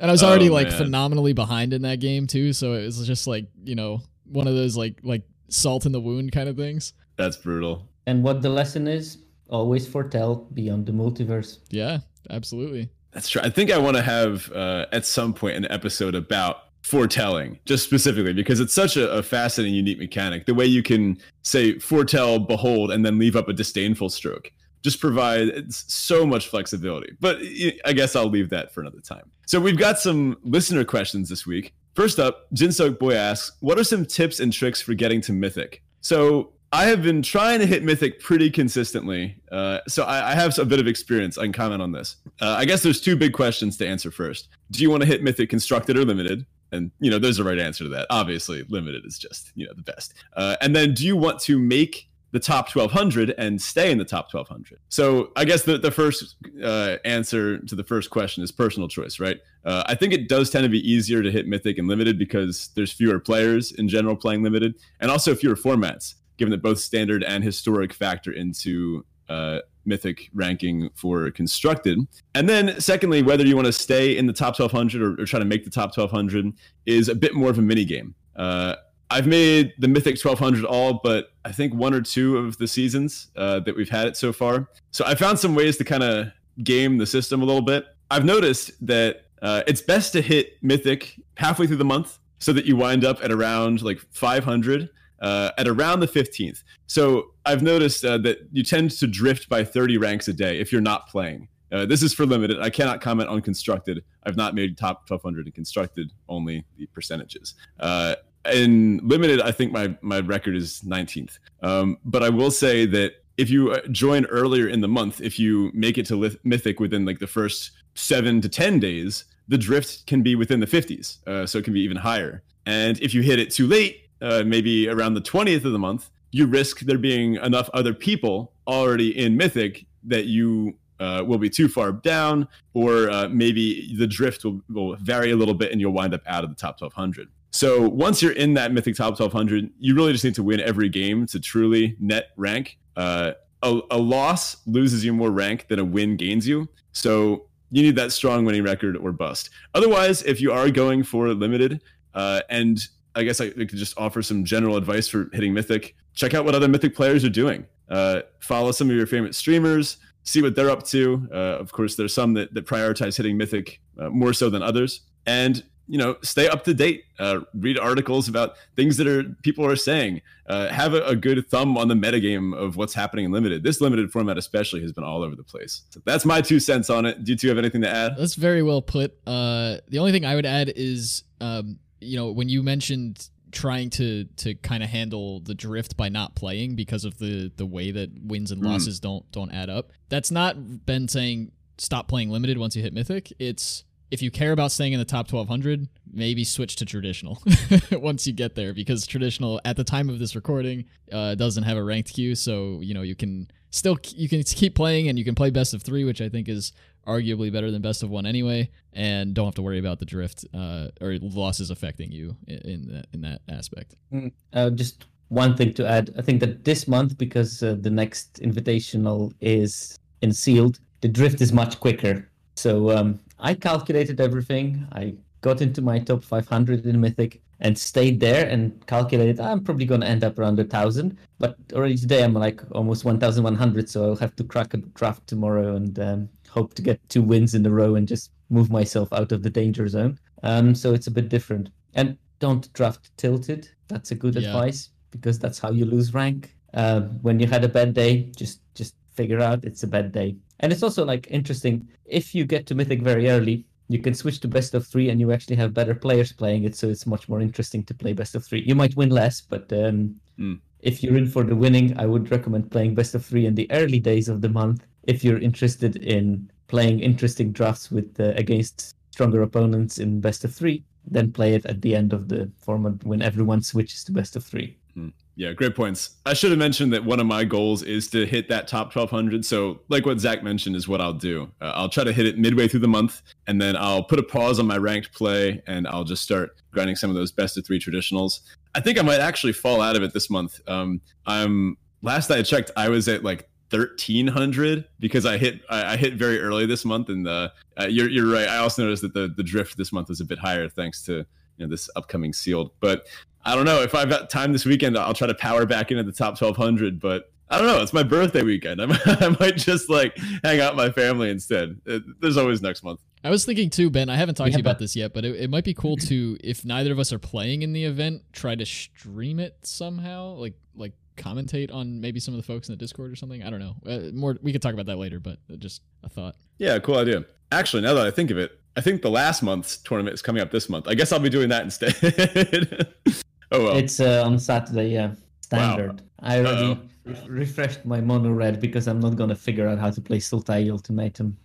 And 0.00 0.10
I 0.10 0.12
was 0.12 0.22
already 0.22 0.48
oh, 0.48 0.54
like 0.54 0.68
man. 0.68 0.78
phenomenally 0.78 1.34
behind 1.34 1.74
in 1.74 1.82
that 1.82 2.00
game 2.00 2.26
too, 2.26 2.52
so 2.52 2.72
it 2.72 2.84
was 2.84 3.06
just 3.06 3.26
like, 3.26 3.46
you 3.64 3.74
know, 3.74 4.00
one 4.24 4.48
of 4.48 4.54
those 4.54 4.76
like 4.76 4.98
like 5.02 5.22
salt 5.48 5.84
in 5.86 5.92
the 5.92 6.00
wound 6.00 6.32
kind 6.32 6.48
of 6.48 6.56
things. 6.56 6.94
That's 7.16 7.36
brutal. 7.36 7.86
And 8.06 8.24
what 8.24 8.40
the 8.40 8.48
lesson 8.48 8.88
is, 8.88 9.18
always 9.48 9.86
foretell 9.86 10.48
beyond 10.54 10.86
the 10.86 10.92
multiverse. 10.92 11.58
Yeah, 11.68 11.98
absolutely. 12.30 12.88
That's 13.12 13.28
true. 13.28 13.42
I 13.44 13.50
think 13.50 13.70
I 13.70 13.78
want 13.78 13.96
to 13.96 14.02
have 14.02 14.50
uh, 14.52 14.86
at 14.92 15.04
some 15.04 15.34
point 15.34 15.56
an 15.56 15.70
episode 15.70 16.14
about 16.14 16.62
foretelling, 16.82 17.58
just 17.66 17.84
specifically 17.84 18.32
because 18.32 18.58
it's 18.58 18.72
such 18.72 18.96
a, 18.96 19.10
a, 19.10 19.22
fascinating, 19.22 19.74
unique 19.74 19.98
mechanic. 19.98 20.46
The 20.46 20.54
way 20.54 20.64
you 20.64 20.82
can 20.82 21.18
say 21.42 21.78
foretell, 21.78 22.38
behold, 22.38 22.90
and 22.90 23.04
then 23.04 23.18
leave 23.18 23.36
up 23.36 23.48
a 23.48 23.52
disdainful 23.52 24.08
stroke 24.08 24.50
just 24.82 25.00
provide 25.00 25.72
so 25.72 26.26
much 26.26 26.48
flexibility. 26.48 27.12
But 27.20 27.38
I 27.84 27.92
guess 27.92 28.16
I'll 28.16 28.30
leave 28.30 28.50
that 28.50 28.72
for 28.72 28.80
another 28.80 29.00
time. 29.00 29.30
So 29.50 29.58
we've 29.58 29.76
got 29.76 29.98
some 29.98 30.36
listener 30.44 30.84
questions 30.84 31.28
this 31.28 31.44
week. 31.44 31.74
First 31.96 32.20
up, 32.20 32.48
Jinsook 32.54 33.00
Boy 33.00 33.14
asks, 33.14 33.50
"What 33.58 33.80
are 33.80 33.82
some 33.82 34.06
tips 34.06 34.38
and 34.38 34.52
tricks 34.52 34.80
for 34.80 34.94
getting 34.94 35.20
to 35.22 35.32
Mythic?" 35.32 35.82
So 36.02 36.52
I 36.70 36.84
have 36.84 37.02
been 37.02 37.20
trying 37.20 37.58
to 37.58 37.66
hit 37.66 37.82
Mythic 37.82 38.20
pretty 38.20 38.48
consistently, 38.48 39.38
uh, 39.50 39.80
so 39.88 40.04
I, 40.04 40.30
I, 40.30 40.34
have 40.36 40.56
a 40.60 40.64
bit 40.64 40.78
of 40.78 40.86
experience. 40.86 41.36
I 41.36 41.42
can 41.42 41.52
comment 41.52 41.82
on 41.82 41.90
this. 41.90 42.14
Uh, 42.40 42.50
I 42.50 42.64
guess 42.64 42.84
there's 42.84 43.00
two 43.00 43.16
big 43.16 43.32
questions 43.32 43.76
to 43.78 43.88
answer 43.88 44.12
first. 44.12 44.50
Do 44.70 44.84
you 44.84 44.88
want 44.88 45.02
to 45.02 45.08
hit 45.08 45.20
Mythic 45.20 45.50
constructed 45.50 45.98
or 45.98 46.04
limited? 46.04 46.46
And 46.70 46.92
you 47.00 47.10
know, 47.10 47.18
there's 47.18 47.40
a 47.40 47.44
right 47.44 47.58
answer 47.58 47.82
to 47.82 47.90
that. 47.90 48.06
Obviously, 48.08 48.62
limited 48.68 49.04
is 49.04 49.18
just 49.18 49.50
you 49.56 49.66
know 49.66 49.72
the 49.74 49.82
best. 49.82 50.14
Uh, 50.36 50.54
and 50.60 50.76
then, 50.76 50.94
do 50.94 51.04
you 51.04 51.16
want 51.16 51.40
to 51.40 51.58
make 51.58 52.08
the 52.32 52.40
top 52.40 52.74
1200 52.74 53.34
and 53.38 53.60
stay 53.60 53.90
in 53.90 53.98
the 53.98 54.04
top 54.04 54.32
1200 54.32 54.78
so 54.88 55.30
i 55.36 55.44
guess 55.44 55.62
the, 55.62 55.78
the 55.78 55.90
first 55.90 56.36
uh, 56.62 56.96
answer 57.04 57.58
to 57.58 57.74
the 57.74 57.84
first 57.84 58.10
question 58.10 58.42
is 58.42 58.52
personal 58.52 58.88
choice 58.88 59.18
right 59.18 59.38
uh, 59.64 59.82
i 59.86 59.94
think 59.94 60.12
it 60.12 60.28
does 60.28 60.50
tend 60.50 60.64
to 60.64 60.68
be 60.68 60.80
easier 60.90 61.22
to 61.22 61.30
hit 61.30 61.46
mythic 61.46 61.78
and 61.78 61.88
limited 61.88 62.18
because 62.18 62.70
there's 62.74 62.92
fewer 62.92 63.18
players 63.18 63.72
in 63.72 63.88
general 63.88 64.16
playing 64.16 64.42
limited 64.42 64.74
and 65.00 65.10
also 65.10 65.34
fewer 65.34 65.56
formats 65.56 66.14
given 66.40 66.50
that 66.50 66.62
both 66.62 66.78
standard 66.78 67.22
and 67.22 67.44
historic 67.44 67.92
factor 67.92 68.32
into 68.32 69.04
uh, 69.28 69.60
mythic 69.84 70.30
ranking 70.34 70.90
for 70.94 71.30
constructed. 71.30 71.98
And 72.34 72.48
then, 72.48 72.80
secondly, 72.80 73.22
whether 73.22 73.46
you 73.46 73.56
want 73.56 73.66
to 73.66 73.72
stay 73.72 74.16
in 74.16 74.26
the 74.26 74.32
top 74.32 74.58
1200 74.58 75.02
or, 75.02 75.22
or 75.22 75.26
try 75.26 75.38
to 75.38 75.44
make 75.44 75.64
the 75.64 75.70
top 75.70 75.96
1200 75.96 76.52
is 76.86 77.08
a 77.08 77.14
bit 77.14 77.34
more 77.34 77.50
of 77.50 77.58
a 77.58 77.62
mini 77.62 77.84
game. 77.84 78.14
Uh, 78.36 78.76
I've 79.10 79.26
made 79.26 79.72
the 79.78 79.88
Mythic 79.88 80.22
1200 80.22 80.64
all, 80.64 81.00
but 81.02 81.32
I 81.44 81.52
think 81.52 81.74
one 81.74 81.94
or 81.94 82.00
two 82.00 82.38
of 82.38 82.58
the 82.58 82.68
seasons 82.68 83.28
uh, 83.36 83.60
that 83.60 83.76
we've 83.76 83.88
had 83.88 84.06
it 84.06 84.16
so 84.16 84.32
far. 84.32 84.68
So 84.92 85.04
I 85.04 85.14
found 85.14 85.38
some 85.38 85.54
ways 85.54 85.76
to 85.78 85.84
kind 85.84 86.02
of 86.02 86.28
game 86.62 86.98
the 86.98 87.06
system 87.06 87.42
a 87.42 87.44
little 87.44 87.62
bit. 87.62 87.86
I've 88.10 88.24
noticed 88.24 88.70
that 88.86 89.26
uh, 89.42 89.62
it's 89.66 89.80
best 89.80 90.12
to 90.12 90.22
hit 90.22 90.62
Mythic 90.62 91.16
halfway 91.36 91.66
through 91.66 91.76
the 91.76 91.84
month 91.84 92.18
so 92.38 92.52
that 92.52 92.66
you 92.66 92.76
wind 92.76 93.04
up 93.04 93.22
at 93.22 93.32
around 93.32 93.82
like 93.82 94.00
500 94.12 94.88
uh, 95.20 95.50
at 95.58 95.68
around 95.68 96.00
the 96.00 96.08
15th. 96.08 96.62
So 96.86 97.32
I've 97.44 97.62
noticed 97.62 98.04
uh, 98.04 98.18
that 98.18 98.48
you 98.52 98.62
tend 98.62 98.90
to 98.92 99.06
drift 99.06 99.48
by 99.48 99.64
30 99.64 99.98
ranks 99.98 100.28
a 100.28 100.32
day 100.32 100.58
if 100.60 100.72
you're 100.72 100.80
not 100.80 101.08
playing. 101.08 101.48
Uh, 101.72 101.86
this 101.86 102.02
is 102.02 102.12
for 102.12 102.26
limited. 102.26 102.60
I 102.60 102.70
cannot 102.70 103.00
comment 103.00 103.28
on 103.28 103.40
constructed. 103.42 104.02
I've 104.24 104.36
not 104.36 104.54
made 104.54 104.76
top 104.76 105.08
1200 105.08 105.46
in 105.46 105.52
constructed, 105.52 106.10
only 106.28 106.64
the 106.76 106.86
percentages. 106.86 107.54
Uh, 107.78 108.16
in 108.46 109.00
limited, 109.02 109.40
I 109.40 109.52
think 109.52 109.72
my 109.72 109.96
my 110.00 110.20
record 110.20 110.56
is 110.56 110.80
19th. 110.80 111.38
Um, 111.62 111.98
but 112.04 112.22
I 112.22 112.28
will 112.28 112.50
say 112.50 112.86
that 112.86 113.14
if 113.36 113.50
you 113.50 113.72
uh, 113.72 113.86
join 113.88 114.26
earlier 114.26 114.68
in 114.68 114.80
the 114.80 114.88
month, 114.88 115.20
if 115.20 115.38
you 115.38 115.70
make 115.74 115.98
it 115.98 116.06
to 116.06 116.30
mythic 116.44 116.80
within 116.80 117.04
like 117.04 117.18
the 117.18 117.26
first 117.26 117.70
seven 117.94 118.40
to 118.42 118.48
10 118.48 118.78
days, 118.78 119.24
the 119.48 119.58
drift 119.58 120.06
can 120.06 120.22
be 120.22 120.34
within 120.34 120.60
the 120.60 120.66
50s. 120.66 121.26
Uh, 121.26 121.46
so 121.46 121.58
it 121.58 121.64
can 121.64 121.72
be 121.72 121.80
even 121.80 121.96
higher. 121.96 122.42
And 122.66 123.00
if 123.00 123.14
you 123.14 123.22
hit 123.22 123.38
it 123.38 123.50
too 123.50 123.66
late, 123.66 124.08
uh, 124.20 124.42
maybe 124.46 124.88
around 124.88 125.14
the 125.14 125.22
20th 125.22 125.64
of 125.64 125.72
the 125.72 125.78
month, 125.78 126.10
you 126.32 126.46
risk 126.46 126.80
there 126.80 126.98
being 126.98 127.36
enough 127.36 127.68
other 127.74 127.94
people 127.94 128.52
already 128.66 129.18
in 129.18 129.36
Mythic 129.36 129.86
that 130.04 130.26
you 130.26 130.76
uh, 131.00 131.24
will 131.26 131.38
be 131.38 131.50
too 131.50 131.66
far 131.66 131.92
down, 131.92 132.46
or 132.74 133.10
uh, 133.10 133.28
maybe 133.28 133.96
the 133.96 134.06
drift 134.06 134.44
will, 134.44 134.60
will 134.68 134.96
vary 134.96 135.30
a 135.30 135.36
little 135.36 135.54
bit 135.54 135.72
and 135.72 135.80
you'll 135.80 135.92
wind 135.92 136.14
up 136.14 136.20
out 136.26 136.44
of 136.44 136.50
the 136.50 136.56
top 136.56 136.80
1200. 136.80 137.28
So 137.50 137.88
once 137.88 138.22
you're 138.22 138.32
in 138.32 138.54
that 138.54 138.72
Mythic 138.72 138.96
top 138.96 139.18
1200, 139.18 139.70
you 139.78 139.94
really 139.94 140.12
just 140.12 140.24
need 140.24 140.34
to 140.36 140.42
win 140.42 140.60
every 140.60 140.88
game 140.88 141.26
to 141.26 141.40
truly 141.40 141.96
net 141.98 142.28
rank. 142.36 142.78
Uh, 142.96 143.32
a, 143.62 143.80
a 143.90 143.98
loss 143.98 144.56
loses 144.66 145.04
you 145.04 145.12
more 145.12 145.30
rank 145.30 145.66
than 145.68 145.78
a 145.78 145.84
win 145.84 146.16
gains 146.16 146.46
you. 146.46 146.68
So 146.92 147.46
you 147.70 147.82
need 147.82 147.96
that 147.96 148.12
strong 148.12 148.44
winning 148.44 148.62
record 148.62 148.96
or 148.96 149.12
bust. 149.12 149.50
Otherwise, 149.74 150.22
if 150.22 150.40
you 150.40 150.52
are 150.52 150.70
going 150.70 151.02
for 151.02 151.28
limited, 151.28 151.82
uh, 152.14 152.40
and 152.48 152.80
I 153.14 153.22
guess 153.24 153.40
I, 153.40 153.50
could 153.50 153.68
just 153.68 153.98
offer 153.98 154.22
some 154.22 154.44
general 154.44 154.76
advice 154.76 155.08
for 155.08 155.28
hitting 155.32 155.52
Mythic. 155.52 155.96
Check 156.14 156.34
out 156.34 156.44
what 156.44 156.54
other 156.54 156.68
Mythic 156.68 156.94
players 156.94 157.24
are 157.24 157.30
doing. 157.30 157.66
Uh, 157.88 158.22
follow 158.40 158.72
some 158.72 158.88
of 158.88 158.96
your 158.96 159.06
favorite 159.06 159.34
streamers. 159.34 159.98
See 160.22 160.42
what 160.42 160.54
they're 160.54 160.70
up 160.70 160.84
to. 160.88 161.28
Uh, 161.32 161.36
of 161.58 161.72
course, 161.72 161.96
there's 161.96 162.14
some 162.14 162.34
that, 162.34 162.54
that 162.54 162.66
prioritize 162.66 163.16
hitting 163.16 163.36
Mythic 163.36 163.80
uh, 163.98 164.10
more 164.10 164.32
so 164.32 164.50
than 164.50 164.62
others. 164.62 165.00
And 165.26 165.64
you 165.90 165.98
know, 165.98 166.16
stay 166.22 166.46
up 166.48 166.62
to 166.62 166.72
date. 166.72 167.04
Uh, 167.18 167.40
read 167.52 167.76
articles 167.76 168.28
about 168.28 168.54
things 168.76 168.96
that 168.96 169.08
are 169.08 169.24
people 169.42 169.66
are 169.66 169.74
saying. 169.74 170.22
Uh, 170.46 170.68
have 170.68 170.94
a, 170.94 171.02
a, 171.02 171.16
good 171.16 171.44
thumb 171.48 171.76
on 171.76 171.88
the 171.88 171.94
metagame 171.94 172.56
of 172.56 172.76
what's 172.76 172.94
happening 172.94 173.24
in 173.24 173.32
limited. 173.32 173.64
This 173.64 173.80
limited 173.80 174.12
format, 174.12 174.38
especially, 174.38 174.82
has 174.82 174.92
been 174.92 175.02
all 175.02 175.24
over 175.24 175.34
the 175.34 175.42
place. 175.42 175.82
So 175.90 176.00
that's 176.04 176.24
my 176.24 176.40
two 176.42 176.60
cents 176.60 176.90
on 176.90 177.06
it. 177.06 177.24
Do 177.24 177.32
you 177.32 177.36
two 177.36 177.48
have 177.48 177.58
anything 177.58 177.80
to 177.80 177.88
add? 177.88 178.16
That's 178.16 178.36
very 178.36 178.62
well 178.62 178.80
put. 178.80 179.18
Uh, 179.26 179.78
the 179.88 179.98
only 179.98 180.12
thing 180.12 180.24
I 180.24 180.36
would 180.36 180.46
add 180.46 180.72
is, 180.76 181.24
um, 181.40 181.80
you 182.00 182.16
know, 182.16 182.30
when 182.30 182.48
you 182.48 182.62
mentioned 182.62 183.28
trying 183.50 183.90
to 183.90 184.26
to 184.36 184.54
kind 184.54 184.84
of 184.84 184.88
handle 184.88 185.40
the 185.40 185.54
drift 185.54 185.96
by 185.96 186.08
not 186.08 186.36
playing 186.36 186.76
because 186.76 187.04
of 187.04 187.18
the 187.18 187.50
the 187.56 187.66
way 187.66 187.90
that 187.90 188.10
wins 188.22 188.52
and 188.52 188.60
hmm. 188.60 188.68
losses 188.68 189.00
mm. 189.00 189.02
don't 189.02 189.32
don't 189.32 189.50
add 189.52 189.68
up. 189.68 189.90
That's 190.08 190.30
not 190.30 190.86
Ben 190.86 191.08
saying 191.08 191.50
stop 191.78 192.06
playing 192.06 192.30
limited 192.30 192.58
once 192.58 192.76
you 192.76 192.82
hit 192.82 192.94
mythic. 192.94 193.32
It's 193.40 193.84
if 194.10 194.22
you 194.22 194.30
care 194.30 194.52
about 194.52 194.72
staying 194.72 194.92
in 194.92 194.98
the 194.98 195.04
top 195.04 195.30
1200, 195.30 195.88
maybe 196.12 196.44
switch 196.44 196.76
to 196.76 196.84
traditional 196.84 197.42
once 197.92 198.26
you 198.26 198.32
get 198.32 198.54
there 198.54 198.74
because 198.74 199.06
traditional 199.06 199.60
at 199.64 199.76
the 199.76 199.84
time 199.84 200.08
of 200.08 200.18
this 200.18 200.34
recording 200.34 200.84
uh, 201.12 201.34
doesn't 201.34 201.62
have 201.62 201.76
a 201.76 201.84
ranked 201.84 202.12
queue, 202.12 202.34
so 202.34 202.80
you 202.82 202.94
know 202.94 203.02
you 203.02 203.14
can 203.14 203.50
still 203.70 203.98
you 204.14 204.28
can 204.28 204.42
keep 204.42 204.74
playing 204.74 205.08
and 205.08 205.18
you 205.18 205.24
can 205.24 205.34
play 205.34 205.50
best 205.50 205.74
of 205.74 205.82
three, 205.82 206.04
which 206.04 206.20
I 206.20 206.28
think 206.28 206.48
is 206.48 206.72
arguably 207.06 207.52
better 207.52 207.70
than 207.70 207.82
best 207.82 208.02
of 208.02 208.10
one 208.10 208.26
anyway, 208.26 208.70
and 208.92 209.34
don't 209.34 209.46
have 209.46 209.54
to 209.54 209.62
worry 209.62 209.78
about 209.78 209.98
the 209.98 210.04
drift 210.04 210.44
uh, 210.54 210.88
or 211.00 211.18
losses 211.20 211.70
affecting 211.70 212.10
you 212.10 212.36
in 212.46 212.88
that 212.88 213.06
in 213.12 213.20
that 213.22 213.42
aspect. 213.48 213.96
Mm, 214.12 214.32
uh, 214.52 214.70
just 214.70 215.06
one 215.28 215.56
thing 215.56 215.72
to 215.74 215.86
add, 215.86 216.12
I 216.18 216.22
think 216.22 216.40
that 216.40 216.64
this 216.64 216.88
month 216.88 217.16
because 217.16 217.62
uh, 217.62 217.76
the 217.80 217.90
next 217.90 218.40
invitational 218.42 219.32
is 219.40 219.96
in 220.22 220.32
sealed, 220.32 220.80
the 221.00 221.08
drift 221.08 221.40
is 221.40 221.52
much 221.52 221.78
quicker. 221.78 222.28
So 222.56 222.90
um, 222.90 223.20
I 223.40 223.54
calculated 223.54 224.20
everything. 224.20 224.86
I 224.92 225.14
got 225.40 225.62
into 225.62 225.82
my 225.82 225.98
top 225.98 226.22
500 226.22 226.86
in 226.86 227.00
Mythic 227.00 227.40
and 227.60 227.76
stayed 227.76 228.20
there 228.20 228.48
and 228.48 228.84
calculated 228.86 229.38
I'm 229.38 229.62
probably 229.62 229.84
going 229.84 230.00
to 230.00 230.06
end 230.06 230.24
up 230.24 230.38
around 230.38 230.58
a 230.58 230.64
thousand. 230.64 231.18
But 231.38 231.56
already 231.72 231.96
today 231.96 232.22
I'm 232.22 232.34
like 232.34 232.62
almost 232.72 233.04
1,100, 233.04 233.88
so 233.88 234.04
I'll 234.04 234.16
have 234.16 234.36
to 234.36 234.44
crack 234.44 234.74
a 234.74 234.78
draft 234.78 235.26
tomorrow 235.26 235.76
and 235.76 235.98
um, 235.98 236.28
hope 236.48 236.74
to 236.74 236.82
get 236.82 237.00
two 237.08 237.22
wins 237.22 237.54
in 237.54 237.64
a 237.66 237.70
row 237.70 237.94
and 237.94 238.08
just 238.08 238.32
move 238.48 238.70
myself 238.70 239.12
out 239.12 239.32
of 239.32 239.42
the 239.42 239.50
danger 239.50 239.86
zone. 239.88 240.18
Um, 240.42 240.74
so 240.74 240.92
it's 240.92 241.06
a 241.06 241.10
bit 241.10 241.28
different. 241.28 241.70
And 241.94 242.16
don't 242.38 242.72
draft 242.72 243.10
tilted. 243.16 243.68
That's 243.88 244.10
a 244.10 244.14
good 244.14 244.34
yeah. 244.34 244.48
advice 244.48 244.90
because 245.10 245.38
that's 245.38 245.58
how 245.58 245.70
you 245.70 245.84
lose 245.84 246.14
rank. 246.14 246.54
Uh, 246.72 247.00
when 247.22 247.40
you 247.40 247.46
had 247.46 247.64
a 247.64 247.68
bad 247.68 247.94
day, 247.94 248.30
just 248.36 248.60
just 248.74 248.94
figure 249.20 249.40
out 249.40 249.64
it's 249.68 249.82
a 249.82 249.92
bad 249.96 250.12
day. 250.12 250.30
And 250.60 250.72
it's 250.72 250.82
also 250.82 251.04
like 251.04 251.26
interesting 251.30 251.76
if 252.06 252.34
you 252.34 252.44
get 252.44 252.66
to 252.66 252.74
Mythic 252.74 253.02
very 253.02 253.28
early, 253.28 253.56
you 253.88 253.98
can 253.98 254.14
switch 254.14 254.38
to 254.40 254.48
best 254.48 254.74
of 254.74 254.86
three 254.86 255.10
and 255.10 255.20
you 255.20 255.32
actually 255.32 255.56
have 255.56 255.74
better 255.74 255.94
players 255.94 256.32
playing 256.32 256.62
it, 256.64 256.74
so 256.76 256.88
it's 256.88 257.06
much 257.14 257.28
more 257.28 257.40
interesting 257.40 257.82
to 257.84 257.94
play 258.02 258.12
best 258.12 258.34
of 258.34 258.44
three. 258.44 258.62
You 258.70 258.74
might 258.74 258.96
win 258.96 259.10
less, 259.10 259.40
but 259.40 259.64
um, 259.72 260.14
mm. 260.38 260.58
if 260.90 261.02
you're 261.02 261.18
in 261.22 261.26
for 261.26 261.44
the 261.44 261.56
winning, 261.64 261.98
I 261.98 262.06
would 262.06 262.30
recommend 262.30 262.70
playing 262.70 262.94
best 262.94 263.14
of 263.14 263.24
three 263.24 263.46
in 263.46 263.54
the 263.56 263.70
early 263.72 263.98
days 263.98 264.28
of 264.28 264.40
the 264.40 264.48
month. 264.48 264.86
If 265.12 265.24
you're 265.24 265.38
interested 265.48 265.96
in 265.96 266.50
playing 266.68 267.00
interesting 267.00 267.52
drafts 267.52 267.90
with 267.90 268.10
uh, 268.20 268.32
against 268.44 268.94
stronger 269.10 269.42
opponents 269.42 269.98
in 269.98 270.20
best 270.20 270.44
of 270.44 270.54
three, 270.54 270.84
then 271.04 271.32
play 271.32 271.54
it 271.54 271.66
at 271.66 271.82
the 271.82 271.96
end 272.00 272.12
of 272.12 272.28
the 272.28 272.50
format 272.58 273.04
when 273.04 273.22
everyone 273.22 273.60
switches 273.62 274.04
to 274.04 274.12
best 274.12 274.36
of 274.36 274.44
three. 274.44 274.76
Mm. 274.96 275.12
Yeah, 275.40 275.54
great 275.54 275.74
points. 275.74 276.16
I 276.26 276.34
should 276.34 276.50
have 276.50 276.58
mentioned 276.58 276.92
that 276.92 277.02
one 277.02 277.18
of 277.18 277.24
my 277.24 277.44
goals 277.44 277.82
is 277.82 278.10
to 278.10 278.26
hit 278.26 278.50
that 278.50 278.68
top 278.68 278.94
1200. 278.94 279.42
So, 279.42 279.80
like 279.88 280.04
what 280.04 280.20
Zach 280.20 280.42
mentioned, 280.42 280.76
is 280.76 280.86
what 280.86 281.00
I'll 281.00 281.14
do. 281.14 281.50
Uh, 281.62 281.72
I'll 281.74 281.88
try 281.88 282.04
to 282.04 282.12
hit 282.12 282.26
it 282.26 282.38
midway 282.38 282.68
through 282.68 282.80
the 282.80 282.88
month, 282.88 283.22
and 283.46 283.58
then 283.58 283.74
I'll 283.74 284.04
put 284.04 284.18
a 284.18 284.22
pause 284.22 284.60
on 284.60 284.66
my 284.66 284.76
ranked 284.76 285.14
play, 285.14 285.62
and 285.66 285.88
I'll 285.88 286.04
just 286.04 286.22
start 286.22 286.60
grinding 286.72 286.94
some 286.94 287.08
of 287.08 287.16
those 287.16 287.32
best 287.32 287.56
of 287.56 287.64
three 287.64 287.80
traditionals. 287.80 288.40
I 288.74 288.80
think 288.80 288.98
I 288.98 289.02
might 289.02 289.20
actually 289.20 289.54
fall 289.54 289.80
out 289.80 289.96
of 289.96 290.02
it 290.02 290.12
this 290.12 290.28
month. 290.28 290.60
Um, 290.68 291.00
I'm 291.24 291.78
last 292.02 292.30
I 292.30 292.42
checked, 292.42 292.70
I 292.76 292.90
was 292.90 293.08
at 293.08 293.24
like 293.24 293.48
1300 293.70 294.88
because 294.98 295.24
I 295.24 295.38
hit 295.38 295.62
I, 295.70 295.94
I 295.94 295.96
hit 295.96 296.16
very 296.16 296.38
early 296.38 296.66
this 296.66 296.84
month, 296.84 297.08
and 297.08 297.24
the, 297.24 297.50
uh, 297.80 297.86
you're 297.86 298.10
you're 298.10 298.30
right. 298.30 298.46
I 298.46 298.58
also 298.58 298.82
noticed 298.82 299.00
that 299.00 299.14
the 299.14 299.32
the 299.34 299.42
drift 299.42 299.78
this 299.78 299.90
month 299.90 300.10
was 300.10 300.20
a 300.20 300.24
bit 300.26 300.38
higher 300.38 300.68
thanks 300.68 301.02
to 301.06 301.24
you 301.60 301.66
know, 301.66 301.70
this 301.70 301.88
upcoming 301.94 302.32
sealed. 302.32 302.72
But 302.80 303.06
I 303.44 303.54
don't 303.54 303.64
know 303.64 303.82
if 303.82 303.94
I've 303.94 304.08
got 304.08 304.30
time 304.30 304.52
this 304.52 304.64
weekend. 304.64 304.96
I'll 304.96 305.14
try 305.14 305.26
to 305.26 305.34
power 305.34 305.66
back 305.66 305.90
into 305.90 306.02
the 306.02 306.12
top 306.12 306.40
1200. 306.40 307.00
But 307.00 307.32
I 307.48 307.58
don't 307.58 307.66
know. 307.66 307.82
It's 307.82 307.92
my 307.92 308.02
birthday 308.02 308.42
weekend. 308.42 308.80
I 308.82 308.86
might, 308.86 309.06
I 309.06 309.36
might 309.40 309.56
just 309.56 309.88
like 309.88 310.16
hang 310.44 310.60
out 310.60 310.76
with 310.76 310.86
my 310.86 310.92
family 310.92 311.30
instead. 311.30 311.80
It, 311.86 312.02
there's 312.20 312.36
always 312.36 312.62
next 312.62 312.82
month. 312.82 313.00
I 313.22 313.30
was 313.30 313.44
thinking 313.44 313.70
too, 313.70 313.90
Ben. 313.90 314.08
I 314.08 314.16
haven't 314.16 314.36
talked 314.36 314.50
yeah, 314.50 314.56
to 314.56 314.58
you 314.58 314.62
about 314.62 314.78
this 314.78 314.96
yet, 314.96 315.12
but 315.12 315.24
it, 315.24 315.36
it 315.36 315.50
might 315.50 315.64
be 315.64 315.74
cool 315.74 315.96
to, 316.08 316.38
if 316.42 316.64
neither 316.64 316.92
of 316.92 316.98
us 316.98 317.12
are 317.12 317.18
playing 317.18 317.62
in 317.62 317.72
the 317.72 317.84
event, 317.84 318.22
try 318.32 318.54
to 318.54 318.64
stream 318.64 319.38
it 319.38 319.56
somehow, 319.62 320.34
like 320.34 320.54
like 320.74 320.92
commentate 321.16 321.72
on 321.72 322.00
maybe 322.00 322.18
some 322.18 322.32
of 322.32 322.38
the 322.38 322.46
folks 322.46 322.68
in 322.68 322.72
the 322.72 322.78
Discord 322.78 323.10
or 323.10 323.16
something. 323.16 323.42
I 323.42 323.50
don't 323.50 323.60
know. 323.60 323.74
Uh, 323.86 324.10
more, 324.12 324.38
we 324.42 324.52
could 324.52 324.62
talk 324.62 324.72
about 324.72 324.86
that 324.86 324.96
later, 324.96 325.20
but 325.20 325.38
just 325.58 325.82
a 326.02 326.08
thought. 326.08 326.36
Yeah, 326.58 326.78
cool 326.78 326.96
idea. 326.96 327.24
Actually, 327.52 327.82
now 327.82 327.94
that 327.94 328.06
I 328.06 328.10
think 328.10 328.30
of 328.30 328.38
it, 328.38 328.58
I 328.76 328.80
think 328.80 329.02
the 329.02 329.10
last 329.10 329.42
month's 329.42 329.76
tournament 329.78 330.14
is 330.14 330.22
coming 330.22 330.40
up 330.40 330.50
this 330.50 330.68
month. 330.68 330.86
I 330.88 330.94
guess 330.94 331.12
I'll 331.12 331.18
be 331.18 331.28
doing 331.28 331.48
that 331.50 331.64
instead. 331.64 332.94
Oh 333.52 333.64
well. 333.64 333.76
It's 333.76 334.00
uh, 334.00 334.22
on 334.24 334.38
Saturday, 334.38 334.88
yeah. 334.90 335.12
Standard. 335.40 336.00
Wow. 336.00 336.06
I 336.22 336.38
already 336.38 336.80
re- 337.04 337.28
refreshed 337.28 337.84
my 337.84 338.00
mono 338.00 338.30
red 338.30 338.60
because 338.60 338.86
I'm 338.86 339.00
not 339.00 339.16
gonna 339.16 339.34
figure 339.34 339.66
out 339.66 339.78
how 339.78 339.90
to 339.90 340.00
play 340.00 340.18
Sultai 340.18 340.70
Ultimatum. 340.70 341.36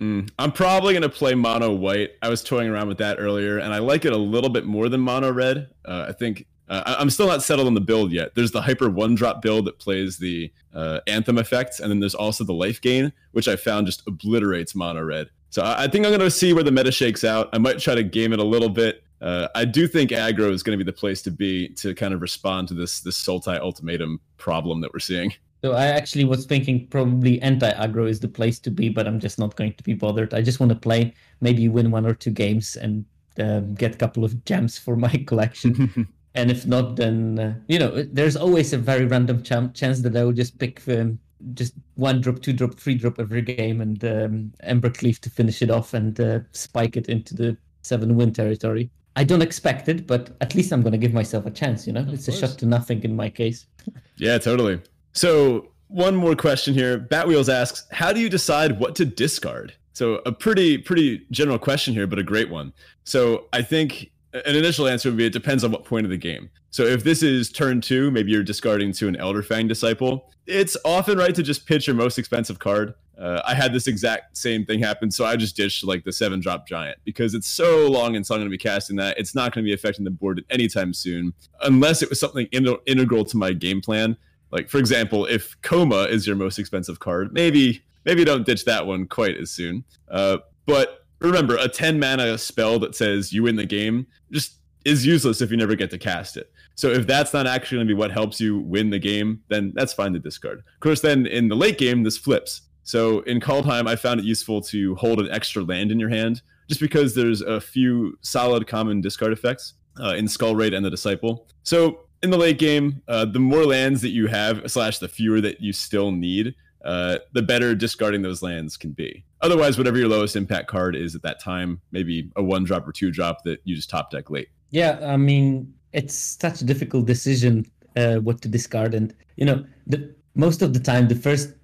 Mm. 0.00 0.30
I'm 0.38 0.52
probably 0.52 0.94
gonna 0.94 1.10
play 1.10 1.34
mono 1.34 1.72
white. 1.72 2.12
I 2.22 2.28
was 2.30 2.42
toying 2.42 2.70
around 2.70 2.88
with 2.88 2.98
that 2.98 3.18
earlier, 3.18 3.58
and 3.58 3.74
I 3.74 3.78
like 3.78 4.04
it 4.04 4.12
a 4.12 4.18
little 4.18 4.48
bit 4.48 4.64
more 4.64 4.88
than 4.88 5.00
mono 5.00 5.30
red. 5.30 5.68
Uh, 5.84 6.06
I 6.08 6.12
think 6.12 6.46
uh, 6.70 6.96
I'm 6.98 7.10
still 7.10 7.26
not 7.26 7.42
settled 7.42 7.66
on 7.66 7.74
the 7.74 7.80
build 7.80 8.12
yet. 8.12 8.34
There's 8.34 8.52
the 8.52 8.62
hyper 8.62 8.88
one 8.88 9.14
drop 9.14 9.42
build 9.42 9.66
that 9.66 9.78
plays 9.78 10.16
the 10.16 10.50
uh, 10.74 11.00
anthem 11.06 11.36
effects, 11.36 11.80
and 11.80 11.90
then 11.90 12.00
there's 12.00 12.14
also 12.14 12.44
the 12.44 12.54
life 12.54 12.80
gain, 12.80 13.12
which 13.32 13.48
I 13.48 13.56
found 13.56 13.86
just 13.86 14.02
obliterates 14.06 14.74
mono 14.74 15.02
red. 15.02 15.28
So 15.50 15.62
I, 15.62 15.84
I 15.84 15.88
think 15.88 16.06
I'm 16.06 16.12
gonna 16.12 16.30
see 16.30 16.54
where 16.54 16.64
the 16.64 16.72
meta 16.72 16.92
shakes 16.92 17.22
out. 17.22 17.50
I 17.52 17.58
might 17.58 17.78
try 17.78 17.94
to 17.94 18.02
game 18.02 18.32
it 18.32 18.38
a 18.38 18.44
little 18.44 18.70
bit 18.70 19.02
Uh, 19.20 19.48
I 19.54 19.64
do 19.64 19.86
think 19.86 20.10
aggro 20.10 20.50
is 20.50 20.62
going 20.62 20.78
to 20.78 20.82
be 20.82 20.88
the 20.88 20.96
place 20.96 21.20
to 21.22 21.30
be 21.30 21.68
to 21.74 21.94
kind 21.94 22.14
of 22.14 22.22
respond 22.22 22.68
to 22.68 22.74
this 22.74 23.00
this 23.00 23.22
Sultai 23.22 23.58
ultimatum 23.58 24.20
problem 24.38 24.80
that 24.80 24.92
we're 24.92 25.00
seeing. 25.00 25.34
So 25.62 25.72
I 25.72 25.86
actually 25.88 26.24
was 26.24 26.46
thinking 26.46 26.86
probably 26.86 27.40
anti-aggro 27.42 28.08
is 28.08 28.20
the 28.20 28.28
place 28.28 28.58
to 28.60 28.70
be, 28.70 28.88
but 28.88 29.06
I'm 29.06 29.20
just 29.20 29.38
not 29.38 29.56
going 29.56 29.74
to 29.74 29.84
be 29.84 29.92
bothered. 29.92 30.32
I 30.32 30.40
just 30.40 30.58
want 30.58 30.70
to 30.70 30.78
play, 30.78 31.12
maybe 31.42 31.68
win 31.68 31.90
one 31.90 32.06
or 32.06 32.14
two 32.14 32.30
games 32.30 32.76
and 32.76 33.04
um, 33.38 33.74
get 33.74 33.94
a 33.94 33.98
couple 33.98 34.24
of 34.24 34.42
gems 34.46 34.78
for 34.78 34.96
my 34.96 35.10
collection. 35.26 36.08
and 36.34 36.50
if 36.50 36.66
not, 36.66 36.96
then 36.96 37.38
uh, 37.38 37.54
you 37.68 37.78
know, 37.78 38.02
there's 38.04 38.36
always 38.36 38.72
a 38.72 38.78
very 38.78 39.04
random 39.04 39.42
ch- 39.42 39.78
chance 39.78 40.00
that 40.00 40.16
I 40.16 40.24
will 40.24 40.32
just 40.32 40.58
pick 40.58 40.82
um, 40.88 41.18
just 41.52 41.74
one 41.94 42.22
drop, 42.22 42.40
two 42.40 42.54
drop, 42.54 42.74
three 42.74 42.94
drop 42.94 43.18
every 43.18 43.42
game, 43.42 43.82
and 43.82 44.02
um, 44.04 44.52
Embercleave 44.64 45.18
to 45.20 45.30
finish 45.30 45.60
it 45.60 45.70
off 45.70 45.92
and 45.92 46.18
uh, 46.20 46.40
spike 46.52 46.96
it 46.96 47.10
into 47.10 47.34
the 47.34 47.56
seven 47.82 48.16
win 48.16 48.32
territory. 48.32 48.90
I 49.16 49.24
don't 49.24 49.42
expect 49.42 49.88
it, 49.88 50.06
but 50.06 50.30
at 50.40 50.54
least 50.54 50.72
I'm 50.72 50.82
going 50.82 50.92
to 50.92 50.98
give 50.98 51.12
myself 51.12 51.46
a 51.46 51.50
chance. 51.50 51.86
You 51.86 51.92
know, 51.92 52.00
Of 52.00 52.12
it's 52.14 52.28
a 52.28 52.32
shot 52.32 52.58
to 52.58 52.66
nothing 52.66 53.02
in 53.02 53.16
my 53.16 53.30
case. 53.30 53.66
Yeah, 54.16 54.36
totally. 54.36 54.78
So, 55.14 55.70
one 55.88 56.14
more 56.14 56.36
question 56.36 56.74
here. 56.74 56.98
Batwheels 56.98 57.50
asks, 57.50 57.86
"How 57.90 58.12
do 58.12 58.20
you 58.20 58.28
decide 58.28 58.78
what 58.78 58.94
to 58.96 59.06
discard?" 59.06 59.72
So, 59.94 60.20
a 60.26 60.32
pretty 60.32 60.76
pretty 60.76 61.26
general 61.30 61.58
question 61.58 61.94
here, 61.94 62.06
but 62.06 62.18
a 62.18 62.22
great 62.22 62.50
one. 62.50 62.74
So, 63.04 63.46
I 63.54 63.62
think 63.62 64.10
an 64.34 64.54
initial 64.54 64.86
answer 64.86 65.08
would 65.08 65.16
be 65.16 65.24
it 65.24 65.32
depends 65.32 65.64
on 65.64 65.72
what 65.72 65.84
point 65.86 66.04
of 66.04 66.10
the 66.10 66.18
game. 66.18 66.50
So, 66.70 66.84
if 66.84 67.02
this 67.02 67.22
is 67.22 67.50
turn 67.50 67.80
2, 67.80 68.10
maybe 68.10 68.30
you're 68.30 68.42
discarding 68.42 68.92
to 68.92 69.08
an 69.08 69.16
Elderfang 69.16 69.68
disciple, 69.68 70.30
it's 70.46 70.76
often 70.84 71.16
right 71.16 71.34
to 71.34 71.42
just 71.42 71.66
pitch 71.66 71.86
your 71.86 71.96
most 71.96 72.18
expensive 72.18 72.58
card. 72.58 72.92
Uh, 73.20 73.42
I 73.44 73.54
had 73.54 73.74
this 73.74 73.86
exact 73.86 74.36
same 74.36 74.64
thing 74.64 74.80
happen, 74.80 75.10
so 75.10 75.26
I 75.26 75.36
just 75.36 75.54
ditched 75.54 75.84
like 75.84 76.04
the 76.04 76.12
seven 76.12 76.40
drop 76.40 76.66
giant 76.66 76.98
because 77.04 77.34
it's 77.34 77.48
so 77.48 77.86
long 77.86 78.16
until 78.16 78.34
I'm 78.34 78.40
going 78.40 78.50
to 78.50 78.54
be 78.54 78.58
casting 78.58 78.96
that. 78.96 79.18
It's 79.18 79.34
not 79.34 79.52
going 79.52 79.62
to 79.62 79.68
be 79.68 79.74
affecting 79.74 80.04
the 80.04 80.10
board 80.10 80.42
anytime 80.48 80.94
soon, 80.94 81.34
unless 81.62 82.02
it 82.02 82.08
was 82.08 82.18
something 82.18 82.46
in- 82.52 82.76
integral 82.86 83.24
to 83.26 83.36
my 83.36 83.52
game 83.52 83.82
plan. 83.82 84.16
Like 84.50 84.70
for 84.70 84.78
example, 84.78 85.26
if 85.26 85.60
Koma 85.62 86.04
is 86.04 86.26
your 86.26 86.34
most 86.34 86.58
expensive 86.58 86.98
card, 86.98 87.32
maybe 87.32 87.82
maybe 88.06 88.24
don't 88.24 88.46
ditch 88.46 88.64
that 88.64 88.86
one 88.86 89.06
quite 89.06 89.36
as 89.36 89.50
soon. 89.50 89.84
Uh, 90.10 90.38
but 90.66 91.04
remember, 91.20 91.56
a 91.56 91.68
10 91.68 92.00
mana 92.00 92.38
spell 92.38 92.78
that 92.78 92.94
says 92.94 93.32
you 93.32 93.42
win 93.42 93.56
the 93.56 93.66
game 93.66 94.06
just 94.32 94.56
is 94.84 95.04
useless 95.04 95.40
if 95.40 95.50
you 95.50 95.56
never 95.56 95.74
get 95.74 95.90
to 95.90 95.98
cast 95.98 96.36
it. 96.36 96.50
So 96.74 96.88
if 96.88 97.06
that's 97.06 97.34
not 97.34 97.46
actually 97.46 97.76
going 97.76 97.88
to 97.88 97.94
be 97.94 97.98
what 97.98 98.10
helps 98.10 98.40
you 98.40 98.60
win 98.60 98.88
the 98.88 98.98
game, 98.98 99.42
then 99.48 99.72
that's 99.74 99.92
fine 99.92 100.14
to 100.14 100.18
discard. 100.18 100.60
Of 100.60 100.80
course, 100.80 101.02
then 101.02 101.26
in 101.26 101.48
the 101.48 101.56
late 101.56 101.76
game, 101.76 102.02
this 102.02 102.16
flips. 102.16 102.62
So 102.82 103.20
in 103.20 103.40
Kaldheim, 103.40 103.88
I 103.88 103.96
found 103.96 104.20
it 104.20 104.26
useful 104.26 104.60
to 104.62 104.94
hold 104.96 105.20
an 105.20 105.30
extra 105.30 105.62
land 105.62 105.92
in 105.92 106.00
your 106.00 106.08
hand, 106.08 106.42
just 106.68 106.80
because 106.80 107.14
there's 107.14 107.40
a 107.40 107.60
few 107.60 108.18
solid 108.22 108.66
common 108.66 109.00
discard 109.00 109.32
effects 109.32 109.74
uh, 110.00 110.14
in 110.14 110.28
Skull 110.28 110.54
Raid 110.54 110.74
and 110.74 110.84
the 110.84 110.90
Disciple. 110.90 111.46
So 111.62 112.00
in 112.22 112.30
the 112.30 112.38
late 112.38 112.58
game, 112.58 113.02
uh, 113.08 113.24
the 113.24 113.38
more 113.38 113.64
lands 113.64 114.02
that 114.02 114.10
you 114.10 114.26
have, 114.26 114.70
slash 114.70 114.98
the 114.98 115.08
fewer 115.08 115.40
that 115.40 115.60
you 115.60 115.72
still 115.72 116.10
need, 116.10 116.54
uh, 116.84 117.18
the 117.32 117.42
better 117.42 117.74
discarding 117.74 118.22
those 118.22 118.42
lands 118.42 118.76
can 118.76 118.92
be. 118.92 119.24
Otherwise, 119.42 119.78
whatever 119.78 119.98
your 119.98 120.08
lowest 120.08 120.36
impact 120.36 120.68
card 120.68 120.96
is 120.96 121.14
at 121.14 121.22
that 121.22 121.40
time, 121.40 121.80
maybe 121.92 122.30
a 122.36 122.42
one 122.42 122.64
drop 122.64 122.86
or 122.86 122.92
two 122.92 123.10
drop 123.10 123.42
that 123.44 123.60
you 123.64 123.74
just 123.74 123.90
top 123.90 124.10
deck 124.10 124.30
late. 124.30 124.48
Yeah, 124.70 124.98
I 125.02 125.16
mean, 125.16 125.72
it's 125.92 126.14
such 126.14 126.60
a 126.60 126.64
difficult 126.64 127.06
decision 127.06 127.70
uh, 127.96 128.16
what 128.16 128.40
to 128.42 128.48
discard, 128.48 128.94
and 128.94 129.14
you 129.36 129.44
know, 129.44 129.64
the 129.86 130.14
most 130.34 130.62
of 130.62 130.72
the 130.72 130.80
time, 130.80 131.08
the 131.08 131.14
first 131.14 131.54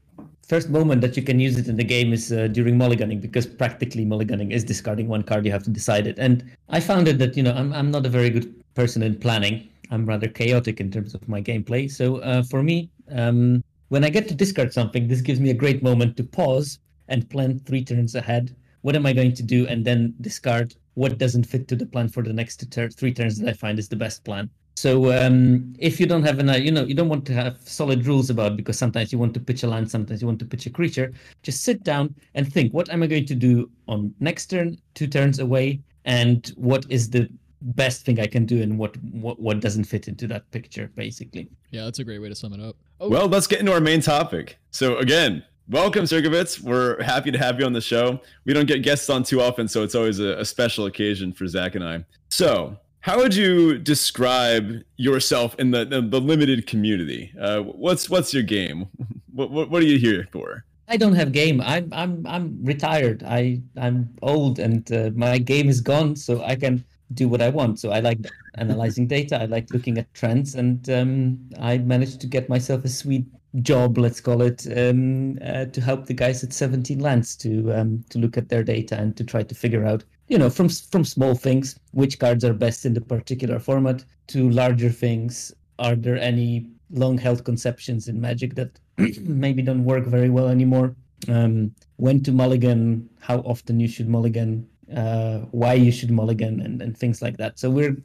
first 0.47 0.71
moment 0.71 1.01
that 1.01 1.17
you 1.17 1.23
can 1.23 1.41
use 1.41 1.59
it 1.59 1.69
in 1.69 1.77
the 1.77 1.85
game 1.85 2.13
is 2.13 2.33
uh, 2.33 2.47
during 2.49 2.79
mulliganing 2.79 3.21
because 3.21 3.47
practically 3.47 4.05
mulliganing 4.07 4.53
is 4.53 4.65
discarding 4.65 5.09
one 5.09 5.23
card. 5.23 5.45
You 5.45 5.53
have 5.53 5.65
to 5.65 5.71
decide 5.71 6.07
it, 6.07 6.19
and 6.19 6.45
I 6.69 6.81
found 6.81 7.09
it 7.09 7.19
that 7.19 7.37
you 7.37 7.43
know 7.43 7.53
I'm 7.53 7.73
I'm 7.73 7.91
not 7.91 8.07
a 8.07 8.09
very 8.09 8.31
good 8.31 8.55
person 8.75 9.03
in 9.03 9.19
planning. 9.19 9.69
I'm 9.91 10.07
rather 10.07 10.29
chaotic 10.29 10.81
in 10.81 10.91
terms 10.91 11.15
of 11.15 11.29
my 11.29 11.41
gameplay. 11.41 11.91
So 11.91 12.17
uh, 12.19 12.43
for 12.43 12.63
me, 12.63 12.91
um, 13.11 13.63
when 13.89 14.05
I 14.05 14.11
get 14.11 14.27
to 14.29 14.35
discard 14.35 14.73
something, 14.73 15.07
this 15.07 15.21
gives 15.21 15.41
me 15.41 15.51
a 15.51 15.55
great 15.55 15.83
moment 15.83 16.17
to 16.17 16.25
pause 16.25 16.79
and 17.09 17.29
plan 17.31 17.61
three 17.61 17.85
turns 17.85 18.15
ahead. 18.15 18.55
What 18.83 18.97
am 18.97 19.07
I 19.07 19.13
going 19.13 19.35
to 19.35 19.43
do, 19.43 19.67
and 19.67 19.85
then 19.85 20.15
discard 20.21 20.75
what 20.95 21.19
doesn't 21.19 21.45
fit 21.45 21.69
to 21.69 21.77
the 21.77 21.87
plan 21.87 22.09
for 22.09 22.23
the 22.23 22.33
next 22.33 22.57
two 22.57 22.67
tur- 22.67 22.91
three 22.91 23.13
turns 23.13 23.39
that 23.39 23.49
I 23.49 23.53
find 23.53 23.79
is 23.79 23.89
the 23.89 23.97
best 23.97 24.25
plan. 24.25 24.49
So 24.77 25.11
um, 25.11 25.75
if 25.79 25.99
you 25.99 26.07
don't 26.07 26.23
have 26.23 26.39
an, 26.39 26.51
uh, 26.51 26.57
you 26.57 26.71
know, 26.71 26.85
you 26.85 26.95
don't 26.95 27.09
want 27.09 27.25
to 27.27 27.33
have 27.33 27.57
solid 27.65 28.07
rules 28.07 28.29
about 28.29 28.59
because 28.59 28.79
sometimes 28.79 29.11
you 29.11 29.19
want 29.19 29.33
to 29.35 29.41
pitch 29.41 29.63
a 29.63 29.67
land, 29.67 29.91
sometimes 29.91 30.21
you 30.21 30.27
want 30.27 30.39
to 30.41 30.45
pitch 30.45 30.67
a 30.67 30.71
creature. 30.71 31.13
Just 31.43 31.63
sit 31.63 31.83
down 31.83 32.15
and 32.35 32.53
think, 32.53 32.75
what 32.75 32.91
am 32.91 33.03
I 33.03 33.07
going 33.07 33.25
to 33.27 33.35
do 33.35 33.71
on 33.89 34.15
next 34.21 34.47
turn, 34.47 34.77
two 34.95 35.07
turns 35.07 35.39
away, 35.39 35.81
and 36.05 36.53
what 36.57 36.85
is 36.91 37.09
the 37.09 37.29
best 37.63 38.05
thing 38.05 38.21
I 38.21 38.27
can 38.27 38.45
do, 38.45 38.61
and 38.61 38.79
what 38.79 38.97
what, 39.03 39.41
what 39.41 39.61
doesn't 39.61 39.85
fit 39.85 40.09
into 40.09 40.27
that 40.29 40.49
picture, 40.51 40.91
basically. 40.95 41.49
Yeah, 41.71 41.85
that's 41.85 41.99
a 41.99 42.05
great 42.05 42.21
way 42.21 42.29
to 42.29 42.35
sum 42.35 42.53
it 42.53 42.61
up. 42.61 42.77
Oh, 43.01 43.09
Well, 43.09 43.29
let's 43.29 43.47
get 43.47 43.61
into 43.61 43.73
our 43.73 43.81
main 43.81 44.03
topic. 44.03 44.59
So 44.73 44.99
again, 44.99 45.43
welcome, 45.71 46.05
Sierkovitz. 46.05 46.61
We're 46.61 47.03
happy 47.03 47.31
to 47.31 47.39
have 47.39 47.59
you 47.59 47.65
on 47.65 47.73
the 47.73 47.81
show. 47.81 48.21
We 48.45 48.53
don't 48.53 48.67
get 48.69 48.83
guests 48.83 49.09
on 49.09 49.23
too 49.23 49.41
often, 49.41 49.69
so 49.69 49.83
it's 49.83 49.95
always 49.95 50.21
a, 50.21 50.39
a 50.39 50.45
special 50.45 50.85
occasion 50.85 51.33
for 51.33 51.47
Zach 51.47 51.75
and 51.75 51.83
I. 51.83 52.05
So, 52.29 52.77
how 53.07 53.19
would 53.19 53.37
you 53.37 53.79
describe 53.79 54.83
yourself 54.97 55.55
in 55.61 55.71
the 55.71 55.85
the, 55.85 56.01
the 56.03 56.21
limited 56.21 56.67
community? 56.67 57.33
Uh, 57.41 57.61
what's 57.61 58.11
what's 58.11 58.35
your 58.35 58.43
game? 58.43 58.89
What, 59.37 59.51
what 59.51 59.69
what 59.69 59.83
are 59.83 59.87
you 59.87 59.99
here 59.99 60.27
for? 60.33 60.65
I 60.89 60.97
don't 60.97 61.13
have 61.13 61.31
game. 61.31 61.61
I'm 61.61 61.93
I'm 61.93 62.27
I'm 62.27 62.59
retired. 62.63 63.23
I 63.23 63.61
I'm 63.77 64.09
old 64.23 64.59
and 64.59 64.91
uh, 64.91 65.11
my 65.15 65.37
game 65.37 65.69
is 65.69 65.83
gone, 65.83 66.17
so 66.17 66.43
I 66.43 66.57
can 66.57 66.83
do 67.13 67.29
what 67.29 67.43
I 67.43 67.51
want. 67.51 67.79
So 67.79 67.91
I 67.91 68.01
like 68.01 68.21
analyzing 68.55 69.07
data. 69.07 69.39
I 69.43 69.45
like 69.45 69.71
looking 69.75 69.99
at 69.99 70.07
trends, 70.15 70.55
and 70.55 70.89
um, 70.89 71.39
I 71.61 71.77
managed 71.77 72.23
to 72.23 72.27
get 72.27 72.49
myself 72.49 72.83
a 72.87 72.89
sweet 72.89 73.27
job, 73.61 73.99
let's 73.99 74.23
call 74.23 74.41
it, 74.41 74.67
um, 74.75 75.39
uh, 75.45 75.67
to 75.67 75.81
help 75.83 76.07
the 76.07 76.15
guys 76.15 76.43
at 76.43 76.55
17 76.55 76.99
Lands 77.01 77.37
to 77.37 77.73
um, 77.75 78.05
to 78.09 78.19
look 78.19 78.39
at 78.39 78.49
their 78.49 78.65
data 78.65 78.97
and 78.97 79.15
to 79.19 79.25
try 79.25 79.43
to 79.43 79.55
figure 79.55 79.85
out, 79.85 80.03
you 80.29 80.39
know, 80.39 80.51
from 80.51 80.69
from 80.69 81.05
small 81.05 81.35
things 81.35 81.79
which 81.93 82.19
cards 82.19 82.45
are 82.45 82.55
best 82.55 82.85
in 82.85 82.95
the 82.95 83.01
particular 83.01 83.59
format 83.59 84.05
to 84.29 84.51
larger 84.51 84.91
things. 84.91 85.55
Are 85.79 85.95
there 85.95 86.19
any 86.19 86.67
long-held 86.91 87.45
conceptions 87.45 88.09
in 88.09 88.21
Magic 88.21 88.55
that 88.55 88.79
maybe 89.21 89.63
don't 89.63 89.85
work 89.85 90.07
very 90.07 90.31
well 90.31 90.49
anymore? 90.49 90.95
Um, 91.29 91.75
when 91.97 92.23
to 92.25 92.33
mulligan, 92.33 93.09
how 93.21 93.39
often 93.41 93.81
you 93.81 93.89
should 93.89 94.09
mulligan, 94.09 94.67
uh, 94.95 95.39
why 95.51 95.75
you 95.75 95.91
should 95.91 96.11
mulligan, 96.11 96.61
and, 96.61 96.81
and 96.83 96.97
things 96.97 97.23
like 97.23 97.37
that. 97.39 97.59
So 97.59 97.71
we're 97.71 97.97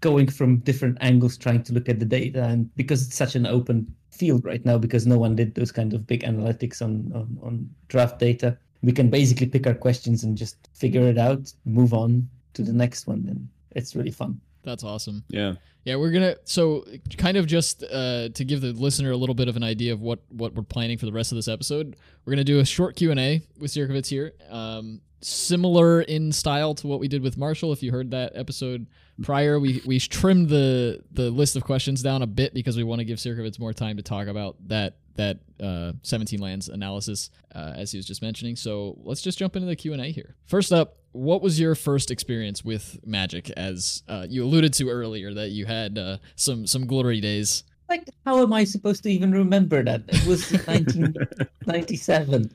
going 0.00 0.28
from 0.28 0.58
different 0.58 0.98
angles 1.00 1.36
trying 1.36 1.62
to 1.64 1.72
look 1.72 1.88
at 1.88 1.98
the 1.98 2.06
data, 2.06 2.44
and 2.44 2.74
because 2.76 3.06
it's 3.06 3.16
such 3.16 3.34
an 3.34 3.46
open 3.46 3.94
field 4.10 4.44
right 4.44 4.64
now, 4.64 4.78
because 4.78 5.06
no 5.06 5.18
one 5.18 5.34
did 5.34 5.54
those 5.54 5.72
kind 5.72 5.92
of 5.92 6.06
big 6.06 6.22
analytics 6.22 6.80
on 6.82 7.10
on, 7.14 7.38
on 7.42 7.70
draft 7.88 8.18
data, 8.18 8.56
we 8.84 8.92
can 8.92 9.08
basically 9.10 9.46
pick 9.46 9.66
our 9.66 9.74
questions 9.74 10.24
and 10.24 10.36
just 10.36 10.56
figure 10.74 11.02
it 11.08 11.18
out, 11.18 11.52
move 11.64 11.94
on 11.94 12.28
to 12.54 12.62
the 12.62 12.72
next 12.72 13.06
one, 13.06 13.24
and 13.28 13.48
it's 13.72 13.96
really 13.96 14.10
fun. 14.10 14.40
that's 14.62 14.84
awesome. 14.84 15.24
Yeah. 15.28 15.54
Yeah, 15.84 15.96
we're 15.96 16.12
gonna 16.12 16.36
so 16.44 16.84
kind 17.18 17.36
of 17.36 17.46
just 17.46 17.82
uh, 17.82 18.30
to 18.30 18.44
give 18.44 18.62
the 18.62 18.72
listener 18.72 19.10
a 19.10 19.16
little 19.16 19.34
bit 19.34 19.48
of 19.48 19.56
an 19.56 19.62
idea 19.62 19.92
of 19.92 20.00
what 20.00 20.20
what 20.30 20.54
we're 20.54 20.62
planning 20.62 20.96
for 20.96 21.04
the 21.04 21.12
rest 21.12 21.30
of 21.30 21.36
this 21.36 21.48
episode. 21.48 21.96
We're 22.24 22.32
gonna 22.32 22.44
do 22.44 22.60
a 22.60 22.64
short 22.64 22.96
Q 22.96 23.10
and 23.10 23.20
A 23.20 23.42
with 23.58 23.70
Sierkovitz 23.70 24.08
here, 24.08 24.32
um, 24.48 25.02
similar 25.20 26.00
in 26.00 26.32
style 26.32 26.74
to 26.76 26.86
what 26.86 27.00
we 27.00 27.08
did 27.08 27.22
with 27.22 27.36
Marshall. 27.36 27.70
If 27.72 27.82
you 27.82 27.92
heard 27.92 28.12
that 28.12 28.32
episode 28.34 28.86
prior, 29.22 29.60
we 29.60 29.82
we 29.84 29.98
trimmed 29.98 30.48
the 30.48 31.02
the 31.12 31.30
list 31.30 31.54
of 31.54 31.64
questions 31.64 32.02
down 32.02 32.22
a 32.22 32.26
bit 32.26 32.54
because 32.54 32.78
we 32.78 32.82
want 32.82 33.00
to 33.00 33.04
give 33.04 33.18
Sierkovitz 33.18 33.58
more 33.58 33.74
time 33.74 33.98
to 33.98 34.02
talk 34.02 34.26
about 34.26 34.56
that 34.68 34.96
that 35.16 35.38
uh, 35.62 35.92
17 36.02 36.40
lands 36.40 36.68
analysis 36.68 37.30
uh, 37.54 37.72
as 37.76 37.92
he 37.92 37.98
was 37.98 38.06
just 38.06 38.22
mentioning. 38.22 38.56
So 38.56 38.96
let's 39.02 39.22
just 39.22 39.38
jump 39.38 39.56
into 39.56 39.66
the 39.66 39.76
Q 39.76 39.92
and 39.92 40.02
A 40.02 40.06
here. 40.06 40.34
First 40.46 40.72
up, 40.72 40.96
what 41.12 41.42
was 41.42 41.60
your 41.60 41.74
first 41.74 42.10
experience 42.10 42.64
with 42.64 42.98
Magic? 43.06 43.50
As 43.50 44.02
uh, 44.08 44.26
you 44.28 44.42
alluded 44.44 44.72
to 44.74 44.88
earlier, 44.88 45.32
that 45.34 45.50
you 45.50 45.66
had 45.66 45.96
uh, 45.98 46.18
some 46.36 46.66
some 46.66 46.86
glory 46.86 47.20
days. 47.20 47.62
Like, 47.88 48.08
how 48.24 48.42
am 48.42 48.52
I 48.52 48.64
supposed 48.64 49.02
to 49.04 49.10
even 49.10 49.30
remember 49.32 49.82
that? 49.84 50.02
It 50.08 50.26
was 50.26 50.50
1997. 50.66 52.50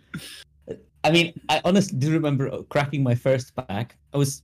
I 1.03 1.11
mean, 1.11 1.39
I 1.47 1.61
honestly 1.63 1.97
do 1.97 2.11
remember 2.11 2.63
cracking 2.63 3.03
my 3.03 3.15
first 3.15 3.55
pack. 3.55 3.95
I 4.13 4.17
was 4.17 4.43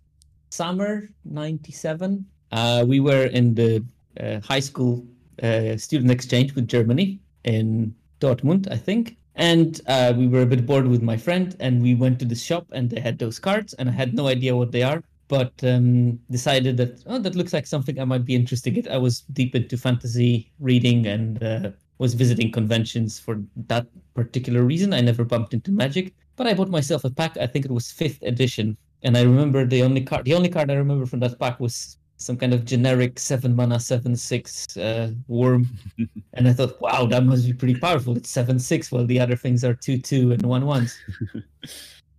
summer 0.49 1.09
97. 1.26 2.26
Uh, 2.51 2.86
we 2.88 2.99
were 3.01 3.26
in 3.26 3.53
the 3.55 3.84
uh, 4.20 4.39
high 4.39 4.61
school 4.61 5.05
uh, 5.43 5.76
student 5.76 6.11
exchange 6.11 6.55
with 6.55 6.68
Germany 6.68 7.20
in 7.43 7.93
Dortmund, 8.20 8.72
I 8.72 8.78
think. 8.78 9.18
And 9.36 9.82
uh, 9.88 10.13
we 10.16 10.28
were 10.28 10.41
a 10.43 10.45
bit 10.45 10.66
bored 10.66 10.88
with 10.88 11.01
my 11.01 11.18
friend, 11.18 11.55
and 11.59 11.82
we 11.82 11.93
went 11.93 12.20
to 12.20 12.26
the 12.26 12.36
shop, 12.36 12.68
and 12.72 12.89
they 12.89 13.01
had 13.01 13.20
those 13.20 13.38
cards, 13.38 13.74
and 13.74 13.89
I 13.89 13.91
had 13.91 14.13
no 14.13 14.28
idea 14.28 14.55
what 14.55 14.72
they 14.72 14.84
are 14.84 15.03
but 15.28 15.53
um, 15.63 16.20
decided 16.30 16.78
that 16.78 17.03
oh, 17.07 17.18
that 17.18 17.36
looks 17.36 17.51
like 17.51 17.66
something 17.66 17.99
I 17.99 18.05
might 18.05 18.26
be 18.26 18.36
interested 18.36 18.78
in. 18.78 18.88
I 18.91 18.97
was 18.97 19.22
deep 19.34 19.55
into 19.55 19.76
fantasy 19.76 20.51
reading 20.59 21.07
and 21.07 21.41
uh, 21.41 21.72
was 21.97 22.13
visiting 22.13 22.51
conventions 22.51 23.20
for 23.20 23.41
that 23.68 23.88
particular 24.13 24.63
reason. 24.63 24.93
I 24.93 25.01
never 25.01 25.24
bumped 25.24 25.55
into 25.55 25.72
Magic, 25.72 26.13
but 26.36 26.45
I 26.45 26.53
bought 26.53 26.70
myself 26.70 27.05
a 27.05 27.09
pack. 27.09 27.38
I 27.38 27.47
think 27.47 27.66
it 27.66 27.72
was 27.72 27.91
fifth 27.91 28.22
edition 28.22 28.78
and 29.05 29.16
I 29.16 29.22
remember 29.22 29.66
the 29.66 29.84
only 29.84 30.01
card, 30.01 30.26
the 30.26 30.34
only 30.34 30.49
card 30.49 30.72
I 30.72 30.74
remember 30.76 31.05
from 31.05 31.20
that 31.20 31.39
pack 31.39 31.59
was 31.59 31.97
some 32.18 32.38
kind 32.38 32.53
of 32.53 32.66
generic 32.66 33.20
seven 33.20 33.55
mana 33.55 33.80
seven 33.80 34.16
six 34.16 34.78
uh, 34.78 35.11
worm, 35.28 35.68
and 36.34 36.47
I 36.47 36.53
thought, 36.53 36.80
wow, 36.82 37.05
that 37.05 37.24
must 37.24 37.45
be 37.45 37.53
pretty 37.53 37.80
powerful. 37.80 38.16
It's 38.18 38.30
seven 38.30 38.59
six, 38.59 38.91
while 38.91 39.05
the 39.05 39.20
other 39.20 39.36
things 39.36 39.63
are 39.63 39.74
two 39.74 39.97
two 39.97 40.32
and 40.32 40.41
one 40.43 40.66
ones. 40.66 40.97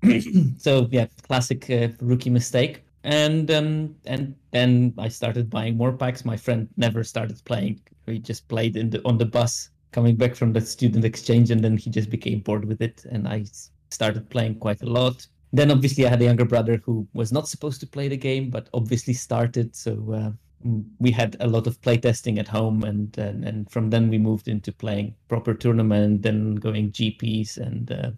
so 0.58 0.88
yeah, 0.90 1.06
classic 1.22 1.70
uh, 1.70 1.88
rookie 2.00 2.30
mistake. 2.30 2.82
And 3.04 3.50
um, 3.52 3.94
and 4.04 4.34
then 4.50 4.92
I 4.98 5.08
started 5.08 5.48
buying 5.48 5.76
more 5.76 5.92
packs. 5.92 6.24
My 6.24 6.36
friend 6.36 6.68
never 6.76 7.04
started 7.04 7.40
playing. 7.44 7.80
He 8.06 8.18
just 8.18 8.48
played 8.48 8.76
in 8.76 8.90
the 8.90 9.00
on 9.04 9.18
the 9.18 9.26
bus 9.26 9.70
coming 9.92 10.16
back 10.16 10.34
from 10.34 10.52
the 10.52 10.60
student 10.60 11.04
exchange, 11.04 11.50
and 11.50 11.62
then 11.62 11.76
he 11.76 11.88
just 11.88 12.10
became 12.10 12.40
bored 12.40 12.64
with 12.64 12.82
it. 12.82 13.04
And 13.08 13.28
I 13.28 13.44
started 13.90 14.28
playing 14.28 14.56
quite 14.56 14.82
a 14.82 14.86
lot. 14.86 15.26
Then 15.56 15.70
obviously 15.70 16.04
I 16.04 16.10
had 16.10 16.20
a 16.20 16.26
younger 16.26 16.44
brother 16.44 16.82
who 16.84 17.08
was 17.14 17.32
not 17.32 17.48
supposed 17.48 17.80
to 17.80 17.86
play 17.86 18.08
the 18.08 18.16
game, 18.18 18.50
but 18.50 18.68
obviously 18.74 19.14
started. 19.14 19.74
So 19.74 19.92
uh, 20.12 20.30
we 20.98 21.10
had 21.10 21.34
a 21.40 21.46
lot 21.46 21.66
of 21.66 21.80
playtesting 21.80 22.38
at 22.38 22.46
home, 22.46 22.84
and, 22.84 23.16
and 23.16 23.42
and 23.42 23.70
from 23.70 23.88
then 23.88 24.10
we 24.10 24.18
moved 24.18 24.48
into 24.48 24.70
playing 24.70 25.14
proper 25.28 25.54
tournament, 25.54 26.20
then 26.20 26.56
going 26.56 26.92
GPs, 26.92 27.56
and 27.56 27.90
uh, 27.90 28.10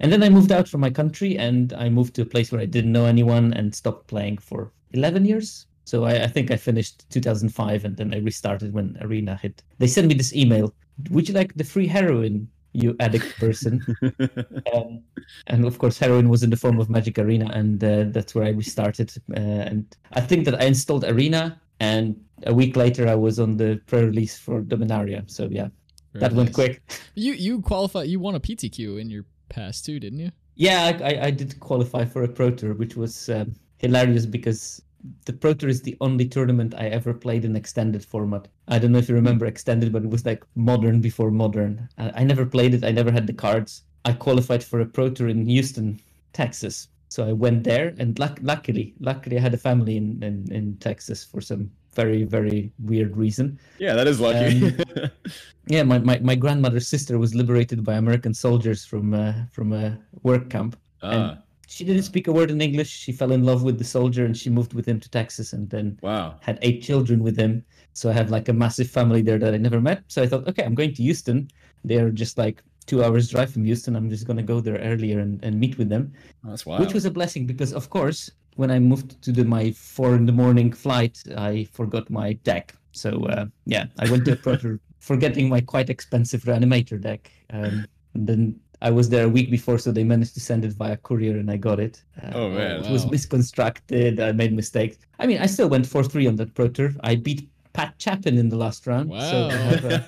and 0.00 0.12
then 0.12 0.24
I 0.24 0.28
moved 0.28 0.50
out 0.50 0.68
from 0.68 0.80
my 0.80 0.90
country, 0.90 1.38
and 1.38 1.72
I 1.74 1.88
moved 1.88 2.14
to 2.16 2.22
a 2.22 2.32
place 2.34 2.50
where 2.50 2.60
I 2.60 2.66
didn't 2.66 2.92
know 2.92 3.06
anyone, 3.06 3.52
and 3.52 3.72
stopped 3.72 4.08
playing 4.08 4.38
for 4.38 4.72
eleven 4.92 5.24
years. 5.24 5.66
So 5.84 6.04
I, 6.04 6.24
I 6.24 6.26
think 6.26 6.50
I 6.50 6.56
finished 6.56 7.08
2005, 7.10 7.84
and 7.84 7.96
then 7.96 8.12
I 8.12 8.18
restarted 8.18 8.72
when 8.72 8.98
Arena 9.00 9.38
hit. 9.40 9.62
They 9.78 9.86
sent 9.86 10.08
me 10.08 10.14
this 10.14 10.34
email: 10.34 10.74
"Would 11.10 11.28
you 11.28 11.34
like 11.34 11.54
the 11.54 11.64
free 11.64 11.86
heroin?" 11.86 12.48
You 12.72 12.96
addict 13.00 13.38
person. 13.38 13.84
um, 14.74 15.02
and 15.46 15.64
of 15.64 15.78
course, 15.78 15.98
heroin 15.98 16.28
was 16.28 16.42
in 16.42 16.50
the 16.50 16.56
form 16.56 16.80
of 16.80 16.88
Magic 16.88 17.18
Arena, 17.18 17.50
and 17.52 17.82
uh, 17.82 18.04
that's 18.08 18.34
where 18.34 18.44
I 18.44 18.50
restarted. 18.50 19.12
Uh, 19.30 19.40
and 19.40 19.96
I 20.12 20.20
think 20.20 20.44
that 20.46 20.60
I 20.60 20.64
installed 20.64 21.04
Arena, 21.04 21.60
and 21.80 22.16
a 22.46 22.54
week 22.54 22.76
later, 22.76 23.08
I 23.08 23.14
was 23.14 23.38
on 23.38 23.56
the 23.56 23.80
pre-release 23.86 24.38
for 24.38 24.62
Dominaria. 24.62 25.30
So 25.30 25.48
yeah, 25.50 25.68
Very 26.12 26.20
that 26.20 26.32
nice. 26.32 26.36
went 26.36 26.54
quick. 26.54 26.82
You 27.14 27.32
you 27.34 27.60
qualify. 27.60 28.04
You 28.04 28.20
won 28.20 28.34
a 28.34 28.40
PTQ 28.40 29.00
in 29.00 29.10
your 29.10 29.24
past 29.48 29.84
too, 29.84 30.00
didn't 30.00 30.18
you? 30.18 30.30
Yeah, 30.54 30.98
I, 31.02 31.26
I 31.26 31.30
did 31.30 31.58
qualify 31.60 32.04
for 32.04 32.24
a 32.24 32.28
Pro 32.28 32.50
Tour, 32.50 32.74
which 32.74 32.96
was 32.96 33.28
um, 33.30 33.54
hilarious 33.78 34.26
because 34.26 34.82
the 35.24 35.32
Pro 35.32 35.54
Tour 35.54 35.68
is 35.68 35.82
the 35.82 35.96
only 36.00 36.26
tournament 36.26 36.74
I 36.76 36.86
ever 36.88 37.12
played 37.12 37.44
in 37.44 37.56
extended 37.56 38.04
format. 38.04 38.48
I 38.68 38.78
don't 38.78 38.92
know 38.92 38.98
if 38.98 39.08
you 39.08 39.14
remember 39.14 39.46
extended, 39.46 39.92
but 39.92 40.04
it 40.04 40.10
was 40.10 40.24
like 40.24 40.44
modern 40.54 41.00
before 41.00 41.30
modern. 41.30 41.88
I, 41.98 42.12
I 42.16 42.24
never 42.24 42.46
played 42.46 42.74
it. 42.74 42.84
I 42.84 42.92
never 42.92 43.10
had 43.10 43.26
the 43.26 43.32
cards. 43.32 43.82
I 44.04 44.12
qualified 44.12 44.62
for 44.64 44.80
a 44.80 44.86
Pro 44.86 45.10
Tour 45.10 45.28
in 45.28 45.46
Houston, 45.46 46.00
Texas. 46.32 46.88
So 47.08 47.28
I 47.28 47.32
went 47.32 47.64
there, 47.64 47.94
and 47.98 48.18
luck- 48.18 48.38
luckily, 48.42 48.94
luckily, 49.00 49.36
I 49.36 49.40
had 49.40 49.54
a 49.54 49.58
family 49.58 49.96
in, 49.96 50.22
in, 50.22 50.50
in 50.50 50.76
Texas 50.78 51.24
for 51.24 51.40
some 51.40 51.70
very 51.94 52.24
very 52.24 52.72
weird 52.78 53.16
reason. 53.16 53.58
Yeah, 53.78 53.94
that 53.94 54.06
is 54.06 54.18
lucky. 54.18 54.68
Um, 54.68 55.10
yeah, 55.66 55.82
my, 55.82 55.98
my, 55.98 56.18
my 56.20 56.34
grandmother's 56.34 56.88
sister 56.88 57.18
was 57.18 57.34
liberated 57.34 57.84
by 57.84 57.94
American 57.94 58.32
soldiers 58.32 58.84
from 58.84 59.12
uh, 59.12 59.34
from 59.50 59.72
a 59.72 59.98
work 60.22 60.48
camp. 60.48 60.76
Ah. 61.02 61.10
And 61.10 61.38
she 61.72 61.84
didn't 61.84 62.02
speak 62.02 62.28
a 62.28 62.32
word 62.32 62.50
in 62.50 62.60
English. 62.60 62.90
She 62.90 63.12
fell 63.12 63.32
in 63.32 63.44
love 63.44 63.62
with 63.62 63.78
the 63.78 63.84
soldier 63.84 64.26
and 64.26 64.36
she 64.36 64.50
moved 64.50 64.74
with 64.74 64.86
him 64.86 65.00
to 65.00 65.08
Texas 65.08 65.54
and 65.54 65.70
then 65.70 65.98
wow. 66.02 66.36
had 66.40 66.58
eight 66.60 66.82
children 66.82 67.22
with 67.22 67.34
him. 67.34 67.64
So 67.94 68.10
I 68.10 68.12
have 68.12 68.30
like 68.30 68.48
a 68.50 68.52
massive 68.52 68.90
family 68.90 69.22
there 69.22 69.38
that 69.38 69.54
I 69.54 69.56
never 69.56 69.80
met. 69.80 70.04
So 70.08 70.22
I 70.22 70.26
thought, 70.26 70.46
okay, 70.48 70.64
I'm 70.64 70.74
going 70.74 70.92
to 70.92 71.02
Houston. 71.02 71.48
They're 71.82 72.10
just 72.10 72.36
like 72.36 72.62
two 72.84 73.02
hours 73.02 73.30
drive 73.30 73.50
from 73.54 73.64
Houston. 73.64 73.96
I'm 73.96 74.10
just 74.10 74.26
gonna 74.26 74.42
go 74.42 74.60
there 74.60 74.76
earlier 74.78 75.20
and, 75.20 75.42
and 75.42 75.58
meet 75.58 75.78
with 75.78 75.88
them. 75.88 76.12
Oh, 76.44 76.50
that's 76.50 76.66
wild. 76.66 76.80
Which 76.80 76.92
was 76.92 77.06
a 77.06 77.10
blessing 77.10 77.46
because 77.46 77.72
of 77.72 77.88
course 77.88 78.30
when 78.56 78.70
I 78.70 78.78
moved 78.78 79.22
to 79.22 79.32
the 79.32 79.44
my 79.44 79.70
four 79.70 80.14
in 80.14 80.26
the 80.26 80.32
morning 80.32 80.72
flight, 80.72 81.22
I 81.38 81.64
forgot 81.72 82.10
my 82.10 82.34
deck. 82.44 82.74
So 82.92 83.24
uh, 83.26 83.46
yeah, 83.64 83.86
I 83.98 84.10
went 84.10 84.26
to 84.26 84.32
a 84.32 84.36
Pro 84.36 84.56
Tour 84.56 84.78
forgetting 84.98 85.48
my 85.48 85.62
quite 85.62 85.88
expensive 85.88 86.42
reanimator 86.42 87.00
deck. 87.00 87.30
Um, 87.50 87.86
and 88.12 88.26
then 88.26 88.60
I 88.82 88.90
was 88.90 89.08
there 89.08 89.24
a 89.24 89.28
week 89.28 89.48
before, 89.48 89.78
so 89.78 89.92
they 89.92 90.02
managed 90.02 90.34
to 90.34 90.40
send 90.40 90.64
it 90.64 90.72
via 90.72 90.96
courier, 90.96 91.38
and 91.38 91.48
I 91.48 91.56
got 91.56 91.78
it. 91.78 92.02
Uh, 92.20 92.32
oh 92.34 92.50
man, 92.50 92.78
it 92.78 92.82
wow. 92.86 92.92
was 92.92 93.08
misconstructed. 93.08 94.18
I 94.18 94.32
made 94.32 94.52
mistakes. 94.52 94.98
I 95.20 95.26
mean, 95.26 95.38
I 95.38 95.46
still 95.46 95.68
went 95.68 95.86
four 95.86 96.02
three 96.02 96.26
on 96.26 96.34
that 96.36 96.52
Pro 96.54 96.66
Tour. 96.66 96.90
I 97.04 97.14
beat 97.14 97.48
Pat 97.74 97.94
Chapin 97.98 98.36
in 98.38 98.48
the 98.48 98.56
last 98.56 98.84
round, 98.88 99.08
wow. 99.08 99.20
so 99.20 99.48
I 99.48 99.52
have 99.52 99.84
a 99.84 100.06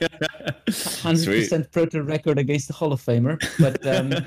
hundred 1.02 1.26
percent 1.26 1.70
Pro 1.70 1.86
Tour 1.86 2.02
record 2.02 2.36
against 2.36 2.66
the 2.66 2.74
Hall 2.74 2.92
of 2.92 3.00
Famer. 3.00 3.38
But 3.60 3.86
um, 3.86 4.10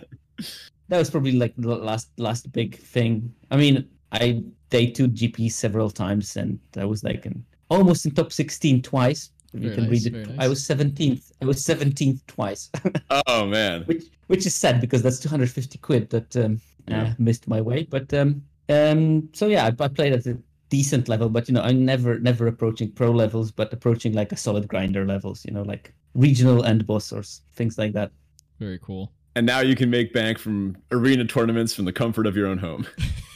that 0.87 0.97
was 0.97 1.09
probably 1.09 1.33
like 1.33 1.53
the 1.57 1.75
last 1.75 2.09
last 2.17 2.49
big 2.53 2.77
thing. 2.77 3.33
I 3.51 3.57
mean, 3.57 3.85
I 4.13 4.43
day 4.69 4.89
two 4.89 5.09
GP 5.09 5.51
several 5.51 5.89
times, 5.89 6.37
and 6.37 6.57
I 6.77 6.85
was 6.85 7.03
like 7.03 7.25
in, 7.25 7.43
almost 7.69 8.05
in 8.05 8.11
top 8.11 8.31
sixteen 8.31 8.81
twice. 8.81 9.29
You 9.61 9.71
can 9.71 9.83
nice, 9.89 10.05
read 10.05 10.15
it. 10.15 10.27
Nice. 10.27 10.37
I 10.39 10.47
was 10.47 10.65
seventeenth. 10.65 11.31
I 11.41 11.45
was 11.45 11.63
seventeenth 11.63 12.25
twice. 12.27 12.69
oh 13.27 13.45
man. 13.45 13.83
Which 13.83 14.05
which 14.27 14.45
is 14.45 14.55
sad 14.55 14.81
because 14.81 15.01
that's 15.01 15.19
two 15.19 15.29
hundred 15.29 15.51
fifty 15.51 15.77
quid 15.77 16.09
that 16.11 16.35
um, 16.35 16.61
yeah. 16.87 17.03
uh, 17.03 17.13
missed 17.17 17.47
my 17.47 17.61
way. 17.61 17.83
But 17.83 18.13
um, 18.13 18.43
um, 18.69 19.29
so 19.33 19.47
yeah, 19.47 19.65
I, 19.65 19.83
I, 19.83 19.87
played 19.87 20.13
at 20.13 20.25
a 20.25 20.37
decent 20.69 21.07
level, 21.07 21.29
but 21.29 21.47
you 21.47 21.53
know, 21.53 21.61
I'm 21.61 21.85
never 21.85 22.19
never 22.19 22.47
approaching 22.47 22.91
pro 22.91 23.11
levels, 23.11 23.51
but 23.51 23.71
approaching 23.73 24.13
like 24.13 24.31
a 24.31 24.37
solid 24.37 24.67
grinder 24.67 25.05
levels. 25.05 25.45
You 25.45 25.51
know, 25.51 25.63
like 25.63 25.93
regional 26.13 26.63
end 26.63 26.85
boss 26.87 27.11
or 27.11 27.23
things 27.55 27.77
like 27.77 27.93
that. 27.93 28.11
Very 28.59 28.79
cool 28.79 29.11
and 29.37 29.45
now 29.45 29.59
you 29.59 29.75
can 29.75 29.91
make 29.91 30.13
bank 30.13 30.39
from 30.39 30.75
arena 30.91 31.23
tournaments 31.23 31.71
from 31.71 31.85
the 31.85 31.93
comfort 31.93 32.25
of 32.25 32.35
your 32.35 32.47
own 32.47 32.57
home. 32.57 32.87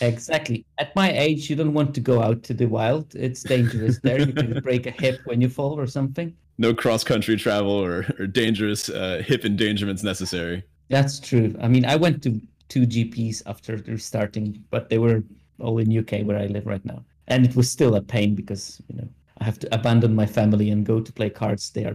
exactly. 0.00 0.64
At 0.78 0.94
my 0.96 1.12
age, 1.12 1.48
you 1.50 1.56
don't 1.56 1.74
want 1.74 1.94
to 1.94 2.00
go 2.00 2.22
out 2.22 2.42
to 2.44 2.54
the 2.54 2.66
wild. 2.66 3.14
It's 3.14 3.42
dangerous 3.42 3.98
there. 4.02 4.20
You 4.20 4.32
can 4.32 4.60
break 4.60 4.86
a 4.86 4.90
hip 4.90 5.20
when 5.24 5.40
you 5.40 5.48
fall 5.48 5.78
or 5.78 5.86
something. 5.86 6.34
No 6.58 6.74
cross 6.74 7.04
country 7.04 7.36
travel 7.36 7.70
or, 7.70 8.06
or 8.18 8.26
dangerous 8.26 8.88
uh, 8.88 9.22
hip 9.24 9.42
endangerments 9.42 10.02
necessary. 10.02 10.64
That's 10.88 11.20
true. 11.20 11.54
I 11.60 11.68
mean, 11.68 11.84
I 11.84 11.96
went 11.96 12.22
to 12.24 12.40
two 12.68 12.86
GPs 12.86 13.42
after 13.46 13.76
restarting, 13.76 14.64
but 14.70 14.88
they 14.88 14.98
were 14.98 15.22
all 15.60 15.78
in 15.78 15.96
UK 15.96 16.22
where 16.26 16.38
I 16.38 16.46
live 16.46 16.66
right 16.66 16.84
now. 16.84 17.04
And 17.28 17.44
it 17.44 17.54
was 17.54 17.70
still 17.70 17.94
a 17.94 18.02
pain 18.02 18.34
because, 18.34 18.82
you 18.88 18.96
know, 18.96 19.08
I 19.40 19.44
have 19.44 19.58
to 19.60 19.74
abandon 19.74 20.14
my 20.14 20.26
family 20.26 20.70
and 20.70 20.84
go 20.84 21.00
to 21.00 21.12
play 21.12 21.30
cards. 21.30 21.70
They 21.70 21.84
are 21.84 21.94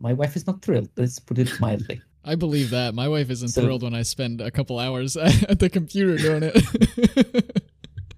my 0.00 0.12
wife 0.12 0.36
is 0.36 0.46
not 0.46 0.62
thrilled. 0.62 0.88
Let's 0.96 1.18
put 1.18 1.38
it 1.38 1.60
mildly. 1.60 2.00
I 2.26 2.34
believe 2.34 2.70
that. 2.70 2.92
My 2.92 3.08
wife 3.08 3.30
isn't 3.30 3.50
so, 3.50 3.62
thrilled 3.62 3.84
when 3.84 3.94
I 3.94 4.02
spend 4.02 4.40
a 4.40 4.50
couple 4.50 4.80
hours 4.80 5.16
at 5.48 5.60
the 5.60 5.70
computer 5.70 6.16
doing 6.16 6.42
it. 6.42 7.62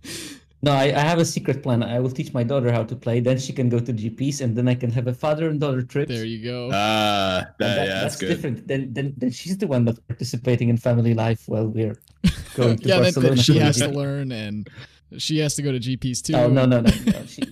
no, 0.63 0.73
I, 0.73 0.85
I, 0.85 1.01
have 1.01 1.19
a 1.19 1.27
secret 1.27 1.63
plan. 1.63 1.83
I 1.83 2.01
will 2.01 2.11
teach 2.11 2.33
my 2.33 2.43
daughter 2.43 2.73
how 2.73 2.85
to 2.85 2.97
play. 2.97 3.21
Then 3.21 3.39
she 3.39 3.53
can 3.53 3.69
go 3.69 3.79
to 3.79 3.93
GPs, 3.93 4.41
and 4.41 4.57
then 4.57 4.67
I 4.67 4.75
can 4.75 4.91
have 4.91 5.09
a 5.09 5.13
father 5.13 5.51
and 5.51 5.61
daughter 5.61 5.83
trip. 5.83 6.09
There 6.09 6.25
you 6.25 6.43
go. 6.43 6.71
Ah, 6.73 6.77
uh, 6.77 7.41
that, 7.41 7.59
that, 7.59 7.69
yeah, 7.69 8.01
that's, 8.01 8.19
that's 8.19 8.33
different. 8.33 8.67
Then, 8.67 8.95
then, 8.95 9.13
then 9.19 9.31
she's 9.31 9.59
the 9.59 9.67
one 9.67 9.85
that's 9.85 10.01
participating 10.01 10.71
in 10.71 10.79
family 10.79 11.13
life 11.13 11.47
while 11.47 11.67
we're 11.67 11.99
going 12.55 12.79
to 12.79 12.89
yeah, 12.89 13.01
Barcelona. 13.01 13.29
Then, 13.29 13.37
then 13.37 13.45
she 13.45 13.59
has 13.59 13.77
to 13.77 13.89
learn 13.89 14.33
and 14.33 14.69
she 15.17 15.39
has 15.39 15.55
to 15.55 15.63
go 15.63 15.73
to 15.73 15.79
GPs 15.79 16.23
too. 16.23 16.35
Oh 16.35 16.49
no 16.49 16.67
no 16.67 16.81
no! 16.81 16.91
no. 17.07 17.25
She, 17.27 17.43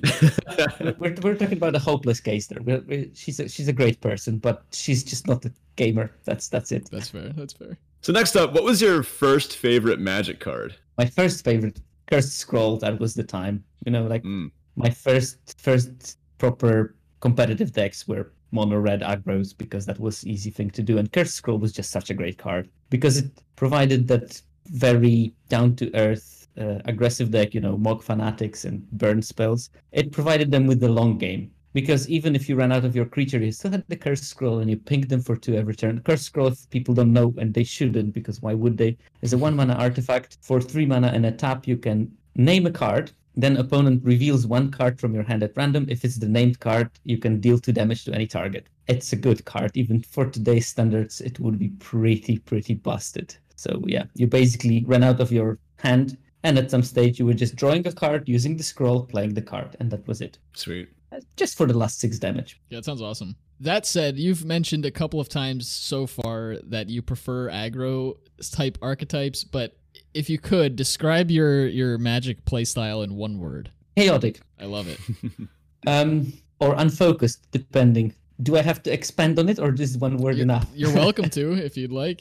we're 0.98 1.14
we're 1.22 1.34
talking 1.34 1.56
about 1.56 1.74
a 1.74 1.78
hopeless 1.78 2.20
case 2.20 2.46
there. 2.48 2.60
We're, 2.62 2.82
we're, 2.86 3.06
she's 3.14 3.40
a, 3.40 3.48
she's 3.48 3.68
a 3.68 3.72
great 3.72 4.00
person, 4.00 4.38
but 4.38 4.64
she's 4.72 5.02
just 5.02 5.26
not 5.26 5.44
a 5.46 5.52
gamer. 5.76 6.12
That's 6.24 6.48
that's 6.48 6.70
it. 6.72 6.88
That's 6.90 7.08
fair. 7.08 7.30
That's 7.30 7.54
fair. 7.54 7.78
So 8.02 8.12
next 8.12 8.36
up, 8.36 8.52
what 8.52 8.64
was 8.64 8.82
your 8.82 9.02
first 9.02 9.56
favorite 9.56 10.00
Magic 10.00 10.38
card? 10.38 10.76
My 10.98 11.06
first 11.06 11.44
favorite 11.44 11.80
Cursed 12.06 12.36
Scroll. 12.38 12.76
That 12.78 13.00
was 13.00 13.14
the 13.14 13.24
time. 13.24 13.64
You 13.86 13.92
know, 13.92 14.06
like 14.06 14.22
mm. 14.22 14.50
my 14.76 14.90
first 14.90 15.58
first 15.58 16.18
proper 16.38 16.94
competitive 17.20 17.72
decks 17.72 18.06
were 18.06 18.32
mono 18.52 18.76
red 18.76 19.00
aggros 19.00 19.56
because 19.56 19.86
that 19.86 19.98
was 19.98 20.26
easy 20.26 20.50
thing 20.50 20.70
to 20.70 20.82
do, 20.82 20.98
and 20.98 21.10
Cursed 21.10 21.34
Scroll 21.34 21.58
was 21.58 21.72
just 21.72 21.90
such 21.90 22.10
a 22.10 22.14
great 22.14 22.36
card 22.36 22.68
because 22.90 23.16
it 23.16 23.30
provided 23.56 24.08
that 24.08 24.42
very 24.66 25.32
down 25.48 25.74
to 25.76 25.94
earth 25.94 26.35
uh, 26.58 26.78
aggressive 26.84 27.30
deck, 27.30 27.54
you 27.54 27.60
know, 27.60 27.76
Mogg 27.76 28.02
Fanatics 28.02 28.64
and 28.64 28.88
burn 28.92 29.22
spells, 29.22 29.70
it 29.92 30.12
provided 30.12 30.50
them 30.50 30.66
with 30.66 30.80
the 30.80 30.88
long 30.88 31.18
game. 31.18 31.50
Because 31.72 32.08
even 32.08 32.34
if 32.34 32.48
you 32.48 32.56
ran 32.56 32.72
out 32.72 32.86
of 32.86 32.96
your 32.96 33.04
creature, 33.04 33.38
you 33.38 33.52
still 33.52 33.70
had 33.70 33.84
the 33.88 33.96
Curse 33.96 34.22
Scroll 34.22 34.60
and 34.60 34.70
you 34.70 34.78
pinged 34.78 35.10
them 35.10 35.20
for 35.20 35.36
two 35.36 35.56
every 35.56 35.74
turn. 35.74 36.00
Curse 36.00 36.22
Scroll, 36.22 36.52
people 36.70 36.94
don't 36.94 37.12
know, 37.12 37.34
and 37.36 37.52
they 37.52 37.64
shouldn't, 37.64 38.14
because 38.14 38.40
why 38.40 38.54
would 38.54 38.78
they? 38.78 38.96
Is 39.20 39.34
a 39.34 39.38
one 39.38 39.54
mana 39.54 39.74
artifact. 39.74 40.38
For 40.40 40.58
three 40.58 40.86
mana 40.86 41.08
and 41.08 41.26
a 41.26 41.32
tap, 41.32 41.66
you 41.66 41.76
can 41.76 42.10
name 42.34 42.64
a 42.64 42.70
card. 42.70 43.12
Then 43.34 43.58
opponent 43.58 44.02
reveals 44.02 44.46
one 44.46 44.70
card 44.70 44.98
from 44.98 45.14
your 45.14 45.24
hand 45.24 45.42
at 45.42 45.54
random. 45.54 45.84
If 45.90 46.02
it's 46.02 46.16
the 46.16 46.26
named 46.26 46.60
card, 46.60 46.88
you 47.04 47.18
can 47.18 47.40
deal 47.40 47.58
two 47.58 47.72
damage 47.72 48.04
to 48.04 48.14
any 48.14 48.26
target. 48.26 48.68
It's 48.86 49.12
a 49.12 49.16
good 49.16 49.44
card. 49.44 49.72
Even 49.74 50.00
for 50.00 50.24
today's 50.24 50.66
standards, 50.66 51.20
it 51.20 51.38
would 51.40 51.58
be 51.58 51.68
pretty, 51.78 52.38
pretty 52.38 52.72
busted. 52.72 53.36
So 53.56 53.82
yeah, 53.86 54.04
you 54.14 54.26
basically 54.26 54.82
ran 54.86 55.04
out 55.04 55.20
of 55.20 55.30
your 55.30 55.58
hand 55.76 56.16
and 56.46 56.56
at 56.58 56.70
some 56.70 56.82
stage, 56.84 57.18
you 57.18 57.26
were 57.26 57.34
just 57.34 57.56
drawing 57.56 57.84
a 57.88 57.92
card, 57.92 58.28
using 58.28 58.56
the 58.56 58.62
scroll, 58.62 59.04
playing 59.04 59.34
the 59.34 59.42
card, 59.42 59.76
and 59.80 59.90
that 59.90 60.06
was 60.06 60.20
it. 60.20 60.38
Sweet. 60.54 60.88
Uh, 61.10 61.18
just 61.36 61.58
for 61.58 61.66
the 61.66 61.76
last 61.76 61.98
six 61.98 62.20
damage. 62.20 62.60
Yeah, 62.70 62.78
it 62.78 62.84
sounds 62.84 63.02
awesome. 63.02 63.34
That 63.58 63.84
said, 63.84 64.16
you've 64.16 64.44
mentioned 64.44 64.86
a 64.86 64.92
couple 64.92 65.18
of 65.18 65.28
times 65.28 65.68
so 65.68 66.06
far 66.06 66.58
that 66.62 66.88
you 66.88 67.02
prefer 67.02 67.50
aggro 67.50 68.14
type 68.52 68.78
archetypes, 68.80 69.42
but 69.42 69.76
if 70.14 70.30
you 70.30 70.38
could 70.38 70.76
describe 70.76 71.32
your 71.32 71.66
your 71.66 71.98
magic 71.98 72.44
playstyle 72.44 73.02
in 73.02 73.16
one 73.16 73.38
word. 73.38 73.72
Chaotic. 73.96 74.40
I 74.60 74.66
love 74.66 74.86
it. 74.86 75.00
um, 75.88 76.32
or 76.60 76.74
unfocused, 76.76 77.50
depending. 77.50 78.14
Do 78.40 78.56
I 78.56 78.62
have 78.62 78.84
to 78.84 78.92
expand 78.92 79.38
on 79.40 79.48
it, 79.48 79.58
or 79.58 79.72
just 79.72 79.98
one 79.98 80.18
word 80.18 80.36
You're, 80.36 80.44
enough? 80.44 80.68
you're 80.74 80.94
welcome 80.94 81.28
to 81.38 81.54
if 81.54 81.76
you'd 81.76 81.90
like. 81.90 82.20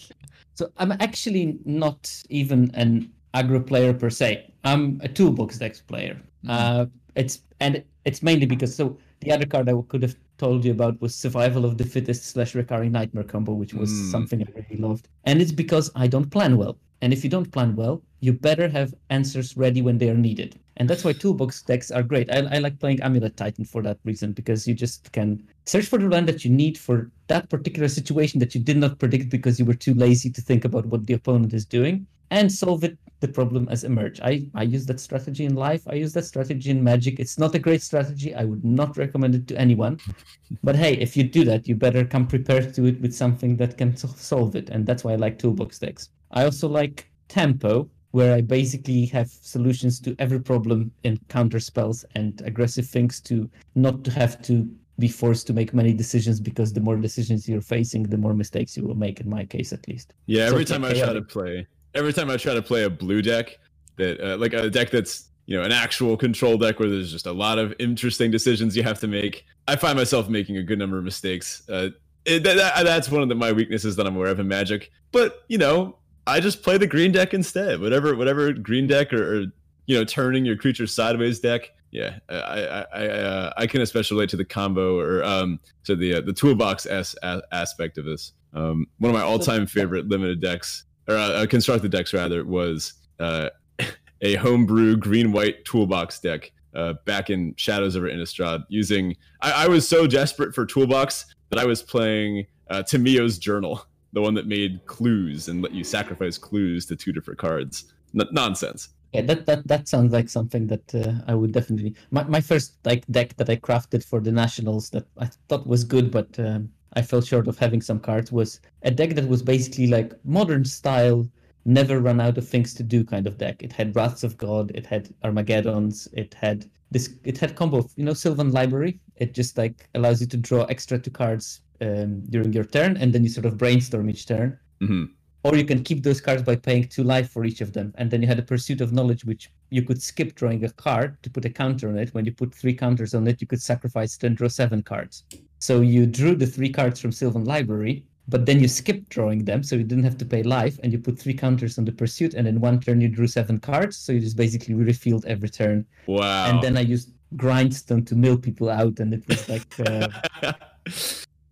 So 0.55 0.71
I'm 0.77 0.93
actually 0.93 1.59
not 1.65 2.09
even 2.29 2.71
an 2.73 3.11
aggro 3.39 3.59
player 3.71 3.93
per 3.93 4.09
se. 4.09 4.29
I'm 4.63 4.83
a 5.03 5.07
toolbox 5.07 5.57
decks 5.59 5.81
player. 5.81 6.15
Mhm. 6.45 6.49
Uh, 6.49 6.85
it's 7.15 7.35
and 7.59 7.83
it's 8.05 8.21
mainly 8.29 8.45
because 8.53 8.75
so 8.75 8.97
the 9.21 9.31
other 9.31 9.45
card 9.45 9.69
I 9.69 9.73
could 9.91 10.03
have 10.03 10.15
told 10.37 10.65
you 10.65 10.71
about 10.71 10.99
was 11.01 11.15
Survival 11.15 11.63
of 11.65 11.77
the 11.77 11.85
Fittest 11.85 12.25
slash 12.25 12.53
Recurring 12.55 12.91
Nightmare 12.91 13.23
combo, 13.33 13.53
which 13.53 13.73
was 13.73 13.89
Mm. 13.91 14.11
something 14.11 14.39
I 14.43 14.47
really 14.55 14.81
loved. 14.87 15.07
And 15.23 15.41
it's 15.41 15.51
because 15.63 15.89
I 15.95 16.07
don't 16.07 16.29
plan 16.29 16.57
well. 16.57 16.75
And 17.01 17.13
if 17.13 17.23
you 17.23 17.29
don't 17.29 17.51
plan 17.51 17.75
well, 17.75 18.01
you 18.19 18.33
better 18.33 18.67
have 18.77 18.93
answers 19.09 19.55
ready 19.63 19.81
when 19.81 19.97
they 19.97 20.09
are 20.09 20.17
needed. 20.29 20.51
And 20.77 20.89
that's 20.89 21.03
why 21.05 21.13
toolbox 21.21 21.61
decks 21.63 21.89
are 21.91 22.03
great. 22.03 22.29
I, 22.35 22.39
I 22.55 22.57
like 22.59 22.79
playing 22.79 23.01
Amulet 23.01 23.37
Titan 23.37 23.65
for 23.65 23.81
that 23.83 23.97
reason 24.03 24.33
because 24.33 24.67
you 24.67 24.73
just 24.85 25.11
can 25.17 25.41
search 25.65 25.85
for 25.85 25.99
the 25.99 26.09
land 26.09 26.27
that 26.27 26.43
you 26.45 26.51
need 26.51 26.77
for 26.77 27.11
that 27.27 27.49
particular 27.49 27.87
situation 27.87 28.39
that 28.41 28.53
you 28.55 28.61
did 28.61 28.77
not 28.77 28.99
predict 28.99 29.29
because 29.29 29.57
you 29.59 29.65
were 29.65 29.79
too 29.87 29.93
lazy 29.93 30.29
to 30.31 30.41
think 30.41 30.65
about 30.65 30.85
what 30.87 31.05
the 31.07 31.13
opponent 31.13 31.53
is 31.53 31.65
doing 31.65 32.05
and 32.31 32.51
solve 32.51 32.83
it 32.83 32.97
the 33.25 33.33
problem 33.33 33.67
as 33.69 33.83
emerge. 33.83 34.19
I, 34.21 34.47
I 34.53 34.63
use 34.63 34.85
that 34.85 34.99
strategy 34.99 35.45
in 35.45 35.55
life. 35.55 35.83
I 35.87 35.95
use 35.95 36.13
that 36.13 36.25
strategy 36.25 36.69
in 36.69 36.83
magic. 36.83 37.19
It's 37.19 37.39
not 37.39 37.55
a 37.55 37.59
great 37.59 37.81
strategy. 37.81 38.35
I 38.35 38.43
would 38.43 38.63
not 38.63 38.97
recommend 38.97 39.35
it 39.35 39.47
to 39.47 39.57
anyone. 39.57 39.99
But 40.63 40.75
hey, 40.75 40.93
if 41.05 41.17
you 41.17 41.23
do 41.23 41.43
that, 41.45 41.67
you 41.67 41.75
better 41.75 42.05
come 42.05 42.27
prepared 42.27 42.73
to 42.75 42.85
it 42.85 43.01
with 43.01 43.13
something 43.13 43.57
that 43.57 43.77
can 43.77 43.97
so- 43.97 44.15
solve 44.31 44.55
it. 44.55 44.69
And 44.69 44.85
that's 44.85 45.03
why 45.03 45.13
I 45.13 45.15
like 45.15 45.39
toolbox 45.39 45.79
decks. 45.79 46.09
I 46.31 46.43
also 46.43 46.67
like 46.67 47.09
tempo, 47.27 47.89
where 48.11 48.33
I 48.35 48.41
basically 48.41 49.05
have 49.07 49.29
solutions 49.29 49.99
to 50.01 50.15
every 50.19 50.39
problem 50.39 50.91
in 51.03 51.19
counter 51.27 51.59
spells 51.59 52.05
and 52.15 52.41
aggressive 52.45 52.87
things 52.87 53.19
to 53.21 53.49
not 53.73 54.03
to 54.05 54.11
have 54.11 54.41
to 54.43 54.69
be 54.99 55.07
forced 55.07 55.45
to 55.47 55.53
make 55.53 55.73
many 55.73 55.93
decisions 55.93 56.39
because 56.39 56.71
the 56.71 56.79
more 56.79 56.95
decisions 56.95 57.49
you're 57.49 57.69
facing, 57.77 58.03
the 58.03 58.17
more 58.17 58.33
mistakes 58.33 58.77
you 58.77 58.83
will 58.87 58.95
make. 58.95 59.19
In 59.19 59.29
my 59.29 59.43
case, 59.45 59.73
at 59.73 59.87
least. 59.87 60.13
Yeah, 60.27 60.47
So 60.47 60.53
every 60.53 60.65
time 60.65 60.85
I 60.85 60.93
try 60.93 61.13
to 61.13 61.21
play, 61.21 61.67
every 61.95 62.13
time 62.13 62.29
I 62.29 62.37
try 62.37 62.53
to 62.53 62.61
play 62.61 62.83
a 62.83 62.89
blue 62.89 63.21
deck, 63.21 63.57
that 63.97 64.19
uh, 64.21 64.37
like 64.37 64.53
a 64.53 64.69
deck 64.69 64.91
that's 64.91 65.29
you 65.47 65.57
know 65.57 65.63
an 65.63 65.71
actual 65.71 66.17
control 66.17 66.57
deck 66.57 66.79
where 66.79 66.89
there's 66.89 67.11
just 67.11 67.25
a 67.27 67.31
lot 67.31 67.57
of 67.59 67.73
interesting 67.79 68.31
decisions 68.31 68.75
you 68.75 68.83
have 68.83 68.99
to 68.99 69.07
make. 69.07 69.45
I 69.67 69.75
find 69.75 69.97
myself 69.97 70.29
making 70.29 70.57
a 70.57 70.63
good 70.63 70.79
number 70.79 70.97
of 70.97 71.03
mistakes. 71.03 71.63
Uh, 71.69 71.89
it, 72.25 72.43
that, 72.43 72.57
that- 72.57 72.83
that's 72.83 73.09
one 73.09 73.21
of 73.21 73.29
the, 73.29 73.35
my 73.35 73.51
weaknesses 73.51 73.95
that 73.95 74.05
I'm 74.07 74.15
aware 74.15 74.29
of 74.31 74.39
in 74.39 74.47
Magic. 74.47 74.91
But 75.11 75.43
you 75.47 75.57
know, 75.57 75.97
I 76.27 76.39
just 76.39 76.63
play 76.63 76.77
the 76.77 76.87
green 76.87 77.11
deck 77.11 77.33
instead. 77.33 77.79
Whatever, 77.79 78.15
whatever 78.15 78.51
green 78.53 78.87
deck 78.87 79.13
or, 79.13 79.41
or 79.41 79.45
you 79.85 79.95
know, 79.97 80.03
turning 80.03 80.45
your 80.45 80.55
creature 80.57 80.87
sideways 80.87 81.39
deck. 81.39 81.71
Yeah, 81.91 82.17
I 82.27 82.35
I 82.35 82.85
I, 82.93 83.07
uh, 83.07 83.53
I 83.57 83.67
can 83.67 83.81
especially 83.81 84.15
relate 84.15 84.29
to 84.31 84.37
the 84.37 84.43
combo 84.45 84.99
or 84.99 85.23
um 85.23 85.59
to 85.85 85.95
the 85.95 86.15
uh, 86.15 86.21
the 86.21 86.33
toolbox 86.33 86.85
s 86.87 87.15
a- 87.23 87.41
aspect 87.51 87.97
of 87.97 88.05
this. 88.05 88.33
Um, 88.53 88.87
one 88.99 89.11
of 89.11 89.15
my 89.15 89.21
all-time 89.23 89.65
favorite 89.67 90.07
limited 90.07 90.41
decks 90.41 90.85
or 91.07 91.15
uh, 91.15 91.45
constructed 91.49 91.91
decks 91.91 92.13
rather 92.13 92.45
was 92.45 92.93
uh, 93.19 93.49
a 94.21 94.35
homebrew 94.35 94.97
green 94.97 95.31
white 95.31 95.65
toolbox 95.65 96.19
deck 96.19 96.51
uh, 96.73 96.93
back 97.05 97.29
in 97.29 97.53
Shadows 97.57 97.95
over 97.95 98.09
Innistrad. 98.09 98.63
Using 98.69 99.15
I, 99.41 99.65
I 99.65 99.67
was 99.67 99.87
so 99.87 100.07
desperate 100.07 100.53
for 100.53 100.65
toolbox 100.65 101.25
that 101.49 101.59
I 101.59 101.65
was 101.65 101.81
playing 101.81 102.45
uh, 102.69 102.83
Tamiyo's 102.83 103.37
Journal, 103.37 103.85
the 104.13 104.21
one 104.21 104.33
that 104.33 104.47
made 104.47 104.85
clues 104.85 105.47
and 105.47 105.61
let 105.61 105.73
you 105.73 105.83
sacrifice 105.83 106.37
clues 106.37 106.85
to 106.87 106.95
two 106.95 107.13
different 107.13 107.39
cards. 107.39 107.93
N- 108.19 108.27
nonsense. 108.31 108.89
Yeah, 109.13 109.21
that 109.21 109.45
that 109.45 109.67
that 109.67 109.87
sounds 109.87 110.11
like 110.11 110.27
something 110.27 110.67
that 110.67 110.93
uh, 110.93 111.13
I 111.25 111.35
would 111.35 111.53
definitely. 111.53 111.95
My 112.11 112.23
my 112.23 112.41
first 112.41 112.75
like 112.83 113.05
deck 113.07 113.37
that 113.37 113.49
I 113.49 113.55
crafted 113.55 114.03
for 114.03 114.19
the 114.19 114.31
nationals 114.31 114.89
that 114.89 115.07
I 115.17 115.29
thought 115.47 115.65
was 115.65 115.85
good, 115.85 116.11
but 116.11 116.37
um, 116.37 116.69
I 116.95 117.01
fell 117.01 117.21
short 117.21 117.47
of 117.47 117.57
having 117.57 117.81
some 117.81 117.99
cards 117.99 118.31
was 118.31 118.59
a 118.83 118.91
deck 118.91 119.15
that 119.15 119.27
was 119.27 119.43
basically 119.43 119.87
like 119.87 120.13
modern 120.23 120.65
style, 120.65 121.27
never 121.65 121.99
run 121.99 122.21
out 122.21 122.37
of 122.37 122.47
things 122.47 122.73
to 122.75 122.83
do 122.83 123.03
kind 123.03 123.27
of 123.27 123.37
deck. 123.37 123.63
It 123.63 123.73
had 123.73 123.95
Wraths 123.95 124.23
of 124.23 124.37
God, 124.37 124.71
it 124.75 124.85
had 124.85 125.13
Armageddons, 125.23 126.07
it 126.13 126.33
had 126.33 126.69
this, 126.91 127.15
it 127.23 127.37
had 127.37 127.55
combo 127.55 127.77
of 127.77 127.91
you 127.95 128.05
know 128.05 128.13
Sylvan 128.13 128.51
Library. 128.51 128.99
It 129.17 129.33
just 129.33 129.57
like 129.57 129.89
allows 129.95 130.21
you 130.21 130.27
to 130.27 130.37
draw 130.37 130.63
extra 130.63 130.99
two 130.99 131.11
cards 131.11 131.61
um, 131.81 132.21
during 132.29 132.53
your 132.53 132.65
turn, 132.65 132.97
and 132.97 133.11
then 133.11 133.23
you 133.23 133.29
sort 133.29 133.45
of 133.45 133.57
brainstorm 133.57 134.09
each 134.09 134.25
turn 134.25 134.59
hmm 134.79 135.05
or 135.45 135.55
you 135.55 135.63
can 135.63 135.83
keep 135.83 136.01
those 136.01 136.19
cards 136.19 136.41
by 136.41 136.55
paying 136.55 136.87
two 136.87 137.03
life 137.03 137.29
for 137.29 137.45
each 137.45 137.61
of 137.61 137.71
them. 137.71 137.93
And 137.99 138.09
then 138.09 138.19
you 138.19 138.27
had 138.27 138.39
a 138.39 138.41
pursuit 138.41 138.81
of 138.81 138.91
knowledge, 138.91 139.23
which 139.25 139.51
you 139.69 139.83
could 139.83 140.01
skip 140.01 140.33
drawing 140.33 140.65
a 140.65 140.71
card 140.71 141.21
to 141.21 141.29
put 141.29 141.45
a 141.45 141.51
counter 141.51 141.87
on 141.87 141.99
it. 141.99 142.15
When 142.15 142.25
you 142.25 142.31
put 142.31 142.51
three 142.51 142.73
counters 142.73 143.13
on 143.13 143.27
it, 143.27 143.39
you 143.41 143.45
could 143.45 143.61
sacrifice 143.61 144.15
it 144.15 144.23
and 144.23 144.35
draw 144.35 144.47
seven 144.47 144.81
cards. 144.81 145.23
So 145.59 145.81
you 145.81 146.05
drew 146.05 146.35
the 146.35 146.45
three 146.47 146.69
cards 146.69 146.99
from 146.99 147.11
Sylvan 147.11 147.45
Library, 147.45 148.05
but 148.27 148.45
then 148.45 148.59
you 148.59 148.67
skipped 148.67 149.09
drawing 149.09 149.45
them, 149.45 149.63
so 149.63 149.75
you 149.75 149.83
didn't 149.83 150.03
have 150.03 150.17
to 150.17 150.25
pay 150.25 150.43
life, 150.43 150.79
and 150.83 150.91
you 150.91 150.99
put 150.99 151.17
three 151.19 151.33
counters 151.33 151.77
on 151.77 151.85
the 151.85 151.91
pursuit, 151.91 152.33
and 152.33 152.47
in 152.47 152.59
one 152.59 152.79
turn 152.79 153.01
you 153.01 153.07
drew 153.07 153.27
seven 153.27 153.59
cards, 153.59 153.97
so 153.97 154.11
you 154.11 154.19
just 154.19 154.37
basically 154.37 154.73
refilled 154.73 155.25
every 155.25 155.49
turn. 155.49 155.85
Wow. 156.07 156.49
And 156.49 156.61
then 156.61 156.77
I 156.77 156.81
used 156.81 157.11
grindstone 157.35 158.03
to 158.05 158.15
mill 158.15 158.37
people 158.37 158.69
out, 158.69 158.99
and 158.99 159.13
it 159.13 159.27
was 159.27 159.47
like 159.47 159.79
uh, 159.79 160.07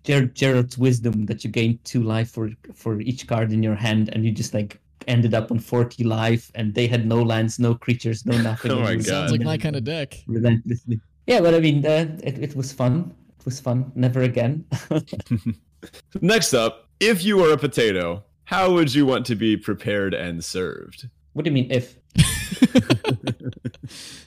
Ger- 0.04 0.26
Gerrard's 0.28 0.78
wisdom 0.78 1.26
that 1.28 1.44
you 1.44 1.50
gain 1.50 1.80
two 1.84 2.04
life 2.04 2.32
for 2.32 2.50
for 2.74 3.00
each 3.02 3.28
card 3.28 3.52
in 3.54 3.62
your 3.62 3.76
hand, 3.76 4.10
and 4.14 4.26
you 4.26 4.32
just 4.32 4.54
like 4.54 4.80
ended 5.08 5.34
up 5.34 5.52
on 5.52 5.60
40 5.60 6.04
life, 6.06 6.52
and 6.56 6.74
they 6.74 6.88
had 6.88 7.06
no 7.06 7.22
lands, 7.22 7.60
no 7.60 7.76
creatures, 7.76 8.26
no 8.26 8.38
nothing. 8.42 8.72
Oh 8.74 8.80
my 8.80 8.96
God. 8.96 9.06
Sounds 9.06 9.32
like 9.32 9.42
my 9.42 9.58
kind 9.58 9.76
of 9.76 9.84
deck. 9.84 10.24
Relentlessly. 10.28 11.00
Yeah, 11.28 11.42
but 11.42 11.54
I 11.54 11.60
mean, 11.60 11.86
uh, 11.86 12.18
it, 12.24 12.40
it 12.40 12.56
was 12.56 12.72
fun. 12.72 13.14
It 13.44 13.46
was 13.46 13.60
fun. 13.60 13.92
Never 13.94 14.22
again. 14.22 14.64
Next 16.22 16.54
up, 16.54 16.88
if 17.02 17.26
you 17.26 17.36
were 17.36 17.52
a 17.52 17.58
potato, 17.58 18.24
how 18.46 18.72
would 18.72 18.96
you 18.96 19.06
want 19.06 19.26
to 19.26 19.36
be 19.36 19.58
prepared 19.58 20.14
and 20.14 20.42
served? 20.42 21.10
what 21.34 21.44
do 21.44 21.52
you 21.52 21.54
mean 21.54 21.70
if? 21.70 21.98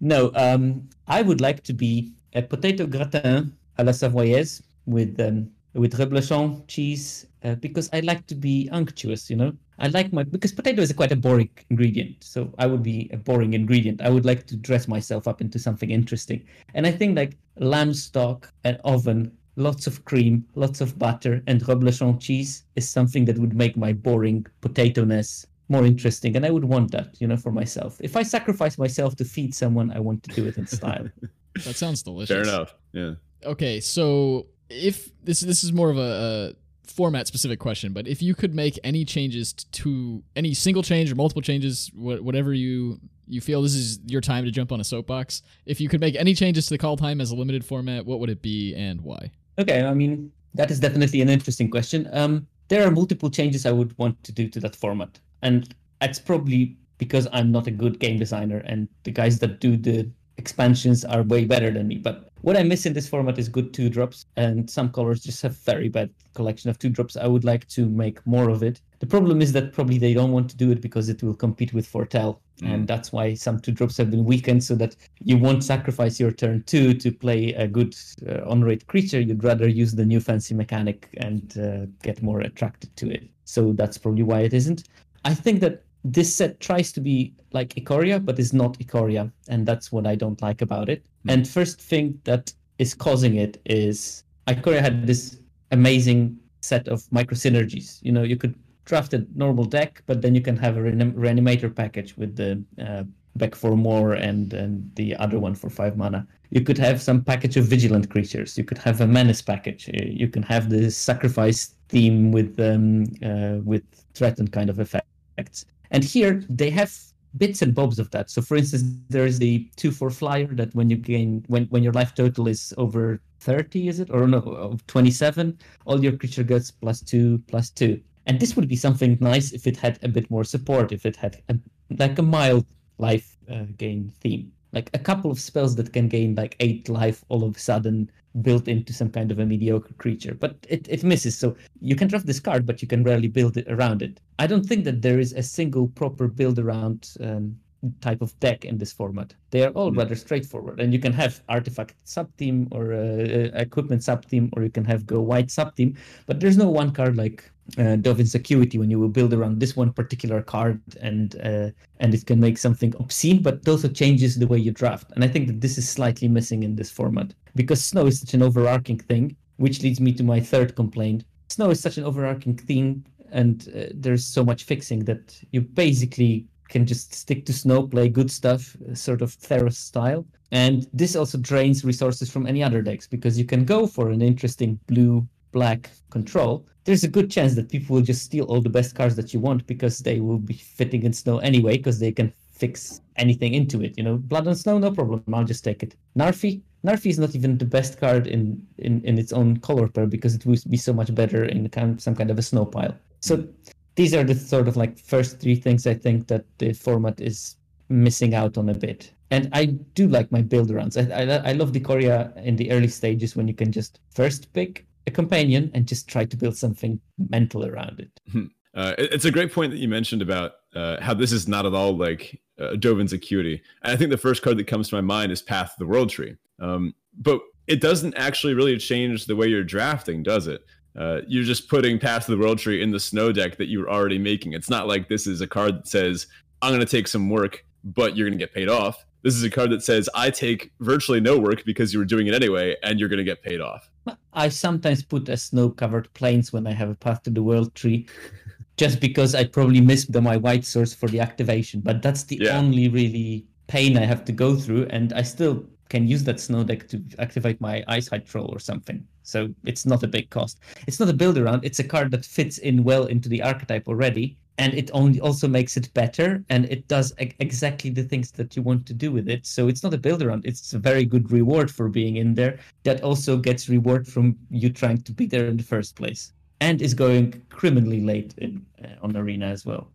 No, 0.00 0.30
um, 0.34 0.88
I 1.08 1.22
would 1.22 1.40
like 1.40 1.62
to 1.64 1.72
be 1.72 2.12
a 2.34 2.42
potato 2.42 2.86
gratin 2.86 3.52
à 3.78 3.84
la 3.84 3.92
savoyaise 3.92 4.62
with 4.86 5.18
um, 5.20 5.50
with 5.72 5.98
reblochon 5.98 6.66
cheese 6.68 7.26
uh, 7.42 7.54
because 7.56 7.88
I 7.92 8.00
like 8.00 8.26
to 8.26 8.34
be 8.34 8.68
unctuous. 8.72 9.30
You 9.30 9.36
know, 9.36 9.52
I 9.78 9.88
like 9.88 10.12
my 10.12 10.22
because 10.22 10.52
potato 10.52 10.82
is 10.82 10.92
quite 10.92 11.12
a 11.12 11.16
boring 11.16 11.50
ingredient. 11.70 12.22
So 12.22 12.52
I 12.58 12.66
would 12.66 12.82
be 12.82 13.10
a 13.12 13.16
boring 13.16 13.54
ingredient. 13.54 14.00
I 14.00 14.10
would 14.10 14.24
like 14.24 14.46
to 14.46 14.56
dress 14.56 14.88
myself 14.88 15.26
up 15.26 15.40
into 15.40 15.58
something 15.58 15.90
interesting. 15.90 16.44
And 16.74 16.86
I 16.86 16.92
think 16.92 17.16
like 17.16 17.36
lamb 17.58 17.94
stock, 17.94 18.52
an 18.64 18.78
oven, 18.84 19.32
lots 19.56 19.86
of 19.86 20.04
cream, 20.04 20.44
lots 20.54 20.80
of 20.80 20.98
butter, 20.98 21.42
and 21.46 21.60
reblochon 21.62 22.20
cheese 22.20 22.64
is 22.76 22.88
something 22.88 23.24
that 23.26 23.38
would 23.38 23.54
make 23.54 23.76
my 23.76 23.92
boring 23.92 24.46
potato-ness 24.60 25.46
more 25.70 25.86
interesting 25.86 26.36
and 26.36 26.44
i 26.44 26.50
would 26.50 26.66
want 26.66 26.90
that 26.90 27.18
you 27.18 27.26
know 27.26 27.38
for 27.38 27.50
myself 27.50 27.96
if 28.00 28.18
i 28.18 28.22
sacrifice 28.22 28.76
myself 28.76 29.16
to 29.16 29.24
feed 29.24 29.54
someone 29.54 29.90
i 29.92 29.98
want 29.98 30.22
to 30.22 30.30
do 30.34 30.46
it 30.46 30.58
in 30.58 30.66
style 30.66 31.08
That 31.62 31.76
sounds 31.76 32.02
delicious. 32.02 32.34
Fair 32.34 32.42
enough. 32.42 32.74
Yeah. 32.92 33.14
Okay, 33.44 33.80
so 33.80 34.46
if 34.68 35.10
this 35.22 35.40
this 35.40 35.62
is 35.62 35.72
more 35.72 35.90
of 35.90 35.98
a, 35.98 36.00
a 36.00 36.52
format 36.86 37.26
specific 37.26 37.58
question, 37.58 37.92
but 37.92 38.06
if 38.06 38.22
you 38.22 38.34
could 38.34 38.54
make 38.54 38.78
any 38.84 39.04
changes 39.04 39.52
to 39.52 40.22
any 40.36 40.54
single 40.54 40.82
change 40.82 41.10
or 41.10 41.14
multiple 41.14 41.42
changes, 41.42 41.90
wha- 41.94 42.16
whatever 42.16 42.52
you 42.54 43.00
you 43.26 43.40
feel 43.40 43.62
this 43.62 43.74
is 43.74 43.98
your 44.06 44.20
time 44.20 44.44
to 44.44 44.50
jump 44.50 44.70
on 44.70 44.80
a 44.80 44.84
soapbox. 44.84 45.40
If 45.64 45.80
you 45.80 45.88
could 45.88 46.00
make 46.00 46.14
any 46.14 46.34
changes 46.34 46.66
to 46.66 46.74
the 46.74 46.78
Kaldheim 46.78 47.22
as 47.22 47.30
a 47.30 47.34
limited 47.36 47.64
format, 47.64 48.04
what 48.04 48.20
would 48.20 48.28
it 48.28 48.42
be 48.42 48.74
and 48.74 49.00
why? 49.00 49.30
okay 49.56 49.84
i 49.84 49.94
mean 49.94 50.32
that 50.52 50.68
is 50.68 50.80
definitely 50.80 51.20
an 51.20 51.28
interesting 51.28 51.70
question 51.70 52.08
um 52.12 52.44
there 52.66 52.84
are 52.84 52.90
multiple 52.90 53.30
changes 53.30 53.66
i 53.66 53.70
would 53.70 53.96
want 53.98 54.20
to 54.24 54.32
do 54.32 54.48
to 54.48 54.58
that 54.58 54.74
format 54.74 55.20
and 55.42 55.76
that's 56.00 56.18
probably 56.18 56.76
because 56.98 57.28
i'm 57.32 57.52
not 57.52 57.68
a 57.68 57.70
good 57.70 58.00
game 58.00 58.18
designer 58.18 58.58
and 58.66 58.88
the 59.04 59.12
guys 59.12 59.38
that 59.38 59.60
do 59.60 59.76
the 59.76 60.10
expansions 60.38 61.04
are 61.04 61.22
way 61.22 61.44
better 61.44 61.70
than 61.70 61.86
me 61.86 61.98
but 61.98 62.30
what 62.44 62.56
i 62.56 62.62
miss 62.62 62.86
in 62.86 62.92
this 62.92 63.08
format 63.08 63.38
is 63.38 63.48
good 63.48 63.72
two 63.72 63.88
drops 63.88 64.26
and 64.36 64.68
some 64.68 64.90
colors 64.90 65.20
just 65.22 65.42
have 65.42 65.56
very 65.58 65.88
bad 65.88 66.10
collection 66.34 66.68
of 66.68 66.78
two 66.78 66.90
drops. 66.90 67.16
I 67.16 67.26
would 67.26 67.44
like 67.44 67.66
to 67.68 67.88
make 67.88 68.24
more 68.26 68.50
of 68.50 68.62
it. 68.62 68.80
The 68.98 69.06
problem 69.06 69.40
is 69.40 69.52
that 69.52 69.72
probably 69.72 69.98
they 69.98 70.14
don't 70.14 70.32
want 70.32 70.50
to 70.50 70.56
do 70.56 70.70
it 70.70 70.80
because 70.80 71.08
it 71.08 71.22
will 71.22 71.34
compete 71.34 71.72
with 71.72 71.86
foretell 71.86 72.40
and 72.62 72.86
that's 72.86 73.12
why 73.12 73.34
some 73.34 73.58
two 73.58 73.72
drops 73.72 73.96
have 73.96 74.10
been 74.10 74.24
weakened 74.24 74.62
so 74.62 74.74
that 74.76 74.94
you 75.18 75.36
won't 75.36 75.64
sacrifice 75.64 76.20
your 76.20 76.30
turn 76.30 76.62
two 76.66 76.94
to 76.94 77.10
play 77.10 77.52
a 77.54 77.66
good 77.66 77.96
uh, 78.28 78.48
on 78.48 78.62
rate 78.62 78.86
creature. 78.86 79.20
You'd 79.20 79.42
rather 79.42 79.68
use 79.68 79.92
the 79.92 80.04
new 80.04 80.20
fancy 80.20 80.54
mechanic 80.54 81.08
and 81.16 81.58
uh, 81.58 81.86
get 82.02 82.22
more 82.22 82.40
attracted 82.40 82.94
to 82.96 83.10
it. 83.10 83.28
So 83.44 83.72
that's 83.72 83.98
probably 83.98 84.22
why 84.22 84.40
it 84.40 84.54
isn't. 84.54 84.84
I 85.24 85.34
think 85.34 85.60
that 85.60 85.82
this 86.04 86.34
set 86.34 86.60
tries 86.60 86.92
to 86.92 87.00
be 87.00 87.32
like 87.52 87.74
ikoria 87.74 88.24
but 88.24 88.38
is 88.38 88.52
not 88.52 88.78
ikoria 88.78 89.30
and 89.48 89.66
that's 89.66 89.90
what 89.90 90.06
i 90.06 90.14
don't 90.14 90.42
like 90.42 90.60
about 90.62 90.88
it 90.88 91.04
and 91.28 91.48
first 91.48 91.80
thing 91.80 92.18
that 92.24 92.52
is 92.78 92.94
causing 92.94 93.36
it 93.36 93.60
is 93.64 94.24
ikoria 94.48 94.80
had 94.80 95.06
this 95.06 95.38
amazing 95.70 96.36
set 96.60 96.88
of 96.88 97.10
micro 97.10 97.36
synergies 97.36 97.98
you 98.02 98.12
know 98.12 98.22
you 98.22 98.36
could 98.36 98.54
draft 98.84 99.14
a 99.14 99.26
normal 99.34 99.64
deck, 99.64 100.02
but 100.06 100.22
then 100.22 100.34
you 100.34 100.40
can 100.40 100.56
have 100.56 100.76
a 100.76 100.80
reanim- 100.80 101.14
reanimator 101.14 101.74
package 101.74 102.16
with 102.16 102.36
the 102.36 102.62
uh, 102.78 103.04
back 103.36 103.54
for 103.54 103.76
more 103.76 104.12
and 104.12 104.52
and 104.52 104.90
the 104.94 105.16
other 105.16 105.38
one 105.38 105.54
for 105.54 105.70
five 105.70 105.96
mana. 105.96 106.26
You 106.50 106.60
could 106.60 106.78
have 106.78 107.02
some 107.02 107.24
package 107.24 107.56
of 107.56 107.64
vigilant 107.64 108.10
creatures. 108.10 108.56
You 108.56 108.64
could 108.64 108.78
have 108.78 109.00
a 109.00 109.06
menace 109.06 109.42
package. 109.42 109.88
Uh, 109.88 110.04
You 110.04 110.28
can 110.28 110.42
have 110.42 110.70
the 110.70 110.90
sacrifice 110.90 111.74
theme 111.88 112.30
with 112.32 112.58
um 112.60 113.04
uh, 113.22 113.58
with 113.64 113.84
threatened 114.14 114.52
kind 114.52 114.70
of 114.70 114.78
effects. 114.78 115.66
And 115.94 116.02
here 116.02 116.42
they 116.50 116.70
have 116.70 116.92
bits 117.38 117.62
and 117.62 117.72
bobs 117.72 118.00
of 118.00 118.10
that. 118.10 118.28
So 118.28 118.42
for 118.42 118.56
instance, 118.56 118.82
there 119.08 119.26
is 119.26 119.38
the 119.38 119.70
two 119.76 119.92
four 119.92 120.10
flyer 120.10 120.48
that 120.54 120.74
when 120.74 120.90
you 120.90 120.96
gain 120.96 121.44
when 121.46 121.66
when 121.66 121.84
your 121.84 121.92
life 121.92 122.16
total 122.16 122.48
is 122.48 122.74
over 122.76 123.20
30, 123.38 123.86
is 123.86 124.00
it? 124.00 124.10
Or 124.10 124.26
no, 124.26 124.40
of 124.40 124.84
27, 124.88 125.56
all 125.86 126.02
your 126.02 126.16
creature 126.16 126.42
gets 126.42 126.72
plus 126.72 127.00
two, 127.00 127.38
plus 127.46 127.70
two. 127.70 128.00
And 128.26 128.40
this 128.40 128.56
would 128.56 128.66
be 128.66 128.74
something 128.74 129.18
nice 129.20 129.52
if 129.52 129.68
it 129.68 129.76
had 129.76 130.00
a 130.02 130.08
bit 130.08 130.28
more 130.30 130.42
support, 130.42 130.90
if 130.90 131.06
it 131.06 131.14
had 131.14 131.40
a, 131.48 131.56
like 131.96 132.18
a 132.18 132.22
mild 132.22 132.66
life 132.98 133.36
uh, 133.48 133.66
gain 133.76 134.12
theme. 134.20 134.50
Like 134.74 134.90
a 134.92 134.98
couple 134.98 135.30
of 135.30 135.40
spells 135.40 135.76
that 135.76 135.92
can 135.92 136.08
gain 136.08 136.34
like 136.34 136.56
eight 136.60 136.88
life 136.88 137.24
all 137.28 137.44
of 137.44 137.56
a 137.56 137.58
sudden 137.58 138.10
built 138.42 138.66
into 138.66 138.92
some 138.92 139.10
kind 139.10 139.30
of 139.30 139.38
a 139.38 139.46
mediocre 139.46 139.94
creature. 139.94 140.34
But 140.34 140.56
it, 140.68 140.88
it 140.90 141.04
misses. 141.04 141.38
So 141.38 141.56
you 141.80 141.94
can 141.94 142.08
draft 142.08 142.26
this 142.26 142.40
card, 142.40 142.66
but 142.66 142.82
you 142.82 142.88
can 142.88 143.04
rarely 143.04 143.28
build 143.28 143.56
it 143.56 143.70
around 143.70 144.02
it. 144.02 144.20
I 144.38 144.46
don't 144.48 144.66
think 144.66 144.84
that 144.84 145.02
there 145.02 145.20
is 145.20 145.32
a 145.32 145.42
single 145.42 145.86
proper 145.88 146.26
build 146.26 146.58
around 146.58 147.10
um, 147.20 147.56
type 148.00 148.22
of 148.22 148.38
deck 148.40 148.64
in 148.64 148.78
this 148.78 148.92
format. 148.92 149.34
They 149.50 149.64
are 149.64 149.70
all 149.70 149.92
rather 149.92 150.16
straightforward, 150.16 150.80
and 150.80 150.92
you 150.92 150.98
can 150.98 151.12
have 151.12 151.42
artifact 151.48 151.94
sub 152.04 152.34
team 152.36 152.68
or 152.72 152.92
uh, 152.92 152.96
uh, 152.96 153.50
equipment 153.54 154.02
sub 154.02 154.26
team, 154.26 154.50
or 154.54 154.62
you 154.62 154.70
can 154.70 154.84
have 154.84 155.06
go 155.06 155.20
wide 155.20 155.50
sub 155.50 155.74
team. 155.76 155.96
But 156.26 156.40
there's 156.40 156.56
no 156.56 156.70
one 156.70 156.92
card 156.92 157.16
like 157.16 157.50
uh, 157.78 157.96
Dovin's 157.96 158.34
Acuity 158.34 158.78
when 158.78 158.90
you 158.90 158.98
will 158.98 159.08
build 159.08 159.32
around 159.32 159.60
this 159.60 159.76
one 159.76 159.92
particular 159.92 160.42
card, 160.42 160.80
and 161.00 161.36
uh, 161.42 161.70
and 162.00 162.14
it 162.14 162.26
can 162.26 162.40
make 162.40 162.58
something 162.58 162.94
obscene, 162.98 163.42
but 163.42 163.54
it 163.54 163.68
also 163.68 163.88
changes 163.88 164.38
the 164.38 164.46
way 164.46 164.58
you 164.58 164.70
draft. 164.70 165.12
And 165.12 165.24
I 165.24 165.28
think 165.28 165.46
that 165.48 165.60
this 165.60 165.78
is 165.78 165.88
slightly 165.88 166.28
missing 166.28 166.62
in 166.62 166.76
this 166.76 166.90
format 166.90 167.34
because 167.54 167.82
snow 167.82 168.06
is 168.06 168.20
such 168.20 168.34
an 168.34 168.42
overarching 168.42 168.98
thing, 168.98 169.36
which 169.56 169.82
leads 169.82 170.00
me 170.00 170.12
to 170.14 170.22
my 170.22 170.40
third 170.40 170.76
complaint. 170.76 171.24
Snow 171.48 171.70
is 171.70 171.80
such 171.80 171.98
an 171.98 172.04
overarching 172.04 172.56
theme, 172.56 173.04
and 173.30 173.68
uh, 173.76 173.86
there's 173.94 174.24
so 174.24 174.44
much 174.44 174.64
fixing 174.64 175.04
that 175.04 175.38
you 175.52 175.60
basically 175.60 176.46
can 176.68 176.86
just 176.86 177.14
stick 177.14 177.44
to 177.46 177.52
snow, 177.52 177.86
play 177.86 178.08
good 178.08 178.30
stuff, 178.30 178.76
uh, 178.90 178.94
sort 178.94 179.22
of 179.22 179.36
Theros 179.36 179.74
style. 179.74 180.26
And 180.50 180.86
this 180.92 181.16
also 181.16 181.38
drains 181.38 181.84
resources 181.84 182.30
from 182.30 182.46
any 182.46 182.62
other 182.62 182.82
decks 182.82 183.06
because 183.06 183.38
you 183.38 183.44
can 183.44 183.64
go 183.64 183.86
for 183.86 184.10
an 184.10 184.22
interesting 184.22 184.78
blue 184.86 185.26
black 185.52 185.90
control. 186.10 186.66
There's 186.84 187.04
a 187.04 187.08
good 187.08 187.30
chance 187.30 187.54
that 187.54 187.70
people 187.70 187.96
will 187.96 188.02
just 188.02 188.22
steal 188.22 188.44
all 188.44 188.60
the 188.60 188.68
best 188.68 188.94
cards 188.94 189.16
that 189.16 189.32
you 189.32 189.40
want 189.40 189.66
because 189.66 189.98
they 190.00 190.20
will 190.20 190.38
be 190.38 190.54
fitting 190.54 191.02
in 191.04 191.12
snow 191.12 191.38
anyway 191.38 191.76
because 191.76 191.98
they 191.98 192.12
can 192.12 192.32
fix 192.52 193.00
anything 193.16 193.54
into 193.54 193.82
it. 193.82 193.94
You 193.96 194.04
know, 194.04 194.16
blood 194.16 194.46
and 194.46 194.56
snow, 194.56 194.78
no 194.78 194.90
problem. 194.90 195.22
I'll 195.32 195.44
just 195.44 195.64
take 195.64 195.82
it. 195.82 195.96
Narfi, 196.16 196.62
Narfi 196.84 197.10
is 197.10 197.18
not 197.18 197.34
even 197.34 197.58
the 197.58 197.64
best 197.64 197.98
card 197.98 198.26
in 198.26 198.64
in, 198.78 199.02
in 199.04 199.18
its 199.18 199.32
own 199.32 199.56
color 199.58 199.88
pair 199.88 200.06
because 200.06 200.34
it 200.34 200.44
would 200.46 200.62
be 200.68 200.76
so 200.76 200.92
much 200.92 201.14
better 201.14 201.44
in 201.44 201.68
kind 201.70 202.00
some 202.00 202.14
kind 202.14 202.30
of 202.30 202.38
a 202.38 202.42
snow 202.42 202.66
pile. 202.66 202.94
So 203.20 203.48
these 203.96 204.14
are 204.14 204.24
the 204.24 204.34
sort 204.34 204.68
of 204.68 204.76
like 204.76 204.98
first 204.98 205.40
three 205.40 205.54
things 205.54 205.86
I 205.86 205.94
think 205.94 206.28
that 206.28 206.44
the 206.58 206.72
format 206.72 207.20
is 207.20 207.56
missing 207.88 208.34
out 208.34 208.58
on 208.58 208.68
a 208.68 208.74
bit. 208.74 209.12
And 209.30 209.48
I 209.52 209.66
do 209.66 210.08
like 210.08 210.30
my 210.30 210.42
build 210.42 210.70
runs. 210.70 210.96
I, 210.96 211.02
I, 211.02 211.50
I 211.50 211.52
love 211.52 211.72
Decoria 211.72 212.32
in 212.36 212.56
the 212.56 212.70
early 212.70 212.88
stages 212.88 213.34
when 213.36 213.48
you 213.48 213.54
can 213.54 213.72
just 213.72 214.00
first 214.10 214.52
pick 214.52 214.86
a 215.06 215.10
companion 215.10 215.70
and 215.74 215.86
just 215.86 216.08
try 216.08 216.24
to 216.24 216.36
build 216.36 216.56
something 216.56 217.00
mental 217.30 217.66
around 217.66 218.00
it. 218.00 218.48
Uh, 218.76 218.92
it's 218.98 219.24
a 219.24 219.30
great 219.30 219.52
point 219.52 219.70
that 219.70 219.78
you 219.78 219.86
mentioned 219.86 220.20
about 220.20 220.54
uh, 220.74 221.00
how 221.00 221.14
this 221.14 221.30
is 221.30 221.46
not 221.46 221.64
at 221.64 221.74
all 221.74 221.96
like 221.96 222.40
uh, 222.58 222.74
Dovin's 222.74 223.12
Acuity. 223.12 223.62
And 223.84 223.92
I 223.92 223.96
think 223.96 224.10
the 224.10 224.18
first 224.18 224.42
card 224.42 224.58
that 224.58 224.66
comes 224.66 224.88
to 224.88 224.96
my 224.96 225.00
mind 225.00 225.30
is 225.30 225.40
Path 225.40 225.74
of 225.74 225.78
the 225.78 225.86
World 225.86 226.10
Tree. 226.10 226.36
Um, 226.58 226.92
but 227.16 227.40
it 227.68 227.80
doesn't 227.80 228.14
actually 228.16 228.54
really 228.54 228.76
change 228.76 229.26
the 229.26 229.36
way 229.36 229.46
you're 229.46 229.62
drafting, 229.62 230.24
does 230.24 230.48
it? 230.48 230.64
Uh, 230.98 231.20
you're 231.26 231.44
just 231.44 231.68
putting 231.68 231.98
Path 231.98 232.28
of 232.28 232.38
the 232.38 232.42
World 232.44 232.58
Tree 232.58 232.82
in 232.82 232.90
the 232.90 233.00
snow 233.00 233.32
deck 233.32 233.56
that 233.56 233.66
you're 233.66 233.90
already 233.90 234.18
making. 234.18 234.52
It's 234.52 234.70
not 234.70 234.86
like 234.86 235.08
this 235.08 235.26
is 235.26 235.40
a 235.40 235.46
card 235.46 235.78
that 235.78 235.88
says, 235.88 236.26
I'm 236.62 236.70
going 236.70 236.80
to 236.80 236.86
take 236.86 237.08
some 237.08 237.28
work, 237.30 237.64
but 237.82 238.16
you're 238.16 238.28
going 238.28 238.38
to 238.38 238.42
get 238.42 238.54
paid 238.54 238.68
off. 238.68 239.04
This 239.22 239.34
is 239.34 239.42
a 239.42 239.50
card 239.50 239.70
that 239.70 239.82
says, 239.82 240.08
I 240.14 240.30
take 240.30 240.70
virtually 240.80 241.20
no 241.20 241.38
work 241.38 241.64
because 241.64 241.92
you 241.92 241.98
were 241.98 242.04
doing 242.04 242.26
it 242.26 242.34
anyway, 242.34 242.76
and 242.82 243.00
you're 243.00 243.08
going 243.08 243.18
to 243.18 243.24
get 243.24 243.42
paid 243.42 243.60
off. 243.60 243.90
I 244.34 244.48
sometimes 244.50 245.02
put 245.02 245.28
a 245.28 245.36
snow 245.36 245.70
covered 245.70 246.12
plains 246.14 246.52
when 246.52 246.66
I 246.66 246.72
have 246.72 246.90
a 246.90 246.94
Path 246.94 247.22
to 247.24 247.30
the 247.30 247.42
World 247.42 247.74
tree. 247.74 248.06
Just 248.76 249.00
because 249.00 249.36
I 249.36 249.44
probably 249.44 249.80
missed 249.80 250.10
the, 250.12 250.20
my 250.20 250.36
white 250.36 250.64
source 250.64 250.92
for 250.92 251.08
the 251.08 251.20
activation, 251.20 251.80
but 251.80 252.02
that's 252.02 252.24
the 252.24 252.38
Yeah. 252.42 252.58
only 252.58 252.88
really 252.88 253.46
pain 253.68 253.96
I 253.96 254.04
have 254.04 254.24
to 254.26 254.32
go 254.32 254.56
through, 254.56 254.86
and 254.90 255.12
I 255.12 255.22
still 255.22 255.64
can 255.88 256.08
use 256.08 256.24
that 256.24 256.40
snow 256.40 256.64
deck 256.64 256.88
to 256.88 257.00
activate 257.20 257.60
my 257.60 257.84
Icehide 257.88 258.26
Troll 258.26 258.48
or 258.52 258.58
something. 258.58 259.06
So 259.24 259.52
it's 259.64 259.86
not 259.86 260.02
a 260.02 260.06
big 260.08 260.30
cost. 260.30 260.60
It's 260.86 261.00
not 261.00 261.08
a 261.08 261.14
build 261.14 261.38
around. 261.38 261.64
It's 261.64 261.80
a 261.80 261.84
card 261.84 262.10
that 262.12 262.24
fits 262.24 262.58
in 262.58 262.84
well 262.84 263.06
into 263.06 263.28
the 263.28 263.42
archetype 263.42 263.88
already, 263.88 264.36
and 264.58 264.74
it 264.74 264.90
only 264.92 265.18
also 265.18 265.48
makes 265.48 265.76
it 265.76 265.92
better, 265.94 266.44
and 266.50 266.66
it 266.66 266.86
does 266.88 267.12
e- 267.20 267.32
exactly 267.40 267.90
the 267.90 268.04
things 268.04 268.30
that 268.32 268.54
you 268.54 268.62
want 268.62 268.86
to 268.86 268.94
do 268.94 269.10
with 269.10 269.28
it. 269.28 269.46
So 269.46 269.66
it's 269.68 269.82
not 269.82 269.94
a 269.94 269.98
build 269.98 270.22
around. 270.22 270.44
It's 270.44 270.74
a 270.74 270.78
very 270.78 271.04
good 271.04 271.32
reward 271.32 271.70
for 271.70 271.88
being 271.88 272.16
in 272.16 272.34
there. 272.34 272.58
That 272.84 273.02
also 273.02 273.36
gets 273.36 273.68
reward 273.68 274.06
from 274.06 274.36
you 274.50 274.70
trying 274.70 275.02
to 275.02 275.12
be 275.12 275.26
there 275.26 275.46
in 275.46 275.56
the 275.56 275.64
first 275.64 275.96
place, 275.96 276.32
and 276.60 276.80
is 276.80 276.94
going 276.94 277.42
criminally 277.48 278.02
late 278.02 278.34
in 278.38 278.64
uh, 278.84 278.88
on 279.02 279.16
arena 279.16 279.46
as 279.46 279.64
well. 279.64 279.88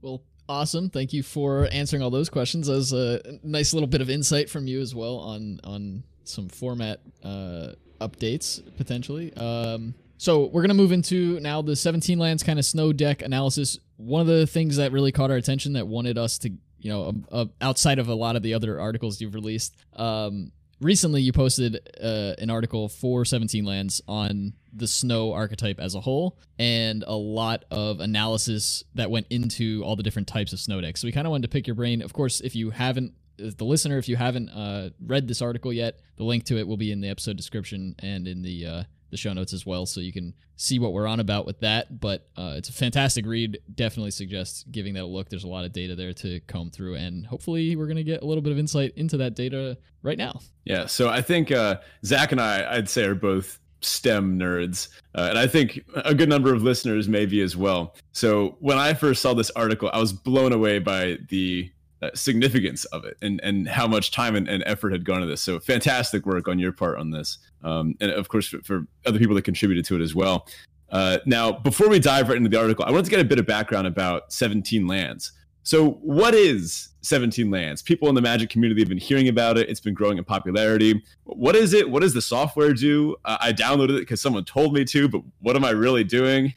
Well, 0.00 0.22
awesome. 0.48 0.90
Thank 0.90 1.12
you 1.12 1.24
for 1.24 1.68
answering 1.72 2.02
all 2.02 2.10
those 2.10 2.30
questions. 2.30 2.68
As 2.68 2.92
a 2.92 3.20
nice 3.42 3.74
little 3.74 3.88
bit 3.88 4.00
of 4.00 4.08
insight 4.08 4.48
from 4.48 4.68
you 4.68 4.80
as 4.80 4.94
well 4.94 5.16
on 5.18 5.60
on 5.64 6.04
some 6.22 6.48
format 6.48 7.00
uh, 7.22 7.72
updates 8.00 8.62
potentially. 8.76 9.34
Um, 9.34 9.94
so 10.18 10.46
we're 10.46 10.62
gonna 10.62 10.74
move 10.74 10.92
into 10.92 11.38
now 11.40 11.62
the 11.62 11.76
17 11.76 12.18
lands 12.18 12.42
kind 12.42 12.58
of 12.58 12.64
snow 12.64 12.92
deck 12.92 13.22
analysis. 13.22 13.78
One 13.96 14.20
of 14.20 14.26
the 14.26 14.46
things 14.46 14.76
that 14.76 14.92
really 14.92 15.12
caught 15.12 15.30
our 15.30 15.36
attention 15.36 15.74
that 15.74 15.86
wanted 15.86 16.18
us 16.18 16.38
to, 16.38 16.50
you 16.78 16.90
know, 16.90 17.08
um, 17.08 17.26
uh, 17.30 17.44
outside 17.60 17.98
of 17.98 18.08
a 18.08 18.14
lot 18.14 18.36
of 18.36 18.42
the 18.42 18.54
other 18.54 18.80
articles 18.80 19.20
you've 19.20 19.34
released, 19.34 19.76
um, 19.94 20.52
recently 20.80 21.22
you 21.22 21.32
posted 21.32 21.80
uh, 22.02 22.34
an 22.38 22.50
article 22.50 22.88
for 22.88 23.24
17 23.24 23.64
lands 23.64 24.00
on 24.06 24.52
the 24.72 24.86
snow 24.86 25.32
archetype 25.32 25.80
as 25.80 25.94
a 25.94 26.00
whole 26.00 26.38
and 26.58 27.02
a 27.06 27.14
lot 27.14 27.64
of 27.70 28.00
analysis 28.00 28.84
that 28.94 29.10
went 29.10 29.26
into 29.30 29.82
all 29.84 29.96
the 29.96 30.02
different 30.02 30.28
types 30.28 30.52
of 30.52 30.60
snow 30.60 30.80
decks 30.80 31.00
so 31.00 31.06
we 31.06 31.12
kind 31.12 31.26
of 31.26 31.30
wanted 31.30 31.42
to 31.42 31.48
pick 31.48 31.66
your 31.66 31.74
brain 31.74 32.02
of 32.02 32.12
course 32.12 32.40
if 32.40 32.54
you 32.54 32.70
haven't 32.70 33.14
the 33.38 33.64
listener 33.64 33.98
if 33.98 34.08
you 34.08 34.16
haven't 34.16 34.48
uh, 34.50 34.90
read 35.04 35.28
this 35.28 35.42
article 35.42 35.72
yet 35.72 36.00
the 36.16 36.24
link 36.24 36.44
to 36.44 36.58
it 36.58 36.66
will 36.66 36.76
be 36.76 36.90
in 36.90 37.00
the 37.00 37.08
episode 37.08 37.36
description 37.36 37.94
and 37.98 38.26
in 38.26 38.42
the 38.42 38.66
uh, 38.66 38.82
the 39.10 39.16
show 39.16 39.32
notes 39.32 39.52
as 39.52 39.64
well 39.64 39.86
so 39.86 40.00
you 40.00 40.12
can 40.12 40.34
see 40.56 40.78
what 40.78 40.92
we're 40.92 41.06
on 41.06 41.20
about 41.20 41.46
with 41.46 41.60
that. 41.60 42.00
But 42.00 42.28
uh, 42.36 42.54
it's 42.56 42.68
a 42.68 42.72
fantastic 42.72 43.26
read. 43.26 43.58
Definitely 43.72 44.10
suggest 44.10 44.70
giving 44.72 44.94
that 44.94 45.04
a 45.04 45.06
look. 45.06 45.28
There's 45.28 45.44
a 45.44 45.48
lot 45.48 45.64
of 45.64 45.72
data 45.72 45.94
there 45.94 46.12
to 46.14 46.40
comb 46.40 46.70
through 46.70 46.96
and 46.96 47.26
hopefully 47.26 47.76
we're 47.76 47.86
going 47.86 47.96
to 47.96 48.04
get 48.04 48.22
a 48.22 48.26
little 48.26 48.42
bit 48.42 48.52
of 48.52 48.58
insight 48.58 48.92
into 48.96 49.16
that 49.18 49.34
data 49.34 49.78
right 50.02 50.18
now. 50.18 50.40
Yeah, 50.64 50.86
so 50.86 51.08
I 51.08 51.22
think 51.22 51.52
uh, 51.52 51.76
Zach 52.04 52.32
and 52.32 52.40
I, 52.40 52.76
I'd 52.76 52.88
say, 52.88 53.04
are 53.04 53.14
both 53.14 53.60
STEM 53.82 54.38
nerds, 54.38 54.88
uh, 55.14 55.26
and 55.30 55.38
I 55.38 55.46
think 55.46 55.84
a 55.96 56.14
good 56.14 56.28
number 56.28 56.52
of 56.52 56.62
listeners 56.62 57.08
may 57.08 57.26
be 57.26 57.40
as 57.42 57.56
well. 57.56 57.94
So 58.12 58.56
when 58.60 58.78
I 58.78 58.94
first 58.94 59.22
saw 59.22 59.34
this 59.34 59.50
article, 59.50 59.90
I 59.92 59.98
was 59.98 60.12
blown 60.12 60.52
away 60.52 60.78
by 60.78 61.18
the 61.28 61.70
uh, 62.02 62.10
significance 62.14 62.84
of 62.86 63.04
it 63.04 63.16
and 63.22 63.40
and 63.42 63.68
how 63.68 63.86
much 63.86 64.10
time 64.10 64.36
and, 64.36 64.48
and 64.48 64.62
effort 64.66 64.92
had 64.92 65.04
gone 65.04 65.16
into 65.16 65.28
this. 65.28 65.42
So 65.42 65.58
fantastic 65.58 66.26
work 66.26 66.48
on 66.48 66.58
your 66.58 66.72
part 66.72 66.98
on 66.98 67.10
this, 67.10 67.38
um, 67.64 67.94
and 68.00 68.10
of 68.10 68.28
course 68.28 68.48
for, 68.48 68.60
for 68.62 68.86
other 69.06 69.18
people 69.18 69.34
that 69.34 69.42
contributed 69.42 69.84
to 69.86 69.96
it 69.96 70.02
as 70.02 70.14
well. 70.14 70.46
Uh, 70.90 71.18
now, 71.26 71.52
before 71.52 71.88
we 71.88 71.98
dive 71.98 72.28
right 72.28 72.36
into 72.36 72.48
the 72.48 72.60
article, 72.60 72.84
I 72.84 72.90
wanted 72.90 73.06
to 73.06 73.10
get 73.10 73.20
a 73.20 73.24
bit 73.24 73.38
of 73.38 73.46
background 73.46 73.86
about 73.86 74.32
17 74.32 74.86
lands. 74.86 75.32
So, 75.64 75.92
what 76.02 76.32
is 76.32 76.90
17 77.00 77.50
lands? 77.50 77.82
People 77.82 78.08
in 78.08 78.14
the 78.14 78.22
Magic 78.22 78.50
community 78.50 78.82
have 78.82 78.88
been 78.88 78.98
hearing 78.98 79.26
about 79.26 79.58
it. 79.58 79.68
It's 79.68 79.80
been 79.80 79.94
growing 79.94 80.16
in 80.16 80.22
popularity. 80.22 81.02
What 81.24 81.56
is 81.56 81.72
it? 81.72 81.90
What 81.90 82.02
does 82.02 82.14
the 82.14 82.22
software 82.22 82.72
do? 82.72 83.16
Uh, 83.24 83.38
I 83.40 83.52
downloaded 83.52 83.96
it 83.96 84.00
because 84.00 84.20
someone 84.20 84.44
told 84.44 84.72
me 84.74 84.84
to, 84.84 85.08
but 85.08 85.22
what 85.40 85.56
am 85.56 85.64
I 85.64 85.70
really 85.70 86.04
doing? 86.04 86.54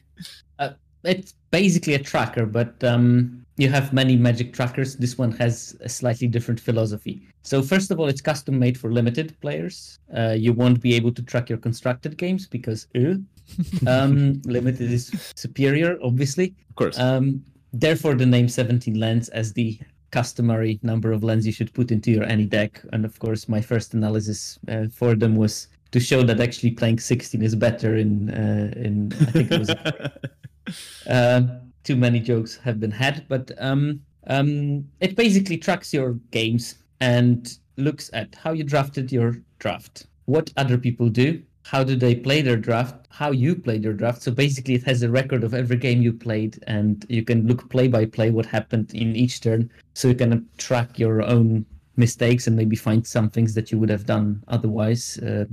it's 1.02 1.34
basically 1.50 1.94
a 1.94 1.98
tracker, 1.98 2.46
but 2.46 2.82
um, 2.84 3.39
you 3.60 3.68
have 3.68 3.92
many 3.92 4.16
magic 4.16 4.52
trackers. 4.52 4.96
This 4.96 5.18
one 5.18 5.32
has 5.32 5.76
a 5.80 5.88
slightly 5.88 6.26
different 6.26 6.58
philosophy. 6.58 7.22
So 7.42 7.62
first 7.62 7.90
of 7.90 8.00
all, 8.00 8.08
it's 8.08 8.20
custom 8.20 8.58
made 8.58 8.78
for 8.78 8.92
limited 8.92 9.38
players. 9.40 9.98
Uh, 10.16 10.34
you 10.36 10.52
won't 10.52 10.80
be 10.80 10.94
able 10.94 11.12
to 11.12 11.22
track 11.22 11.48
your 11.48 11.58
constructed 11.58 12.16
games 12.16 12.46
because 12.46 12.86
uh, 12.96 13.14
um, 13.86 14.40
limited 14.44 14.90
is 14.90 15.32
superior, 15.36 15.98
obviously. 16.02 16.54
Of 16.70 16.76
course. 16.76 16.98
Um, 16.98 17.44
therefore, 17.72 18.14
the 18.14 18.26
name 18.26 18.48
17 18.48 18.98
lens 18.98 19.28
as 19.28 19.52
the 19.52 19.78
customary 20.10 20.80
number 20.82 21.12
of 21.12 21.22
lens 21.22 21.46
you 21.46 21.52
should 21.52 21.72
put 21.74 21.92
into 21.92 22.10
your 22.10 22.24
any 22.24 22.46
deck. 22.46 22.82
And 22.92 23.04
of 23.04 23.18
course, 23.18 23.48
my 23.48 23.60
first 23.60 23.94
analysis 23.94 24.58
uh, 24.68 24.86
for 24.92 25.14
them 25.14 25.36
was 25.36 25.68
to 25.92 26.00
show 26.00 26.22
that 26.22 26.40
actually 26.40 26.70
playing 26.70 26.98
16 26.98 27.42
is 27.42 27.54
better 27.54 27.96
in 27.96 28.30
uh, 28.30 28.72
in 28.76 29.12
I 29.20 29.24
think 29.26 29.50
it 29.50 29.58
was 29.58 29.70
uh, 31.06 31.60
too 31.84 31.96
many 31.96 32.20
jokes 32.20 32.56
have 32.58 32.80
been 32.80 32.90
had, 32.90 33.26
but 33.28 33.50
um, 33.58 34.00
um, 34.26 34.86
it 35.00 35.16
basically 35.16 35.56
tracks 35.56 35.92
your 35.92 36.14
games 36.30 36.76
and 37.00 37.58
looks 37.76 38.10
at 38.12 38.34
how 38.34 38.52
you 38.52 38.64
drafted 38.64 39.10
your 39.10 39.36
draft, 39.58 40.06
what 40.26 40.52
other 40.56 40.76
people 40.76 41.08
do, 41.08 41.42
how 41.64 41.84
do 41.84 41.96
they 41.96 42.14
play 42.14 42.42
their 42.42 42.56
draft, 42.56 43.06
how 43.10 43.30
you 43.30 43.54
played 43.54 43.84
your 43.84 43.92
draft. 43.92 44.22
So 44.22 44.30
basically, 44.32 44.74
it 44.74 44.82
has 44.84 45.02
a 45.02 45.10
record 45.10 45.44
of 45.44 45.54
every 45.54 45.76
game 45.76 46.02
you 46.02 46.12
played, 46.12 46.62
and 46.66 47.04
you 47.08 47.24
can 47.24 47.46
look 47.46 47.68
play 47.70 47.88
by 47.88 48.06
play 48.06 48.30
what 48.30 48.46
happened 48.46 48.92
in 48.94 49.16
each 49.16 49.40
turn. 49.40 49.70
So 49.94 50.08
you 50.08 50.14
can 50.14 50.48
track 50.58 50.98
your 50.98 51.22
own 51.22 51.64
mistakes 51.96 52.46
and 52.46 52.56
maybe 52.56 52.76
find 52.76 53.06
some 53.06 53.30
things 53.30 53.54
that 53.54 53.70
you 53.70 53.78
would 53.78 53.90
have 53.90 54.06
done 54.06 54.42
otherwise. 54.48 55.18
Uh, 55.18 55.44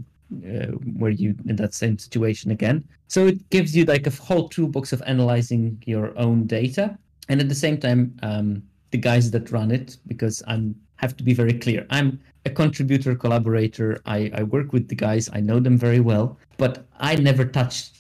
uh, 0.45 0.71
were 0.95 1.09
you 1.09 1.36
in 1.47 1.55
that 1.57 1.73
same 1.73 1.97
situation 1.97 2.51
again? 2.51 2.84
So 3.07 3.28
it 3.28 3.49
gives 3.49 3.75
you 3.75 3.86
like 3.86 4.07
a 4.07 4.11
whole 4.11 4.49
toolbox 4.49 4.93
of 4.93 5.01
analyzing 5.05 5.82
your 5.86 6.17
own 6.17 6.47
data, 6.47 6.97
and 7.30 7.39
at 7.39 7.49
the 7.49 7.55
same 7.55 7.78
time, 7.78 8.17
um, 8.23 8.63
the 8.91 8.97
guys 8.97 9.32
that 9.32 9.51
run 9.51 9.71
it, 9.71 9.97
because 10.07 10.43
I'm 10.47 10.75
have 10.97 11.15
to 11.17 11.23
be 11.23 11.34
very 11.34 11.53
clear. 11.53 11.86
I'm 11.91 12.19
a 12.45 12.49
contributor, 12.49 13.15
collaborator. 13.15 14.01
I, 14.05 14.32
I 14.34 14.43
work 14.43 14.73
with 14.73 14.88
the 14.88 14.95
guys. 14.95 15.30
I 15.32 15.39
know 15.39 15.59
them 15.59 15.78
very 15.78 15.99
well, 15.99 16.39
but 16.57 16.88
I 16.97 17.15
never 17.15 17.45
touched 17.45 17.97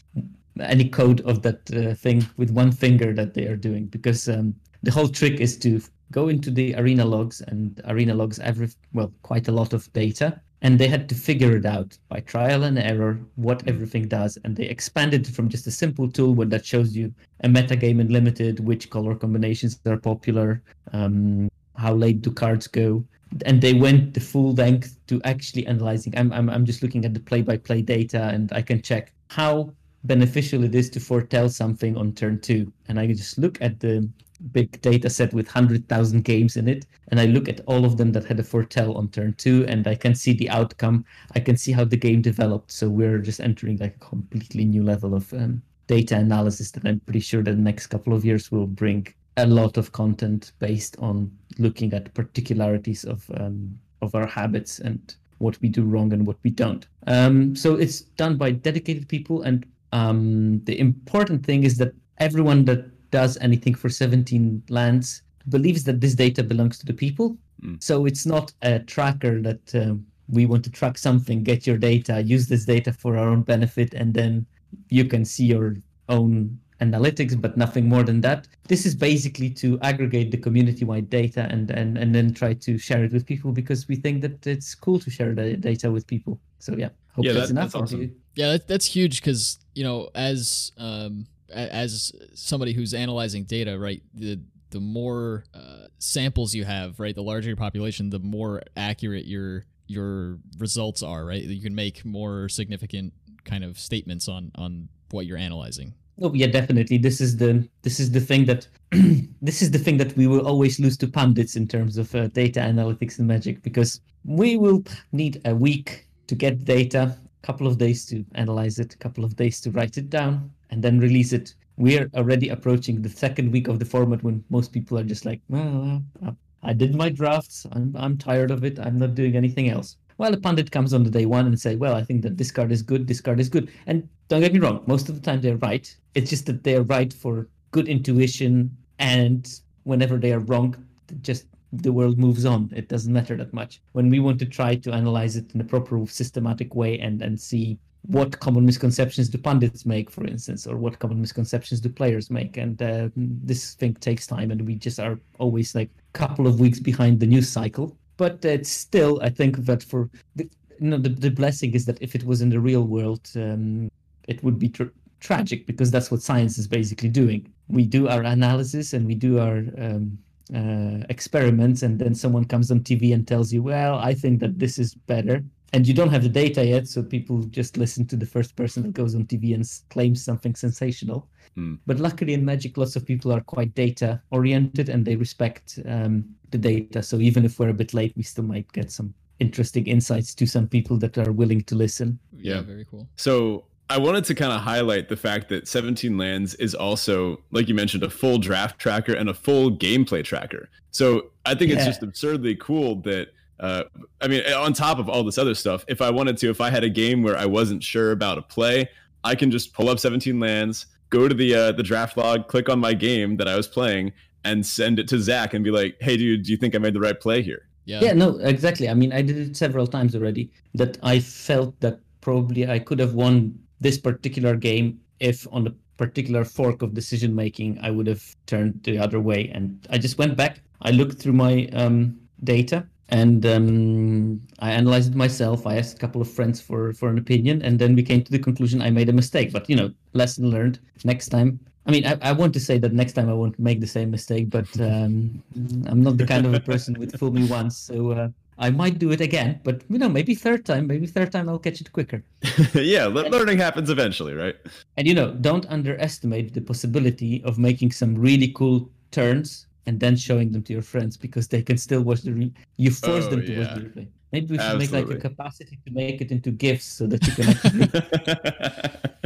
any 0.59 0.89
code 0.89 1.21
of 1.21 1.41
that 1.43 1.61
uh, 1.73 1.93
thing 1.93 2.25
with 2.37 2.49
one 2.49 2.71
finger 2.71 3.13
that 3.13 3.33
they 3.33 3.45
are 3.45 3.55
doing 3.55 3.85
because 3.85 4.27
um, 4.27 4.55
the 4.83 4.91
whole 4.91 5.07
trick 5.07 5.39
is 5.39 5.57
to 5.59 5.81
go 6.11 6.29
into 6.29 6.49
the 6.49 6.73
arena 6.75 7.05
logs 7.05 7.41
and 7.41 7.81
arena 7.85 8.13
logs 8.13 8.39
every 8.39 8.69
well 8.93 9.11
quite 9.21 9.47
a 9.47 9.51
lot 9.51 9.73
of 9.73 9.91
data 9.93 10.41
and 10.61 10.79
they 10.79 10.87
had 10.87 11.07
to 11.09 11.15
figure 11.15 11.55
it 11.55 11.65
out 11.65 11.97
by 12.09 12.19
trial 12.21 12.63
and 12.63 12.79
error 12.79 13.19
what 13.35 13.67
everything 13.67 14.07
does. 14.07 14.37
And 14.43 14.55
they 14.55 14.65
expanded 14.65 15.27
from 15.27 15.49
just 15.49 15.67
a 15.67 15.71
simple 15.71 16.09
tool 16.09 16.33
where 16.33 16.47
that 16.47 16.65
shows 16.65 16.95
you 16.95 17.13
a 17.41 17.47
metagame 17.47 17.99
in 17.99 18.11
limited 18.11 18.59
which 18.59 18.89
color 18.89 19.15
combinations 19.15 19.79
are 19.85 19.97
popular 19.97 20.63
um, 20.93 21.49
how 21.75 21.93
late 21.93 22.21
do 22.21 22.31
cards 22.31 22.67
go. 22.67 23.03
And 23.45 23.61
they 23.61 23.73
went 23.73 24.13
the 24.13 24.19
full 24.19 24.53
length 24.53 24.97
to 25.07 25.21
actually 25.23 25.67
analyzing. 25.67 26.17
I'm, 26.17 26.33
I'm, 26.33 26.49
I'm 26.49 26.65
just 26.65 26.81
looking 26.81 27.05
at 27.05 27.13
the 27.13 27.19
play-by-play 27.19 27.81
data 27.83 28.23
and 28.33 28.51
i 28.53 28.61
can 28.61 28.81
check 28.81 29.11
how 29.29 29.71
beneficial 30.05 30.63
it 30.63 30.73
is 30.73 30.89
to 30.91 30.99
foretell 30.99 31.49
something 31.49 31.97
on 31.97 32.13
turn 32.13 32.39
two. 32.39 32.71
And 32.87 32.99
i 32.99 33.05
can 33.05 33.15
just 33.15 33.37
look 33.37 33.61
at 33.61 33.79
the 33.79 34.09
big 34.51 34.81
data 34.81 35.09
set 35.09 35.33
with 35.33 35.47
100,000 35.47 36.23
games 36.23 36.57
in 36.57 36.67
it. 36.67 36.85
And 37.09 37.19
I 37.19 37.25
look 37.25 37.47
at 37.47 37.61
all 37.67 37.85
of 37.85 37.97
them 37.97 38.11
that 38.13 38.25
had 38.25 38.39
a 38.39 38.43
foretell 38.43 38.95
on 38.97 39.09
turn 39.09 39.33
two, 39.37 39.65
and 39.67 39.87
I 39.87 39.95
can 39.95 40.15
see 40.15 40.33
the 40.33 40.49
outcome. 40.49 41.05
I 41.35 41.39
can 41.39 41.57
see 41.57 41.71
how 41.71 41.85
the 41.85 41.97
game 41.97 42.21
developed. 42.21 42.71
So 42.71 42.89
we're 42.89 43.19
just 43.19 43.39
entering 43.39 43.77
like 43.77 43.95
a 43.95 44.05
completely 44.05 44.65
new 44.65 44.83
level 44.83 45.15
of 45.15 45.31
um, 45.33 45.61
data 45.87 46.17
analysis 46.17 46.71
that 46.71 46.85
I'm 46.85 46.99
pretty 47.01 47.21
sure 47.21 47.41
that 47.43 47.51
the 47.51 47.57
next 47.57 47.87
couple 47.87 48.13
of 48.13 48.25
years 48.25 48.51
will 48.51 48.67
bring 48.67 49.07
a 49.37 49.45
lot 49.45 49.77
of 49.77 49.91
content 49.91 50.51
based 50.59 50.97
on 50.99 51.31
looking 51.59 51.93
at 51.93 52.13
particularities 52.13 53.05
of 53.05 53.29
um, 53.35 53.77
of 54.01 54.13
our 54.15 54.27
habits 54.27 54.79
and 54.79 55.15
what 55.39 55.59
we 55.61 55.69
do 55.69 55.83
wrong 55.83 56.13
and 56.13 56.25
what 56.25 56.37
we 56.43 56.49
don't. 56.49 56.87
Um, 57.05 57.55
so 57.55 57.75
it's 57.75 58.01
done 58.01 58.37
by 58.37 58.51
dedicated 58.51 59.07
people, 59.07 59.43
and 59.43 59.65
um, 59.91 60.61
the 60.65 60.77
important 60.79 61.45
thing 61.45 61.63
is 61.63 61.77
that 61.77 61.93
everyone 62.19 62.65
that 62.65 62.85
does 63.11 63.37
anything 63.37 63.73
for 63.73 63.89
17 63.89 64.63
lands 64.69 65.21
believes 65.49 65.83
that 65.85 66.01
this 66.01 66.13
data 66.13 66.43
belongs 66.43 66.77
to 66.79 66.85
the 66.85 66.93
people. 66.93 67.37
Mm. 67.63 67.81
So 67.81 68.05
it's 68.05 68.25
not 68.25 68.53
a 68.61 68.79
tracker 68.79 69.41
that 69.41 69.75
um, 69.75 70.05
we 70.27 70.45
want 70.45 70.63
to 70.65 70.71
track 70.71 70.97
something, 70.97 71.43
get 71.43 71.65
your 71.65 71.77
data, 71.77 72.21
use 72.21 72.47
this 72.47 72.65
data 72.65 72.91
for 72.91 73.17
our 73.17 73.29
own 73.29 73.43
benefit, 73.43 73.93
and 73.93 74.13
then 74.13 74.45
you 74.89 75.05
can 75.05 75.23
see 75.23 75.45
your 75.45 75.75
own 76.09 76.59
analytics, 76.81 77.39
but 77.39 77.57
nothing 77.57 77.87
more 77.89 78.03
than 78.03 78.21
that. 78.21 78.47
This 78.67 78.85
is 78.85 78.93
basically 78.93 79.49
to 79.51 79.79
aggregate 79.81 80.31
the 80.31 80.37
community-wide 80.37 81.09
data 81.09 81.47
and, 81.49 81.71
and, 81.71 81.97
and 81.97 82.13
then 82.13 82.33
try 82.33 82.53
to 82.53 82.77
share 82.77 83.03
it 83.03 83.13
with 83.13 83.25
people 83.25 83.51
because 83.51 83.87
we 83.87 83.95
think 83.95 84.21
that 84.21 84.45
it's 84.45 84.75
cool 84.75 84.99
to 84.99 85.09
share 85.09 85.33
the 85.33 85.55
data 85.55 85.89
with 85.89 86.05
people. 86.05 86.39
So 86.59 86.75
yeah, 86.75 86.89
hope 87.13 87.25
yeah, 87.25 87.33
that's 87.33 87.47
that, 87.47 87.51
enough. 87.53 87.71
That's 87.71 87.93
awesome. 87.93 88.15
Yeah, 88.35 88.51
that, 88.53 88.67
that's 88.67 88.85
huge 88.85 89.21
because 89.21 89.59
you 89.73 89.83
know 89.83 90.09
as 90.13 90.71
um, 90.77 91.25
as 91.49 92.11
somebody 92.33 92.73
who's 92.73 92.93
analyzing 92.93 93.43
data, 93.43 93.77
right? 93.77 94.01
The 94.13 94.39
the 94.69 94.79
more 94.81 95.45
uh, 95.53 95.87
samples 95.97 96.53
you 96.53 96.65
have, 96.65 96.99
right, 96.99 97.15
the 97.15 97.23
larger 97.23 97.49
your 97.49 97.57
population, 97.57 98.09
the 98.09 98.19
more 98.19 98.61
accurate 98.75 99.25
your 99.25 99.65
your 99.87 100.39
results 100.57 101.01
are, 101.01 101.25
right? 101.25 101.41
You 101.41 101.61
can 101.61 101.75
make 101.75 102.03
more 102.03 102.49
significant 102.49 103.13
kind 103.45 103.63
of 103.63 103.79
statements 103.79 104.27
on 104.27 104.51
on 104.55 104.89
what 105.11 105.25
you're 105.25 105.37
analyzing. 105.37 105.93
Oh 106.19 106.33
yeah, 106.33 106.47
definitely. 106.47 106.97
This 106.97 107.21
is 107.21 107.37
the 107.37 107.67
this 107.83 107.99
is 107.99 108.11
the 108.11 108.19
thing 108.19 108.45
that 108.45 108.67
this 109.41 109.61
is 109.61 109.71
the 109.71 109.79
thing 109.79 109.97
that 109.97 110.15
we 110.17 110.27
will 110.27 110.47
always 110.47 110.79
lose 110.79 110.97
to 110.97 111.07
pundits 111.07 111.55
in 111.55 111.67
terms 111.67 111.97
of 111.97 112.13
uh, 112.15 112.27
data 112.27 112.59
analytics 112.59 113.19
and 113.19 113.27
magic 113.27 113.61
because 113.61 114.01
we 114.25 114.57
will 114.57 114.83
need 115.11 115.41
a 115.45 115.55
week 115.55 116.07
to 116.27 116.35
get 116.35 116.65
data, 116.65 117.15
a 117.43 117.45
couple 117.45 117.67
of 117.67 117.77
days 117.77 118.05
to 118.07 118.25
analyze 118.35 118.79
it, 118.79 118.93
a 118.93 118.97
couple 118.97 119.23
of 119.23 119.35
days 119.35 119.61
to 119.61 119.71
write 119.71 119.97
it 119.97 120.09
down, 120.09 120.51
and 120.69 120.83
then 120.83 120.99
release 120.99 121.33
it. 121.33 121.53
We're 121.77 122.09
already 122.15 122.49
approaching 122.49 123.01
the 123.01 123.09
second 123.09 123.51
week 123.51 123.67
of 123.67 123.79
the 123.79 123.85
format 123.85 124.23
when 124.23 124.43
most 124.49 124.71
people 124.71 124.97
are 124.97 125.03
just 125.03 125.25
like, 125.25 125.41
well, 125.49 126.01
uh, 126.25 126.31
I 126.63 126.73
did 126.73 126.95
my 126.95 127.09
drafts. 127.09 127.65
I'm, 127.71 127.95
I'm 127.97 128.17
tired 128.17 128.51
of 128.51 128.63
it. 128.63 128.79
I'm 128.79 128.97
not 128.97 129.15
doing 129.15 129.35
anything 129.35 129.69
else. 129.69 129.97
Well, 130.17 130.33
a 130.33 130.37
pundit 130.37 130.71
comes 130.71 130.93
on 130.93 131.03
the 131.03 131.11
day 131.11 131.27
one 131.27 131.45
and 131.45 131.59
say, 131.59 131.75
well, 131.75 131.93
I 131.93 132.03
think 132.03 132.23
that 132.23 132.37
this 132.37 132.49
card 132.49 132.71
is 132.71 132.81
good, 132.81 133.07
this 133.07 133.21
card 133.21 133.39
is 133.39 133.49
good. 133.49 133.71
And 133.85 134.09
don't 134.29 134.41
get 134.41 134.53
me 134.53 134.59
wrong, 134.59 134.83
most 134.87 135.09
of 135.09 135.15
the 135.15 135.21
time 135.21 135.41
they're 135.41 135.57
right. 135.57 135.95
It's 136.15 136.29
just 136.29 136.47
that 136.47 136.63
they're 136.63 136.81
right 136.81 137.13
for 137.13 137.47
good 137.69 137.87
intuition. 137.87 138.75
And 138.97 139.47
whenever 139.83 140.17
they 140.17 140.33
are 140.33 140.39
wrong, 140.39 140.75
just 141.21 141.45
the 141.71 141.93
world 141.93 142.17
moves 142.17 142.45
on. 142.45 142.71
It 142.75 142.89
doesn't 142.89 143.13
matter 143.13 143.35
that 143.37 143.53
much. 143.53 143.81
When 143.91 144.09
we 144.09 144.19
want 144.19 144.39
to 144.39 144.45
try 144.45 144.75
to 144.75 144.91
analyze 144.91 145.35
it 145.35 145.53
in 145.53 145.61
a 145.61 145.65
proper 145.65 146.03
systematic 146.07 146.73
way 146.73 146.99
and, 146.99 147.21
and 147.21 147.39
see 147.39 147.77
what 148.07 148.39
common 148.39 148.65
misconceptions 148.65 149.29
do 149.29 149.37
pundits 149.37 149.85
make, 149.85 150.09
for 150.09 150.25
instance, 150.25 150.65
or 150.65 150.77
what 150.77 150.97
common 150.99 151.19
misconceptions 151.19 151.81
do 151.81 151.89
players 151.89 152.31
make. 152.31 152.55
And 152.57 152.81
uh, 152.81 153.09
this 153.15 153.73
thing 153.75 153.95
takes 153.95 154.25
time, 154.25 154.49
and 154.51 154.61
we 154.65 154.75
just 154.75 154.99
are 154.99 155.19
always 155.39 155.75
like 155.75 155.89
a 156.15 156.17
couple 156.17 156.47
of 156.47 156.59
weeks 156.59 156.79
behind 156.79 157.19
the 157.19 157.27
news 157.27 157.49
cycle. 157.49 157.97
But 158.15 158.43
it's 158.45 158.71
still, 158.71 159.19
I 159.21 159.29
think 159.29 159.57
that 159.65 159.83
for 159.83 160.09
the, 160.35 160.49
you 160.79 160.89
know, 160.89 160.97
the, 160.97 161.09
the 161.09 161.29
blessing 161.29 161.73
is 161.73 161.85
that 161.85 162.01
if 162.01 162.15
it 162.15 162.23
was 162.23 162.41
in 162.41 162.49
the 162.49 162.59
real 162.59 162.83
world, 162.83 163.29
um, 163.35 163.89
it 164.27 164.41
would 164.43 164.57
be 164.57 164.69
tra- 164.69 164.91
tragic 165.19 165.67
because 165.67 165.91
that's 165.91 166.09
what 166.09 166.21
science 166.21 166.57
is 166.57 166.67
basically 166.67 167.09
doing. 167.09 167.51
We 167.67 167.85
do 167.85 168.07
our 168.07 168.23
analysis 168.23 168.93
and 168.93 169.05
we 169.05 169.15
do 169.15 169.39
our 169.39 169.57
um, 169.77 170.17
uh, 170.55 171.03
experiments, 171.09 171.83
and 171.83 171.99
then 171.99 172.15
someone 172.15 172.45
comes 172.45 172.71
on 172.71 172.79
TV 172.79 173.13
and 173.13 173.27
tells 173.27 173.51
you, 173.51 173.61
"Well, 173.61 173.95
I 173.95 174.13
think 174.13 174.39
that 174.39 174.59
this 174.59 174.79
is 174.79 174.93
better," 174.93 175.43
and 175.73 175.87
you 175.87 175.93
don't 175.93 176.09
have 176.09 176.23
the 176.23 176.29
data 176.29 176.65
yet, 176.65 176.87
so 176.87 177.03
people 177.03 177.43
just 177.43 177.77
listen 177.77 178.05
to 178.07 178.15
the 178.15 178.25
first 178.25 178.55
person 178.55 178.83
that 178.83 178.93
goes 178.93 179.15
on 179.15 179.25
TV 179.25 179.53
and 179.53 179.69
claims 179.89 180.23
something 180.23 180.55
sensational. 180.55 181.27
Mm. 181.57 181.79
But 181.85 181.99
luckily, 181.99 182.33
in 182.33 182.45
Magic, 182.45 182.77
lots 182.77 182.95
of 182.95 183.05
people 183.05 183.31
are 183.33 183.41
quite 183.41 183.75
data 183.75 184.21
oriented 184.31 184.89
and 184.89 185.05
they 185.05 185.15
respect 185.15 185.79
um, 185.85 186.23
the 186.51 186.57
data. 186.57 187.03
So 187.03 187.17
even 187.19 187.43
if 187.43 187.59
we're 187.59 187.69
a 187.69 187.73
bit 187.73 187.93
late, 187.93 188.13
we 188.15 188.23
still 188.23 188.45
might 188.45 188.71
get 188.71 188.91
some 188.91 189.13
interesting 189.39 189.85
insights 189.87 190.33
to 190.35 190.45
some 190.47 190.67
people 190.67 190.97
that 190.99 191.17
are 191.17 191.31
willing 191.31 191.61
to 191.63 191.75
listen. 191.75 192.17
Yeah, 192.33 192.55
Yeah. 192.55 192.61
very 192.61 192.85
cool. 192.85 193.07
So 193.17 193.65
I 193.89 193.97
wanted 193.97 194.23
to 194.25 194.35
kind 194.35 194.51
of 194.53 194.61
highlight 194.61 195.09
the 195.09 195.17
fact 195.17 195.49
that 195.49 195.67
17 195.67 196.17
Lands 196.17 196.55
is 196.55 196.75
also, 196.75 197.41
like 197.51 197.67
you 197.67 197.73
mentioned, 197.75 198.03
a 198.03 198.09
full 198.09 198.37
draft 198.37 198.79
tracker 198.79 199.13
and 199.13 199.29
a 199.29 199.33
full 199.33 199.71
gameplay 199.71 200.23
tracker. 200.23 200.69
So 200.91 201.31
I 201.45 201.55
think 201.55 201.71
it's 201.71 201.85
just 201.85 202.03
absurdly 202.03 202.55
cool 202.55 202.95
that. 203.01 203.29
Uh, 203.59 203.83
I 204.21 204.27
mean, 204.27 204.43
on 204.53 204.73
top 204.73 204.99
of 204.99 205.09
all 205.09 205.23
this 205.23 205.37
other 205.37 205.55
stuff, 205.55 205.83
if 205.87 206.01
I 206.01 206.09
wanted 206.09 206.37
to, 206.37 206.49
if 206.49 206.61
I 206.61 206.69
had 206.69 206.83
a 206.83 206.89
game 206.89 207.23
where 207.23 207.37
I 207.37 207.45
wasn't 207.45 207.83
sure 207.83 208.11
about 208.11 208.37
a 208.37 208.41
play, 208.41 208.89
I 209.23 209.35
can 209.35 209.49
just 209.49 209.73
pull 209.73 209.89
up 209.89 209.99
17 209.99 210.39
lands, 210.39 210.85
go 211.09 211.27
to 211.27 211.33
the 211.33 211.55
uh, 211.55 211.71
the 211.71 211.83
draft 211.83 212.17
log, 212.17 212.47
click 212.47 212.69
on 212.69 212.79
my 212.79 212.93
game 212.93 213.37
that 213.37 213.47
I 213.47 213.55
was 213.55 213.67
playing, 213.67 214.13
and 214.43 214.65
send 214.65 214.99
it 214.99 215.07
to 215.09 215.19
Zach 215.19 215.53
and 215.53 215.63
be 215.63 215.71
like, 215.71 215.97
"Hey, 215.99 216.17
dude, 216.17 216.43
do 216.43 216.51
you 216.51 216.57
think 216.57 216.75
I 216.75 216.77
made 216.77 216.93
the 216.93 216.99
right 216.99 217.19
play 217.19 217.41
here?" 217.41 217.67
Yeah. 217.85 218.01
Yeah, 218.01 218.13
no, 218.13 218.37
exactly. 218.39 218.89
I 218.89 218.93
mean, 218.93 219.13
I 219.13 219.21
did 219.21 219.37
it 219.37 219.57
several 219.57 219.87
times 219.87 220.13
already. 220.13 220.51
That 220.73 220.97
I 221.01 221.19
felt 221.19 221.79
that 221.79 221.99
probably 222.21 222.69
I 222.69 222.79
could 222.79 222.99
have 222.99 223.13
won 223.13 223.57
this 223.79 223.97
particular 223.97 224.55
game 224.55 224.99
if 225.19 225.47
on 225.51 225.63
the 225.63 225.75
particular 225.97 226.43
fork 226.45 226.81
of 226.81 226.93
decision 226.93 227.33
making 227.33 227.79
I 227.81 227.89
would 227.89 228.07
have 228.07 228.23
turned 228.45 228.83
the 228.83 228.99
other 228.99 229.19
way. 229.19 229.49
And 229.49 229.87
I 229.89 229.97
just 229.97 230.17
went 230.17 230.35
back. 230.37 230.61
I 230.81 230.91
looked 230.91 231.19
through 231.19 231.33
my 231.33 231.67
um, 231.73 232.19
data 232.43 232.85
and 233.09 233.45
um, 233.45 234.41
I 234.59 234.71
analyzed 234.71 235.11
it 235.11 235.15
myself. 235.15 235.65
I 235.65 235.77
asked 235.77 235.95
a 235.95 235.99
couple 235.99 236.21
of 236.21 236.29
friends 236.29 236.59
for 236.59 236.93
for 236.93 237.09
an 237.09 237.17
opinion, 237.17 237.61
and 237.61 237.79
then 237.79 237.95
we 237.95 238.03
came 238.03 238.23
to 238.23 238.31
the 238.31 238.39
conclusion 238.39 238.81
I 238.81 238.89
made 238.89 239.09
a 239.09 239.13
mistake. 239.13 239.51
But 239.51 239.69
you 239.69 239.75
know, 239.75 239.91
lesson 240.13 240.49
learned. 240.49 240.79
Next 241.03 241.29
time. 241.29 241.59
I 241.85 241.91
mean, 241.91 242.05
I, 242.05 242.17
I 242.21 242.31
want 242.33 242.53
to 242.53 242.59
say 242.59 242.77
that 242.79 242.91
next 242.91 243.13
time 243.13 243.29
I 243.29 243.33
won't 243.33 243.57
make 243.57 243.79
the 243.79 243.87
same 243.87 244.11
mistake, 244.11 244.49
but 244.49 244.67
um, 244.81 245.41
I'm 245.87 246.03
not 246.03 246.17
the 246.17 246.25
kind 246.25 246.45
of 246.45 246.53
a 246.53 246.59
person 246.59 246.99
with 246.99 247.17
fool 247.17 247.31
me 247.31 247.47
once. 247.47 247.77
So 247.77 248.11
uh, 248.11 248.27
I 248.59 248.71
might 248.71 248.99
do 248.99 249.11
it 249.11 249.21
again, 249.21 249.61
but 249.63 249.83
you 249.87 249.97
know, 249.97 250.09
maybe 250.09 250.35
third 250.35 250.65
time, 250.65 250.87
maybe 250.87 251.07
third 251.07 251.31
time 251.31 251.47
I'll 251.47 251.59
catch 251.59 251.79
it 251.79 251.93
quicker. 251.93 252.23
yeah, 252.73 253.05
le- 253.05 253.29
learning 253.29 253.59
happens 253.59 253.89
eventually, 253.89 254.33
right? 254.33 254.55
And 254.97 255.07
you 255.07 255.13
know, 255.13 255.31
don't 255.31 255.65
underestimate 255.67 256.53
the 256.53 256.61
possibility 256.61 257.41
of 257.45 257.57
making 257.57 257.91
some 257.93 258.15
really 258.15 258.49
cool 258.49 258.89
turns 259.11 259.66
and 259.87 259.99
then 259.99 260.15
showing 260.15 260.51
them 260.51 260.61
to 260.63 260.73
your 260.73 260.81
friends 260.81 261.17
because 261.17 261.47
they 261.47 261.61
can 261.63 261.77
still 261.77 262.01
watch 262.01 262.21
the 262.21 262.33
re- 262.33 262.53
you 262.77 262.91
force 262.91 263.25
Oh, 263.25 263.29
them 263.31 263.45
to 263.45 263.59
watch 263.59 263.73
the 263.75 263.81
replay. 263.81 264.07
Maybe 264.33 264.47
we 264.51 264.59
should 264.59 264.77
make 264.77 264.91
like 264.91 265.09
a 265.09 265.15
capacity 265.17 265.79
to 265.85 265.91
make 265.93 266.19
it 266.21 266.31
into 266.31 266.51
gifts 266.51 266.85
so 266.85 267.07
that 267.07 267.25
you 267.25 267.33
can 267.33 267.47
actually 267.49 267.87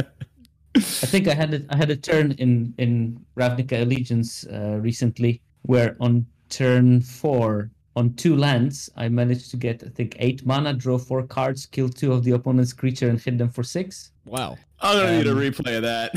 I 0.74 1.06
think 1.12 1.28
I 1.28 1.34
had 1.34 1.52
a, 1.52 1.60
I 1.68 1.76
had 1.76 1.90
a 1.90 1.96
turn 1.96 2.32
in 2.32 2.72
in 2.78 3.20
Ravnica 3.36 3.82
Allegiance 3.82 4.46
uh, 4.46 4.78
recently 4.80 5.42
where 5.62 5.96
on 6.00 6.24
turn 6.48 7.00
four 7.02 7.70
on 7.94 8.14
two 8.14 8.36
lands 8.36 8.88
I 8.96 9.08
managed 9.08 9.50
to 9.50 9.56
get 9.56 9.82
I 9.84 9.88
think 9.88 10.16
eight 10.18 10.46
mana, 10.46 10.72
draw 10.72 10.96
four 10.98 11.22
cards, 11.26 11.66
kill 11.66 11.88
two 11.90 12.12
of 12.12 12.24
the 12.24 12.30
opponent's 12.32 12.72
creature, 12.72 13.08
and 13.10 13.20
hit 13.20 13.36
them 13.36 13.50
for 13.50 13.62
six. 13.64 14.12
Wow. 14.24 14.56
I'm 14.80 14.96
gonna 14.98 15.18
need 15.18 15.26
a 15.26 15.32
Um, 15.32 15.38
replay 15.38 15.76
of 15.76 15.82
that. 15.82 16.10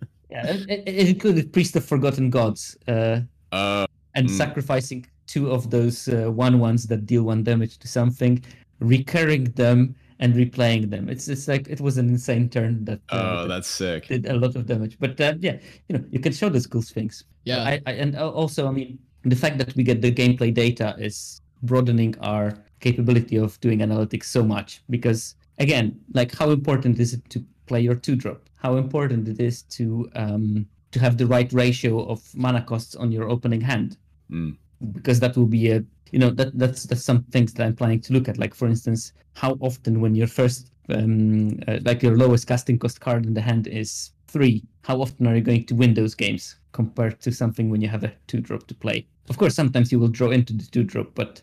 Yeah, 0.32 0.46
it, 0.46 0.60
it, 0.70 0.82
it 0.86 1.08
included 1.08 1.52
Priest 1.52 1.74
of 1.74 1.84
Forgotten 1.84 2.30
Gods 2.30 2.76
uh, 2.86 3.18
uh, 3.52 3.86
and 4.14 4.26
Mm. 4.28 4.30
sacrificing 4.30 5.06
two 5.26 5.50
of 5.50 5.70
those 5.70 6.08
uh, 6.08 6.30
one 6.30 6.58
ones 6.58 6.86
that 6.88 7.06
deal 7.06 7.22
one 7.22 7.42
damage 7.42 7.78
to 7.78 7.88
something, 7.88 8.42
recurring 8.80 9.44
them 9.62 9.94
and 10.18 10.34
replaying 10.34 10.90
them. 10.90 11.08
It's 11.08 11.28
it's 11.28 11.46
like 11.48 11.68
it 11.68 11.80
was 11.80 11.96
an 11.98 12.08
insane 12.08 12.48
turn 12.48 12.84
that. 12.84 13.00
uh, 13.10 13.16
oh, 13.16 13.42
that 13.42 13.48
that's 13.48 13.68
sick. 13.68 14.08
did 14.08 14.26
a 14.26 14.34
lot 14.34 14.56
of 14.56 14.66
damage. 14.66 14.98
But 14.98 15.20
uh, 15.20 15.34
yeah, 15.40 15.58
you 15.88 15.98
know, 15.98 16.04
you 16.10 16.20
can 16.20 16.32
show 16.32 16.48
those 16.48 16.66
cool 16.66 16.82
things. 16.82 17.24
Yeah. 17.44 17.62
I, 17.64 17.80
I, 17.86 17.92
and 17.92 18.16
also, 18.16 18.68
I 18.68 18.72
mean, 18.72 18.98
the 19.22 19.36
fact 19.36 19.58
that 19.58 19.74
we 19.76 19.82
get 19.82 20.02
the 20.02 20.12
gameplay 20.12 20.52
data 20.52 20.94
is 20.98 21.40
broadening 21.62 22.14
our 22.20 22.52
capability 22.80 23.36
of 23.36 23.58
doing 23.60 23.78
analytics 23.80 24.24
so 24.24 24.42
much. 24.42 24.82
Because 24.90 25.36
again, 25.58 25.98
like, 26.12 26.34
how 26.34 26.50
important 26.50 26.98
is 26.98 27.14
it 27.14 27.22
to 27.30 27.44
play 27.66 27.80
your 27.80 27.94
two 27.94 28.16
drop? 28.16 28.40
How 28.56 28.76
important 28.76 29.26
it 29.28 29.40
is 29.40 29.62
to 29.78 30.10
um, 30.16 30.66
to 30.92 31.00
have 31.00 31.16
the 31.16 31.26
right 31.26 31.52
ratio 31.52 32.04
of 32.06 32.22
mana 32.34 32.62
costs 32.62 32.94
on 32.94 33.12
your 33.12 33.28
opening 33.28 33.60
hand? 33.60 33.96
Mm. 34.30 34.56
Because 34.92 35.20
that 35.20 35.36
will 35.36 35.46
be 35.46 35.70
a 35.70 35.84
you 36.12 36.18
know 36.18 36.30
that 36.30 36.58
that's 36.58 36.84
that's 36.84 37.04
some 37.04 37.22
things 37.24 37.52
that 37.54 37.64
I'm 37.64 37.76
planning 37.76 38.00
to 38.02 38.12
look 38.12 38.28
at. 38.28 38.38
Like 38.38 38.54
for 38.54 38.66
instance, 38.66 39.12
how 39.34 39.56
often 39.60 40.00
when 40.00 40.14
your 40.14 40.26
first 40.26 40.70
um, 40.88 41.58
uh, 41.68 41.78
like 41.84 42.02
your 42.02 42.16
lowest 42.16 42.46
casting 42.46 42.78
cost 42.78 43.00
card 43.00 43.26
in 43.26 43.34
the 43.34 43.40
hand 43.40 43.66
is 43.66 44.10
three, 44.28 44.64
how 44.82 45.00
often 45.00 45.26
are 45.26 45.34
you 45.34 45.40
going 45.40 45.64
to 45.66 45.74
win 45.74 45.94
those 45.94 46.14
games 46.14 46.56
compared 46.72 47.20
to 47.20 47.32
something 47.32 47.70
when 47.70 47.80
you 47.80 47.88
have 47.88 48.04
a 48.04 48.12
two 48.26 48.40
drop 48.40 48.66
to 48.68 48.74
play? 48.74 49.06
Of 49.28 49.38
course, 49.38 49.54
sometimes 49.54 49.92
you 49.92 50.00
will 50.00 50.08
draw 50.08 50.30
into 50.30 50.52
the 50.52 50.66
two 50.66 50.82
drop, 50.82 51.14
but 51.14 51.42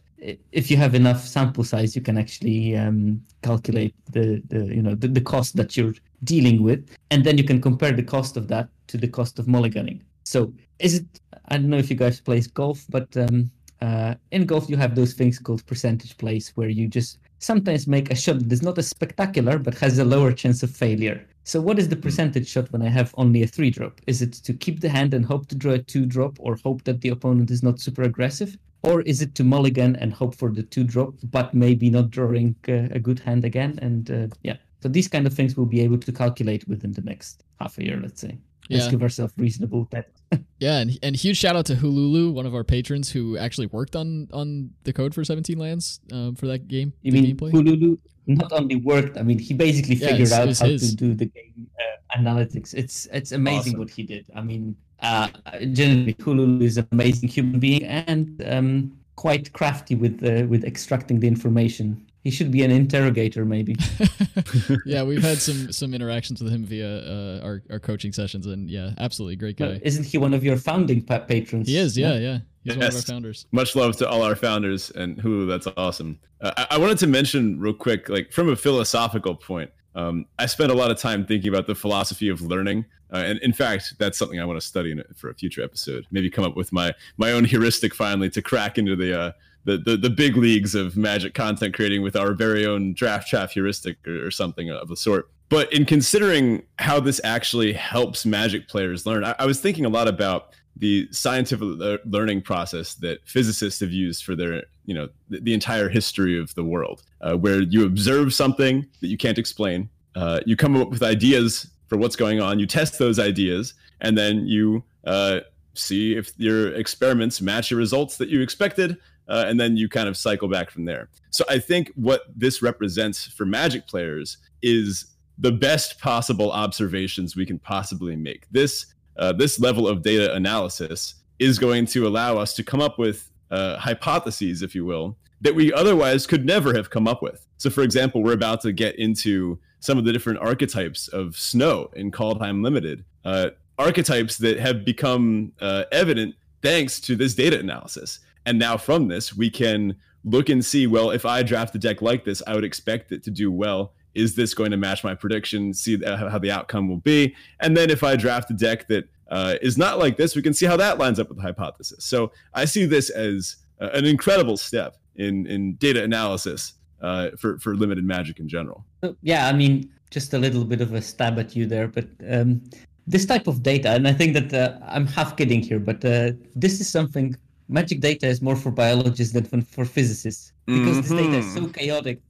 if 0.51 0.71
you 0.71 0.77
have 0.77 0.95
enough 0.95 1.25
sample 1.25 1.63
size, 1.63 1.95
you 1.95 2.01
can 2.01 2.17
actually 2.17 2.75
um, 2.75 3.21
calculate 3.43 3.93
the, 4.11 4.41
the 4.49 4.65
you 4.65 4.81
know 4.81 4.95
the, 4.95 5.07
the 5.07 5.21
cost 5.21 5.55
that 5.55 5.77
you're 5.77 5.93
dealing 6.23 6.63
with, 6.63 6.89
and 7.11 7.23
then 7.23 7.37
you 7.37 7.43
can 7.43 7.61
compare 7.61 7.91
the 7.91 8.03
cost 8.03 8.35
of 8.35 8.47
that 8.47 8.69
to 8.87 8.97
the 8.97 9.07
cost 9.07 9.39
of 9.39 9.45
mulliganing. 9.45 10.01
So 10.23 10.53
is 10.79 10.95
it? 10.95 11.05
I 11.49 11.57
don't 11.57 11.69
know 11.69 11.77
if 11.77 11.89
you 11.89 11.95
guys 11.95 12.19
play 12.19 12.41
golf, 12.53 12.85
but 12.89 13.15
um, 13.15 13.49
uh, 13.81 14.15
in 14.31 14.45
golf 14.45 14.69
you 14.69 14.77
have 14.77 14.95
those 14.95 15.13
things 15.13 15.39
called 15.39 15.65
percentage 15.65 16.17
plays 16.17 16.51
where 16.55 16.69
you 16.69 16.87
just 16.87 17.19
sometimes 17.39 17.87
make 17.87 18.11
a 18.11 18.15
shot 18.15 18.39
that 18.39 18.51
is 18.51 18.63
not 18.63 18.77
as 18.77 18.87
spectacular 18.87 19.59
but 19.59 19.75
has 19.75 19.99
a 19.99 20.05
lower 20.05 20.31
chance 20.31 20.63
of 20.63 20.71
failure. 20.71 21.25
So 21.43 21.61
what 21.61 21.79
is 21.79 21.87
the 21.87 21.95
percentage 21.95 22.49
shot 22.49 22.71
when 22.73 22.81
I 22.81 22.89
have 22.89 23.13
only 23.17 23.43
a 23.43 23.47
three 23.47 23.69
drop? 23.69 24.01
Is 24.05 24.21
it 24.21 24.33
to 24.33 24.53
keep 24.53 24.81
the 24.81 24.89
hand 24.89 25.13
and 25.13 25.23
hope 25.23 25.47
to 25.47 25.55
draw 25.55 25.73
a 25.73 25.79
two 25.79 26.05
drop 26.05 26.37
or 26.39 26.57
hope 26.57 26.83
that 26.83 26.99
the 26.99 27.09
opponent 27.09 27.51
is 27.51 27.63
not 27.63 27.79
super 27.79 28.01
aggressive? 28.01 28.57
Or 28.83 29.01
is 29.03 29.21
it 29.21 29.33
to 29.35 29.43
mulligan 29.43 29.95
and 29.95 30.13
hope 30.13 30.35
for 30.35 30.51
the 30.51 30.63
two 30.63 30.83
drop, 30.83 31.13
but 31.31 31.53
maybe 31.53 31.89
not 31.89 32.09
drawing 32.09 32.55
uh, 32.67 32.89
a 32.91 32.99
good 32.99 33.19
hand 33.19 33.45
again? 33.45 33.79
And 33.81 34.11
uh, 34.11 34.35
yeah, 34.43 34.57
so 34.81 34.89
these 34.89 35.07
kind 35.07 35.25
of 35.25 35.33
things 35.33 35.55
we'll 35.55 35.65
be 35.65 35.81
able 35.81 35.99
to 35.99 36.11
calculate 36.11 36.67
within 36.67 36.91
the 36.91 37.01
next 37.01 37.43
half 37.59 37.77
a 37.77 37.83
year, 37.85 37.97
let's 37.97 38.21
say. 38.21 38.37
Let's 38.69 38.85
Yeah. 38.85 38.91
give 38.91 39.01
ourselves 39.03 39.33
reasonable 39.37 39.85
bet. 39.85 40.09
Yeah, 40.59 40.79
and 40.79 40.97
and 41.03 41.15
huge 41.15 41.37
shout 41.37 41.55
out 41.55 41.67
to 41.67 41.75
Hululu, 41.75 42.33
one 42.33 42.47
of 42.47 42.55
our 42.55 42.63
patrons 42.63 43.11
who 43.11 43.37
actually 43.37 43.67
worked 43.67 43.95
on 43.95 44.27
on 44.33 44.71
the 44.85 44.91
code 44.91 45.13
for 45.13 45.23
17 45.23 45.55
lands 45.57 45.99
um, 46.11 46.33
for 46.35 46.47
that 46.47 46.67
game. 46.67 46.93
You 47.03 47.11
mean 47.11 47.25
gameplay. 47.37 47.51
Hululu 47.51 47.97
not 48.25 48.51
only 48.51 48.75
worked, 48.77 49.17
I 49.17 49.23
mean, 49.23 49.37
he 49.39 49.53
basically 49.53 49.95
Yeah, 49.95 50.07
figured 50.07 50.27
it's- 50.27 50.39
out 50.39 50.49
it's 50.49 50.59
how 50.59 50.67
his. 50.67 50.89
to 50.89 50.95
do 50.95 51.13
the 51.13 51.25
game 51.27 51.67
uh, 51.79 52.17
analytics. 52.19 52.73
It's 52.73 53.05
it's 53.13 53.31
amazing 53.33 53.73
Awesome. 53.73 53.79
what 53.79 53.89
he 53.91 54.01
did. 54.03 54.25
I 54.35 54.41
mean, 54.41 54.75
uh, 55.01 55.27
generally, 55.73 56.15
Hululu 56.15 56.63
is 56.63 56.77
an 56.77 56.87
amazing 56.91 57.29
human 57.29 57.59
being 57.59 57.83
and 57.83 58.43
um, 58.47 58.91
quite 59.15 59.53
crafty 59.53 59.93
with 59.93 60.23
uh, 60.23 60.47
with 60.47 60.65
extracting 60.65 61.19
the 61.19 61.27
information. 61.27 62.01
He 62.27 62.31
should 62.31 62.51
be 62.51 62.61
an 62.63 62.71
interrogator, 62.71 63.45
maybe. 63.45 63.77
yeah, 64.85 65.01
we've 65.01 65.23
had 65.23 65.37
some 65.37 65.71
some 65.71 65.93
interactions 65.93 66.43
with 66.43 66.51
him 66.51 66.65
via 66.65 66.89
uh, 66.99 67.39
our 67.41 67.63
our 67.69 67.79
coaching 67.79 68.11
sessions, 68.11 68.45
and 68.47 68.69
yeah, 68.69 68.91
absolutely 68.97 69.37
great 69.37 69.57
Well, 69.57 69.71
guy. 69.75 69.79
isn't 69.81 70.03
he 70.03 70.17
one 70.17 70.33
of 70.33 70.43
your 70.43 70.57
founding 70.57 71.01
pa- 71.01 71.19
patrons? 71.19 71.69
He 71.69 71.77
is, 71.77 71.97
yeah, 71.97 72.15
yeah. 72.17 72.39
He's 72.65 72.75
one 72.75 72.83
of 72.87 72.91
our 72.91 72.97
Yes. 72.97 73.05
founders. 73.05 73.45
Much 73.53 73.77
love 73.77 73.95
to 73.99 74.09
all 74.09 74.23
our 74.23 74.35
founders 74.35 74.89
and 74.91 75.15
Hulu. 75.17 75.47
That's 75.47 75.67
awesome. 75.77 76.19
Uh, 76.41 76.51
I, 76.57 76.67
I 76.71 76.77
wanted 76.77 76.97
to 76.97 77.07
mention 77.07 77.61
real 77.61 77.73
quick, 77.73 78.09
like 78.09 78.33
from 78.33 78.49
a 78.49 78.57
philosophical 78.57 79.33
point, 79.35 79.71
um, 79.95 80.25
I 80.37 80.47
spent 80.47 80.69
a 80.69 80.75
lot 80.75 80.91
of 80.91 80.97
time 80.97 81.25
thinking 81.25 81.47
about 81.47 81.65
the 81.65 81.75
philosophy 81.75 82.27
of 82.27 82.41
learning, 82.41 82.83
uh, 83.13 83.23
and 83.25 83.39
in 83.39 83.53
fact, 83.53 83.93
that's 83.99 84.17
something 84.17 84.37
I 84.41 84.43
want 84.43 84.59
to 84.59 84.67
study 84.67 84.91
in, 84.91 85.01
for 85.15 85.29
a 85.29 85.33
future 85.33 85.63
episode. 85.63 86.05
Maybe 86.11 86.29
come 86.29 86.43
up 86.43 86.57
with 86.57 86.73
my 86.73 86.93
my 87.15 87.31
own 87.31 87.45
heuristic 87.45 87.95
finally 87.95 88.29
to 88.31 88.41
crack 88.41 88.77
into 88.77 88.97
the 88.97 89.17
uh, 89.17 89.31
the, 89.67 89.77
the 89.77 89.97
the 89.97 90.09
big 90.09 90.37
leagues 90.37 90.73
of 90.73 90.95
Magic 90.95 91.33
content 91.33 91.75
creating 91.75 92.01
with 92.01 92.15
our 92.15 92.33
very 92.33 92.65
own 92.65 92.93
draft 92.93 93.27
chaff 93.27 93.51
heuristic 93.51 93.97
or, 94.07 94.25
or 94.25 94.31
something 94.31 94.71
of 94.71 94.87
the 94.87 94.95
sort. 94.95 95.29
But 95.49 95.71
in 95.71 95.85
considering 95.85 96.63
how 96.79 96.99
this 97.01 97.19
actually 97.23 97.73
helps 97.73 98.25
Magic 98.25 98.69
players 98.69 99.05
learn, 99.05 99.25
I, 99.25 99.35
I 99.39 99.45
was 99.45 99.59
thinking 99.59 99.85
a 99.85 99.89
lot 99.89 100.07
about 100.07 100.53
the 100.77 101.09
scientific 101.11 101.67
le- 101.67 101.99
learning 102.05 102.41
process 102.43 102.95
that 102.95 103.19
physicists 103.27 103.81
have 103.81 103.91
used 103.91 104.23
for 104.23 104.35
their 104.35 104.63
you 104.85 104.93
know 104.93 105.09
the, 105.29 105.41
the 105.41 105.53
entire 105.53 105.89
history 105.89 106.39
of 106.39 106.55
the 106.55 106.63
world 106.63 107.03
uh, 107.21 107.35
where 107.35 107.61
you 107.61 107.85
observe 107.85 108.33
something 108.33 108.85
that 109.01 109.07
you 109.07 109.17
can't 109.17 109.37
explain 109.37 109.89
uh, 110.15 110.39
you 110.45 110.55
come 110.55 110.77
up 110.77 110.89
with 110.89 111.03
ideas 111.03 111.67
for 111.87 111.97
what's 111.97 112.15
going 112.15 112.39
on 112.39 112.59
you 112.59 112.67
test 112.67 112.99
those 112.99 113.17
ideas 113.19 113.73
and 114.01 114.17
then 114.17 114.45
you 114.45 114.83
uh, 115.05 115.39
see 115.73 116.15
if 116.15 116.31
your 116.37 116.73
experiments 116.73 117.41
match 117.41 117.71
your 117.71 117.79
results 117.79 118.17
that 118.17 118.29
you 118.29 118.41
expected 118.41 118.97
uh, 119.29 119.45
and 119.47 119.59
then 119.59 119.77
you 119.77 119.89
kind 119.89 120.07
of 120.07 120.15
cycle 120.17 120.47
back 120.47 120.69
from 120.69 120.85
there 120.85 121.09
so 121.29 121.43
i 121.49 121.59
think 121.59 121.91
what 121.95 122.21
this 122.35 122.61
represents 122.61 123.25
for 123.25 123.45
magic 123.45 123.87
players 123.87 124.37
is 124.61 125.13
the 125.37 125.51
best 125.51 125.99
possible 125.99 126.51
observations 126.51 127.35
we 127.35 127.45
can 127.45 127.59
possibly 127.59 128.15
make 128.15 128.45
this 128.51 128.93
uh, 129.17 129.33
this 129.33 129.59
level 129.59 129.87
of 129.87 130.01
data 130.01 130.33
analysis 130.35 131.15
is 131.39 131.59
going 131.59 131.85
to 131.85 132.07
allow 132.07 132.37
us 132.37 132.53
to 132.53 132.63
come 132.63 132.81
up 132.81 132.97
with 132.97 133.29
uh, 133.51 133.77
hypotheses, 133.77 134.61
if 134.61 134.75
you 134.75 134.85
will, 134.85 135.17
that 135.41 135.53
we 135.53 135.71
otherwise 135.73 136.25
could 136.25 136.45
never 136.45 136.73
have 136.73 136.89
come 136.89 137.07
up 137.07 137.21
with. 137.21 137.45
So, 137.57 137.69
for 137.69 137.83
example, 137.83 138.23
we're 138.23 138.33
about 138.33 138.61
to 138.61 138.71
get 138.71 138.97
into 138.97 139.59
some 139.79 139.97
of 139.97 140.05
the 140.05 140.13
different 140.13 140.39
archetypes 140.39 141.07
of 141.09 141.37
snow 141.37 141.91
in 141.95 142.11
Kaldheim 142.11 142.63
Limited, 142.63 143.05
uh, 143.23 143.49
archetypes 143.77 144.37
that 144.39 144.59
have 144.59 144.83
become 144.83 145.51
uh, 145.61 145.83
evident 145.91 146.35
thanks 146.63 146.99
to 147.01 147.15
this 147.15 147.35
data 147.35 147.59
analysis. 147.59 148.19
And 148.47 148.57
now 148.57 148.77
from 148.77 149.09
this, 149.09 149.35
we 149.35 149.49
can 149.49 149.95
look 150.23 150.47
and 150.47 150.63
see 150.63 150.87
well, 150.87 151.11
if 151.11 151.25
I 151.25 151.43
draft 151.43 151.75
a 151.75 151.77
deck 151.77 152.01
like 152.01 152.23
this, 152.23 152.41
I 152.47 152.55
would 152.55 152.63
expect 152.63 153.11
it 153.11 153.21
to 153.25 153.29
do 153.29 153.51
well. 153.51 153.93
Is 154.15 154.35
this 154.35 154.53
going 154.53 154.71
to 154.71 154.77
match 154.77 155.03
my 155.03 155.13
prediction? 155.13 155.73
See 155.73 156.01
how 156.03 156.39
the 156.39 156.49
outcome 156.49 156.87
will 156.87 156.97
be. 156.97 157.35
And 157.59 157.75
then 157.75 157.89
if 157.89 158.03
I 158.03 158.15
draft 158.15 158.49
a 158.49 158.53
deck 158.53 158.87
that 158.87 159.09
uh, 159.29 159.55
is 159.61 159.77
not 159.77 159.99
like 159.99 160.15
this, 160.15 160.33
we 160.33 160.41
can 160.41 160.53
see 160.53 160.65
how 160.65 160.77
that 160.77 160.97
lines 160.97 161.19
up 161.19 161.27
with 161.27 161.37
the 161.37 161.43
hypothesis. 161.43 162.05
So 162.05 162.31
I 162.53 162.63
see 162.63 162.85
this 162.85 163.09
as 163.09 163.57
uh, 163.81 163.89
an 163.93 164.05
incredible 164.05 164.55
step 164.55 164.95
in, 165.17 165.45
in 165.45 165.75
data 165.75 166.01
analysis 166.01 166.73
uh, 167.01 167.31
for, 167.37 167.59
for 167.59 167.75
limited 167.75 168.05
magic 168.05 168.39
in 168.39 168.47
general. 168.47 168.85
Yeah, 169.21 169.47
I 169.47 169.53
mean, 169.53 169.91
just 170.09 170.33
a 170.33 170.37
little 170.37 170.63
bit 170.63 170.79
of 170.79 170.93
a 170.93 171.01
stab 171.01 171.37
at 171.37 171.53
you 171.53 171.65
there, 171.65 171.89
but 171.89 172.07
um, 172.31 172.63
this 173.05 173.25
type 173.25 173.47
of 173.47 173.61
data, 173.61 173.89
and 173.89 174.07
I 174.07 174.13
think 174.13 174.33
that 174.33 174.53
uh, 174.53 174.79
I'm 174.85 175.05
half 175.05 175.35
kidding 175.35 175.61
here, 175.61 175.79
but 175.79 176.03
uh, 176.05 176.31
this 176.55 176.79
is 176.79 176.87
something. 176.89 177.35
Magic 177.69 177.99
data 177.99 178.27
is 178.27 178.41
more 178.41 178.55
for 178.55 178.71
biologists 178.71 179.33
than 179.33 179.61
for, 179.61 179.83
physicists 179.85 180.53
because 180.65 181.01
this 181.01 181.09
data 181.11 181.37
is 181.37 181.53
so 181.53 181.61
Mhm. 181.61 181.73
chaotic. 181.73 182.21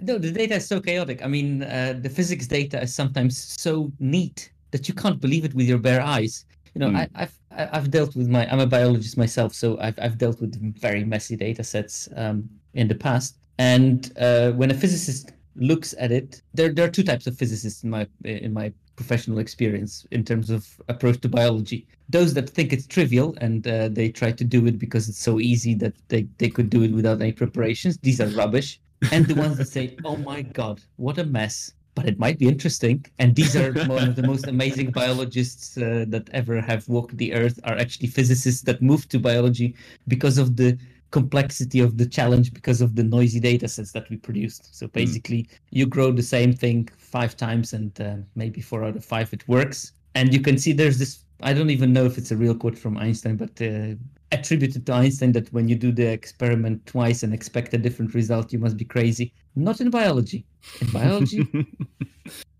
No, 0.00 0.16
the 0.18 0.30
data 0.30 0.54
is 0.56 0.66
so 0.66 0.80
chaotic. 0.80 1.24
I 1.24 1.28
mean, 1.28 1.62
uh, 1.64 1.98
the 2.00 2.08
physics 2.08 2.46
data 2.46 2.80
is 2.82 2.94
sometimes 2.94 3.36
so 3.58 3.92
neat 3.98 4.50
that 4.70 4.86
you 4.88 4.94
can't 4.94 5.20
believe 5.20 5.44
it 5.44 5.54
with 5.54 5.66
your 5.66 5.78
bare 5.78 6.00
eyes. 6.00 6.44
You 6.74 6.80
know, 6.80 6.90
Mm. 6.90 6.96
I, 6.96 7.08
I've 7.22 7.36
I- 7.50 7.70
I've 7.78 7.90
dealt 7.90 8.14
with 8.14 8.28
my 8.28 8.46
I'm 8.52 8.60
a 8.60 8.66
biologist 8.66 9.16
myself, 9.16 9.54
so 9.54 9.78
I've 9.80 9.98
I've 9.98 10.18
dealt 10.18 10.40
with 10.42 10.52
very 10.80 11.04
messy 11.04 11.34
data 11.36 11.64
sets 11.64 12.08
um, 12.14 12.48
in 12.74 12.86
the 12.86 12.94
past. 12.94 13.38
And 13.58 14.12
uh, 14.18 14.52
when 14.52 14.70
a 14.70 14.74
physicist 14.74 15.32
looks 15.56 15.94
at 15.98 16.12
it, 16.12 16.42
there 16.54 16.70
there 16.74 16.84
are 16.86 16.90
two 16.90 17.02
types 17.02 17.26
of 17.26 17.36
physicists 17.38 17.82
in 17.82 17.90
my 17.90 18.06
in 18.24 18.52
my 18.52 18.72
professional 18.96 19.38
experience 19.38 20.06
in 20.10 20.24
terms 20.24 20.50
of 20.50 20.80
approach 20.88 21.20
to 21.20 21.28
biology. 21.28 21.86
Those 22.08 22.34
that 22.34 22.50
think 22.50 22.72
it's 22.72 22.86
trivial 22.86 23.36
and 23.40 23.66
uh, 23.66 23.88
they 23.88 24.08
try 24.10 24.32
to 24.32 24.44
do 24.44 24.66
it 24.66 24.78
because 24.78 25.08
it's 25.08 25.18
so 25.18 25.38
easy 25.38 25.74
that 25.74 25.94
they, 26.08 26.26
they 26.38 26.48
could 26.48 26.70
do 26.70 26.82
it 26.82 26.92
without 26.92 27.20
any 27.20 27.32
preparations, 27.32 27.98
these 27.98 28.20
are 28.20 28.28
rubbish. 28.28 28.80
And 29.12 29.26
the 29.26 29.34
ones 29.34 29.58
that 29.58 29.68
say, 29.68 29.96
oh 30.04 30.16
my 30.16 30.42
God, 30.42 30.80
what 30.96 31.18
a 31.18 31.24
mess. 31.24 31.72
But 31.94 32.06
it 32.06 32.18
might 32.18 32.38
be 32.38 32.46
interesting. 32.46 33.06
And 33.18 33.34
these 33.34 33.56
are 33.56 33.72
one 33.86 34.06
of 34.06 34.16
the 34.16 34.26
most 34.26 34.46
amazing 34.46 34.90
biologists 34.90 35.78
uh, 35.78 36.04
that 36.08 36.28
ever 36.34 36.60
have 36.60 36.86
walked 36.88 37.16
the 37.16 37.32
earth 37.32 37.58
are 37.64 37.78
actually 37.78 38.08
physicists 38.08 38.62
that 38.62 38.82
moved 38.82 39.10
to 39.12 39.18
biology 39.18 39.74
because 40.06 40.36
of 40.36 40.56
the 40.56 40.78
complexity 41.18 41.80
of 41.80 41.96
the 42.00 42.08
challenge 42.18 42.48
because 42.58 42.80
of 42.82 42.90
the 42.98 43.06
noisy 43.16 43.40
data 43.50 43.68
sets 43.68 43.92
that 43.92 44.06
we 44.10 44.16
produced. 44.28 44.62
So 44.78 44.84
basically, 45.00 45.42
mm. 45.44 45.50
you 45.78 45.84
grow 45.86 46.08
the 46.12 46.28
same 46.36 46.52
thing 46.52 46.78
five 46.98 47.32
times, 47.46 47.72
and 47.72 47.90
uh, 48.00 48.16
maybe 48.42 48.60
four 48.60 48.84
out 48.84 48.96
of 49.00 49.04
five 49.14 49.28
it 49.32 49.42
works. 49.48 49.78
And 50.18 50.26
you 50.34 50.40
can 50.46 50.56
see 50.58 50.72
there's 50.72 50.98
this. 50.98 51.12
I 51.50 51.52
don't 51.56 51.74
even 51.78 51.92
know 51.96 52.06
if 52.10 52.18
it's 52.18 52.32
a 52.32 52.36
real 52.44 52.56
quote 52.62 52.78
from 52.84 52.94
Einstein, 52.98 53.36
but 53.36 53.54
uh, 53.62 53.94
attributed 54.32 54.82
to 54.86 54.92
Einstein 54.92 55.32
that 55.32 55.52
when 55.54 55.68
you 55.68 55.76
do 55.86 55.90
the 55.92 56.08
experiment 56.18 56.84
twice 56.86 57.22
and 57.22 57.32
expect 57.32 57.74
a 57.74 57.78
different 57.78 58.12
result, 58.20 58.52
you 58.52 58.58
must 58.58 58.76
be 58.76 58.84
crazy. 58.84 59.32
Not 59.54 59.80
in 59.80 59.90
biology. 59.90 60.44
In 60.82 60.88
biology, 60.98 61.42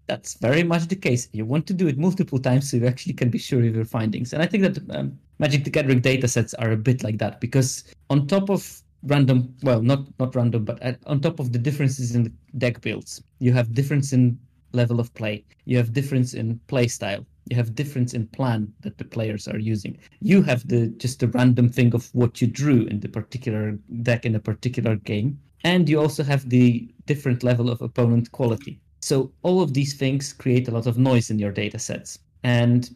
that's 0.07 0.35
very 0.35 0.63
much 0.63 0.87
the 0.89 0.97
case. 0.97 1.29
You 1.33 1.45
want 1.45 1.67
to 1.67 1.75
do 1.75 1.89
it 1.89 1.99
multiple 1.99 2.39
times 2.39 2.71
so 2.71 2.77
you 2.77 2.87
actually 2.87 3.15
can 3.15 3.31
be 3.31 3.39
sure 3.39 3.65
of 3.65 3.75
your 3.75 3.85
findings. 3.85 4.33
And 4.33 4.43
I 4.43 4.47
think 4.47 4.63
that 4.63 4.97
um, 4.97 5.19
Magic 5.39 5.65
the 5.65 5.71
Gathering 5.71 6.01
data 6.01 6.29
sets 6.29 6.55
are 6.55 6.73
a 6.73 6.77
bit 6.77 7.03
like 7.03 7.19
that 7.19 7.41
because 7.41 7.85
on 8.11 8.27
top 8.27 8.51
of 8.51 8.83
random, 9.03 9.55
well, 9.63 9.83
not 9.83 10.07
not 10.19 10.35
random, 10.35 10.65
but 10.65 10.81
at, 10.83 10.99
on 11.07 11.21
top 11.21 11.41
of 11.41 11.53
the 11.53 11.59
differences 11.59 12.15
in 12.15 12.25
the 12.25 12.33
deck 12.59 12.81
builds, 12.81 13.23
you 13.39 13.53
have 13.53 13.75
difference 13.75 14.13
in 14.13 14.39
level 14.73 15.01
of 15.01 15.13
play. 15.15 15.45
You 15.65 15.77
have 15.77 15.93
difference 15.93 16.35
in 16.35 16.61
play 16.67 16.89
style. 16.89 17.27
You 17.49 17.57
have 17.57 17.75
difference 17.75 18.13
in 18.13 18.27
plan 18.29 18.73
that 18.81 18.99
the 18.99 19.05
players 19.05 19.47
are 19.47 19.59
using. 19.59 19.99
You 20.21 20.43
have 20.43 20.67
the 20.67 20.89
just 20.99 21.21
the 21.21 21.29
random 21.29 21.69
thing 21.69 21.95
of 21.95 22.09
what 22.13 22.41
you 22.41 22.49
drew 22.49 22.87
in 22.87 23.01
the 23.01 23.09
particular 23.09 23.79
deck 24.03 24.27
in 24.27 24.35
a 24.35 24.41
particular 24.41 24.97
game, 24.97 25.39
and 25.65 25.89
you 25.89 26.01
also 26.01 26.25
have 26.25 26.49
the 26.49 26.89
different 27.07 27.43
level 27.43 27.71
of 27.71 27.81
opponent 27.83 28.33
quality. 28.33 28.81
So 29.01 29.33
all 29.43 29.63
of 29.63 29.75
these 29.75 29.95
things 29.95 30.33
create 30.33 30.69
a 30.69 30.71
lot 30.71 30.87
of 30.87 30.99
noise 30.99 31.31
in 31.31 31.39
your 31.39 31.53
data 31.53 31.79
sets. 31.79 32.19
And 32.43 32.91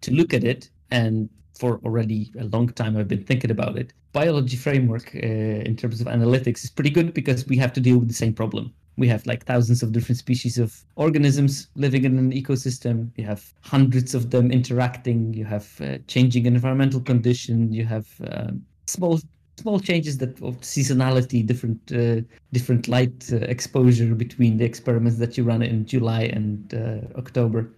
to 0.00 0.10
look 0.12 0.34
at 0.34 0.44
it, 0.44 0.70
and 0.90 1.28
for 1.58 1.80
already 1.84 2.32
a 2.38 2.44
long 2.44 2.68
time 2.68 2.96
I've 2.96 3.08
been 3.08 3.24
thinking 3.24 3.50
about 3.50 3.76
it, 3.76 3.92
biology 4.12 4.56
framework 4.56 5.14
uh, 5.14 5.18
in 5.18 5.76
terms 5.76 6.00
of 6.00 6.06
analytics 6.06 6.64
is 6.64 6.70
pretty 6.70 6.90
good 6.90 7.14
because 7.14 7.46
we 7.46 7.56
have 7.56 7.72
to 7.74 7.80
deal 7.80 7.98
with 7.98 8.08
the 8.08 8.14
same 8.14 8.32
problem. 8.32 8.72
We 8.98 9.08
have 9.08 9.24
like 9.26 9.44
thousands 9.46 9.82
of 9.82 9.92
different 9.92 10.18
species 10.18 10.58
of 10.58 10.84
organisms 10.96 11.68
living 11.76 12.04
in 12.04 12.18
an 12.18 12.30
ecosystem. 12.30 13.10
You 13.16 13.24
have 13.24 13.52
hundreds 13.62 14.14
of 14.14 14.30
them 14.30 14.50
interacting. 14.50 15.32
You 15.32 15.46
have 15.46 15.80
uh, 15.80 15.98
changing 16.08 16.44
environmental 16.44 17.00
condition. 17.00 17.72
You 17.72 17.86
have 17.86 18.06
uh, 18.30 18.50
small 18.86 19.18
small 19.58 19.78
changes 19.80 20.18
that 20.18 20.40
of 20.42 20.60
seasonality, 20.60 21.46
different 21.46 21.80
uh, 21.92 22.20
different 22.52 22.88
light 22.88 23.32
uh, 23.32 23.36
exposure 23.36 24.14
between 24.14 24.56
the 24.56 24.64
experiments 24.64 25.18
that 25.18 25.36
you 25.36 25.44
run 25.44 25.62
in 25.62 25.86
July 25.86 26.22
and 26.22 26.74
uh, 26.74 27.18
October. 27.18 27.70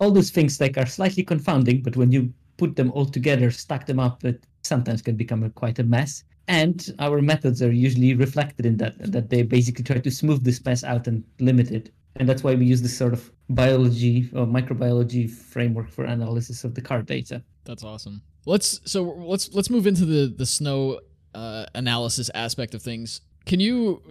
All 0.00 0.10
those 0.10 0.30
things 0.30 0.60
like 0.60 0.76
are 0.76 0.86
slightly 0.86 1.22
confounding, 1.22 1.82
but 1.82 1.96
when 1.96 2.12
you 2.12 2.32
put 2.56 2.76
them 2.76 2.90
all 2.92 3.06
together, 3.06 3.50
stack 3.50 3.86
them 3.86 3.98
up, 3.98 4.24
it 4.24 4.44
sometimes 4.62 5.02
can 5.02 5.16
become 5.16 5.42
a, 5.42 5.50
quite 5.50 5.78
a 5.78 5.84
mess. 5.84 6.24
And 6.46 6.94
our 6.98 7.22
methods 7.22 7.62
are 7.62 7.72
usually 7.72 8.14
reflected 8.14 8.66
in 8.66 8.76
that 8.78 8.94
that 9.12 9.30
they 9.30 9.42
basically 9.42 9.84
try 9.84 9.98
to 9.98 10.10
smooth 10.10 10.44
this 10.44 10.64
mess 10.64 10.84
out 10.84 11.06
and 11.06 11.24
limit 11.40 11.70
it. 11.70 11.90
And 12.16 12.28
that's 12.28 12.44
why 12.44 12.54
we 12.54 12.66
use 12.66 12.82
this 12.82 12.96
sort 12.96 13.12
of 13.12 13.32
biology 13.48 14.30
or 14.34 14.46
microbiology 14.46 15.28
framework 15.28 15.90
for 15.90 16.04
analysis 16.04 16.62
of 16.62 16.74
the 16.74 16.80
card 16.80 17.06
data. 17.06 17.42
That's 17.64 17.82
awesome. 17.82 18.22
Let's 18.46 18.80
so 18.84 19.02
let's 19.02 19.52
let's 19.54 19.70
move 19.70 19.86
into 19.86 20.04
the 20.04 20.32
the 20.36 20.46
snow 20.46 21.00
uh, 21.34 21.66
analysis 21.74 22.30
aspect 22.34 22.74
of 22.74 22.82
things. 22.82 23.20
Can 23.46 23.60
you 23.60 24.02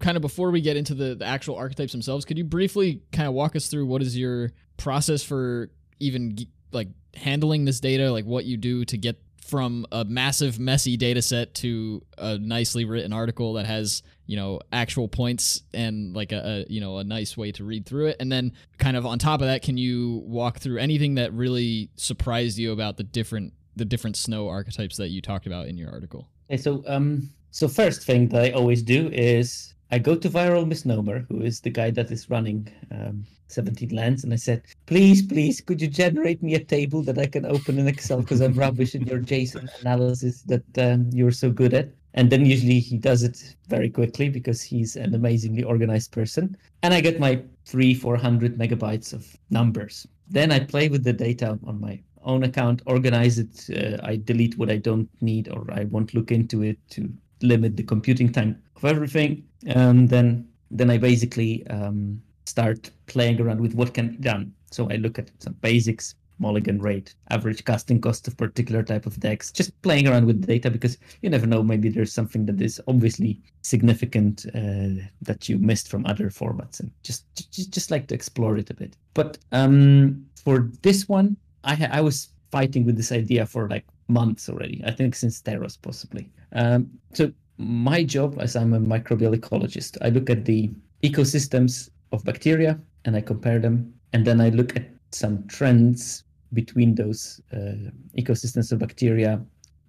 kind 0.00 0.16
of 0.16 0.20
before 0.20 0.50
we 0.50 0.60
get 0.60 0.76
into 0.76 0.94
the, 0.94 1.14
the 1.14 1.24
actual 1.24 1.56
archetypes 1.56 1.92
themselves, 1.92 2.24
could 2.24 2.36
you 2.36 2.44
briefly 2.44 3.02
kind 3.12 3.28
of 3.28 3.34
walk 3.34 3.56
us 3.56 3.68
through 3.68 3.86
what 3.86 4.02
is 4.02 4.16
your 4.16 4.50
process 4.76 5.22
for 5.22 5.70
even 6.00 6.36
like 6.72 6.88
handling 7.14 7.64
this 7.64 7.80
data, 7.80 8.10
like 8.10 8.24
what 8.24 8.44
you 8.44 8.56
do 8.56 8.84
to 8.84 8.98
get 8.98 9.20
from 9.44 9.86
a 9.92 10.04
massive 10.06 10.58
messy 10.58 10.96
data 10.96 11.20
set 11.20 11.54
to 11.54 12.02
a 12.16 12.38
nicely 12.38 12.86
written 12.86 13.12
article 13.12 13.52
that 13.52 13.66
has 13.66 14.02
you 14.26 14.36
know 14.36 14.58
actual 14.72 15.06
points 15.06 15.62
and 15.74 16.16
like 16.16 16.32
a, 16.32 16.64
a, 16.66 16.72
you 16.72 16.80
know 16.80 16.96
a 16.96 17.04
nice 17.04 17.36
way 17.36 17.52
to 17.52 17.62
read 17.62 17.84
through 17.84 18.06
it 18.06 18.16
and 18.20 18.32
then 18.32 18.50
kind 18.78 18.96
of 18.96 19.04
on 19.04 19.18
top 19.18 19.42
of 19.42 19.46
that 19.46 19.60
can 19.60 19.76
you 19.76 20.22
walk 20.24 20.60
through 20.60 20.78
anything 20.78 21.16
that 21.16 21.30
really 21.34 21.90
surprised 21.94 22.56
you 22.56 22.72
about 22.72 22.96
the 22.96 23.02
different 23.02 23.52
the 23.76 23.84
different 23.84 24.16
snow 24.16 24.48
archetypes 24.48 24.96
that 24.96 25.08
you 25.08 25.20
talked 25.20 25.46
about 25.46 25.66
in 25.66 25.76
your 25.76 25.90
article 25.90 26.26
Okay, 26.50 26.56
so 26.56 26.84
um, 26.86 27.30
so 27.50 27.68
first 27.68 28.02
thing 28.02 28.28
that 28.28 28.44
I 28.44 28.50
always 28.50 28.82
do 28.82 29.08
is 29.12 29.74
I 29.90 29.98
go 29.98 30.14
to 30.16 30.28
Viral 30.28 30.66
Misnomer, 30.66 31.20
who 31.28 31.40
is 31.40 31.60
the 31.60 31.70
guy 31.70 31.90
that 31.92 32.10
is 32.10 32.28
running 32.28 32.68
um, 32.90 33.24
17 33.48 33.90
lands, 33.90 34.24
and 34.24 34.32
I 34.32 34.36
said, 34.36 34.62
please, 34.86 35.22
please, 35.22 35.60
could 35.60 35.80
you 35.80 35.88
generate 35.88 36.42
me 36.42 36.54
a 36.54 36.64
table 36.64 37.02
that 37.02 37.18
I 37.18 37.26
can 37.26 37.46
open 37.46 37.78
in 37.78 37.86
Excel 37.86 38.20
because 38.20 38.40
I'm 38.40 38.54
rubbish 38.54 38.94
in 38.94 39.06
your 39.06 39.20
JSON 39.20 39.68
analysis 39.80 40.42
that 40.42 40.78
um, 40.78 41.08
you're 41.12 41.30
so 41.30 41.50
good 41.50 41.74
at. 41.74 41.90
And 42.14 42.30
then 42.30 42.46
usually 42.46 42.78
he 42.78 42.96
does 42.96 43.22
it 43.22 43.56
very 43.68 43.90
quickly 43.90 44.28
because 44.28 44.62
he's 44.62 44.96
an 44.96 45.14
amazingly 45.14 45.64
organized 45.64 46.12
person. 46.12 46.56
And 46.82 46.94
I 46.94 47.00
get 47.00 47.18
my 47.18 47.42
three, 47.64 47.94
400 47.94 48.56
megabytes 48.56 49.12
of 49.12 49.26
numbers. 49.50 50.06
Then 50.28 50.52
I 50.52 50.60
play 50.60 50.88
with 50.88 51.04
the 51.04 51.12
data 51.12 51.58
on 51.66 51.80
my 51.80 52.00
own 52.24 52.42
account, 52.44 52.82
organize 52.86 53.38
it. 53.38 53.68
Uh, 53.70 53.98
I 54.02 54.16
delete 54.16 54.58
what 54.58 54.70
I 54.70 54.76
don't 54.76 55.08
need 55.20 55.48
or 55.48 55.66
I 55.72 55.84
won't 55.84 56.14
look 56.14 56.30
into 56.30 56.62
it 56.62 56.78
to 56.90 57.12
limit 57.42 57.76
the 57.76 57.82
computing 57.82 58.32
time 58.32 58.62
of 58.76 58.84
everything. 58.84 59.44
And 59.66 60.08
then 60.08 60.48
then 60.70 60.90
I 60.90 60.98
basically 60.98 61.66
um, 61.68 62.20
start 62.46 62.90
playing 63.06 63.40
around 63.40 63.60
with 63.60 63.74
what 63.74 63.94
can 63.94 64.10
be 64.10 64.16
done. 64.16 64.52
So 64.70 64.90
I 64.90 64.96
look 64.96 65.18
at 65.18 65.30
some 65.38 65.54
basics, 65.60 66.16
mulligan 66.38 66.80
rate, 66.80 67.14
average 67.30 67.64
casting 67.64 68.00
cost 68.00 68.26
of 68.26 68.36
particular 68.36 68.82
type 68.82 69.06
of 69.06 69.18
decks, 69.20 69.52
just 69.52 69.80
playing 69.82 70.08
around 70.08 70.26
with 70.26 70.44
data 70.46 70.70
because 70.70 70.98
you 71.22 71.30
never 71.30 71.46
know. 71.46 71.62
Maybe 71.62 71.88
there's 71.88 72.12
something 72.12 72.46
that 72.46 72.60
is 72.60 72.80
obviously 72.88 73.40
significant 73.62 74.46
uh, 74.54 75.04
that 75.22 75.48
you 75.48 75.58
missed 75.58 75.88
from 75.88 76.06
other 76.06 76.28
formats, 76.30 76.80
and 76.80 76.90
just, 77.02 77.24
just 77.52 77.72
just 77.72 77.90
like 77.90 78.08
to 78.08 78.14
explore 78.14 78.56
it 78.56 78.70
a 78.70 78.74
bit. 78.74 78.96
But 79.14 79.38
um, 79.52 80.26
for 80.44 80.70
this 80.82 81.08
one, 81.08 81.36
I 81.64 81.88
I 81.90 82.00
was 82.00 82.28
fighting 82.50 82.84
with 82.84 82.96
this 82.96 83.12
idea 83.12 83.46
for 83.46 83.68
like 83.68 83.84
months 84.08 84.48
already. 84.48 84.82
I 84.86 84.92
think 84.92 85.14
since 85.14 85.40
Theros 85.42 85.76
possibly. 85.80 86.30
Um, 86.52 86.88
so 87.12 87.32
my 87.58 88.04
job, 88.04 88.36
as 88.38 88.56
I'm 88.56 88.74
a 88.74 88.80
microbial 88.80 89.34
ecologist, 89.34 89.96
I 90.02 90.08
look 90.10 90.30
at 90.30 90.44
the 90.44 90.70
ecosystems 91.02 91.90
of 92.12 92.24
bacteria 92.24 92.78
and 93.04 93.16
I 93.16 93.20
compare 93.20 93.58
them, 93.58 93.92
and 94.12 94.24
then 94.26 94.40
I 94.40 94.48
look 94.50 94.76
at 94.76 94.84
some 95.10 95.46
trends 95.46 96.24
between 96.52 96.94
those 96.94 97.40
uh, 97.52 97.90
ecosystems 98.16 98.72
of 98.72 98.78
bacteria 98.78 99.40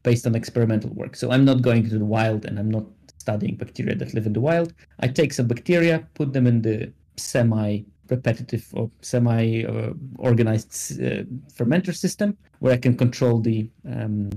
based 0.04 0.28
on 0.28 0.36
experimental 0.36 0.92
work. 0.92 1.16
So 1.16 1.32
I'm 1.32 1.46
not 1.46 1.62
going 1.62 1.88
to 1.90 1.98
the 1.98 2.06
wild 2.06 2.46
and 2.46 2.60
I'm 2.60 2.70
not 2.70 2.86
studying 3.20 3.56
bacteria 3.56 3.96
that 3.96 4.14
live 4.14 4.26
in 4.26 4.34
the 4.34 4.40
wild. 4.40 4.74
I 5.00 5.08
take 5.08 5.34
some 5.34 5.48
bacteria, 5.48 6.08
put 6.14 6.34
them 6.34 6.46
in 6.48 6.62
the 6.62 6.92
semi 7.18 7.82
repetitive 8.10 8.68
or 8.74 8.89
semi 9.01 9.64
uh, 9.66 9.93
organized 10.18 11.01
uh, 11.01 11.24
fermenter 11.53 11.95
system 11.95 12.38
where 12.60 12.74
I 12.74 12.78
can 12.78 12.95
control 12.97 13.39
the 13.39 13.70
um, 13.89 14.30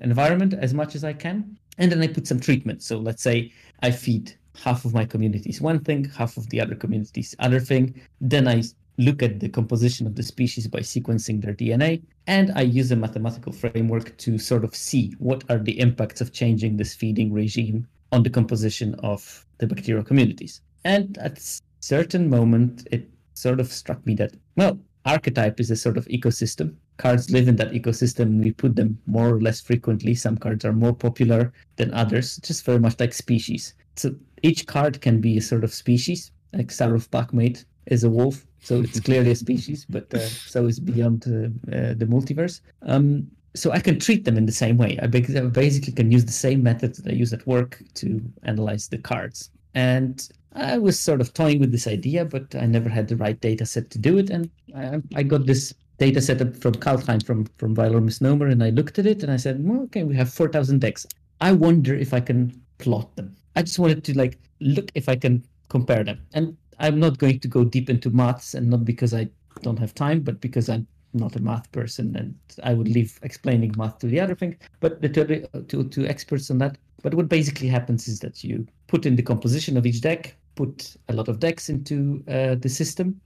environment 0.00 0.54
as 0.54 0.74
much 0.74 0.94
as 0.94 1.04
I 1.04 1.12
can. 1.12 1.58
And 1.78 1.92
then 1.92 2.02
I 2.02 2.08
put 2.08 2.26
some 2.26 2.40
treatment. 2.40 2.82
So 2.82 2.98
let's 2.98 3.22
say 3.22 3.52
I 3.82 3.90
feed 3.90 4.34
half 4.56 4.84
of 4.84 4.94
my 4.94 5.04
communities 5.04 5.60
one 5.60 5.80
thing, 5.80 6.04
half 6.04 6.36
of 6.36 6.48
the 6.50 6.60
other 6.60 6.74
communities 6.74 7.34
other 7.38 7.60
thing. 7.60 8.00
Then 8.20 8.48
I 8.48 8.62
look 8.98 9.22
at 9.22 9.40
the 9.40 9.48
composition 9.48 10.06
of 10.06 10.14
the 10.14 10.22
species 10.22 10.66
by 10.66 10.80
sequencing 10.80 11.42
their 11.42 11.54
DNA. 11.54 12.02
And 12.26 12.50
I 12.52 12.62
use 12.62 12.90
a 12.90 12.96
mathematical 12.96 13.52
framework 13.52 14.16
to 14.18 14.38
sort 14.38 14.64
of 14.64 14.74
see 14.74 15.14
what 15.18 15.44
are 15.50 15.58
the 15.58 15.78
impacts 15.78 16.20
of 16.20 16.32
changing 16.32 16.76
this 16.76 16.94
feeding 16.94 17.32
regime 17.32 17.86
on 18.12 18.22
the 18.22 18.30
composition 18.30 18.94
of 19.02 19.46
the 19.58 19.66
bacterial 19.66 20.04
communities. 20.04 20.62
And 20.84 21.18
at 21.18 21.60
certain 21.86 22.28
moment, 22.28 22.86
it 22.90 23.08
sort 23.34 23.60
of 23.60 23.72
struck 23.72 24.04
me 24.06 24.14
that, 24.16 24.32
well, 24.56 24.78
archetype 25.04 25.60
is 25.60 25.70
a 25.70 25.76
sort 25.76 25.96
of 25.96 26.06
ecosystem. 26.06 26.74
Cards 26.96 27.30
live 27.30 27.46
in 27.46 27.56
that 27.56 27.72
ecosystem. 27.72 28.42
We 28.42 28.50
put 28.50 28.74
them 28.74 28.98
more 29.06 29.28
or 29.34 29.40
less 29.40 29.60
frequently. 29.60 30.14
Some 30.14 30.36
cards 30.36 30.64
are 30.64 30.72
more 30.72 30.94
popular 30.94 31.52
than 31.76 31.94
others, 31.94 32.38
just 32.38 32.64
very 32.64 32.80
much 32.80 32.98
like 32.98 33.12
species. 33.12 33.74
So 33.94 34.14
each 34.42 34.66
card 34.66 35.00
can 35.00 35.20
be 35.20 35.38
a 35.38 35.42
sort 35.42 35.62
of 35.62 35.72
species. 35.72 36.32
Like 36.52 36.68
Sarulf 36.68 37.08
Packmate 37.10 37.64
is 37.86 38.02
a 38.02 38.10
wolf, 38.10 38.46
so 38.60 38.80
it's 38.80 39.00
clearly 39.08 39.30
a 39.30 39.36
species, 39.36 39.86
but 39.88 40.12
uh, 40.12 40.18
so 40.18 40.66
is 40.66 40.80
Beyond 40.80 41.24
uh, 41.26 41.76
uh, 41.76 41.94
the 41.94 42.06
Multiverse. 42.06 42.60
Um, 42.82 43.30
so 43.54 43.70
I 43.70 43.80
can 43.80 43.98
treat 43.98 44.24
them 44.24 44.36
in 44.36 44.46
the 44.46 44.52
same 44.52 44.76
way. 44.76 44.98
I 45.00 45.06
basically 45.06 45.92
can 45.92 46.10
use 46.10 46.24
the 46.24 46.32
same 46.46 46.62
methods 46.62 46.98
that 46.98 47.10
I 47.10 47.14
use 47.14 47.32
at 47.32 47.46
work 47.46 47.82
to 47.94 48.20
analyze 48.42 48.88
the 48.88 48.98
cards. 48.98 49.50
And 49.76 50.26
I 50.54 50.78
was 50.78 50.98
sort 50.98 51.20
of 51.20 51.34
toying 51.34 51.60
with 51.60 51.70
this 51.70 51.86
idea, 51.86 52.24
but 52.24 52.54
I 52.54 52.64
never 52.64 52.88
had 52.88 53.08
the 53.08 53.16
right 53.16 53.38
data 53.38 53.66
set 53.66 53.90
to 53.90 53.98
do 53.98 54.16
it. 54.16 54.30
And 54.30 54.50
I, 54.74 55.02
I 55.14 55.22
got 55.22 55.44
this 55.44 55.74
data 55.98 56.22
set 56.22 56.40
up 56.40 56.56
from 56.56 56.74
Kaldheim 56.74 57.24
from 57.24 57.44
from 57.58 57.74
Valor 57.74 58.00
Misnomer, 58.00 58.46
and 58.46 58.64
I 58.64 58.70
looked 58.70 58.98
at 58.98 59.06
it 59.06 59.22
and 59.22 59.30
I 59.30 59.36
said, 59.36 59.62
well, 59.62 59.82
okay, 59.82 60.02
we 60.02 60.16
have 60.16 60.32
four 60.32 60.48
thousand 60.48 60.80
decks. 60.80 61.06
I 61.42 61.52
wonder 61.52 61.94
if 61.94 62.14
I 62.14 62.20
can 62.20 62.58
plot 62.78 63.14
them. 63.16 63.36
I 63.54 63.62
just 63.62 63.78
wanted 63.78 64.02
to 64.04 64.16
like 64.16 64.38
look 64.60 64.90
if 64.94 65.10
I 65.10 65.16
can 65.16 65.44
compare 65.68 66.04
them. 66.04 66.20
And 66.32 66.56
I'm 66.78 66.98
not 66.98 67.18
going 67.18 67.40
to 67.40 67.48
go 67.48 67.62
deep 67.64 67.90
into 67.90 68.10
maths, 68.10 68.54
and 68.54 68.70
not 68.70 68.84
because 68.86 69.12
I 69.12 69.28
don't 69.60 69.78
have 69.78 69.94
time, 69.94 70.20
but 70.20 70.40
because 70.40 70.70
I'm 70.70 70.86
not 71.16 71.36
a 71.36 71.40
math 71.40 71.70
person, 71.72 72.16
and 72.16 72.34
I 72.62 72.74
would 72.74 72.88
leave 72.88 73.18
explaining 73.22 73.74
math 73.76 73.98
to 74.00 74.06
the 74.06 74.20
other 74.20 74.34
thing, 74.34 74.56
but 74.80 75.00
the, 75.02 75.08
to, 75.08 75.62
to 75.62 75.84
to 75.84 76.06
experts 76.06 76.50
on 76.50 76.58
that. 76.58 76.78
But 77.02 77.14
what 77.14 77.28
basically 77.28 77.68
happens 77.68 78.08
is 78.08 78.20
that 78.20 78.42
you 78.42 78.66
put 78.86 79.06
in 79.06 79.16
the 79.16 79.22
composition 79.22 79.76
of 79.76 79.86
each 79.86 80.00
deck, 80.00 80.36
put 80.54 80.96
a 81.08 81.12
lot 81.12 81.28
of 81.28 81.38
decks 81.40 81.68
into 81.68 82.22
uh, 82.28 82.56
the 82.56 82.68
system, 82.68 83.20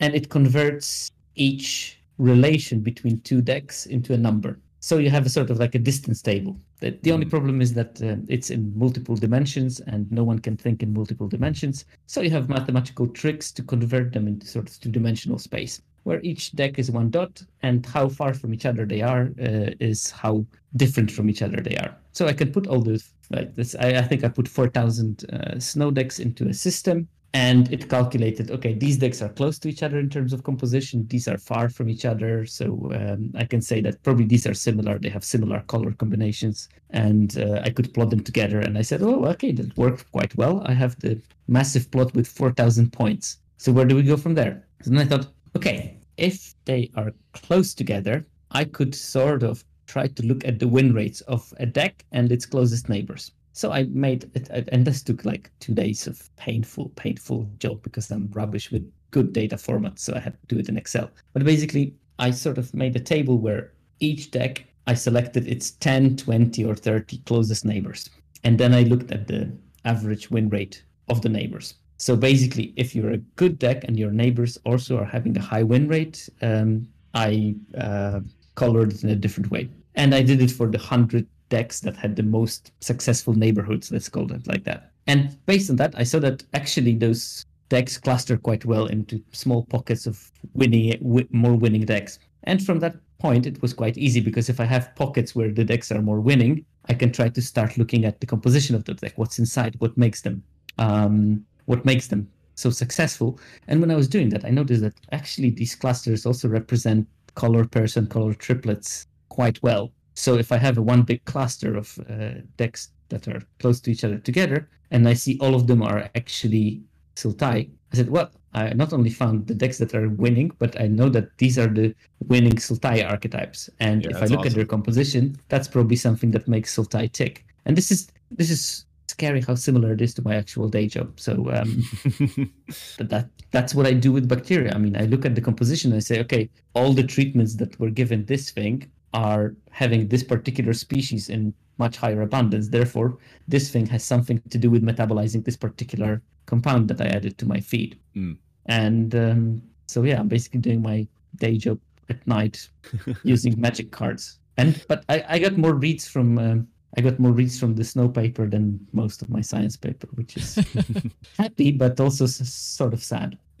and 0.00 0.14
it 0.14 0.28
converts 0.28 1.10
each 1.36 1.98
relation 2.18 2.80
between 2.80 3.20
two 3.20 3.40
decks 3.40 3.86
into 3.86 4.12
a 4.12 4.18
number. 4.18 4.58
So 4.80 4.98
you 4.98 5.10
have 5.10 5.24
a 5.24 5.28
sort 5.28 5.50
of 5.50 5.60
like 5.60 5.76
a 5.76 5.78
distance 5.78 6.20
table. 6.22 6.56
The, 6.80 6.98
the 7.02 7.12
only 7.12 7.26
problem 7.26 7.60
is 7.60 7.72
that 7.74 8.02
uh, 8.02 8.16
it's 8.28 8.50
in 8.50 8.76
multiple 8.76 9.14
dimensions 9.14 9.78
and 9.78 10.10
no 10.10 10.24
one 10.24 10.40
can 10.40 10.56
think 10.56 10.82
in 10.82 10.92
multiple 10.92 11.28
dimensions. 11.28 11.84
So 12.06 12.20
you 12.20 12.30
have 12.30 12.48
mathematical 12.48 13.06
tricks 13.06 13.52
to 13.52 13.62
convert 13.62 14.12
them 14.12 14.26
into 14.26 14.46
sort 14.48 14.68
of 14.68 14.80
two 14.80 14.90
dimensional 14.90 15.38
space 15.38 15.80
where 16.04 16.20
each 16.22 16.52
deck 16.52 16.78
is 16.78 16.90
one 16.90 17.10
dot 17.10 17.42
and 17.62 17.86
how 17.86 18.08
far 18.08 18.34
from 18.34 18.52
each 18.52 18.66
other 18.66 18.84
they 18.86 19.02
are 19.02 19.30
uh, 19.40 19.70
is 19.80 20.10
how 20.10 20.44
different 20.76 21.10
from 21.10 21.28
each 21.30 21.42
other 21.42 21.58
they 21.58 21.76
are. 21.76 21.94
So 22.12 22.26
I 22.26 22.32
can 22.32 22.52
put 22.52 22.66
all 22.66 22.80
those 22.80 23.10
like 23.30 23.54
this. 23.54 23.74
I, 23.78 23.88
I 23.94 24.02
think 24.02 24.24
I 24.24 24.28
put 24.28 24.48
4,000 24.48 25.24
uh, 25.24 25.58
snow 25.58 25.90
decks 25.90 26.18
into 26.18 26.48
a 26.48 26.54
system 26.54 27.08
and 27.34 27.72
it 27.72 27.88
calculated 27.88 28.50
okay 28.50 28.74
these 28.74 28.98
decks 28.98 29.22
are 29.22 29.30
close 29.30 29.58
to 29.58 29.68
each 29.68 29.82
other 29.82 29.98
in 29.98 30.10
terms 30.10 30.32
of 30.32 30.42
composition 30.42 31.06
these 31.08 31.26
are 31.26 31.38
far 31.38 31.68
from 31.68 31.88
each 31.88 32.04
other 32.04 32.44
so 32.44 32.90
um, 32.94 33.30
i 33.36 33.44
can 33.44 33.62
say 33.62 33.80
that 33.80 34.02
probably 34.02 34.26
these 34.26 34.46
are 34.46 34.52
similar 34.52 34.98
they 34.98 35.08
have 35.08 35.24
similar 35.24 35.60
color 35.60 35.92
combinations 35.92 36.68
and 36.90 37.38
uh, 37.38 37.60
i 37.64 37.70
could 37.70 37.92
plot 37.94 38.10
them 38.10 38.20
together 38.20 38.60
and 38.60 38.76
i 38.76 38.82
said 38.82 39.02
oh 39.02 39.24
okay 39.24 39.50
that 39.50 39.76
worked 39.78 40.10
quite 40.12 40.36
well 40.36 40.62
i 40.66 40.74
have 40.74 40.98
the 41.00 41.18
massive 41.48 41.90
plot 41.90 42.14
with 42.14 42.28
4000 42.28 42.92
points 42.92 43.38
so 43.56 43.72
where 43.72 43.86
do 43.86 43.96
we 43.96 44.02
go 44.02 44.16
from 44.16 44.34
there 44.34 44.66
and 44.84 45.00
i 45.00 45.04
thought 45.04 45.28
okay 45.56 45.98
if 46.16 46.54
they 46.64 46.90
are 46.96 47.12
close 47.32 47.74
together 47.74 48.26
i 48.50 48.64
could 48.64 48.94
sort 48.94 49.42
of 49.42 49.64
try 49.86 50.06
to 50.06 50.26
look 50.26 50.44
at 50.44 50.58
the 50.58 50.68
win 50.68 50.92
rates 50.92 51.20
of 51.22 51.52
a 51.58 51.66
deck 51.66 52.04
and 52.12 52.30
its 52.30 52.46
closest 52.46 52.88
neighbors 52.88 53.32
so 53.54 53.70
I 53.70 53.84
made 53.84 54.30
it, 54.34 54.48
and 54.50 54.86
this 54.86 55.02
took 55.02 55.26
like 55.26 55.50
two 55.60 55.74
days 55.74 56.06
of 56.06 56.34
painful, 56.36 56.88
painful 56.96 57.50
job 57.58 57.82
because 57.82 58.10
I'm 58.10 58.30
rubbish 58.32 58.70
with 58.70 58.90
good 59.10 59.32
data 59.34 59.56
formats. 59.56 60.00
So 60.00 60.14
I 60.14 60.20
had 60.20 60.40
to 60.40 60.54
do 60.54 60.58
it 60.58 60.70
in 60.70 60.78
Excel. 60.78 61.10
But 61.34 61.44
basically, 61.44 61.94
I 62.18 62.30
sort 62.30 62.56
of 62.56 62.72
made 62.72 62.96
a 62.96 63.00
table 63.00 63.36
where 63.36 63.72
each 64.00 64.30
deck 64.30 64.64
I 64.86 64.94
selected 64.94 65.46
its 65.46 65.72
10, 65.72 66.16
20, 66.16 66.64
or 66.64 66.74
30 66.74 67.18
closest 67.18 67.64
neighbors. 67.64 68.08
And 68.42 68.58
then 68.58 68.72
I 68.72 68.82
looked 68.84 69.12
at 69.12 69.28
the 69.28 69.52
average 69.84 70.30
win 70.30 70.48
rate 70.48 70.82
of 71.08 71.20
the 71.20 71.28
neighbors. 71.28 71.74
So 72.02 72.16
basically, 72.16 72.72
if 72.74 72.96
you're 72.96 73.12
a 73.12 73.18
good 73.36 73.60
deck 73.60 73.84
and 73.84 73.96
your 73.96 74.10
neighbors 74.10 74.58
also 74.64 74.98
are 74.98 75.04
having 75.04 75.36
a 75.36 75.40
high 75.40 75.62
win 75.62 75.86
rate, 75.86 76.28
um, 76.40 76.88
I 77.14 77.54
uh, 77.78 78.18
colored 78.56 78.92
it 78.92 79.04
in 79.04 79.10
a 79.10 79.14
different 79.14 79.52
way. 79.52 79.68
And 79.94 80.12
I 80.12 80.22
did 80.22 80.42
it 80.42 80.50
for 80.50 80.66
the 80.66 80.78
100 80.78 81.28
decks 81.48 81.78
that 81.82 81.94
had 81.94 82.16
the 82.16 82.24
most 82.24 82.72
successful 82.80 83.34
neighborhoods, 83.34 83.92
let's 83.92 84.08
call 84.08 84.32
it 84.32 84.48
like 84.48 84.64
that. 84.64 84.90
And 85.06 85.38
based 85.46 85.70
on 85.70 85.76
that, 85.76 85.94
I 85.96 86.02
saw 86.02 86.18
that 86.18 86.42
actually 86.54 86.96
those 86.96 87.46
decks 87.68 87.98
cluster 87.98 88.36
quite 88.36 88.64
well 88.64 88.86
into 88.86 89.22
small 89.30 89.62
pockets 89.66 90.04
of 90.04 90.28
winning, 90.54 90.98
w- 90.98 91.28
more 91.30 91.54
winning 91.54 91.84
decks. 91.84 92.18
And 92.42 92.60
from 92.66 92.80
that 92.80 92.96
point, 93.20 93.46
it 93.46 93.62
was 93.62 93.72
quite 93.72 93.96
easy 93.96 94.20
because 94.20 94.48
if 94.48 94.58
I 94.58 94.64
have 94.64 94.92
pockets 94.96 95.36
where 95.36 95.52
the 95.52 95.62
decks 95.62 95.92
are 95.92 96.02
more 96.02 96.18
winning, 96.18 96.64
I 96.88 96.94
can 96.94 97.12
try 97.12 97.28
to 97.28 97.40
start 97.40 97.78
looking 97.78 98.04
at 98.04 98.18
the 98.18 98.26
composition 98.26 98.74
of 98.74 98.86
the 98.86 98.94
deck, 98.94 99.12
what's 99.14 99.38
inside, 99.38 99.76
what 99.78 99.96
makes 99.96 100.22
them, 100.22 100.42
um, 100.78 101.44
what 101.72 101.84
makes 101.84 102.06
them 102.08 102.22
so 102.54 102.70
successful. 102.70 103.40
And 103.68 103.80
when 103.80 103.90
I 103.90 103.96
was 103.96 104.08
doing 104.08 104.28
that, 104.30 104.44
I 104.44 104.50
noticed 104.50 104.82
that 104.82 104.94
actually 105.10 105.50
these 105.50 105.74
clusters 105.74 106.26
also 106.26 106.46
represent 106.48 107.08
color 107.34 107.64
pairs 107.64 107.96
and 107.96 108.10
color 108.16 108.34
triplets 108.34 109.06
quite 109.30 109.58
well. 109.62 109.84
So 110.14 110.30
if 110.44 110.52
I 110.52 110.58
have 110.58 110.76
a 110.76 110.82
one 110.82 111.02
big 111.02 111.24
cluster 111.24 111.70
of 111.82 111.98
uh, 111.98 112.40
decks 112.58 112.90
that 113.08 113.26
are 113.26 113.42
close 113.58 113.80
to 113.80 113.90
each 113.90 114.04
other 114.04 114.18
together, 114.18 114.68
and 114.90 115.08
I 115.08 115.14
see 115.14 115.38
all 115.40 115.54
of 115.54 115.66
them 115.66 115.82
are 115.82 116.10
actually 116.14 116.82
Sultai, 117.16 117.70
I 117.92 117.96
said, 117.96 118.10
well, 118.10 118.30
I 118.54 118.74
not 118.74 118.92
only 118.92 119.10
found 119.10 119.46
the 119.46 119.54
decks 119.54 119.78
that 119.78 119.94
are 119.94 120.08
winning, 120.10 120.52
but 120.58 120.78
I 120.78 120.86
know 120.86 121.08
that 121.16 121.38
these 121.38 121.58
are 121.58 121.68
the 121.68 121.94
winning 122.28 122.56
Sultai 122.66 122.96
archetypes. 123.08 123.70
And 123.80 124.04
Yeah, 124.04 124.10
if 124.12 124.22
I 124.22 124.26
look 124.26 124.44
at 124.44 124.54
their 124.54 124.66
composition, 124.66 125.36
that's 125.48 125.68
probably 125.68 125.96
something 125.96 126.30
that 126.32 126.48
makes 126.48 126.76
Sultai 126.76 127.10
tick. 127.12 127.46
And 127.64 127.76
this 127.76 127.90
is 127.90 128.00
this 128.30 128.50
is 128.50 128.84
scary 129.08 129.40
how 129.40 129.54
similar 129.54 129.92
it 129.92 130.00
is 130.00 130.14
to 130.14 130.22
my 130.22 130.34
actual 130.34 130.68
day 130.68 130.86
job. 130.86 131.18
So 131.20 131.50
um, 131.52 131.82
but 132.98 133.08
that 133.10 133.28
that's 133.50 133.74
what 133.74 133.86
I 133.86 133.92
do 133.92 134.12
with 134.12 134.28
bacteria. 134.28 134.72
I 134.74 134.78
mean, 134.78 134.96
I 134.96 135.04
look 135.06 135.24
at 135.24 135.34
the 135.34 135.40
composition 135.40 135.92
and 135.92 135.98
I 135.98 136.00
say, 136.00 136.20
okay, 136.20 136.48
all 136.74 136.92
the 136.92 137.02
treatments 137.02 137.56
that 137.56 137.78
were 137.78 137.90
given 137.90 138.24
this 138.26 138.50
thing 138.50 138.90
are 139.14 139.54
having 139.70 140.08
this 140.08 140.22
particular 140.22 140.72
species 140.72 141.28
in 141.28 141.52
much 141.78 141.96
higher 141.96 142.22
abundance. 142.22 142.68
Therefore, 142.68 143.18
this 143.48 143.70
thing 143.70 143.86
has 143.86 144.04
something 144.04 144.40
to 144.50 144.58
do 144.58 144.70
with 144.70 144.82
metabolizing 144.82 145.44
this 145.44 145.56
particular 145.56 146.22
compound 146.46 146.88
that 146.88 147.00
I 147.00 147.06
added 147.06 147.38
to 147.38 147.46
my 147.46 147.60
feed. 147.60 147.98
Mm. 148.16 148.36
And 148.66 149.14
um, 149.14 149.62
so, 149.86 150.02
yeah, 150.02 150.20
I'm 150.20 150.28
basically 150.28 150.60
doing 150.60 150.82
my 150.82 151.06
day 151.36 151.56
job 151.56 151.78
at 152.08 152.26
night 152.26 152.68
using 153.24 153.60
magic 153.60 153.90
cards. 153.90 154.38
And 154.58 154.84
but 154.88 155.04
I, 155.08 155.24
I 155.28 155.38
got 155.38 155.56
more 155.56 155.74
reads 155.74 156.06
from 156.06 156.38
um, 156.38 156.68
I 156.96 157.00
got 157.00 157.18
more 157.18 157.32
reads 157.32 157.58
from 157.58 157.74
the 157.74 157.84
snow 157.84 158.08
paper 158.08 158.46
than 158.46 158.86
most 158.92 159.22
of 159.22 159.30
my 159.30 159.40
science 159.40 159.76
paper, 159.76 160.08
which 160.14 160.36
is 160.36 160.58
happy 161.38 161.72
but 161.72 161.98
also 161.98 162.24
s- 162.24 162.48
sort 162.48 162.92
of 162.92 163.02
sad. 163.02 163.38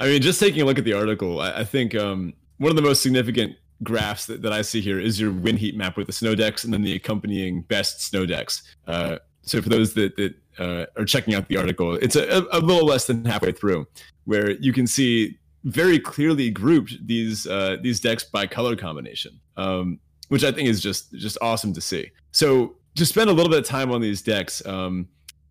I 0.00 0.06
mean, 0.06 0.22
just 0.22 0.38
taking 0.38 0.62
a 0.62 0.64
look 0.64 0.78
at 0.78 0.84
the 0.84 0.92
article, 0.92 1.40
I, 1.40 1.60
I 1.60 1.64
think 1.64 1.94
um, 1.94 2.34
one 2.58 2.70
of 2.70 2.76
the 2.76 2.82
most 2.82 3.02
significant 3.02 3.56
graphs 3.82 4.26
that, 4.26 4.42
that 4.42 4.52
I 4.52 4.62
see 4.62 4.80
here 4.80 5.00
is 5.00 5.20
your 5.20 5.32
wind 5.32 5.58
heat 5.58 5.76
map 5.76 5.96
with 5.96 6.06
the 6.06 6.12
snow 6.12 6.34
decks 6.34 6.64
and 6.64 6.72
then 6.72 6.82
the 6.82 6.94
accompanying 6.94 7.62
best 7.62 8.02
snow 8.02 8.26
decks. 8.26 8.62
Uh, 8.86 9.18
so 9.42 9.62
for 9.62 9.68
those 9.68 9.94
that, 9.94 10.16
that 10.16 10.34
uh, 10.58 10.86
are 10.96 11.04
checking 11.04 11.34
out 11.34 11.48
the 11.48 11.56
article, 11.56 11.94
it's 11.94 12.16
a, 12.16 12.46
a 12.52 12.60
little 12.60 12.86
less 12.86 13.06
than 13.06 13.24
halfway 13.24 13.52
through, 13.52 13.86
where 14.24 14.50
you 14.52 14.72
can 14.72 14.86
see 14.86 15.38
very 15.64 15.98
clearly 15.98 16.50
grouped 16.50 17.06
these 17.06 17.46
uh, 17.46 17.76
these 17.80 18.00
decks 18.00 18.24
by 18.24 18.46
color 18.46 18.76
combination, 18.76 19.40
um, 19.56 19.98
which 20.28 20.44
I 20.44 20.52
think 20.52 20.68
is 20.68 20.80
just 20.80 21.12
just 21.14 21.38
awesome 21.40 21.72
to 21.74 21.80
see. 21.80 22.10
So 22.32 22.76
to 22.96 23.06
spend 23.06 23.30
a 23.30 23.32
little 23.32 23.50
bit 23.50 23.60
of 23.60 23.66
time 23.66 23.90
on 23.90 24.00
these 24.00 24.22
decks, 24.22 24.64
um, 24.66 25.08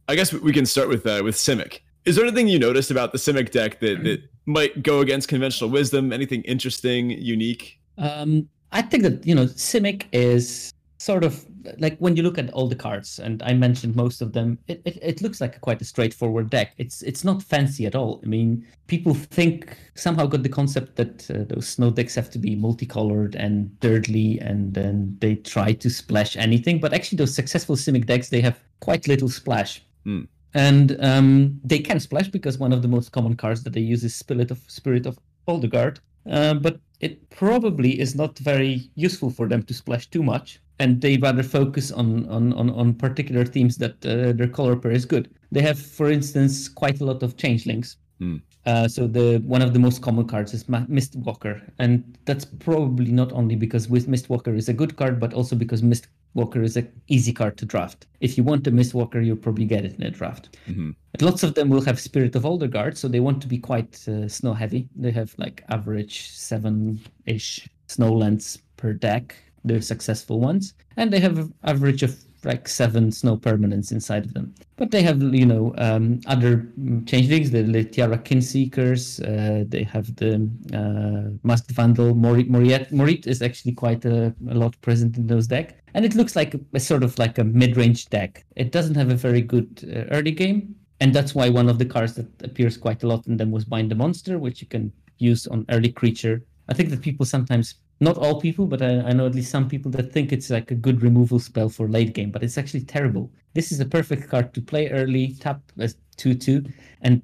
I 0.08 0.16
guess 0.16 0.34
we 0.34 0.54
can 0.54 0.66
start 0.66 0.90
with 0.90 1.06
uh, 1.06 1.22
with 1.24 1.36
Simic. 1.36 1.80
Is 2.06 2.16
there 2.16 2.26
anything 2.26 2.48
you 2.48 2.60
noticed 2.60 2.90
about 2.90 3.12
the 3.12 3.18
Simic 3.18 3.52
deck 3.52 3.82
that, 3.82 4.04
that 4.04 4.22
might 4.46 4.82
go 4.82 5.02
against 5.02 5.28
conventional 5.28 5.70
wisdom? 5.70 6.14
Anything 6.14 6.42
interesting, 6.44 7.10
unique? 7.12 7.80
Um, 7.98 8.48
I 8.72 8.82
think 8.82 9.04
that 9.04 9.26
you 9.28 9.36
know, 9.36 9.46
Simic 9.46 10.06
is 10.14 10.72
sort 11.08 11.24
of 11.24 11.46
like 11.80 11.98
when 12.00 12.16
you 12.18 12.24
look 12.24 12.38
at 12.38 12.52
all 12.52 12.68
the 12.68 12.76
cards, 12.76 13.20
and 13.20 13.42
I 13.42 13.54
mentioned 13.54 13.96
most 13.96 14.22
of 14.22 14.34
them. 14.34 14.60
It, 14.68 14.82
it, 14.86 15.00
it 15.02 15.22
looks 15.22 15.40
like 15.42 15.56
a 15.56 15.60
quite 15.60 15.82
a 15.82 15.86
straightforward 15.86 16.50
deck. 16.50 16.74
It's 16.78 17.02
it's 17.02 17.24
not 17.24 17.42
fancy 17.42 17.86
at 17.86 17.96
all. 17.96 18.20
I 18.24 18.28
mean, 18.28 18.68
people 18.88 19.14
think 19.14 19.78
somehow 19.96 20.26
got 20.28 20.44
the 20.44 20.56
concept 20.60 20.98
that 20.98 21.32
uh, 21.32 21.46
those 21.52 21.68
snow 21.68 21.90
decks 21.92 22.16
have 22.16 22.30
to 22.32 22.40
be 22.40 22.56
multicolored 22.56 23.36
and 23.36 23.56
dirtly, 23.80 24.30
and 24.42 24.74
then 24.74 25.18
they 25.22 25.36
try 25.36 25.74
to 25.74 25.90
splash 25.90 26.36
anything. 26.36 26.80
But 26.80 26.94
actually, 26.94 27.18
those 27.18 27.34
successful 27.34 27.76
Simic 27.78 28.06
decks 28.06 28.30
they 28.30 28.42
have 28.42 28.60
quite 28.82 29.08
little 29.08 29.30
splash. 29.30 29.82
Hmm. 30.04 30.24
And 30.54 30.98
um, 31.04 31.60
they 31.64 31.80
can 31.80 32.00
splash 32.00 32.28
because 32.28 32.58
one 32.58 32.74
of 32.74 32.82
the 32.82 32.88
most 32.88 33.12
common 33.12 33.36
cards 33.36 33.64
that 33.64 33.74
they 33.74 33.86
use 33.94 34.04
is 34.04 34.14
Spirit 34.16 34.52
of 34.52 34.60
Spirit 34.68 35.06
of 35.06 35.18
Aldergard. 35.48 36.00
Uh, 36.30 36.54
but 36.56 36.80
it 37.00 37.30
probably 37.30 38.00
is 38.00 38.16
not 38.16 38.38
very 38.40 38.90
useful 38.96 39.30
for 39.30 39.48
them 39.48 39.64
to 39.64 39.74
splash 39.74 40.08
too 40.10 40.24
much, 40.24 40.60
and 40.80 41.02
they 41.02 41.18
rather 41.18 41.44
focus 41.44 41.92
on 41.92 42.28
on 42.30 42.54
on, 42.54 42.70
on 42.72 42.94
particular 42.94 43.46
themes 43.46 43.78
that 43.78 44.06
uh, 44.06 44.34
their 44.34 44.48
color 44.48 44.76
pair 44.76 44.92
is 44.92 45.06
good. 45.06 45.30
They 45.52 45.62
have, 45.62 45.80
for 45.80 46.12
instance, 46.12 46.68
quite 46.68 47.00
a 47.02 47.06
lot 47.06 47.24
of 47.24 47.38
changelings. 47.38 47.98
Hmm. 48.20 48.38
Uh, 48.66 48.88
so 48.88 49.08
the 49.08 49.42
one 49.46 49.62
of 49.62 49.72
the 49.74 49.80
most 49.80 50.02
common 50.02 50.28
cards 50.28 50.54
is 50.54 50.68
Ma- 50.68 50.86
Mistwalker, 50.88 51.62
and 51.80 52.18
that's 52.26 52.44
probably 52.44 53.12
not 53.12 53.32
only 53.32 53.56
because 53.56 53.88
with 53.88 54.08
Mistwalker 54.08 54.58
is 54.58 54.68
a 54.68 54.74
good 54.74 54.98
card, 54.98 55.20
but 55.20 55.34
also 55.34 55.56
because 55.56 55.82
Mistwalker 55.82 56.64
is 56.64 56.76
an 56.76 56.92
easy 57.08 57.32
card 57.32 57.58
to 57.58 57.66
draft. 57.66 58.08
If 58.20 58.38
you 58.38 58.44
want 58.44 58.68
a 58.68 58.72
Mistwalker, 58.72 59.26
you'll 59.26 59.38
probably 59.38 59.66
get 59.66 59.86
it 59.86 59.96
in 59.96 60.04
a 60.04 60.12
draft. 60.12 60.58
Mhm. 60.68 60.96
But 61.14 61.22
lots 61.22 61.44
of 61.44 61.54
them 61.54 61.70
will 61.70 61.82
have 61.82 62.00
Spirit 62.00 62.36
of 62.36 62.44
Aldergard, 62.44 62.98
so 62.98 63.08
they 63.08 63.22
want 63.22 63.42
to 63.42 63.48
be 63.48 63.58
quite 63.58 64.06
uh, 64.08 64.28
snow 64.28 64.54
heavy. 64.54 64.90
They 64.96 65.12
have 65.12 65.34
like 65.38 65.64
average 65.70 66.28
seven 66.32 67.00
ish 67.26 67.70
snow 67.88 68.12
lengths 68.12 68.58
per 68.76 68.92
deck, 68.94 69.36
the 69.64 69.82
successful 69.82 70.40
ones. 70.42 70.74
And 70.98 71.12
they 71.12 71.20
have 71.22 71.38
an 71.38 71.54
average 71.64 72.04
of 72.04 72.16
like 72.44 72.68
seven 72.68 73.12
snow 73.12 73.38
permanents 73.38 73.92
inside 73.92 74.26
of 74.26 74.34
them. 74.34 74.54
But 74.76 74.92
they 74.92 75.02
have, 75.02 75.22
you 75.22 75.46
know, 75.46 75.74
um, 75.78 76.20
other 76.28 76.68
changelings, 77.06 77.52
the 77.52 77.64
Littjara 77.64 78.24
Kinseekers, 78.24 79.22
uh, 79.24 79.66
they 79.68 79.84
have 79.84 80.16
the 80.16 80.36
uh, 80.74 81.38
Masked 81.44 81.72
Vandal, 81.72 82.14
Moritte. 82.14 82.50
Moritte. 82.50 82.92
Moritte 82.92 83.28
is 83.28 83.42
actually 83.42 83.74
quite 83.74 84.06
a, 84.06 84.34
a 84.50 84.54
lot 84.54 84.80
present 84.82 85.18
in 85.18 85.28
those 85.28 85.48
decks. 85.48 85.74
And 85.94 86.06
it 86.06 86.16
looks 86.16 86.36
like 86.36 86.54
a, 86.54 86.60
a 86.74 86.80
sort 86.80 87.04
of 87.04 87.18
like 87.18 87.38
a 87.38 87.44
mid-range 87.44 88.10
deck. 88.10 88.46
It 88.56 88.72
doesn't 88.72 88.96
have 88.96 89.10
a 89.10 89.16
very 89.16 89.42
good 89.42 89.84
uh, 89.84 90.14
early 90.16 90.32
game. 90.32 90.76
And 91.00 91.14
that's 91.14 91.36
why 91.36 91.50
one 91.50 91.70
of 91.70 91.78
the 91.78 91.86
cards 91.86 92.16
that 92.16 92.28
appears 92.44 92.78
quite 92.78 93.04
a 93.04 93.08
lot 93.08 93.28
in 93.28 93.38
them 93.38 93.52
was 93.52 93.66
Bind 93.66 93.92
the 93.92 93.96
Monster, 93.96 94.40
which 94.40 94.62
you 94.62 94.68
can 94.68 94.92
use 95.20 95.48
on 95.48 95.66
early 95.70 95.92
creature. 95.92 96.44
I 96.70 96.74
think 96.74 96.90
that 96.90 97.02
people 97.02 97.26
sometimes 97.26 97.76
not 98.00 98.18
all 98.18 98.40
people, 98.40 98.68
but 98.68 98.82
I, 98.82 99.00
I, 99.00 99.14
know 99.14 99.26
at 99.26 99.36
least 99.36 99.52
some 99.52 99.68
people 99.68 99.90
that 99.92 100.12
think 100.12 100.32
it's 100.32 100.50
like 100.50 100.70
a 100.72 100.76
good 100.76 101.02
removal 101.02 101.40
spell 101.40 101.70
for 101.70 101.88
late 101.88 102.14
game, 102.14 102.32
but 102.32 102.44
it's 102.44 102.58
actually 102.58 102.82
terrible. 102.82 103.32
This 103.54 103.72
is 103.72 103.80
a 103.80 103.86
perfect 103.86 104.30
card 104.30 104.54
to 104.54 104.62
play 104.62 104.90
early, 104.90 105.36
tap 105.40 105.62
as 105.80 105.98
2 106.18 106.36
2, 106.36 106.64
and 107.02 107.22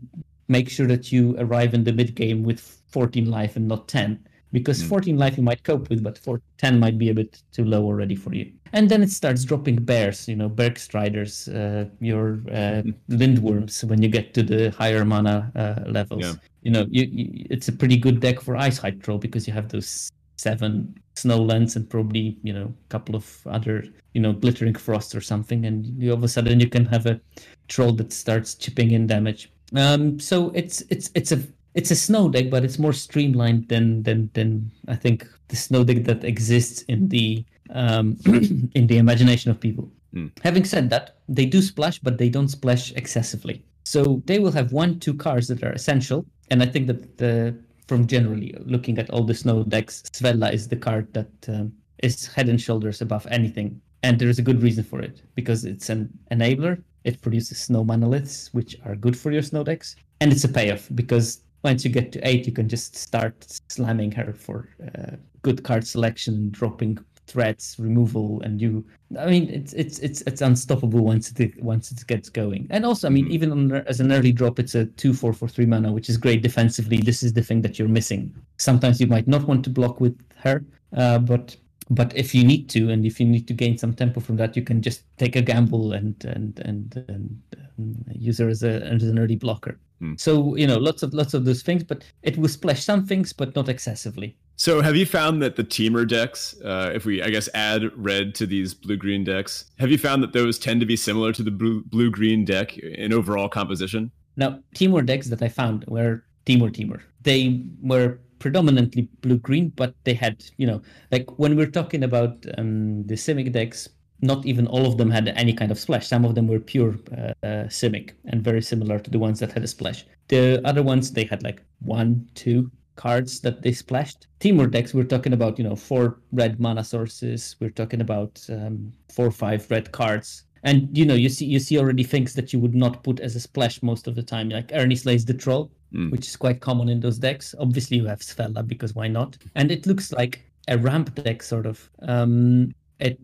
make 0.47 0.69
sure 0.69 0.87
that 0.87 1.11
you 1.11 1.35
arrive 1.37 1.73
in 1.73 1.83
the 1.83 1.93
mid 1.93 2.15
game 2.15 2.43
with 2.43 2.59
14 2.87 3.29
life 3.29 3.55
and 3.55 3.67
not 3.67 3.87
10. 3.87 4.19
Because 4.51 4.83
mm. 4.83 4.89
14 4.89 5.17
life 5.17 5.37
you 5.37 5.43
might 5.43 5.63
cope 5.63 5.89
with, 5.89 6.03
but 6.03 6.17
for 6.17 6.39
10 6.59 6.79
might 6.79 6.97
be 6.97 7.09
a 7.09 7.13
bit 7.13 7.41
too 7.51 7.65
low 7.65 7.83
already 7.83 8.15
for 8.15 8.33
you. 8.35 8.51
And 8.71 8.89
then 8.89 9.01
it 9.01 9.09
starts 9.09 9.43
dropping 9.43 9.77
bears, 9.77 10.27
you 10.27 10.35
know, 10.35 10.49
Bergstriders, 10.49 11.47
uh, 11.53 11.89
your 11.99 12.39
uh. 12.51 12.83
Lindwurms 13.09 13.83
when 13.83 14.01
you 14.01 14.09
get 14.09 14.33
to 14.35 14.43
the 14.43 14.69
higher 14.71 15.05
mana 15.05 15.51
uh, 15.55 15.89
levels. 15.89 16.23
Yeah. 16.23 16.33
You 16.61 16.71
know, 16.71 16.85
you, 16.89 17.07
you, 17.11 17.47
it's 17.49 17.67
a 17.67 17.71
pretty 17.71 17.97
good 17.97 18.19
deck 18.19 18.41
for 18.41 18.55
Icehide 18.55 19.01
Troll 19.03 19.17
because 19.17 19.47
you 19.47 19.53
have 19.53 19.69
those 19.69 20.11
seven 20.37 20.95
snowlands 21.15 21.75
and 21.75 21.89
probably 21.89 22.37
you 22.43 22.51
know 22.51 22.73
a 22.85 22.89
couple 22.89 23.15
of 23.15 23.45
other 23.45 23.83
you 24.13 24.21
know 24.21 24.33
glittering 24.33 24.75
frost 24.75 25.15
or 25.15 25.21
something. 25.21 25.65
And 25.65 25.85
you, 26.01 26.11
all 26.11 26.17
of 26.17 26.23
a 26.23 26.27
sudden 26.27 26.59
you 26.59 26.69
can 26.69 26.85
have 26.85 27.05
a 27.05 27.19
troll 27.67 27.93
that 27.93 28.13
starts 28.13 28.55
chipping 28.55 28.91
in 28.91 29.07
damage. 29.07 29.51
Um 29.75 30.19
so 30.19 30.51
it's 30.51 30.81
it's 30.89 31.09
it's 31.15 31.31
a 31.31 31.41
it's 31.73 31.91
a 31.91 31.95
snow 31.95 32.29
deck 32.29 32.49
but 32.49 32.63
it's 32.63 32.79
more 32.79 32.93
streamlined 32.93 33.67
than 33.67 34.03
than 34.03 34.29
than 34.33 34.71
i 34.87 34.95
think 34.95 35.27
the 35.47 35.55
snow 35.55 35.83
deck 35.83 36.03
that 36.03 36.23
exists 36.23 36.83
in 36.83 37.09
the 37.09 37.43
um 37.71 38.17
in 38.75 38.87
the 38.87 38.97
imagination 38.97 39.51
of 39.51 39.59
people. 39.59 39.89
Mm. 40.13 40.29
having 40.43 40.63
said 40.63 40.91
that 40.91 41.17
they 41.27 41.47
do 41.47 41.59
splash 41.59 41.97
but 41.97 42.19
they 42.19 42.29
don't 42.29 42.49
splash 42.49 42.91
excessively. 42.93 43.65
So 43.83 44.21
they 44.25 44.37
will 44.37 44.51
have 44.51 44.71
one 44.71 44.99
two 44.99 45.15
cards 45.15 45.47
that 45.47 45.63
are 45.63 45.71
essential. 45.71 46.25
And 46.51 46.61
i 46.61 46.67
think 46.67 46.85
that 46.87 47.17
the 47.17 47.57
from 47.93 48.07
generally 48.07 48.55
looking 48.65 48.97
at 48.97 49.07
all 49.11 49.23
the 49.23 49.35
snow 49.35 49.61
decks, 49.61 50.01
Svella 50.13 50.51
is 50.51 50.67
the 50.67 50.75
card 50.75 51.13
that 51.13 51.29
um, 51.47 51.71
is 52.01 52.25
head 52.25 52.49
and 52.49 52.59
shoulders 52.59 53.01
above 53.01 53.27
anything. 53.29 53.79
And 54.01 54.17
there 54.17 54.29
is 54.29 54.39
a 54.39 54.41
good 54.41 54.63
reason 54.63 54.83
for 54.83 54.99
it 54.99 55.21
because 55.35 55.63
it's 55.63 55.91
an 55.91 56.09
enabler. 56.31 56.81
It 57.03 57.21
produces 57.21 57.59
snow 57.59 57.83
monoliths, 57.83 58.51
which 58.51 58.75
are 58.83 58.95
good 58.95 59.15
for 59.15 59.31
your 59.31 59.43
snow 59.43 59.63
decks. 59.63 59.95
And 60.21 60.31
it's 60.31 60.43
a 60.43 60.49
payoff 60.49 60.89
because 60.95 61.43
once 61.63 61.85
you 61.85 61.91
get 61.91 62.11
to 62.13 62.27
eight, 62.27 62.47
you 62.47 62.51
can 62.51 62.67
just 62.67 62.95
start 62.95 63.45
slamming 63.69 64.11
her 64.13 64.33
for 64.33 64.69
uh, 64.83 65.17
good 65.43 65.63
card 65.63 65.85
selection, 65.85 66.49
dropping 66.49 66.97
threats, 67.27 67.77
removal, 67.77 68.41
and 68.41 68.59
you. 68.59 68.83
I 69.17 69.27
mean, 69.27 69.49
it's 69.49 69.73
it's 69.73 69.99
it's 69.99 70.21
it's 70.21 70.41
unstoppable 70.41 71.03
once 71.03 71.31
it 71.39 71.61
once 71.61 71.91
it 71.91 72.05
gets 72.07 72.29
going. 72.29 72.67
And 72.69 72.85
also, 72.85 73.07
I 73.07 73.09
mean, 73.09 73.25
mm-hmm. 73.25 73.33
even 73.33 73.51
on, 73.51 73.71
as 73.71 73.99
an 73.99 74.11
early 74.11 74.31
drop, 74.31 74.59
it's 74.59 74.75
a 74.75 74.85
two 74.85 75.13
four 75.13 75.33
for 75.33 75.47
three 75.47 75.65
mana, 75.65 75.91
which 75.91 76.09
is 76.09 76.17
great 76.17 76.41
defensively. 76.41 76.97
This 76.97 77.23
is 77.23 77.33
the 77.33 77.43
thing 77.43 77.61
that 77.61 77.77
you're 77.77 77.87
missing. 77.87 78.33
Sometimes 78.57 78.99
you 78.99 79.07
might 79.07 79.27
not 79.27 79.43
want 79.43 79.63
to 79.65 79.69
block 79.69 79.99
with 79.99 80.19
her, 80.37 80.63
uh, 80.95 81.19
but 81.19 81.55
but 81.89 82.15
if 82.15 82.33
you 82.33 82.43
need 82.43 82.69
to, 82.69 82.89
and 82.89 83.05
if 83.05 83.19
you 83.19 83.25
need 83.25 83.47
to 83.47 83.53
gain 83.53 83.77
some 83.77 83.93
tempo 83.93 84.19
from 84.19 84.37
that, 84.37 84.55
you 84.55 84.63
can 84.63 84.81
just 84.81 85.03
take 85.17 85.35
a 85.35 85.41
gamble 85.41 85.93
and 85.93 86.23
and 86.25 86.59
and, 86.59 87.03
and, 87.07 87.41
and 87.77 88.05
use 88.13 88.39
her 88.39 88.49
as 88.49 88.63
a 88.63 88.83
as 88.83 89.03
an 89.03 89.19
early 89.19 89.35
blocker. 89.35 89.79
Hmm. 89.99 90.15
So 90.17 90.55
you 90.55 90.67
know, 90.67 90.77
lots 90.77 91.03
of 91.03 91.13
lots 91.13 91.33
of 91.33 91.45
those 91.45 91.61
things, 91.61 91.83
but 91.83 92.03
it 92.21 92.37
will 92.37 92.49
splash 92.49 92.83
some 92.83 93.05
things, 93.05 93.33
but 93.33 93.55
not 93.55 93.69
excessively. 93.69 94.37
So, 94.55 94.81
have 94.81 94.95
you 94.95 95.05
found 95.05 95.41
that 95.41 95.55
the 95.55 95.63
Temur 95.63 96.07
decks, 96.07 96.55
uh, 96.63 96.91
if 96.93 97.05
we, 97.05 97.23
I 97.23 97.29
guess, 97.29 97.49
add 97.53 97.91
red 97.95 98.35
to 98.35 98.45
these 98.45 98.73
blue 98.73 98.97
green 98.97 99.23
decks, 99.23 99.65
have 99.79 99.89
you 99.89 99.97
found 99.97 100.21
that 100.23 100.33
those 100.33 100.59
tend 100.59 100.79
to 100.79 100.85
be 100.85 100.95
similar 100.95 101.33
to 101.33 101.43
the 101.43 101.51
blue 101.51 102.11
green 102.11 102.45
deck 102.45 102.77
in 102.77 103.13
overall 103.13 103.49
composition? 103.49 104.11
Now, 104.35 104.59
Temur 104.75 105.05
decks 105.05 105.27
that 105.27 105.41
I 105.41 105.49
found 105.49 105.85
were 105.87 106.23
Temur 106.45 106.71
Temur. 106.71 107.01
They 107.21 107.63
were 107.81 108.19
predominantly 108.39 109.03
blue 109.21 109.37
green, 109.37 109.69
but 109.69 109.95
they 110.03 110.13
had, 110.13 110.43
you 110.57 110.67
know, 110.67 110.81
like 111.11 111.39
when 111.39 111.55
we're 111.55 111.71
talking 111.71 112.03
about 112.03 112.45
um, 112.57 113.03
the 113.07 113.15
Simic 113.15 113.51
decks, 113.51 113.87
not 114.21 114.45
even 114.45 114.67
all 114.67 114.85
of 114.85 114.97
them 114.97 115.09
had 115.09 115.29
any 115.29 115.53
kind 115.53 115.71
of 115.71 115.79
splash. 115.79 116.07
Some 116.07 116.25
of 116.25 116.35
them 116.35 116.47
were 116.47 116.59
pure 116.59 116.95
uh, 117.17 117.33
uh, 117.43 117.65
Simic 117.67 118.11
and 118.25 118.43
very 118.43 118.61
similar 118.61 118.99
to 118.99 119.09
the 119.09 119.19
ones 119.19 119.39
that 119.39 119.51
had 119.51 119.63
a 119.63 119.67
splash. 119.67 120.05
The 120.27 120.61
other 120.65 120.83
ones, 120.83 121.11
they 121.11 121.25
had 121.25 121.43
like 121.43 121.61
one, 121.79 122.29
two, 122.33 122.71
cards 122.95 123.39
that 123.41 123.61
they 123.61 123.71
splashed. 123.71 124.27
Temur 124.39 124.69
decks, 124.69 124.93
we're 124.93 125.03
talking 125.03 125.33
about, 125.33 125.57
you 125.57 125.63
know, 125.63 125.75
four 125.75 126.19
red 126.31 126.59
mana 126.59 126.83
sources. 126.83 127.55
We're 127.59 127.69
talking 127.69 128.01
about 128.01 128.45
um, 128.49 128.93
four 129.11 129.27
or 129.27 129.31
five 129.31 129.69
red 129.69 129.91
cards. 129.91 130.43
And 130.63 130.97
you 130.97 131.05
know, 131.05 131.13
you 131.13 131.27
see 131.27 131.45
you 131.45 131.59
see 131.59 131.77
already 131.77 132.03
things 132.03 132.33
that 132.35 132.53
you 132.53 132.59
would 132.59 132.73
not 132.73 133.03
put 133.03 133.19
as 133.19 133.35
a 133.35 133.39
splash 133.39 133.83
most 133.83 134.07
of 134.07 134.15
the 134.15 134.23
time, 134.23 134.47
like 134.49 134.71
Arni 134.73 134.95
slays 134.95 135.25
the 135.25 135.33
troll, 135.33 135.69
mm. 135.93 136.09
which 136.09 136.25
is 136.25 136.37
quite 136.37 136.61
common 136.61 136.87
in 136.87 137.01
those 137.01 137.19
decks. 137.19 137.53
Obviously, 137.59 137.97
you 137.97 138.05
have 138.05 138.19
Svella 138.19 138.65
because 138.65 138.95
why 138.95 139.09
not? 139.09 139.37
And 139.55 139.71
it 139.71 139.85
looks 139.85 140.13
like 140.13 140.41
a 140.69 140.77
ramp 140.77 141.13
deck 141.15 141.43
sort 141.43 141.65
of. 141.65 141.89
Um, 142.01 142.73
it 142.99 143.19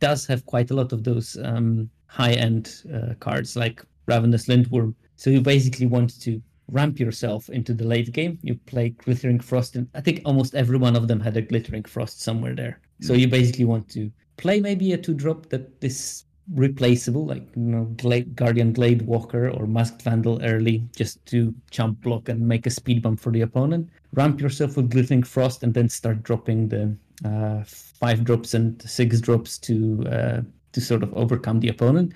does 0.00 0.26
have 0.26 0.44
quite 0.46 0.72
a 0.72 0.74
lot 0.74 0.92
of 0.92 1.04
those 1.04 1.36
um, 1.44 1.88
high-end 2.06 2.82
uh, 2.92 3.14
cards 3.20 3.54
like 3.54 3.84
Ravenous 4.06 4.46
Lindwurm. 4.46 4.94
So 5.14 5.30
you 5.30 5.40
basically 5.40 5.86
want 5.86 6.20
to 6.22 6.42
ramp 6.72 6.98
yourself 6.98 7.48
into 7.50 7.74
the 7.74 7.84
late 7.84 8.12
game. 8.12 8.38
You 8.42 8.54
play 8.66 8.90
Glittering 8.90 9.38
Frost, 9.38 9.76
and 9.76 9.86
I 9.94 10.00
think 10.00 10.22
almost 10.24 10.54
every 10.54 10.78
one 10.78 10.96
of 10.96 11.06
them 11.06 11.20
had 11.20 11.36
a 11.36 11.42
Glittering 11.42 11.84
Frost 11.84 12.20
somewhere 12.22 12.54
there. 12.54 12.80
So 13.00 13.14
you 13.14 13.28
basically 13.28 13.64
want 13.64 13.88
to 13.90 14.10
play 14.36 14.60
maybe 14.60 14.92
a 14.92 14.98
two 14.98 15.14
drop 15.14 15.48
that 15.50 15.70
is 15.82 16.24
replaceable, 16.54 17.26
like 17.26 17.46
you 17.56 17.62
know, 17.62 17.84
Glade, 17.96 18.34
Guardian 18.34 18.72
Gladewalker 18.72 19.56
or 19.56 19.66
Masked 19.66 20.02
Vandal 20.02 20.42
early, 20.42 20.88
just 20.96 21.24
to 21.26 21.54
jump 21.70 22.00
block 22.00 22.28
and 22.28 22.40
make 22.46 22.66
a 22.66 22.70
speed 22.70 23.02
bump 23.02 23.20
for 23.20 23.32
the 23.32 23.42
opponent. 23.42 23.88
Ramp 24.14 24.40
yourself 24.40 24.76
with 24.76 24.90
Glittering 24.90 25.22
Frost, 25.22 25.62
and 25.62 25.74
then 25.74 25.88
start 25.88 26.22
dropping 26.22 26.68
the 26.68 26.96
uh, 27.24 27.62
five 27.64 28.24
drops 28.24 28.54
and 28.54 28.80
six 28.82 29.20
drops 29.20 29.58
to 29.58 30.04
uh, 30.08 30.40
to 30.72 30.80
sort 30.80 31.02
of 31.02 31.12
overcome 31.14 31.60
the 31.60 31.68
opponent. 31.68 32.12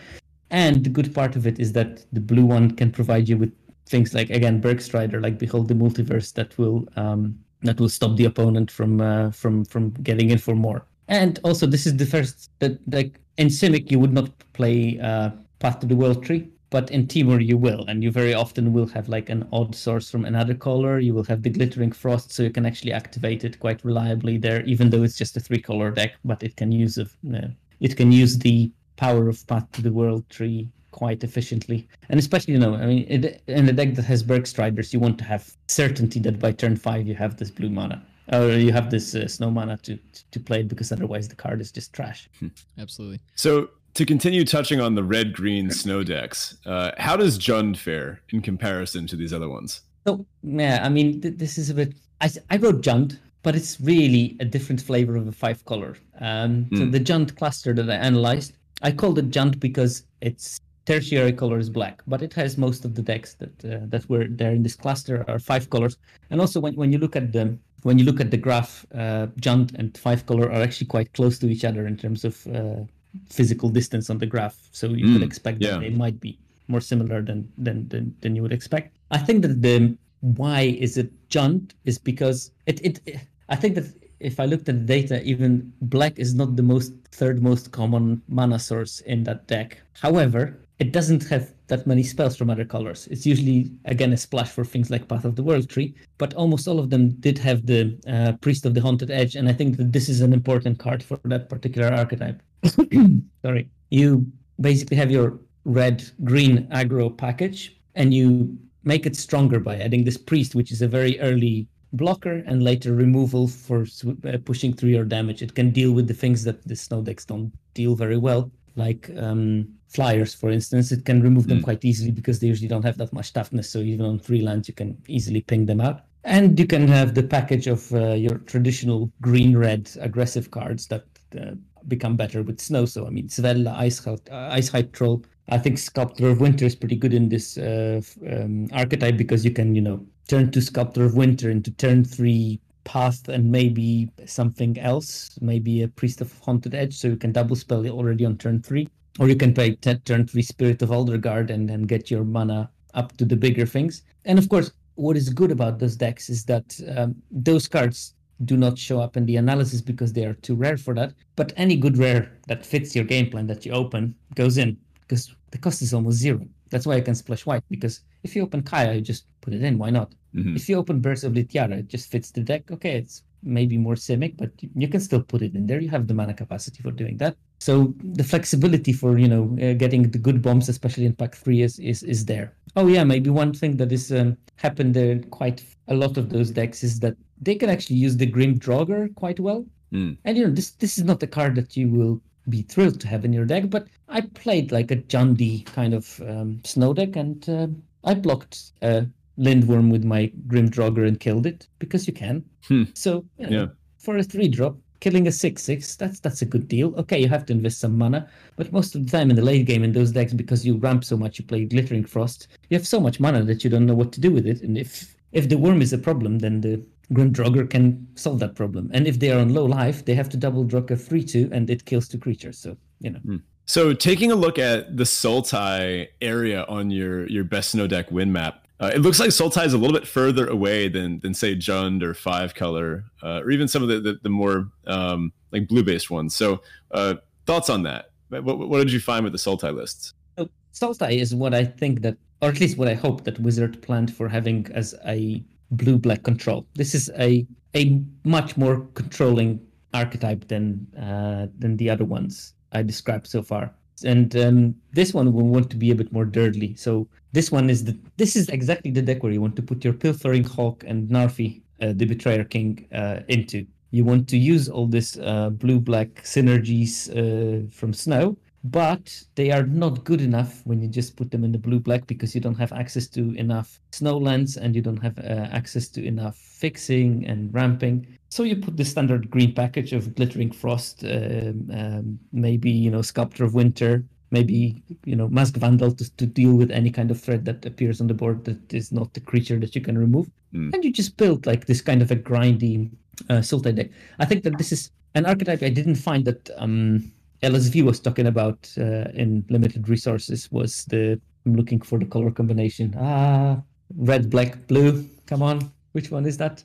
And 0.50 0.84
the 0.84 0.90
good 0.90 1.12
part 1.14 1.36
of 1.36 1.46
it 1.46 1.58
is 1.58 1.72
that 1.72 2.06
the 2.12 2.20
blue 2.20 2.44
one 2.44 2.70
can 2.70 2.92
provide 2.92 3.28
you 3.28 3.36
with 3.36 3.52
things 3.86 4.14
like 4.14 4.30
again 4.30 4.60
Bergstrider, 4.60 5.22
like 5.22 5.38
Behold 5.38 5.68
the 5.68 5.74
Multiverse, 5.74 6.32
that 6.34 6.56
will 6.58 6.86
um, 6.96 7.38
that 7.62 7.80
will 7.80 7.88
stop 7.88 8.16
the 8.16 8.24
opponent 8.24 8.70
from 8.70 9.00
uh, 9.00 9.30
from 9.30 9.64
from 9.64 9.90
getting 10.02 10.30
in 10.30 10.38
for 10.38 10.54
more. 10.54 10.84
And 11.08 11.38
also, 11.44 11.66
this 11.66 11.86
is 11.86 11.96
the 11.96 12.06
first 12.06 12.50
that 12.58 12.78
like 12.92 13.20
in 13.38 13.48
Simic 13.48 13.90
you 13.90 13.98
would 13.98 14.12
not 14.12 14.30
play 14.52 14.98
uh, 15.00 15.30
Path 15.58 15.80
to 15.80 15.86
the 15.86 15.96
World 15.96 16.24
Tree, 16.24 16.48
but 16.70 16.90
in 16.90 17.06
Temur 17.06 17.44
you 17.44 17.56
will, 17.56 17.84
and 17.86 18.02
you 18.02 18.10
very 18.10 18.34
often 18.34 18.72
will 18.72 18.88
have 18.88 19.08
like 19.08 19.30
an 19.30 19.46
odd 19.52 19.74
source 19.74 20.10
from 20.10 20.24
another 20.24 20.54
color. 20.54 20.98
You 20.98 21.14
will 21.14 21.24
have 21.24 21.42
the 21.42 21.50
Glittering 21.50 21.92
Frost, 21.92 22.32
so 22.32 22.42
you 22.42 22.50
can 22.50 22.66
actually 22.66 22.92
activate 22.92 23.44
it 23.44 23.60
quite 23.60 23.84
reliably 23.84 24.36
there, 24.38 24.64
even 24.64 24.90
though 24.90 25.02
it's 25.02 25.16
just 25.16 25.36
a 25.36 25.40
three 25.40 25.60
color 25.60 25.90
deck. 25.90 26.14
But 26.24 26.42
it 26.42 26.56
can 26.56 26.72
use 26.72 26.98
a, 26.98 27.06
uh, 27.34 27.48
it 27.80 27.96
can 27.96 28.10
use 28.10 28.38
the 28.38 28.70
power 28.96 29.28
of 29.28 29.46
Path 29.46 29.70
to 29.72 29.82
the 29.82 29.92
World 29.92 30.28
Tree 30.30 30.68
quite 30.96 31.22
efficiently. 31.22 31.86
And 32.08 32.18
especially, 32.18 32.54
you 32.54 32.58
know, 32.58 32.74
I 32.74 32.86
mean, 32.86 33.06
it, 33.08 33.42
in 33.46 33.68
a 33.68 33.72
deck 33.72 33.94
that 33.94 34.06
has 34.06 34.24
Bergstriders, 34.24 34.94
you 34.94 34.98
want 34.98 35.18
to 35.18 35.24
have 35.24 35.52
certainty 35.68 36.18
that 36.20 36.40
by 36.40 36.52
turn 36.52 36.74
five 36.74 37.06
you 37.06 37.14
have 37.14 37.36
this 37.36 37.50
blue 37.50 37.68
mana. 37.68 38.02
Or 38.32 38.48
you 38.48 38.72
have 38.72 38.90
this 38.90 39.14
uh, 39.14 39.28
snow 39.28 39.50
mana 39.50 39.76
to, 39.84 39.98
to 40.32 40.40
play 40.40 40.60
it 40.60 40.68
because 40.68 40.90
otherwise 40.90 41.28
the 41.28 41.36
card 41.36 41.60
is 41.60 41.70
just 41.70 41.92
trash. 41.92 42.28
Hmm. 42.40 42.48
Absolutely. 42.78 43.20
So 43.36 43.68
to 43.94 44.06
continue 44.06 44.44
touching 44.44 44.80
on 44.80 44.94
the 44.94 45.04
red 45.04 45.34
green 45.34 45.70
snow 45.70 46.02
decks, 46.02 46.56
uh, 46.64 46.92
how 46.98 47.16
does 47.16 47.38
Jund 47.38 47.76
fare 47.76 48.22
in 48.30 48.40
comparison 48.40 49.06
to 49.08 49.16
these 49.16 49.32
other 49.32 49.48
ones? 49.48 49.82
So 50.06 50.26
yeah, 50.42 50.80
I 50.82 50.88
mean 50.88 51.20
th- 51.20 51.36
this 51.36 51.58
is 51.58 51.70
a 51.70 51.74
bit. 51.74 51.94
I, 52.20 52.30
I 52.50 52.56
wrote 52.56 52.80
Jund, 52.80 53.18
but 53.42 53.54
it's 53.54 53.80
really 53.80 54.36
a 54.40 54.44
different 54.44 54.80
flavor 54.80 55.14
of 55.16 55.28
a 55.28 55.32
five 55.32 55.64
color. 55.66 55.96
Um, 56.20 56.64
mm. 56.64 56.78
So 56.78 56.84
hmm. 56.84 56.90
the 56.90 57.00
Jund 57.00 57.36
cluster 57.36 57.72
that 57.74 57.90
I 57.90 57.94
analyzed, 57.94 58.54
I 58.82 58.90
called 58.92 59.18
it 59.18 59.30
Jund 59.30 59.60
because 59.60 60.02
it's 60.20 60.58
tertiary 60.86 61.32
color 61.32 61.58
is 61.58 61.68
black, 61.68 62.02
but 62.06 62.22
it 62.22 62.32
has 62.34 62.56
most 62.56 62.84
of 62.84 62.94
the 62.94 63.02
decks 63.02 63.34
that 63.34 63.64
uh, 63.64 63.80
that 63.92 64.08
were 64.08 64.26
there 64.28 64.52
in 64.52 64.62
this 64.62 64.76
cluster 64.76 65.24
are 65.28 65.38
five 65.38 65.68
colors. 65.68 65.98
And 66.30 66.40
also 66.40 66.60
when, 66.60 66.74
when 66.76 66.92
you 66.92 66.98
look 66.98 67.16
at 67.16 67.32
the 67.32 67.58
when 67.82 67.98
you 67.98 68.04
look 68.04 68.20
at 68.20 68.30
the 68.30 68.36
graph, 68.36 68.86
uh, 68.94 69.26
Jund 69.40 69.74
and 69.78 69.96
five 69.98 70.26
color 70.26 70.46
are 70.50 70.62
actually 70.62 70.86
quite 70.86 71.12
close 71.12 71.38
to 71.40 71.48
each 71.48 71.64
other 71.64 71.86
in 71.86 71.96
terms 71.96 72.24
of 72.24 72.46
uh, 72.46 72.82
physical 73.28 73.68
distance 73.68 74.10
on 74.10 74.18
the 74.18 74.26
graph. 74.26 74.56
So 74.72 74.88
you 74.88 75.06
mm, 75.06 75.12
could 75.14 75.22
expect 75.22 75.62
yeah. 75.62 75.72
that 75.72 75.80
they 75.80 75.90
might 75.90 76.20
be 76.20 76.38
more 76.68 76.80
similar 76.80 77.22
than, 77.22 77.52
than 77.58 77.88
than 77.88 78.14
than 78.20 78.36
you 78.36 78.42
would 78.42 78.52
expect. 78.52 78.96
I 79.10 79.18
think 79.18 79.42
that 79.42 79.60
the 79.62 79.96
why 80.20 80.76
is 80.86 80.96
it 80.96 81.10
Jund 81.28 81.72
is 81.84 81.98
because 81.98 82.50
it, 82.66 82.80
it, 82.82 83.00
it 83.06 83.20
I 83.48 83.56
think 83.56 83.74
that 83.74 83.86
if 84.18 84.40
I 84.40 84.46
looked 84.46 84.68
at 84.68 84.86
the 84.86 85.00
data, 85.00 85.22
even 85.22 85.72
black 85.82 86.18
is 86.18 86.34
not 86.34 86.56
the 86.56 86.62
most 86.62 86.92
third 87.12 87.42
most 87.42 87.70
common 87.70 88.22
mana 88.28 88.58
source 88.58 89.00
in 89.00 89.24
that 89.24 89.46
deck. 89.46 89.80
However, 89.92 90.58
it 90.78 90.92
doesn't 90.92 91.26
have 91.28 91.52
that 91.68 91.86
many 91.86 92.02
spells 92.02 92.36
from 92.36 92.50
other 92.50 92.64
colors. 92.64 93.08
It's 93.10 93.24
usually 93.24 93.72
again 93.86 94.12
a 94.12 94.16
splash 94.16 94.50
for 94.50 94.64
things 94.64 94.90
like 94.90 95.08
Path 95.08 95.24
of 95.24 95.34
the 95.34 95.42
World 95.42 95.68
Tree, 95.68 95.94
but 96.18 96.34
almost 96.34 96.68
all 96.68 96.78
of 96.78 96.90
them 96.90 97.10
did 97.20 97.38
have 97.38 97.66
the 97.66 97.98
uh, 98.06 98.32
Priest 98.40 98.66
of 98.66 98.74
the 98.74 98.80
Haunted 98.80 99.10
Edge, 99.10 99.36
and 99.36 99.48
I 99.48 99.52
think 99.52 99.78
that 99.78 99.92
this 99.92 100.08
is 100.08 100.20
an 100.20 100.32
important 100.32 100.78
card 100.78 101.02
for 101.02 101.18
that 101.24 101.48
particular 101.48 101.88
archetype. 101.88 102.42
Sorry, 103.42 103.70
you 103.90 104.26
basically 104.60 104.96
have 104.96 105.10
your 105.10 105.38
red 105.64 106.04
green 106.24 106.66
aggro 106.68 107.16
package, 107.16 107.80
and 107.94 108.12
you 108.12 108.56
make 108.84 109.06
it 109.06 109.16
stronger 109.16 109.58
by 109.58 109.78
adding 109.78 110.04
this 110.04 110.18
Priest, 110.18 110.54
which 110.54 110.70
is 110.70 110.82
a 110.82 110.88
very 110.88 111.18
early 111.20 111.66
blocker 111.92 112.42
and 112.46 112.62
later 112.62 112.94
removal 112.94 113.48
for 113.48 113.86
uh, 114.24 114.36
pushing 114.44 114.74
through 114.74 114.90
your 114.90 115.04
damage. 115.04 115.40
It 115.40 115.54
can 115.54 115.70
deal 115.70 115.92
with 115.92 116.06
the 116.06 116.14
things 116.14 116.44
that 116.44 116.66
the 116.68 116.76
snow 116.76 117.00
decks 117.00 117.24
don't 117.24 117.52
deal 117.74 117.94
very 117.94 118.18
well, 118.18 118.50
like 118.76 119.10
um, 119.16 119.68
flyers, 119.88 120.34
for 120.34 120.50
instance. 120.50 120.92
It 120.92 121.04
can 121.04 121.22
remove 121.22 121.46
them 121.48 121.60
mm. 121.60 121.64
quite 121.64 121.84
easily 121.84 122.12
because 122.12 122.38
they 122.38 122.46
usually 122.46 122.68
don't 122.68 122.84
have 122.84 122.98
that 122.98 123.12
much 123.12 123.32
toughness. 123.32 123.68
So 123.70 123.78
even 123.80 124.06
on 124.06 124.18
three 124.18 124.42
lands, 124.42 124.68
you 124.68 124.74
can 124.74 124.96
easily 125.08 125.40
ping 125.40 125.66
them 125.66 125.80
out. 125.80 126.02
And 126.24 126.58
you 126.58 126.66
can 126.66 126.88
have 126.88 127.14
the 127.14 127.22
package 127.22 127.66
of 127.68 127.92
uh, 127.94 128.12
your 128.14 128.38
traditional 128.38 129.10
green-red 129.20 129.90
aggressive 130.00 130.50
cards 130.50 130.88
that 130.88 131.04
uh, 131.40 131.52
become 131.86 132.16
better 132.16 132.42
with 132.42 132.60
snow. 132.60 132.84
So 132.84 133.06
I 133.06 133.10
mean, 133.10 133.28
Svella, 133.28 133.76
Ice, 133.76 134.04
uh, 134.06 134.16
Icehide 134.30 134.92
Troll. 134.92 135.24
I 135.48 135.58
think 135.58 135.78
Sculptor 135.78 136.28
of 136.28 136.40
Winter 136.40 136.64
is 136.64 136.74
pretty 136.74 136.96
good 136.96 137.14
in 137.14 137.28
this 137.28 137.56
uh, 137.56 138.00
um, 138.28 138.68
archetype 138.72 139.16
because 139.16 139.44
you 139.44 139.52
can, 139.52 139.76
you 139.76 139.80
know, 139.80 140.04
turn 140.26 140.50
to 140.50 140.60
Sculptor 140.60 141.04
of 141.04 141.16
Winter 141.16 141.50
into 141.50 141.70
turn 141.70 142.04
three 142.04 142.60
path 142.86 143.28
and 143.28 143.50
maybe 143.50 144.08
something 144.24 144.78
else, 144.78 145.38
maybe 145.42 145.82
a 145.82 145.88
Priest 145.88 146.20
of 146.22 146.32
Haunted 146.38 146.74
Edge, 146.74 146.94
so 146.94 147.08
you 147.08 147.16
can 147.16 147.32
double 147.32 147.56
spell 147.56 147.84
it 147.84 147.90
already 147.90 148.24
on 148.24 148.38
turn 148.38 148.62
three. 148.62 148.88
Or 149.18 149.28
you 149.28 149.36
can 149.36 149.52
play 149.52 149.72
t- 149.72 149.94
turn 150.04 150.26
three 150.26 150.42
Spirit 150.42 150.82
of 150.82 150.90
Aldergard 150.90 151.50
and 151.50 151.68
then 151.68 151.82
get 151.82 152.10
your 152.10 152.24
mana 152.24 152.70
up 152.94 153.16
to 153.18 153.24
the 153.24 153.36
bigger 153.36 153.66
things. 153.66 154.02
And 154.24 154.38
of 154.38 154.48
course, 154.48 154.70
what 154.94 155.16
is 155.16 155.28
good 155.28 155.50
about 155.50 155.78
those 155.78 155.96
decks 155.96 156.30
is 156.30 156.44
that 156.44 156.78
um, 156.96 157.14
those 157.30 157.68
cards 157.68 158.14
do 158.44 158.56
not 158.56 158.78
show 158.78 159.00
up 159.00 159.16
in 159.16 159.26
the 159.26 159.36
analysis 159.36 159.80
because 159.80 160.12
they 160.12 160.24
are 160.24 160.34
too 160.34 160.54
rare 160.54 160.76
for 160.76 160.94
that. 160.94 161.12
But 161.36 161.52
any 161.56 161.76
good 161.76 161.98
rare 161.98 162.32
that 162.48 162.64
fits 162.64 162.94
your 162.94 163.04
game 163.04 163.30
plan 163.30 163.46
that 163.46 163.64
you 163.64 163.72
open 163.72 164.14
goes 164.34 164.58
in 164.58 164.76
because 165.00 165.34
the 165.50 165.58
cost 165.58 165.82
is 165.82 165.94
almost 165.94 166.18
zero. 166.18 166.46
That's 166.70 166.86
why 166.86 166.94
I 166.94 167.00
can 167.00 167.14
splash 167.14 167.46
white 167.46 167.62
because 167.70 168.00
if 168.22 168.34
you 168.34 168.42
open 168.42 168.62
Kaya, 168.62 168.94
you 168.94 169.00
just 169.00 169.26
put 169.40 169.54
it 169.54 169.62
in. 169.62 169.78
Why 169.78 169.90
not? 169.90 170.14
Mm-hmm. 170.34 170.56
If 170.56 170.68
you 170.68 170.76
open 170.76 171.00
Burst 171.00 171.24
of 171.24 171.32
Litiara, 171.32 171.78
it 171.78 171.88
just 171.88 172.10
fits 172.10 172.30
the 172.30 172.40
deck. 172.40 172.70
Okay, 172.70 172.96
it's 172.96 173.22
maybe 173.42 173.78
more 173.78 173.94
simic, 173.94 174.36
but 174.36 174.50
you 174.74 174.88
can 174.88 175.00
still 175.00 175.22
put 175.22 175.42
it 175.42 175.54
in 175.54 175.66
there. 175.66 175.80
You 175.80 175.88
have 175.90 176.06
the 176.06 176.14
mana 176.14 176.34
capacity 176.34 176.82
for 176.82 176.90
doing 176.90 177.16
that. 177.18 177.36
So 177.60 177.94
the 178.02 178.24
flexibility 178.24 178.92
for 178.92 179.18
you 179.18 179.28
know 179.28 179.44
uh, 179.62 179.74
getting 179.74 180.10
the 180.10 180.18
good 180.18 180.42
bombs, 180.42 180.68
especially 180.68 181.06
in 181.06 181.14
pack 181.14 181.34
three, 181.34 181.62
is 181.62 181.78
is 181.78 182.02
is 182.02 182.26
there. 182.26 182.54
Oh 182.74 182.86
yeah, 182.86 183.04
maybe 183.04 183.30
one 183.30 183.52
thing 183.52 183.76
that 183.78 183.92
is 183.92 184.12
um, 184.12 184.36
happened 184.56 184.94
there 184.94 185.10
in 185.10 185.24
quite 185.24 185.64
a 185.88 185.94
lot 185.94 186.18
of 186.18 186.30
those 186.30 186.50
decks 186.50 186.82
is 186.82 187.00
that 187.00 187.16
they 187.40 187.54
can 187.54 187.70
actually 187.70 187.96
use 187.96 188.16
the 188.16 188.26
Grim 188.26 188.58
Draugr 188.58 189.14
quite 189.14 189.40
well. 189.40 189.64
Mm. 189.92 190.18
And 190.24 190.36
you 190.36 190.46
know 190.46 190.52
this 190.52 190.72
this 190.72 190.98
is 190.98 191.04
not 191.04 191.22
a 191.22 191.26
card 191.26 191.54
that 191.54 191.76
you 191.76 191.88
will 191.88 192.20
be 192.48 192.62
thrilled 192.62 193.00
to 193.00 193.08
have 193.08 193.24
in 193.24 193.32
your 193.32 193.44
deck. 193.44 193.70
But 193.70 193.88
I 194.08 194.20
played 194.20 194.72
like 194.72 194.90
a 194.90 194.96
Jundi 194.96 195.64
kind 195.66 195.94
of 195.94 196.20
um, 196.26 196.60
snow 196.64 196.94
deck, 196.94 197.16
and 197.16 197.48
uh, 197.48 197.68
I 198.04 198.14
blocked 198.14 198.72
a 198.82 199.06
Lindwurm 199.38 199.90
with 199.90 200.04
my 200.04 200.32
Grim 200.46 200.70
Draugr 200.70 201.06
and 201.06 201.20
killed 201.20 201.46
it 201.46 201.66
because 201.78 202.06
you 202.06 202.12
can. 202.12 202.44
Hmm. 202.68 202.84
So 202.94 203.24
you 203.38 203.46
know, 203.46 203.60
yeah. 203.60 203.66
for 203.98 204.16
a 204.16 204.22
three 204.22 204.48
drop, 204.48 204.76
killing 205.00 205.26
a 205.26 205.32
six 205.32 205.62
six, 205.62 205.96
that's 205.96 206.20
that's 206.20 206.42
a 206.42 206.46
good 206.46 206.68
deal. 206.68 206.94
Okay, 206.96 207.20
you 207.20 207.28
have 207.28 207.46
to 207.46 207.52
invest 207.52 207.80
some 207.80 207.98
mana, 207.98 208.28
but 208.56 208.72
most 208.72 208.94
of 208.94 209.04
the 209.04 209.10
time 209.10 209.30
in 209.30 209.36
the 209.36 209.42
late 209.42 209.66
game 209.66 209.84
in 209.84 209.92
those 209.92 210.12
decks, 210.12 210.32
because 210.32 210.64
you 210.64 210.76
ramp 210.76 211.04
so 211.04 211.16
much, 211.16 211.38
you 211.38 211.44
play 211.44 211.64
Glittering 211.64 212.04
Frost, 212.04 212.48
you 212.70 212.76
have 212.76 212.86
so 212.86 213.00
much 213.00 213.20
mana 213.20 213.42
that 213.44 213.64
you 213.64 213.70
don't 213.70 213.86
know 213.86 213.94
what 213.94 214.12
to 214.12 214.20
do 214.20 214.30
with 214.30 214.46
it. 214.46 214.62
And 214.62 214.78
if 214.78 215.16
if 215.32 215.48
the 215.48 215.58
worm 215.58 215.82
is 215.82 215.92
a 215.92 215.98
problem, 215.98 216.38
then 216.38 216.60
the 216.60 216.82
Grim 217.12 217.32
Draugr 217.32 217.68
can 217.68 218.06
solve 218.14 218.40
that 218.40 218.54
problem. 218.54 218.90
And 218.92 219.06
if 219.06 219.20
they 219.20 219.30
are 219.30 219.38
on 219.38 219.54
low 219.54 219.64
life, 219.64 220.04
they 220.04 220.14
have 220.14 220.28
to 220.30 220.36
double 220.36 220.66
a 220.76 220.96
3 220.96 221.22
2 221.22 221.50
and 221.52 221.70
it 221.70 221.84
kills 221.84 222.08
two 222.08 222.18
creatures. 222.18 222.58
So, 222.58 222.76
you 223.00 223.10
know. 223.10 223.20
Mm. 223.26 223.42
So, 223.68 223.92
taking 223.92 224.30
a 224.30 224.36
look 224.36 224.58
at 224.58 224.96
the 224.96 225.04
Sultai 225.04 226.08
area 226.20 226.64
on 226.68 226.90
your, 226.90 227.26
your 227.28 227.42
best 227.42 227.70
snow 227.70 227.86
deck 227.88 228.10
win 228.12 228.32
map, 228.32 228.66
uh, 228.78 228.92
it 228.94 228.98
looks 228.98 229.18
like 229.18 229.30
Sultai 229.30 229.66
is 229.66 229.72
a 229.72 229.78
little 229.78 229.96
bit 229.96 230.06
further 230.06 230.46
away 230.46 230.88
than, 230.88 231.18
than 231.20 231.34
say, 231.34 231.56
Jund 231.56 232.02
or 232.02 232.14
Five 232.14 232.54
Color, 232.54 233.04
uh, 233.22 233.40
or 233.42 233.50
even 233.50 233.66
some 233.66 233.82
of 233.82 233.88
the, 233.88 234.00
the, 234.00 234.18
the 234.22 234.28
more 234.28 234.68
um, 234.86 235.32
like 235.50 235.66
blue 235.66 235.82
based 235.82 236.10
ones. 236.10 236.34
So, 236.34 236.62
uh, 236.92 237.14
thoughts 237.46 237.70
on 237.70 237.82
that? 237.84 238.10
What, 238.28 238.44
what 238.44 238.78
did 238.78 238.92
you 238.92 239.00
find 239.00 239.24
with 239.24 239.32
the 239.32 239.38
Sultai 239.38 239.74
lists? 239.74 240.12
So, 240.38 240.48
Sultai 240.72 241.18
is 241.18 241.34
what 241.34 241.54
I 241.54 241.64
think 241.64 242.02
that, 242.02 242.16
or 242.42 242.50
at 242.50 242.60
least 242.60 242.76
what 242.78 242.88
I 242.88 242.94
hope 242.94 243.24
that 243.24 243.38
Wizard 243.40 243.82
planned 243.82 244.14
for 244.14 244.28
having 244.28 244.66
as 244.74 244.94
a 245.06 245.42
blue 245.76 245.98
black 245.98 246.22
control. 246.22 246.66
This 246.74 246.94
is 246.94 247.10
a 247.18 247.46
a 247.74 248.02
much 248.24 248.56
more 248.56 248.86
controlling 248.94 249.60
archetype 249.94 250.48
than 250.48 250.86
uh, 250.98 251.46
than 251.58 251.76
the 251.76 251.90
other 251.90 252.04
ones 252.04 252.54
I 252.72 252.82
described 252.82 253.26
so 253.26 253.42
far. 253.42 253.74
And 254.04 254.36
um, 254.36 254.74
this 254.92 255.14
one 255.14 255.32
will 255.32 255.48
want 255.48 255.70
to 255.70 255.76
be 255.76 255.90
a 255.90 255.94
bit 255.94 256.12
more 256.12 256.26
dirty. 256.26 256.76
So 256.76 257.08
this 257.32 257.50
one 257.50 257.70
is 257.70 257.84
the 257.84 257.98
this 258.16 258.36
is 258.36 258.48
exactly 258.48 258.90
the 258.90 259.02
deck 259.02 259.22
where 259.22 259.32
you 259.32 259.40
want 259.40 259.56
to 259.56 259.62
put 259.62 259.84
your 259.84 259.94
Pilfering 259.94 260.44
Hawk 260.44 260.84
and 260.86 261.08
Narfi, 261.08 261.62
uh, 261.80 261.92
the 261.94 262.04
Betrayer 262.04 262.44
King, 262.44 262.86
uh, 262.92 263.20
into. 263.28 263.66
You 263.92 264.04
want 264.04 264.28
to 264.28 264.36
use 264.36 264.68
all 264.68 264.86
this 264.86 265.16
uh, 265.18 265.50
blue 265.50 265.80
black 265.80 266.08
synergies 266.24 267.08
uh, 267.10 267.70
from 267.70 267.94
Snow 267.94 268.36
but 268.70 269.22
they 269.34 269.50
are 269.50 269.64
not 269.64 270.04
good 270.04 270.20
enough 270.20 270.62
when 270.64 270.80
you 270.80 270.88
just 270.88 271.16
put 271.16 271.30
them 271.30 271.44
in 271.44 271.52
the 271.52 271.58
blue 271.58 271.78
black 271.78 272.06
because 272.06 272.34
you 272.34 272.40
don't 272.40 272.58
have 272.58 272.72
access 272.72 273.06
to 273.06 273.32
enough 273.34 273.80
snowlands 273.92 274.56
and 274.56 274.74
you 274.74 274.82
don't 274.82 275.02
have 275.02 275.18
uh, 275.18 275.48
access 275.52 275.88
to 275.88 276.04
enough 276.04 276.36
fixing 276.36 277.26
and 277.26 277.52
ramping. 277.54 278.06
So 278.28 278.42
you 278.42 278.56
put 278.56 278.76
the 278.76 278.84
standard 278.84 279.30
green 279.30 279.54
package 279.54 279.92
of 279.92 280.14
glittering 280.14 280.50
frost 280.50 281.04
um, 281.04 281.70
um, 281.72 282.18
maybe 282.32 282.70
you 282.70 282.90
know 282.90 283.02
sculptor 283.02 283.44
of 283.44 283.54
winter 283.54 284.04
maybe 284.32 284.82
you 285.04 285.14
know 285.14 285.28
mask 285.28 285.54
vandal 285.54 285.92
to, 285.92 286.16
to 286.16 286.26
deal 286.26 286.54
with 286.54 286.70
any 286.72 286.90
kind 286.90 287.12
of 287.12 287.20
threat 287.20 287.44
that 287.44 287.64
appears 287.64 288.00
on 288.00 288.08
the 288.08 288.14
board 288.14 288.44
that 288.44 288.74
is 288.74 288.90
not 288.90 289.14
the 289.14 289.20
creature 289.20 289.58
that 289.58 289.74
you 289.74 289.80
can 289.80 289.96
remove. 289.96 290.30
Mm. 290.54 290.72
and 290.74 290.84
you 290.84 290.92
just 290.92 291.16
build 291.16 291.46
like 291.46 291.66
this 291.66 291.80
kind 291.80 292.02
of 292.02 292.10
a 292.10 292.16
grindy 292.16 292.90
uh, 293.30 293.34
sultai 293.34 293.74
deck. 293.74 293.90
I 294.18 294.24
think 294.24 294.42
that 294.44 294.58
this 294.58 294.72
is 294.72 294.90
an 295.14 295.24
archetype 295.24 295.62
i 295.62 295.70
didn't 295.70 295.94
find 295.96 296.24
that 296.24 296.50
um 296.58 297.10
LSV 297.42 297.84
was 297.84 298.00
talking 298.00 298.26
about 298.26 298.70
uh, 298.78 299.10
in 299.14 299.44
limited 299.50 299.88
resources 299.88 300.50
was 300.50 300.84
the 300.86 301.20
I'm 301.44 301.54
looking 301.54 301.80
for 301.80 301.98
the 301.98 302.04
color 302.04 302.30
combination. 302.30 302.94
Ah, 302.98 303.62
red, 303.96 304.30
black, 304.30 304.66
blue. 304.66 305.08
Come 305.26 305.42
on, 305.42 305.70
which 305.92 306.10
one 306.10 306.26
is 306.26 306.36
that? 306.38 306.64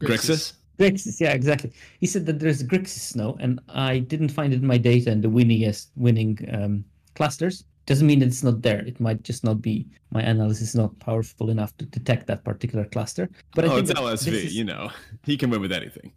Grixis. 0.00 0.52
Grixis, 0.78 1.20
yeah, 1.20 1.32
exactly. 1.32 1.72
He 1.98 2.06
said 2.06 2.26
that 2.26 2.38
there's 2.38 2.62
Grixis 2.62 3.00
snow, 3.12 3.36
and 3.40 3.60
I 3.68 3.98
didn't 3.98 4.30
find 4.30 4.52
it 4.52 4.60
in 4.60 4.66
my 4.66 4.78
data 4.78 5.10
and 5.10 5.22
the 5.22 5.28
winningest 5.28 5.88
winning 5.96 6.38
um, 6.52 6.84
clusters 7.14 7.64
doesn't 7.90 8.06
mean 8.06 8.20
that 8.20 8.26
it's 8.26 8.44
not 8.44 8.62
there. 8.62 8.78
It 8.86 9.00
might 9.00 9.24
just 9.24 9.42
not 9.42 9.60
be 9.60 9.84
my 10.12 10.22
analysis 10.22 10.68
is 10.68 10.74
not 10.76 10.96
powerful 11.00 11.50
enough 11.50 11.76
to 11.78 11.84
detect 11.84 12.28
that 12.28 12.44
particular 12.44 12.84
cluster. 12.84 13.28
But 13.52 13.64
oh, 13.64 13.72
I 13.72 13.74
think 13.74 13.90
it's 13.90 14.00
LSV. 14.00 14.32
Is, 14.32 14.54
you 14.54 14.62
know, 14.62 14.92
he 15.24 15.36
can 15.36 15.50
win 15.50 15.60
with 15.60 15.72
anything. 15.72 16.12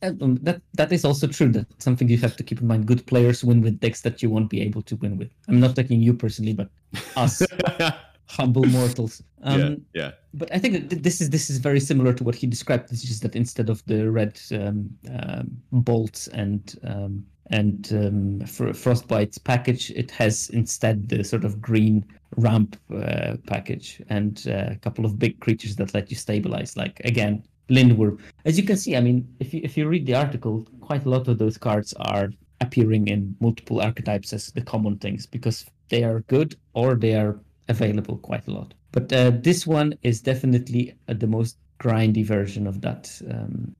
Um, 0.00 0.38
that 0.40 0.62
that 0.72 0.90
is 0.90 1.04
also 1.04 1.26
true. 1.26 1.52
That's 1.52 1.84
something 1.84 2.08
you 2.08 2.16
have 2.16 2.34
to 2.36 2.42
keep 2.42 2.62
in 2.62 2.66
mind. 2.66 2.86
Good 2.86 3.06
players 3.06 3.44
win 3.44 3.60
with 3.60 3.78
decks 3.78 4.00
that 4.00 4.22
you 4.22 4.30
won't 4.30 4.48
be 4.48 4.62
able 4.62 4.80
to 4.80 4.96
win 4.96 5.18
with. 5.18 5.30
I'm 5.48 5.60
not 5.60 5.76
talking 5.76 6.00
you 6.00 6.14
personally, 6.14 6.54
but 6.54 6.70
us. 7.14 7.42
humble 8.28 8.64
mortals. 8.66 9.22
Um, 9.42 9.60
yeah, 9.60 10.02
yeah. 10.02 10.10
But 10.34 10.54
I 10.54 10.58
think 10.58 10.90
that 10.90 11.02
this 11.02 11.20
is 11.20 11.28
this 11.30 11.50
is 11.50 11.58
very 11.58 11.80
similar 11.80 12.12
to 12.14 12.24
what 12.24 12.34
he 12.34 12.46
described. 12.46 12.90
It's 12.90 13.02
just 13.02 13.22
that 13.22 13.36
instead 13.36 13.68
of 13.68 13.84
the 13.86 14.10
red 14.10 14.40
um, 14.52 14.88
um, 15.18 15.56
bolts 15.72 16.28
and 16.28 16.74
um, 16.84 17.24
and 17.50 17.90
um, 17.92 18.46
for 18.46 18.72
Frostbite's 18.72 19.38
package, 19.38 19.90
it 19.92 20.10
has 20.12 20.50
instead 20.50 21.08
the 21.08 21.24
sort 21.24 21.44
of 21.44 21.60
green 21.60 22.04
ramp 22.36 22.76
uh, 22.94 23.36
package 23.46 24.02
and 24.08 24.44
uh, 24.48 24.72
a 24.72 24.76
couple 24.76 25.04
of 25.04 25.18
big 25.18 25.40
creatures 25.40 25.76
that 25.76 25.94
let 25.94 26.10
you 26.10 26.16
stabilize. 26.16 26.76
Like 26.76 27.00
again, 27.04 27.42
Lindwurm. 27.68 28.18
As 28.44 28.58
you 28.58 28.64
can 28.64 28.76
see, 28.76 28.96
I 28.96 29.00
mean, 29.00 29.26
if 29.40 29.52
you 29.52 29.60
if 29.62 29.76
you 29.76 29.88
read 29.88 30.06
the 30.06 30.14
article, 30.14 30.66
quite 30.80 31.04
a 31.04 31.10
lot 31.10 31.28
of 31.28 31.38
those 31.38 31.58
cards 31.58 31.94
are 32.00 32.30
appearing 32.60 33.08
in 33.08 33.36
multiple 33.40 33.80
archetypes 33.80 34.32
as 34.32 34.50
the 34.52 34.60
common 34.60 34.98
things 34.98 35.26
because 35.26 35.64
they 35.88 36.02
are 36.04 36.20
good 36.20 36.56
or 36.74 36.94
they 36.96 37.14
are 37.14 37.40
available 37.68 38.18
quite 38.18 38.46
a 38.48 38.50
lot. 38.50 38.74
But 38.92 39.12
uh, 39.12 39.30
this 39.30 39.66
one 39.66 39.94
is 40.02 40.20
definitely 40.20 40.94
uh, 41.08 41.14
the 41.14 41.26
most 41.26 41.58
grindy 41.78 42.24
version 42.24 42.66
of 42.66 42.80
that 42.80 43.10
um, 43.30 43.74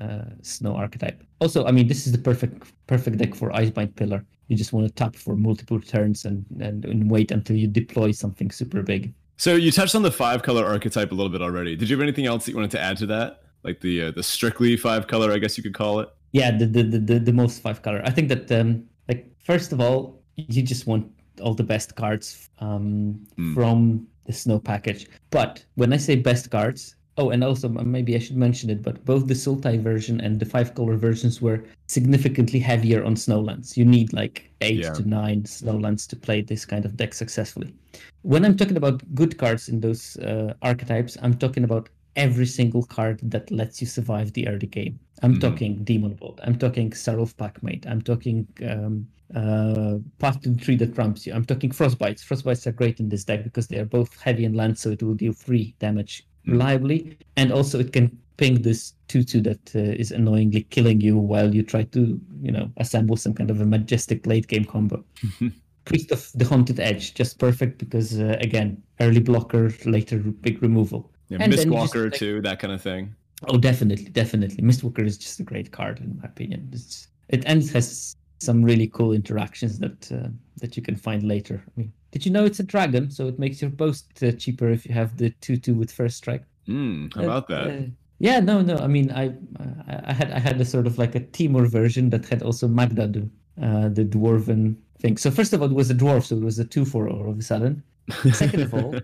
uh, 0.00 0.24
snow 0.42 0.74
archetype. 0.76 1.22
Also, 1.40 1.64
I 1.66 1.70
mean, 1.72 1.86
this 1.88 2.06
is 2.06 2.12
the 2.12 2.18
perfect 2.18 2.72
perfect 2.86 3.18
deck 3.18 3.34
for 3.34 3.50
Icebind 3.50 3.94
Pillar. 3.96 4.24
You 4.48 4.56
just 4.56 4.72
want 4.72 4.86
to 4.88 4.92
tap 4.94 5.14
for 5.14 5.36
multiple 5.36 5.78
turns 5.80 6.24
and, 6.24 6.44
and, 6.60 6.84
and 6.86 7.10
wait 7.10 7.30
until 7.30 7.54
you 7.56 7.66
deploy 7.68 8.12
something 8.12 8.50
super 8.50 8.82
big. 8.82 9.12
So 9.36 9.54
you 9.54 9.70
touched 9.70 9.94
on 9.94 10.02
the 10.02 10.10
five 10.10 10.42
color 10.42 10.64
archetype 10.64 11.12
a 11.12 11.14
little 11.14 11.30
bit 11.30 11.42
already. 11.42 11.76
Did 11.76 11.90
you 11.90 11.96
have 11.96 12.02
anything 12.02 12.26
else 12.26 12.44
that 12.44 12.52
you 12.52 12.56
wanted 12.56 12.70
to 12.72 12.80
add 12.80 12.96
to 12.98 13.06
that? 13.06 13.42
like 13.64 13.80
the 13.80 14.02
uh, 14.04 14.10
the 14.12 14.22
strictly 14.22 14.76
five 14.76 15.08
color, 15.08 15.32
I 15.32 15.38
guess 15.38 15.56
you 15.56 15.62
could 15.64 15.74
call 15.74 15.98
it. 16.00 16.08
Yeah, 16.32 16.56
the 16.56 16.64
the 16.66 16.82
the, 16.84 16.98
the, 16.98 17.18
the 17.18 17.32
most 17.32 17.60
five 17.60 17.82
color. 17.82 18.00
I 18.04 18.10
think 18.10 18.28
that 18.28 18.50
um, 18.52 18.84
like 19.08 19.30
first 19.44 19.72
of 19.72 19.80
all, 19.80 20.22
you 20.36 20.62
just 20.62 20.86
want 20.86 21.10
all 21.42 21.54
the 21.54 21.64
best 21.64 21.94
cards 21.96 22.48
um, 22.60 23.26
Mm. 23.36 23.54
from 23.54 24.06
the 24.26 24.32
snow 24.32 24.58
package. 24.60 25.08
But 25.30 25.64
when 25.74 25.92
I 25.92 25.96
say 25.96 26.14
best 26.16 26.50
cards, 26.50 26.94
oh, 27.18 27.30
and 27.30 27.42
also 27.44 27.68
maybe 27.68 28.14
I 28.14 28.20
should 28.20 28.36
mention 28.36 28.70
it, 28.70 28.82
but 28.82 29.04
both 29.04 29.26
the 29.26 29.34
Sultai 29.34 29.80
version 29.80 30.20
and 30.20 30.38
the 30.40 30.46
five 30.46 30.74
color 30.74 30.96
versions 30.96 31.42
were 31.42 31.64
significantly 31.88 32.60
heavier 32.60 33.04
on 33.04 33.16
snowlands. 33.16 33.76
You 33.76 33.84
need 33.84 34.12
like 34.12 34.50
eight 34.60 34.78
Yeah. 34.84 34.92
to 34.94 35.06
nine 35.06 35.42
snowlands 35.42 36.08
to 36.08 36.16
play 36.16 36.40
this 36.42 36.64
kind 36.64 36.84
of 36.84 36.96
deck 36.96 37.12
successfully. 37.14 37.74
When 38.22 38.44
I'm 38.44 38.56
talking 38.56 38.76
about 38.76 39.02
good 39.14 39.36
cards 39.36 39.68
in 39.68 39.80
those 39.80 40.16
uh, 40.18 40.54
archetypes, 40.62 41.16
I'm 41.20 41.34
talking 41.34 41.64
about 41.64 41.88
every 42.16 42.46
single 42.46 42.84
card 42.84 43.20
that 43.22 43.50
lets 43.50 43.80
you 43.80 43.86
survive 43.86 44.32
the 44.32 44.48
early 44.48 44.66
game. 44.66 44.98
I'm 45.22 45.34
Mhm. 45.36 45.40
talking 45.40 45.84
Demon 45.84 46.14
Bolt. 46.14 46.40
I'm 46.44 46.56
talking 46.56 46.90
Sarulf 46.92 47.34
Packmate. 47.36 47.86
I'm 47.86 48.02
talking 48.02 48.46
um, 48.66 49.06
uh, 49.34 49.98
Path 50.18 50.40
to 50.42 50.48
the 50.50 50.60
Tree 50.60 50.76
that 50.76 50.94
trumps 50.94 51.26
you. 51.26 51.32
I'm 51.34 51.44
talking 51.44 51.70
Frostbites. 51.70 52.22
Frostbites 52.24 52.66
are 52.66 52.72
great 52.72 52.98
in 52.98 53.08
this 53.08 53.24
deck 53.24 53.44
because 53.44 53.68
they 53.68 53.78
are 53.78 53.84
both 53.84 54.18
heavy 54.20 54.44
and 54.44 54.56
land, 54.56 54.78
so 54.78 54.90
it 54.90 55.02
will 55.02 55.14
deal 55.14 55.32
free 55.34 55.74
damage. 55.80 56.26
Reliably, 56.48 57.18
and 57.36 57.52
also 57.52 57.78
it 57.78 57.92
can 57.92 58.16
ping 58.36 58.62
this 58.62 58.94
two-two 59.08 59.40
that 59.40 59.74
uh, 59.74 59.78
is 59.78 60.12
annoyingly 60.12 60.62
killing 60.62 61.00
you 61.00 61.16
while 61.18 61.52
you 61.54 61.62
try 61.62 61.82
to, 61.82 62.20
you 62.40 62.52
know, 62.52 62.70
assemble 62.76 63.16
some 63.16 63.34
kind 63.34 63.50
of 63.50 63.60
a 63.60 63.66
majestic 63.66 64.26
late-game 64.26 64.64
combo. 64.64 65.04
Priest 65.84 66.12
of 66.12 66.30
the 66.34 66.44
Haunted 66.44 66.78
Edge, 66.80 67.14
just 67.14 67.38
perfect 67.38 67.78
because 67.78 68.20
uh, 68.20 68.36
again, 68.40 68.80
early 69.00 69.20
blocker, 69.20 69.72
later 69.86 70.18
big 70.18 70.62
removal. 70.62 71.10
Yeah, 71.30 71.38
And 71.40 71.52
just, 71.52 71.66
Mistwalker 71.66 72.04
like- 72.10 72.14
too, 72.20 72.40
that 72.42 72.58
kind 72.58 72.72
of 72.72 72.82
thing. 72.82 73.14
Oh, 73.46 73.56
definitely, 73.56 74.06
definitely. 74.10 74.62
Mistwalker 74.62 75.04
is 75.04 75.16
just 75.16 75.40
a 75.40 75.44
great 75.44 75.70
card 75.72 76.00
in 76.00 76.18
my 76.20 76.24
opinion. 76.28 76.68
It's, 76.72 77.08
it 77.28 77.44
and 77.46 77.62
it 77.62 77.70
has 77.70 78.16
some 78.40 78.62
really 78.64 78.88
cool 78.88 79.12
interactions 79.12 79.78
that 79.78 80.10
uh, 80.12 80.28
that 80.56 80.76
you 80.76 80.82
can 80.82 80.96
find 80.96 81.22
later. 81.22 81.62
I 81.66 81.70
mean, 81.80 81.92
did 82.10 82.24
you 82.26 82.32
know 82.32 82.44
it's 82.44 82.60
a 82.60 82.64
dragon, 82.64 83.10
so 83.10 83.28
it 83.28 83.38
makes 83.38 83.60
your 83.60 83.70
boast 83.70 84.22
uh, 84.22 84.32
cheaper 84.32 84.70
if 84.70 84.86
you 84.86 84.94
have 84.94 85.16
the 85.16 85.30
two-two 85.40 85.74
with 85.74 85.92
first 85.92 86.16
strike. 86.16 86.44
Mm, 86.68 87.14
how 87.14 87.22
Uh, 87.22 87.24
about 87.24 87.48
that? 87.48 87.70
uh, 87.70 87.82
yeah, 88.18 88.40
no, 88.40 88.62
no. 88.62 88.76
I 88.78 88.86
mean, 88.88 89.10
I, 89.12 89.34
I 89.58 90.00
I 90.08 90.12
had 90.12 90.30
I 90.32 90.38
had 90.38 90.60
a 90.60 90.64
sort 90.64 90.86
of 90.86 90.98
like 90.98 91.14
a 91.14 91.20
Temur 91.20 91.68
version 91.70 92.10
that 92.10 92.26
had 92.26 92.42
also 92.42 92.66
Magdadu, 92.68 93.30
uh, 93.62 93.88
the 93.90 94.04
dwarven 94.04 94.76
thing. 94.98 95.16
So 95.16 95.30
first 95.30 95.52
of 95.52 95.62
all, 95.62 95.68
it 95.70 95.74
was 95.74 95.90
a 95.90 95.94
dwarf, 95.94 96.24
so 96.26 96.36
it 96.36 96.42
was 96.42 96.58
a 96.58 96.64
two-four 96.64 97.08
all 97.08 97.30
of 97.30 97.38
a 97.38 97.42
sudden. 97.42 97.82
Second 98.32 98.62
of 98.62 98.74
all, 98.74 98.94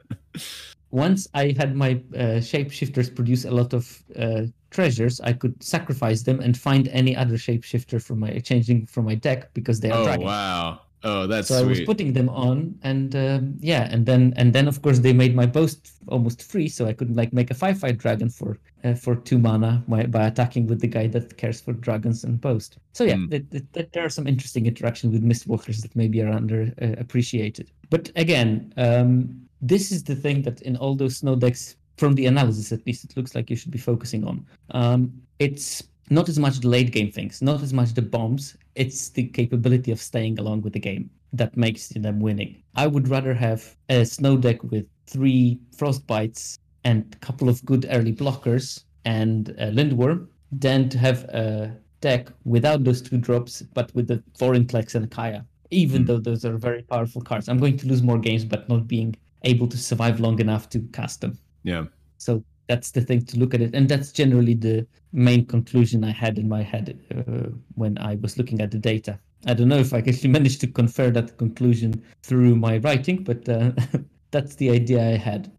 once 0.90 1.28
I 1.35 1.55
had 1.56 1.76
my 1.76 1.93
uh, 2.14 2.40
shapeshifters 2.40 3.14
produce 3.14 3.44
a 3.44 3.51
lot 3.51 3.72
of 3.74 4.02
uh, 4.18 4.43
treasures, 4.70 5.20
I 5.20 5.32
could 5.32 5.62
sacrifice 5.62 6.22
them 6.22 6.40
and 6.40 6.56
find 6.56 6.89
any 6.89 7.14
other 7.16 7.36
shapeshifter 7.36 8.02
from 8.02 8.20
my 8.20 8.39
changing 8.40 8.86
from 8.86 9.05
my 9.05 9.14
deck 9.14 9.52
because 9.55 9.81
they 9.81 9.90
are 9.90 10.01
oh 10.01 10.05
dragons. 10.05 10.24
wow. 10.24 10.81
Oh, 11.06 11.26
that's 11.26 11.48
So 11.48 11.59
I 11.59 11.62
was 11.62 11.82
putting 11.82 12.14
them 12.14 12.31
on, 12.31 12.78
and 12.82 13.14
um, 13.14 13.56
yeah, 13.60 13.89
and 13.90 14.06
then 14.06 14.32
and 14.36 14.55
then 14.55 14.66
of 14.66 14.81
course 14.81 15.01
they 15.01 15.12
made 15.12 15.36
my 15.36 15.44
boast 15.44 15.93
almost 16.09 16.43
free, 16.43 16.66
so 16.66 16.86
I 16.86 16.94
couldn't 16.94 17.14
like 17.14 17.32
make 17.35 17.51
a 17.51 17.55
five 17.55 17.78
five 17.78 17.98
dragon 17.98 18.31
for 18.31 18.59
uh, 18.85 18.94
for 18.94 19.14
two 19.14 19.39
mana 19.39 19.85
by, 19.86 20.06
by 20.06 20.26
attacking 20.26 20.66
with 20.66 20.81
the 20.81 20.86
guy 20.86 21.06
that 21.09 21.36
cares 21.36 21.60
for 21.60 21.74
dragons 21.74 22.24
and 22.24 22.40
boast. 22.40 22.78
So 22.94 23.05
yeah, 23.05 23.18
th- 23.31 23.51
th- 23.51 23.64
th- 23.74 23.89
there 23.93 24.05
are 24.05 24.09
some 24.09 24.26
interesting 24.26 24.66
interactions 24.66 25.12
with 25.12 25.22
Mistwalkers 25.22 25.82
that 25.82 25.94
maybe 25.94 26.22
are 26.22 26.32
under 26.32 26.72
uh, 26.81 26.94
appreciated. 26.98 27.70
But 27.90 28.10
again, 28.16 28.72
um, 28.78 29.47
this 29.60 29.93
is 29.93 30.05
the 30.05 30.16
thing 30.16 30.40
that 30.43 30.62
in 30.62 30.74
all 30.76 30.94
those 30.94 31.18
snow 31.18 31.36
decks, 31.36 31.76
from 31.98 32.14
the 32.14 32.26
analysis 32.26 32.72
at 32.72 32.86
least, 32.86 33.05
it 33.05 33.14
looks 33.14 33.35
like 33.35 33.51
you 33.51 33.56
should 33.56 33.70
be 33.70 33.78
focusing 33.78 34.24
on. 34.24 34.47
Um, 34.70 35.12
it's 35.39 35.82
not 36.10 36.28
as 36.28 36.39
much 36.39 36.60
the 36.60 36.68
late 36.68 36.93
game 36.93 37.10
things, 37.10 37.43
not 37.43 37.62
as 37.62 37.72
much 37.72 37.94
the 37.94 38.02
bombs. 38.02 38.56
It's 38.74 39.09
the 39.10 39.24
capability 39.28 39.90
of 39.92 40.01
staying 40.01 40.38
along 40.38 40.62
with 40.62 40.72
the 40.72 40.80
game 40.80 41.10
that 41.32 41.56
makes 41.56 41.88
them 41.88 42.20
winning. 42.20 42.62
I 42.74 42.86
would 42.86 43.09
rather 43.09 43.34
have 43.34 43.76
a 43.88 44.05
snow 44.05 44.36
deck 44.36 44.62
with 44.64 44.86
three 45.06 45.59
frostbites 45.76 46.59
and 46.84 47.05
a 47.12 47.18
couple 47.18 47.48
of 47.48 47.64
good 47.64 47.86
early 47.90 48.12
blockers 48.12 48.84
and 49.05 49.48
a 49.59 49.70
lindwurm 49.70 50.28
than 50.52 50.88
to 50.90 50.98
have 50.98 51.24
a 51.24 51.76
deck 52.01 52.28
without 52.44 52.84
those 52.84 53.01
two 53.02 53.16
drops, 53.18 53.62
but 53.74 53.94
with 53.94 54.06
the 54.09 54.22
Vorinclex 54.38 54.94
and 54.94 55.10
Kaya. 55.10 55.44
Even 55.70 56.02
Hmm. 56.02 56.06
though 56.06 56.18
those 56.18 56.44
are 56.44 56.56
very 56.56 56.82
powerful 56.82 57.22
cards, 57.22 57.48
I'm 57.48 57.59
going 57.59 57.76
to 57.78 57.86
lose 57.88 58.02
more 58.02 58.18
games, 58.18 58.44
but 58.44 58.68
not 58.68 58.86
being 58.86 59.16
able 59.42 59.66
to 59.68 59.76
survive 59.78 60.20
long 60.20 60.38
enough 60.40 60.68
to 60.70 60.80
cast 60.92 61.20
them. 61.20 61.38
yeah. 61.64 61.84
So 62.18 62.42
that's 62.69 62.91
the 62.93 63.01
thing 63.01 63.24
to 63.27 63.39
look 63.39 63.55
at 63.55 63.61
it, 63.61 63.74
and 63.74 63.89
that's 63.89 64.12
generally 64.12 64.55
the 64.55 64.86
main 65.12 65.45
conclusion 65.47 66.03
I 66.05 66.11
had 66.11 66.39
in 66.39 66.49
my 66.49 66.62
head 66.62 66.99
uh, 67.15 67.51
when 67.74 67.99
I 67.99 68.16
was 68.16 68.39
looking 68.39 68.61
at 68.61 68.70
the 68.70 68.78
data. 68.78 69.19
I 69.47 69.55
don't 69.55 69.69
know 69.69 69.78
if 69.78 69.93
I 69.93 69.99
actually 69.99 70.31
managed 70.39 70.61
to 70.62 70.66
confer 70.66 71.11
that 71.11 71.36
conclusion 71.39 72.03
through 72.23 72.57
my 72.57 72.78
writing, 72.78 73.23
but 73.24 73.49
uh, 73.49 73.73
that's 74.31 74.55
the 74.57 74.70
idea 74.70 75.01
I 75.01 75.16
had. 75.16 75.51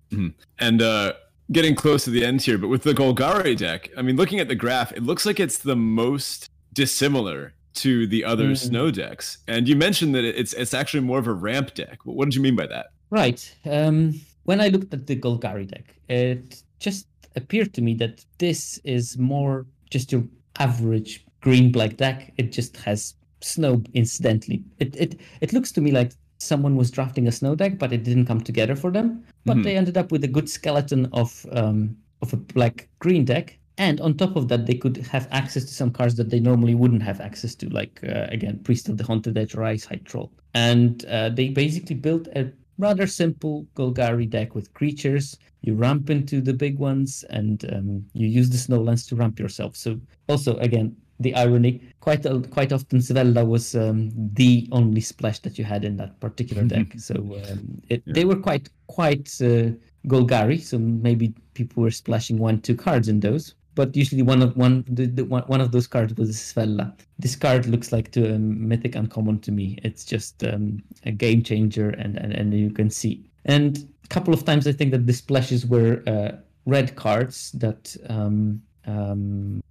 And 0.60 0.82
uh 0.82 1.14
getting 1.52 1.76
close 1.76 2.03
to 2.06 2.10
the 2.10 2.26
end 2.26 2.41
here, 2.41 2.57
but 2.57 2.69
with 2.69 2.82
the 2.84 2.94
Golgari 2.94 3.56
deck, 3.56 3.90
I 3.98 4.02
mean 4.02 4.15
looking 4.15 4.40
at 4.40 4.48
the 4.48 4.56
graph, 4.56 4.91
it 4.94 5.03
looks 5.03 5.26
like 5.26 5.40
it's 5.40 5.60
the 5.60 5.76
most 5.76 6.49
dissimilar 6.73 7.53
to 7.76 8.07
the 8.07 8.23
other 8.23 8.49
Mm. 8.52 8.57
snow 8.57 8.90
decks. 8.91 9.38
And 9.48 9.68
you 9.68 9.76
mentioned 9.76 10.15
that 10.15 10.23
it's 10.23 10.53
it's 10.53 10.73
actually 10.73 11.02
more 11.03 11.19
of 11.19 11.27
a 11.27 11.34
ramp 11.34 11.73
deck. 11.76 11.99
What 12.06 12.26
did 12.26 12.36
you 12.36 12.41
mean 12.41 12.56
by 12.56 12.68
that? 12.68 12.88
Right. 13.11 13.41
Um, 13.65 14.19
when 14.45 14.60
I 14.61 14.69
looked 14.69 14.94
at 14.94 15.06
the 15.07 15.15
Golgari 15.15 15.68
deck, 15.68 15.95
it 16.10 16.64
just 16.80 17.07
appeared 17.35 17.73
to 17.73 17.81
me 17.81 17.93
that 17.95 18.23
this 18.38 18.80
is 18.84 19.18
more 19.18 19.65
just 19.89 20.11
your 20.11 20.23
average 20.60 21.26
green 21.41 21.72
black 21.72 21.97
deck. 21.97 22.34
It 22.38 22.52
just 22.52 22.77
has 22.77 23.15
snow 23.41 23.81
incidentally. 23.93 24.64
It 24.80 24.95
it 24.95 25.19
it 25.41 25.53
looks 25.53 25.72
to 25.73 25.81
me 25.81 25.91
like 25.91 26.11
someone 26.38 26.76
was 26.76 26.91
drafting 26.91 27.27
a 27.27 27.31
snow 27.31 27.56
deck, 27.56 27.77
but 27.80 27.93
it 27.93 28.03
didn't 28.03 28.26
come 28.26 28.41
together 28.41 28.76
for 28.76 28.91
them. 28.91 29.23
But 29.45 29.57
Mhm. 29.57 29.64
they 29.64 29.77
ended 29.77 29.97
up 29.97 30.11
with 30.11 30.23
a 30.23 30.27
good 30.27 30.49
skeleton 30.49 31.07
of 31.14 31.45
um, 31.52 31.95
of 32.22 32.34
a 32.34 32.38
black 32.38 32.88
green 32.99 33.26
deck. 33.26 33.57
And 33.77 33.99
on 33.99 34.15
top 34.15 34.38
of 34.38 34.47
that, 34.47 34.65
they 34.65 34.76
could 34.76 34.97
have 34.97 35.27
access 35.31 35.65
to 35.65 35.73
some 35.73 35.91
cards 35.91 36.15
that 36.15 36.30
they 36.30 36.39
normally 36.39 36.76
wouldn't 36.76 37.03
have 37.03 37.19
access 37.19 37.56
to, 37.56 37.68
like 37.69 37.99
uh, 38.03 38.27
again, 38.31 38.60
Priest 38.64 38.88
of 38.88 38.97
the 38.97 39.03
Haunted 39.03 39.38
Edge 39.38 39.53
or 39.53 39.64
Icehide 39.64 40.06
Troll. 40.06 40.31
And 40.53 41.03
uh, 41.06 41.27
they 41.30 41.49
basically 41.49 41.95
built 41.95 42.27
a 42.27 42.52
rather 42.77 43.07
simple 43.07 43.65
Golgari 43.76 44.30
deck 44.30 44.56
with 44.56 44.73
creatures. 44.73 45.38
You 45.61 45.73
ramp 45.76 46.10
into 46.10 46.41
the 46.41 46.53
big 46.53 46.77
ones, 46.77 47.23
and 47.30 47.65
um, 47.73 48.06
you 48.14 48.27
use 48.27 48.49
the 48.49 48.57
Snowlands 48.57 49.07
to 49.10 49.15
ramp 49.15 49.39
yourself. 49.39 49.76
So 49.76 49.99
also, 50.27 50.57
again, 50.57 50.95
the 51.19 51.34
irony: 51.35 51.81
quite 52.02 52.23
quite 52.52 52.72
often, 52.73 52.99
Svella 52.99 53.45
was 53.47 53.76
um, 53.76 54.11
the 54.34 54.68
only 54.72 55.02
splash 55.02 55.39
that 55.39 55.57
you 55.57 55.64
had 55.64 55.85
in 55.85 55.97
that 55.97 56.19
particular 56.19 56.64
deck. 56.64 56.88
so 56.97 57.15
um, 57.15 57.81
it, 57.89 58.03
Yeah. 58.06 58.14
they 58.14 58.26
were 58.26 58.35
quite 58.35 58.69
quite 58.88 59.30
uh, 59.41 59.72
Golgari. 60.07 60.61
So 60.61 60.77
maybe 60.77 61.34
people 61.53 61.84
were 61.84 61.91
splashing 61.91 62.38
one 62.38 62.60
two 62.61 62.76
cards 62.76 63.07
in 63.07 63.19
those. 63.22 63.56
But 63.76 63.95
usually 63.95 64.22
one 64.22 64.41
of 64.41 64.56
one 64.56 64.85
the, 64.88 65.06
the, 65.06 65.26
one, 65.26 65.43
one 65.43 65.61
of 65.61 65.72
those 65.72 65.85
cards 65.88 66.14
was 66.15 66.35
Svella. 66.35 66.93
This 67.19 67.35
card 67.35 67.65
looks 67.68 67.91
like 67.91 68.11
to 68.11 68.34
a 68.34 68.39
mythic 68.39 68.95
uncommon 68.95 69.39
to 69.41 69.52
me. 69.52 69.77
It's 69.84 70.06
just 70.06 70.43
um, 70.45 70.81
a 71.06 71.11
game 71.11 71.43
changer, 71.43 71.89
and, 71.89 72.18
and 72.18 72.34
and 72.34 72.53
you 72.53 72.72
can 72.72 72.89
see. 72.89 73.30
And 73.45 73.88
a 74.03 74.07
couple 74.07 74.34
of 74.34 74.45
times 74.45 74.65
I 74.68 74.72
think 74.72 74.91
that 74.91 75.06
the 75.06 75.14
splashes 75.14 75.65
were 75.65 76.02
uh, 76.07 76.38
red 76.65 76.95
cards 76.95 77.52
that 77.53 77.95
um, 78.10 78.61
um, 78.88 79.61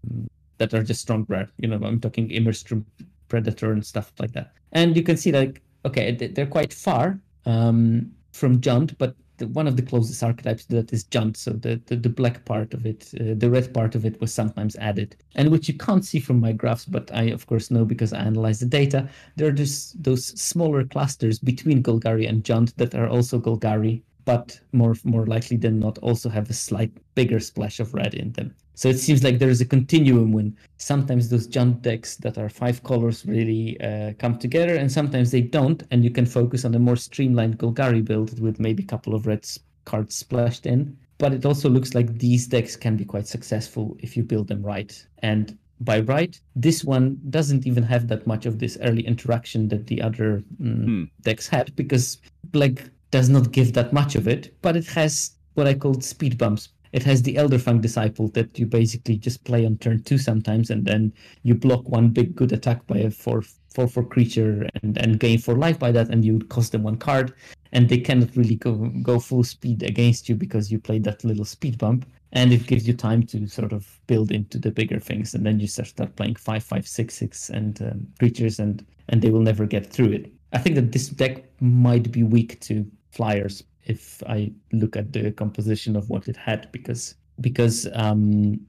that 0.58 0.74
are 0.74 0.82
just 0.82 1.00
strong 1.00 1.24
rare. 1.28 1.50
You 1.58 1.68
know, 1.68 1.80
I'm 1.82 2.00
talking 2.00 2.30
Immersturm 2.30 2.84
Predator 3.28 3.72
and 3.72 3.84
stuff 3.84 4.12
like 4.20 4.32
that. 4.32 4.52
And 4.72 4.96
you 4.96 5.02
can 5.02 5.16
see 5.16 5.32
like 5.32 5.62
okay, 5.86 6.12
they- 6.12 6.28
they're 6.28 6.46
quite 6.46 6.72
far 6.72 7.18
um, 7.46 8.10
from 8.32 8.60
Jund, 8.60 8.96
but 8.98 9.14
the, 9.38 9.46
one 9.48 9.66
of 9.66 9.76
the 9.76 9.82
closest 9.82 10.22
archetypes 10.22 10.64
that 10.66 10.92
is 10.92 11.04
Jund. 11.04 11.36
So 11.36 11.52
the, 11.52 11.80
the, 11.86 11.96
the 11.96 12.08
black 12.08 12.44
part 12.44 12.74
of 12.74 12.86
it, 12.86 13.10
uh, 13.20 13.34
the 13.36 13.50
red 13.50 13.72
part 13.72 13.94
of 13.94 14.04
it 14.04 14.20
was 14.20 14.32
sometimes 14.32 14.76
added, 14.76 15.16
and 15.34 15.50
which 15.50 15.68
you 15.68 15.74
can't 15.74 16.04
see 16.04 16.20
from 16.20 16.40
my 16.40 16.52
graphs, 16.52 16.84
but 16.84 17.10
I 17.12 17.24
of 17.24 17.46
course 17.46 17.70
know 17.70 17.84
because 17.84 18.12
I 18.12 18.20
analyze 18.20 18.60
the 18.60 18.66
data. 18.66 19.08
There 19.36 19.48
are 19.48 19.52
just 19.52 20.02
those 20.02 20.26
smaller 20.40 20.84
clusters 20.84 21.38
between 21.38 21.82
Golgari 21.82 22.28
and 22.28 22.44
Jund 22.44 22.74
that 22.76 22.94
are 22.94 23.08
also 23.08 23.40
Golgari, 23.40 24.02
but 24.24 24.60
more 24.72 24.96
more 25.04 25.26
likely 25.26 25.56
than 25.56 25.78
not 25.78 25.98
also 25.98 26.28
have 26.28 26.48
a 26.50 26.54
slight 26.54 26.92
bigger 27.14 27.40
splash 27.40 27.80
of 27.80 27.94
red 27.94 28.14
in 28.14 28.32
them. 28.32 28.54
So 28.74 28.88
it 28.88 28.98
seems 28.98 29.22
like 29.22 29.38
there 29.38 29.48
is 29.48 29.60
a 29.60 29.64
continuum 29.64 30.32
when 30.32 30.56
sometimes 30.78 31.28
those 31.28 31.46
Jund 31.46 31.82
decks 31.82 32.16
that 32.16 32.38
are 32.38 32.48
five 32.48 32.82
colors 32.82 33.24
really 33.24 33.80
uh, 33.80 34.12
come 34.18 34.38
together, 34.38 34.74
and 34.74 34.90
sometimes 34.90 35.30
they 35.30 35.42
don't, 35.42 35.82
and 35.90 36.02
you 36.04 36.10
can 36.10 36.26
focus 36.26 36.64
on 36.64 36.74
a 36.74 36.78
more 36.78 36.96
streamlined 36.96 37.58
Golgari 37.58 38.04
build 38.04 38.40
with 38.40 38.58
maybe 38.58 38.82
a 38.82 38.86
couple 38.86 39.14
of 39.14 39.26
red 39.26 39.46
cards 39.84 40.16
splashed 40.16 40.66
in. 40.66 40.96
But 41.18 41.32
it 41.32 41.46
also 41.46 41.68
looks 41.70 41.94
like 41.94 42.18
these 42.18 42.48
decks 42.48 42.74
can 42.74 42.96
be 42.96 43.04
quite 43.04 43.28
successful 43.28 43.96
if 44.00 44.16
you 44.16 44.24
build 44.24 44.48
them 44.48 44.62
right. 44.62 45.06
And 45.20 45.56
by 45.80 46.00
right, 46.00 46.38
this 46.56 46.84
one 46.84 47.18
doesn't 47.30 47.66
even 47.66 47.84
have 47.84 48.08
that 48.08 48.26
much 48.26 48.46
of 48.46 48.58
this 48.58 48.76
early 48.82 49.06
interaction 49.06 49.68
that 49.68 49.86
the 49.86 50.02
other 50.02 50.42
mm, 50.60 50.84
Hmm. 50.84 51.04
decks 51.22 51.46
had 51.46 51.74
because 51.76 52.18
Black 52.50 52.90
does 53.10 53.28
not 53.28 53.52
give 53.52 53.72
that 53.74 53.92
much 53.92 54.16
of 54.16 54.26
it, 54.26 54.54
but 54.62 54.76
it 54.76 54.86
has 54.86 55.32
what 55.54 55.68
I 55.68 55.74
call 55.74 56.00
speed 56.00 56.36
bumps. 56.36 56.68
It 56.94 57.02
has 57.02 57.22
the 57.22 57.36
Elder 57.36 57.58
Elderfang 57.58 57.80
Disciple 57.80 58.28
that 58.28 58.56
you 58.56 58.66
basically 58.66 59.16
just 59.16 59.42
play 59.42 59.66
on 59.66 59.78
turn 59.78 60.04
two 60.04 60.16
sometimes, 60.16 60.70
and 60.70 60.86
then 60.86 61.12
you 61.42 61.56
block 61.56 61.88
one 61.88 62.10
big 62.10 62.36
good 62.36 62.52
attack 62.52 62.86
by 62.86 62.98
a 62.98 63.10
four 63.10 63.42
four 63.74 63.88
four 63.88 64.04
creature 64.04 64.68
and, 64.80 64.96
and 64.98 65.18
gain 65.18 65.38
four 65.38 65.56
life 65.56 65.76
by 65.76 65.90
that, 65.90 66.08
and 66.10 66.24
you 66.24 66.38
cost 66.38 66.70
them 66.70 66.84
one 66.84 66.96
card, 66.96 67.34
and 67.72 67.88
they 67.88 67.98
cannot 67.98 68.36
really 68.36 68.54
go 68.54 68.74
go 69.02 69.18
full 69.18 69.42
speed 69.42 69.82
against 69.82 70.28
you 70.28 70.36
because 70.36 70.70
you 70.70 70.78
played 70.78 71.02
that 71.02 71.24
little 71.24 71.44
speed 71.44 71.78
bump, 71.78 72.06
and 72.30 72.52
it 72.52 72.68
gives 72.68 72.86
you 72.86 72.94
time 72.94 73.24
to 73.24 73.48
sort 73.48 73.72
of 73.72 74.00
build 74.06 74.30
into 74.30 74.60
the 74.60 74.70
bigger 74.70 75.00
things, 75.00 75.34
and 75.34 75.44
then 75.44 75.58
you 75.58 75.66
start 75.66 75.88
start 75.88 76.14
playing 76.14 76.36
five 76.36 76.62
five 76.62 76.86
six 76.86 77.14
six 77.14 77.50
and 77.50 77.82
um, 77.82 78.06
creatures, 78.20 78.60
and 78.60 78.86
and 79.08 79.20
they 79.20 79.30
will 79.30 79.40
never 79.40 79.66
get 79.66 79.84
through 79.84 80.12
it. 80.12 80.32
I 80.52 80.58
think 80.58 80.76
that 80.76 80.92
this 80.92 81.08
deck 81.08 81.42
might 81.60 82.12
be 82.12 82.22
weak 82.22 82.60
to 82.60 82.86
flyers 83.10 83.64
if 83.86 84.22
I 84.26 84.52
look 84.72 84.96
at 84.96 85.12
the 85.12 85.32
composition 85.32 85.96
of 85.96 86.08
what 86.10 86.28
it 86.28 86.36
had 86.36 86.70
because 86.72 87.14
because 87.40 87.88
um, 87.94 88.60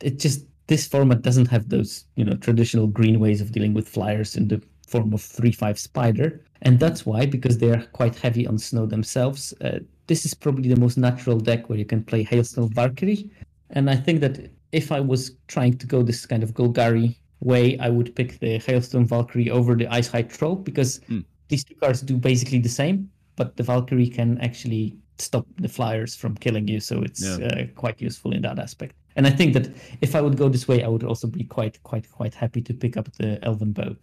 it 0.00 0.18
just 0.18 0.46
this 0.66 0.86
format 0.86 1.22
doesn't 1.22 1.46
have 1.48 1.68
those 1.68 2.04
you 2.16 2.24
know 2.24 2.36
traditional 2.36 2.86
green 2.86 3.20
ways 3.20 3.40
of 3.40 3.52
dealing 3.52 3.74
with 3.74 3.88
flyers 3.88 4.36
in 4.36 4.48
the 4.48 4.62
form 4.86 5.12
of 5.12 5.22
three 5.22 5.52
five 5.52 5.78
spider. 5.78 6.42
And 6.62 6.78
that's 6.80 7.04
why 7.04 7.26
because 7.26 7.58
they 7.58 7.70
are 7.70 7.82
quite 7.92 8.16
heavy 8.16 8.46
on 8.46 8.58
snow 8.58 8.86
themselves. 8.86 9.52
Uh, 9.60 9.80
this 10.06 10.24
is 10.24 10.34
probably 10.34 10.68
the 10.68 10.80
most 10.80 10.96
natural 10.98 11.38
deck 11.38 11.68
where 11.68 11.78
you 11.78 11.84
can 11.84 12.02
play 12.04 12.24
hailstone 12.24 12.72
valkyrie. 12.74 13.30
And 13.70 13.90
i 13.90 13.96
think 13.96 14.20
that 14.20 14.50
if 14.72 14.92
i 14.92 15.00
was 15.00 15.32
trying 15.48 15.76
to 15.78 15.86
go 15.86 16.02
this 16.02 16.26
kind 16.26 16.42
of 16.42 16.52
golgari 16.54 17.16
way 17.40 17.78
i 17.78 17.88
would 17.88 18.14
pick 18.14 18.38
the 18.38 18.58
hailstone 18.58 19.06
valkyrie 19.06 19.50
over 19.50 19.74
the 19.74 19.86
icehide 19.86 20.28
troll 20.36 20.56
because 20.56 21.00
Mm. 21.08 21.24
these 21.48 21.64
two 21.64 21.74
cards 21.74 22.00
do 22.02 22.16
basically 22.16 22.58
the 22.60 22.68
same 22.68 23.10
but 23.36 23.56
the 23.56 23.62
valkyrie 23.62 24.08
can 24.08 24.38
actually 24.40 24.96
stop 25.18 25.46
the 25.56 25.68
flyers 25.68 26.16
from 26.16 26.34
killing 26.36 26.66
you 26.68 26.80
so 26.80 27.02
it's 27.02 27.22
Yeah. 27.22 27.46
uh, 27.46 27.66
quite 27.74 28.00
useful 28.00 28.32
in 28.32 28.42
that 28.42 28.58
aspect 28.58 28.94
and 29.16 29.26
i 29.26 29.30
think 29.30 29.52
that 29.54 29.66
if 30.00 30.14
i 30.16 30.20
would 30.20 30.36
go 30.36 30.48
this 30.48 30.66
way 30.66 30.82
i 30.82 30.88
would 30.88 31.04
also 31.04 31.26
be 31.28 31.44
quite 31.44 31.80
quite 31.84 32.10
quite 32.10 32.34
happy 32.34 32.60
to 32.62 32.74
pick 32.74 32.96
up 32.96 33.12
the 33.18 33.38
elven 33.44 33.72
bow 33.72 33.94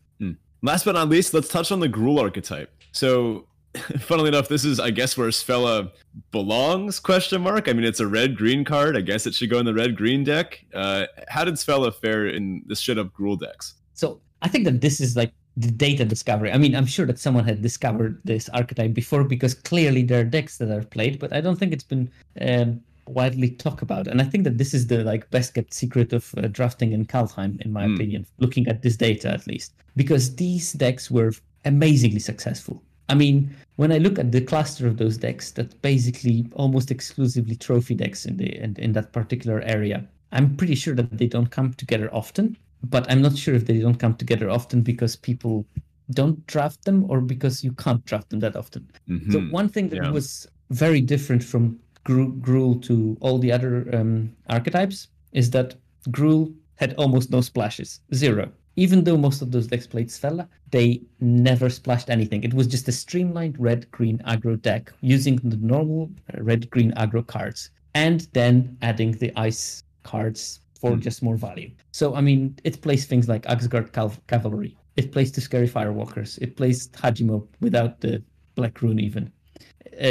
Last 0.63 0.85
but 0.85 0.91
not 0.93 1.09
least, 1.09 1.33
let's 1.33 1.47
touch 1.47 1.71
on 1.71 1.79
the 1.79 1.89
Gruul 1.89 2.19
archetype. 2.21 2.69
So, 2.91 3.47
funnily 3.99 4.27
enough, 4.27 4.47
this 4.47 4.63
is, 4.63 4.79
I 4.79 4.91
guess, 4.91 5.17
where 5.17 5.29
Svella 5.29 5.89
belongs? 6.31 6.99
Question 6.99 7.41
mark. 7.41 7.67
I 7.67 7.73
mean, 7.73 7.83
it's 7.83 7.99
a 7.99 8.05
red 8.05 8.37
green 8.37 8.63
card. 8.63 8.95
I 8.95 9.01
guess 9.01 9.25
it 9.25 9.33
should 9.33 9.49
go 9.49 9.57
in 9.57 9.65
the 9.65 9.73
red 9.73 9.97
green 9.97 10.23
deck. 10.23 10.63
Uh, 10.71 11.05
how 11.29 11.43
did 11.45 11.55
Svella 11.55 11.91
fare 11.91 12.27
in 12.27 12.61
the 12.67 12.75
shit 12.75 12.99
up 12.99 13.11
Gruul 13.11 13.39
decks? 13.39 13.73
So 13.95 14.21
I 14.43 14.49
think 14.49 14.65
that 14.65 14.81
this 14.81 15.01
is 15.01 15.15
like 15.15 15.33
the 15.57 15.71
data 15.71 16.05
discovery. 16.05 16.51
I 16.51 16.57
mean, 16.57 16.75
I'm 16.75 16.85
sure 16.85 17.05
that 17.05 17.19
someone 17.19 17.45
had 17.45 17.61
discovered 17.61 18.19
this 18.23 18.49
archetype 18.49 18.93
before 18.93 19.23
because 19.23 19.53
clearly 19.53 20.03
there 20.03 20.21
are 20.21 20.23
decks 20.23 20.57
that 20.57 20.71
are 20.71 20.83
played, 20.83 21.19
but 21.19 21.33
I 21.33 21.41
don't 21.41 21.57
think 21.57 21.73
it's 21.73 21.83
been 21.83 22.09
um, 22.39 22.81
widely 23.07 23.49
talked 23.49 23.81
about. 23.81 24.07
And 24.07 24.21
I 24.21 24.25
think 24.25 24.45
that 24.45 24.57
this 24.57 24.73
is 24.73 24.87
the 24.87 25.03
like 25.03 25.29
best 25.29 25.53
kept 25.53 25.73
secret 25.73 26.13
of 26.13 26.33
uh, 26.37 26.47
drafting 26.47 26.93
in 26.93 27.05
Kaldheim, 27.05 27.59
in 27.61 27.73
my 27.73 27.85
Hmm. 27.85 27.95
opinion, 27.95 28.25
looking 28.39 28.67
at 28.67 28.81
this 28.81 28.95
data 28.95 29.29
at 29.29 29.45
least, 29.47 29.73
because 29.95 30.35
these 30.35 30.73
decks 30.73 31.11
were 31.11 31.33
amazingly 31.65 32.19
successful. 32.19 32.81
I 33.09 33.15
mean, 33.15 33.53
when 33.75 33.91
I 33.91 33.97
look 33.97 34.17
at 34.17 34.31
the 34.31 34.39
cluster 34.41 34.87
of 34.87 34.95
those 34.97 35.17
decks, 35.17 35.51
that's 35.51 35.73
basically 35.73 36.47
almost 36.53 36.91
exclusively 36.91 37.55
trophy 37.57 37.95
decks 37.95 38.25
in 38.25 38.37
the 38.37 38.55
in, 38.63 38.77
in 38.77 38.93
that 38.93 39.11
particular 39.11 39.59
area. 39.61 40.07
I'm 40.31 40.55
pretty 40.55 40.75
sure 40.75 40.95
that 40.95 41.17
they 41.17 41.27
don't 41.27 41.51
come 41.51 41.73
together 41.73 42.09
often, 42.13 42.55
but 42.83 43.09
I'm 43.11 43.21
not 43.21 43.37
sure 43.37 43.53
if 43.55 43.65
they 43.65 43.79
don't 43.79 43.99
come 43.99 44.15
together 44.15 44.49
often 44.49 44.81
because 44.81 45.15
people 45.15 45.65
don't 46.11 46.45
draft 46.47 46.83
them 46.85 47.05
or 47.09 47.21
because 47.21 47.63
you 47.63 47.71
can't 47.73 48.03
draft 48.05 48.29
them 48.29 48.39
that 48.41 48.55
often. 48.55 48.89
So 49.29 49.39
Mhm. 49.39 49.51
one 49.51 49.69
thing 49.69 49.89
that 49.89 50.03
yeah. 50.03 50.11
was 50.11 50.47
very 50.69 51.01
different 51.01 51.43
from 51.43 51.79
Gru- 52.03 52.33
Gruul 52.39 52.81
to 52.83 53.17
all 53.21 53.37
the 53.37 53.51
other 53.51 53.93
um, 53.95 54.31
archetypes 54.49 55.09
is 55.33 55.51
that 55.51 55.75
Gruul 56.09 56.53
had 56.75 56.93
almost 56.95 57.29
no 57.29 57.41
splashes, 57.41 57.99
zero. 58.13 58.51
Even 58.77 59.03
though 59.03 59.17
most 59.17 59.41
of 59.41 59.51
those 59.51 59.67
decks 59.67 59.85
played 59.85 60.07
Svella, 60.07 60.47
they 60.71 61.01
never 61.19 61.69
splashed 61.69 62.09
anything. 62.09 62.43
It 62.43 62.53
was 62.53 62.67
just 62.67 62.87
a 62.87 62.91
streamlined 62.91 63.59
red-green 63.59 64.17
aggro 64.19 64.59
deck 64.59 64.91
using 65.01 65.35
the 65.43 65.57
normal 65.57 66.09
uh, 66.33 66.41
red-green 66.41 66.91
aggro 66.93 67.25
cards, 67.27 67.69
and 67.93 68.27
then 68.33 68.77
adding 68.81 69.11
the 69.11 69.31
ice 69.35 69.83
cards 70.03 70.60
for 70.81 70.91
Hmm. 70.93 70.99
just 71.07 71.21
more 71.27 71.37
value. 71.37 71.69
So 71.91 72.15
I 72.15 72.21
mean, 72.21 72.55
it 72.63 72.81
plays 72.81 73.05
things 73.05 73.27
like 73.33 73.43
Axgard 73.47 73.87
Cal- 73.93 74.21
Cavalry. 74.27 74.75
It 74.97 75.11
plays 75.13 75.31
Tuskeri 75.31 75.69
Firewalkers. 75.75 76.31
It 76.45 76.51
plays 76.57 76.89
Hagi 77.01 77.23
Mob 77.23 77.43
without 77.61 78.01
the 78.01 78.21
Black 78.55 78.81
Rune 78.81 78.99
even. 78.99 79.31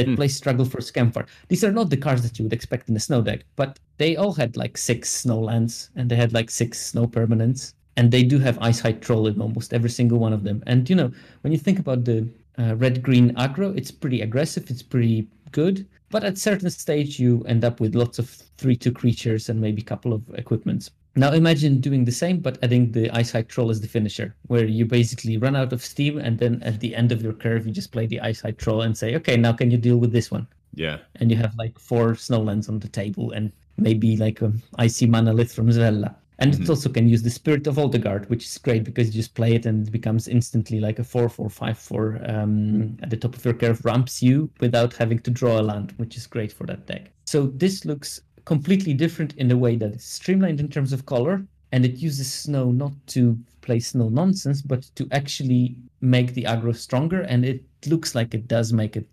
It 0.00 0.06
Hmm. 0.08 0.14
plays 0.14 0.34
Struggle 0.36 0.64
for 0.72 0.80
Skemfar. 0.80 1.26
These 1.48 1.64
are 1.64 1.72
not 1.72 1.90
the 1.90 1.96
cards 2.06 2.22
that 2.22 2.38
you 2.38 2.44
would 2.44 2.52
expect 2.58 2.88
in 2.88 2.96
a 2.96 3.00
snow 3.08 3.20
deck, 3.22 3.40
but 3.56 3.78
they 3.98 4.16
all 4.16 4.32
had 4.32 4.56
like 4.56 4.78
six 4.78 5.10
snow 5.22 5.40
lands 5.40 5.90
and 5.96 6.08
they 6.08 6.16
had 6.16 6.32
like 6.32 6.50
six 6.50 6.70
snow 6.90 7.06
permanents. 7.06 7.74
And 7.96 8.10
they 8.10 8.22
do 8.22 8.38
have 8.38 8.58
Icehide 8.60 9.00
Troll 9.00 9.26
in 9.26 9.40
almost 9.40 9.74
every 9.74 9.90
single 9.90 10.18
one 10.18 10.32
of 10.32 10.42
them. 10.44 10.62
And 10.66 10.88
you 10.88 10.96
know, 10.96 11.10
when 11.42 11.52
you 11.52 11.58
think 11.58 11.78
about 11.78 12.04
the 12.04 12.18
uh, 12.58 12.74
red 12.76 13.02
green 13.02 13.34
aggro, 13.34 13.76
it's 13.76 13.90
pretty 13.90 14.20
aggressive, 14.22 14.70
it's 14.70 14.82
pretty 14.82 15.26
good. 15.50 15.86
But 16.10 16.24
at 16.24 16.38
certain 16.38 16.70
stage, 16.70 17.18
you 17.18 17.42
end 17.46 17.64
up 17.64 17.80
with 17.80 17.94
lots 17.94 18.18
of 18.18 18.26
3 18.60 18.76
2 18.76 18.92
creatures 18.92 19.48
and 19.48 19.60
maybe 19.60 19.82
a 19.82 19.84
couple 19.84 20.12
of 20.12 20.22
equipments. 20.34 20.90
Now 21.16 21.32
imagine 21.32 21.80
doing 21.80 22.04
the 22.04 22.12
same, 22.12 22.38
but 22.38 22.58
adding 22.62 22.92
the 22.92 23.08
Icehide 23.10 23.48
Troll 23.48 23.70
as 23.70 23.80
the 23.80 23.88
finisher, 23.88 24.34
where 24.46 24.64
you 24.64 24.84
basically 24.84 25.36
run 25.38 25.56
out 25.56 25.72
of 25.72 25.84
steam 25.84 26.18
and 26.18 26.38
then 26.38 26.62
at 26.62 26.78
the 26.78 26.94
end 26.94 27.10
of 27.10 27.20
your 27.20 27.32
curve, 27.32 27.66
you 27.66 27.72
just 27.72 27.90
play 27.90 28.06
the 28.06 28.20
Icehide 28.22 28.58
Troll 28.58 28.82
and 28.82 28.96
say, 28.96 29.16
okay, 29.16 29.36
now 29.36 29.52
can 29.52 29.70
you 29.72 29.76
deal 29.78 29.96
with 29.96 30.12
this 30.12 30.30
one? 30.30 30.46
Yeah. 30.74 30.98
And 31.16 31.30
you 31.30 31.36
have 31.36 31.54
like 31.56 31.78
four 31.80 32.12
Snowlands 32.12 32.68
on 32.68 32.78
the 32.78 32.88
table 32.88 33.32
and 33.32 33.50
maybe 33.76 34.16
like 34.16 34.40
a 34.42 34.52
Icy 34.76 35.06
Manalith 35.08 35.52
from 35.52 35.68
Svella. 35.68 36.14
And 36.38 36.54
it 36.54 36.60
Mhm. 36.60 36.70
also 36.70 36.88
can 36.88 37.06
use 37.08 37.22
the 37.22 37.28
Spirit 37.28 37.66
of 37.66 37.76
Aldergard, 37.76 38.30
which 38.30 38.44
is 38.46 38.56
great 38.56 38.82
because 38.84 39.08
you 39.08 39.12
just 39.12 39.34
play 39.34 39.52
it 39.54 39.66
and 39.66 39.86
it 39.86 39.90
becomes 39.90 40.26
instantly 40.26 40.80
like 40.80 40.98
a 40.98 41.04
4 41.04 41.28
4 41.28 41.50
5 41.50 41.76
4 41.76 42.20
um, 42.30 42.96
at 43.02 43.10
the 43.10 43.16
top 43.16 43.34
of 43.36 43.44
your 43.44 43.52
curve, 43.52 43.84
ramps 43.84 44.22
you 44.22 44.48
without 44.60 44.94
having 44.94 45.18
to 45.18 45.30
draw 45.30 45.60
a 45.60 45.64
land, 45.70 45.92
which 45.98 46.16
is 46.16 46.26
great 46.26 46.50
for 46.52 46.64
that 46.66 46.86
deck. 46.86 47.10
So 47.26 47.48
this 47.48 47.84
looks 47.84 48.22
completely 48.50 48.92
different 48.92 49.32
in 49.36 49.46
the 49.46 49.56
way 49.56 49.76
that 49.76 49.92
it's 49.92 50.04
streamlined 50.04 50.58
in 50.58 50.66
terms 50.66 50.92
of 50.92 51.06
color 51.06 51.40
and 51.70 51.84
it 51.84 51.98
uses 51.98 52.28
snow 52.32 52.72
not 52.72 52.92
to 53.06 53.38
play 53.60 53.78
snow 53.78 54.08
nonsense, 54.08 54.60
but 54.60 54.82
to 54.96 55.06
actually 55.12 55.76
make 56.00 56.34
the 56.34 56.42
aggro 56.42 56.74
stronger. 56.74 57.20
And 57.32 57.44
it 57.44 57.62
looks 57.86 58.16
like 58.16 58.34
it 58.34 58.48
does 58.48 58.72
make 58.72 58.96
it 58.96 59.06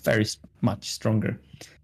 very 0.00 0.26
much 0.62 0.90
stronger. 0.90 1.40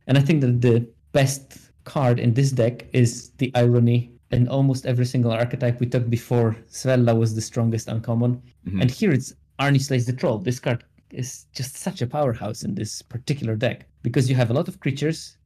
And 0.08 0.18
I 0.18 0.22
think 0.22 0.40
that 0.40 0.60
the 0.60 0.88
best 1.12 1.70
card 1.84 2.18
in 2.18 2.34
this 2.34 2.50
deck 2.50 2.86
is 2.92 3.30
the 3.38 3.52
irony. 3.54 4.10
In 4.32 4.48
almost 4.48 4.84
every 4.84 5.06
single 5.06 5.30
archetype 5.30 5.78
we 5.78 5.86
took 5.86 6.10
before, 6.10 6.56
Svella 6.68 7.16
was 7.16 7.32
the 7.32 7.40
strongest 7.40 7.86
uncommon. 7.86 8.42
Mhm. 8.66 8.80
And 8.82 8.90
here 8.90 9.12
it's 9.12 9.32
Arni 9.60 9.78
Slays 9.78 10.04
the 10.04 10.12
Troll. 10.12 10.38
This 10.38 10.58
card 10.58 10.82
is 11.12 11.46
just 11.54 11.76
such 11.76 12.02
a 12.02 12.08
powerhouse 12.08 12.64
in 12.64 12.74
this 12.74 13.02
particular 13.02 13.54
deck 13.54 13.86
because 14.02 14.28
you 14.28 14.34
have 14.34 14.50
a 14.50 14.54
lot 14.54 14.66
of 14.66 14.80
creatures 14.80 15.37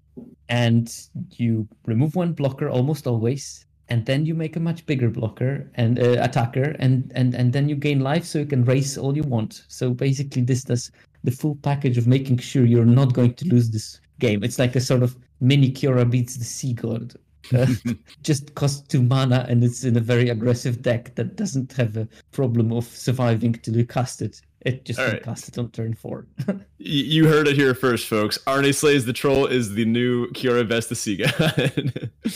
and 0.48 1.09
you 1.30 1.66
remove 1.86 2.14
one 2.14 2.32
blocker 2.32 2.68
almost 2.68 3.06
always 3.06 3.66
and 3.89 4.06
then 4.06 4.24
you 4.24 4.34
make 4.34 4.56
a 4.56 4.60
much 4.60 4.86
bigger 4.86 5.10
blocker 5.10 5.70
and 5.74 5.98
uh, 5.98 6.16
attacker 6.20 6.74
and, 6.78 7.12
and 7.14 7.34
and 7.34 7.52
then 7.52 7.68
you 7.68 7.76
gain 7.76 8.01
life 8.01 8.24
so 8.24 8.39
you 8.39 8.47
can 8.47 8.64
race 8.64 8.97
all 8.97 9.14
you 9.14 9.22
want. 9.24 9.64
So 9.68 9.93
basically 9.93 10.43
this 10.43 10.64
does 10.64 10.90
the 11.24 11.30
full 11.30 11.56
package 11.56 11.98
of 11.98 12.06
making 12.06 12.39
sure 12.39 12.64
you're 12.64 12.84
not 12.84 13.12
going 13.12 13.34
to 13.34 13.48
lose 13.48 13.70
this 13.70 14.01
game. 14.18 14.43
It's 14.43 14.59
like 14.59 14.76
a 14.76 14.80
sort 14.80 15.02
of 15.02 15.16
mini 15.40 15.70
Kiora 15.70 16.10
bests 16.10 16.39
the 16.39 16.44
sea 16.44 16.72
god. 16.72 17.14
Uh, 17.55 17.66
just 18.22 18.55
costs 18.55 18.86
two 18.86 19.02
mana 19.02 19.44
and 19.48 19.62
it's 19.62 19.84
in 19.84 19.97
a 19.97 20.01
very 20.01 20.30
aggressive 20.30 20.80
deck 20.80 21.14
that 21.16 21.36
doesn't 21.36 21.72
have 21.72 21.97
a 21.97 22.09
problem 22.30 22.72
of 22.72 22.84
surviving 22.86 23.52
till 23.52 23.76
you 23.76 23.84
cast 23.84 24.22
it 24.22 24.40
it 24.64 24.84
just 24.84 24.98
All 24.98 25.06
can 25.06 25.14
right. 25.14 25.22
cast 25.22 25.48
it 25.48 25.59
on 25.59 25.70
turn 25.70 25.94
four 25.94 26.26
you 26.78 27.28
heard 27.28 27.48
it 27.48 27.56
here 27.56 27.74
first, 27.74 28.06
folks. 28.06 28.39
Arni 28.47 28.72
Slays 28.72 29.05
the 29.05 29.12
Troll 29.12 29.47
is 29.47 29.74
the 29.74 29.84
new 29.84 30.28
Kiora 30.28 30.68
Bests 30.68 30.89
the 30.89 30.94
Sea 30.97 31.16
God. 31.16 32.10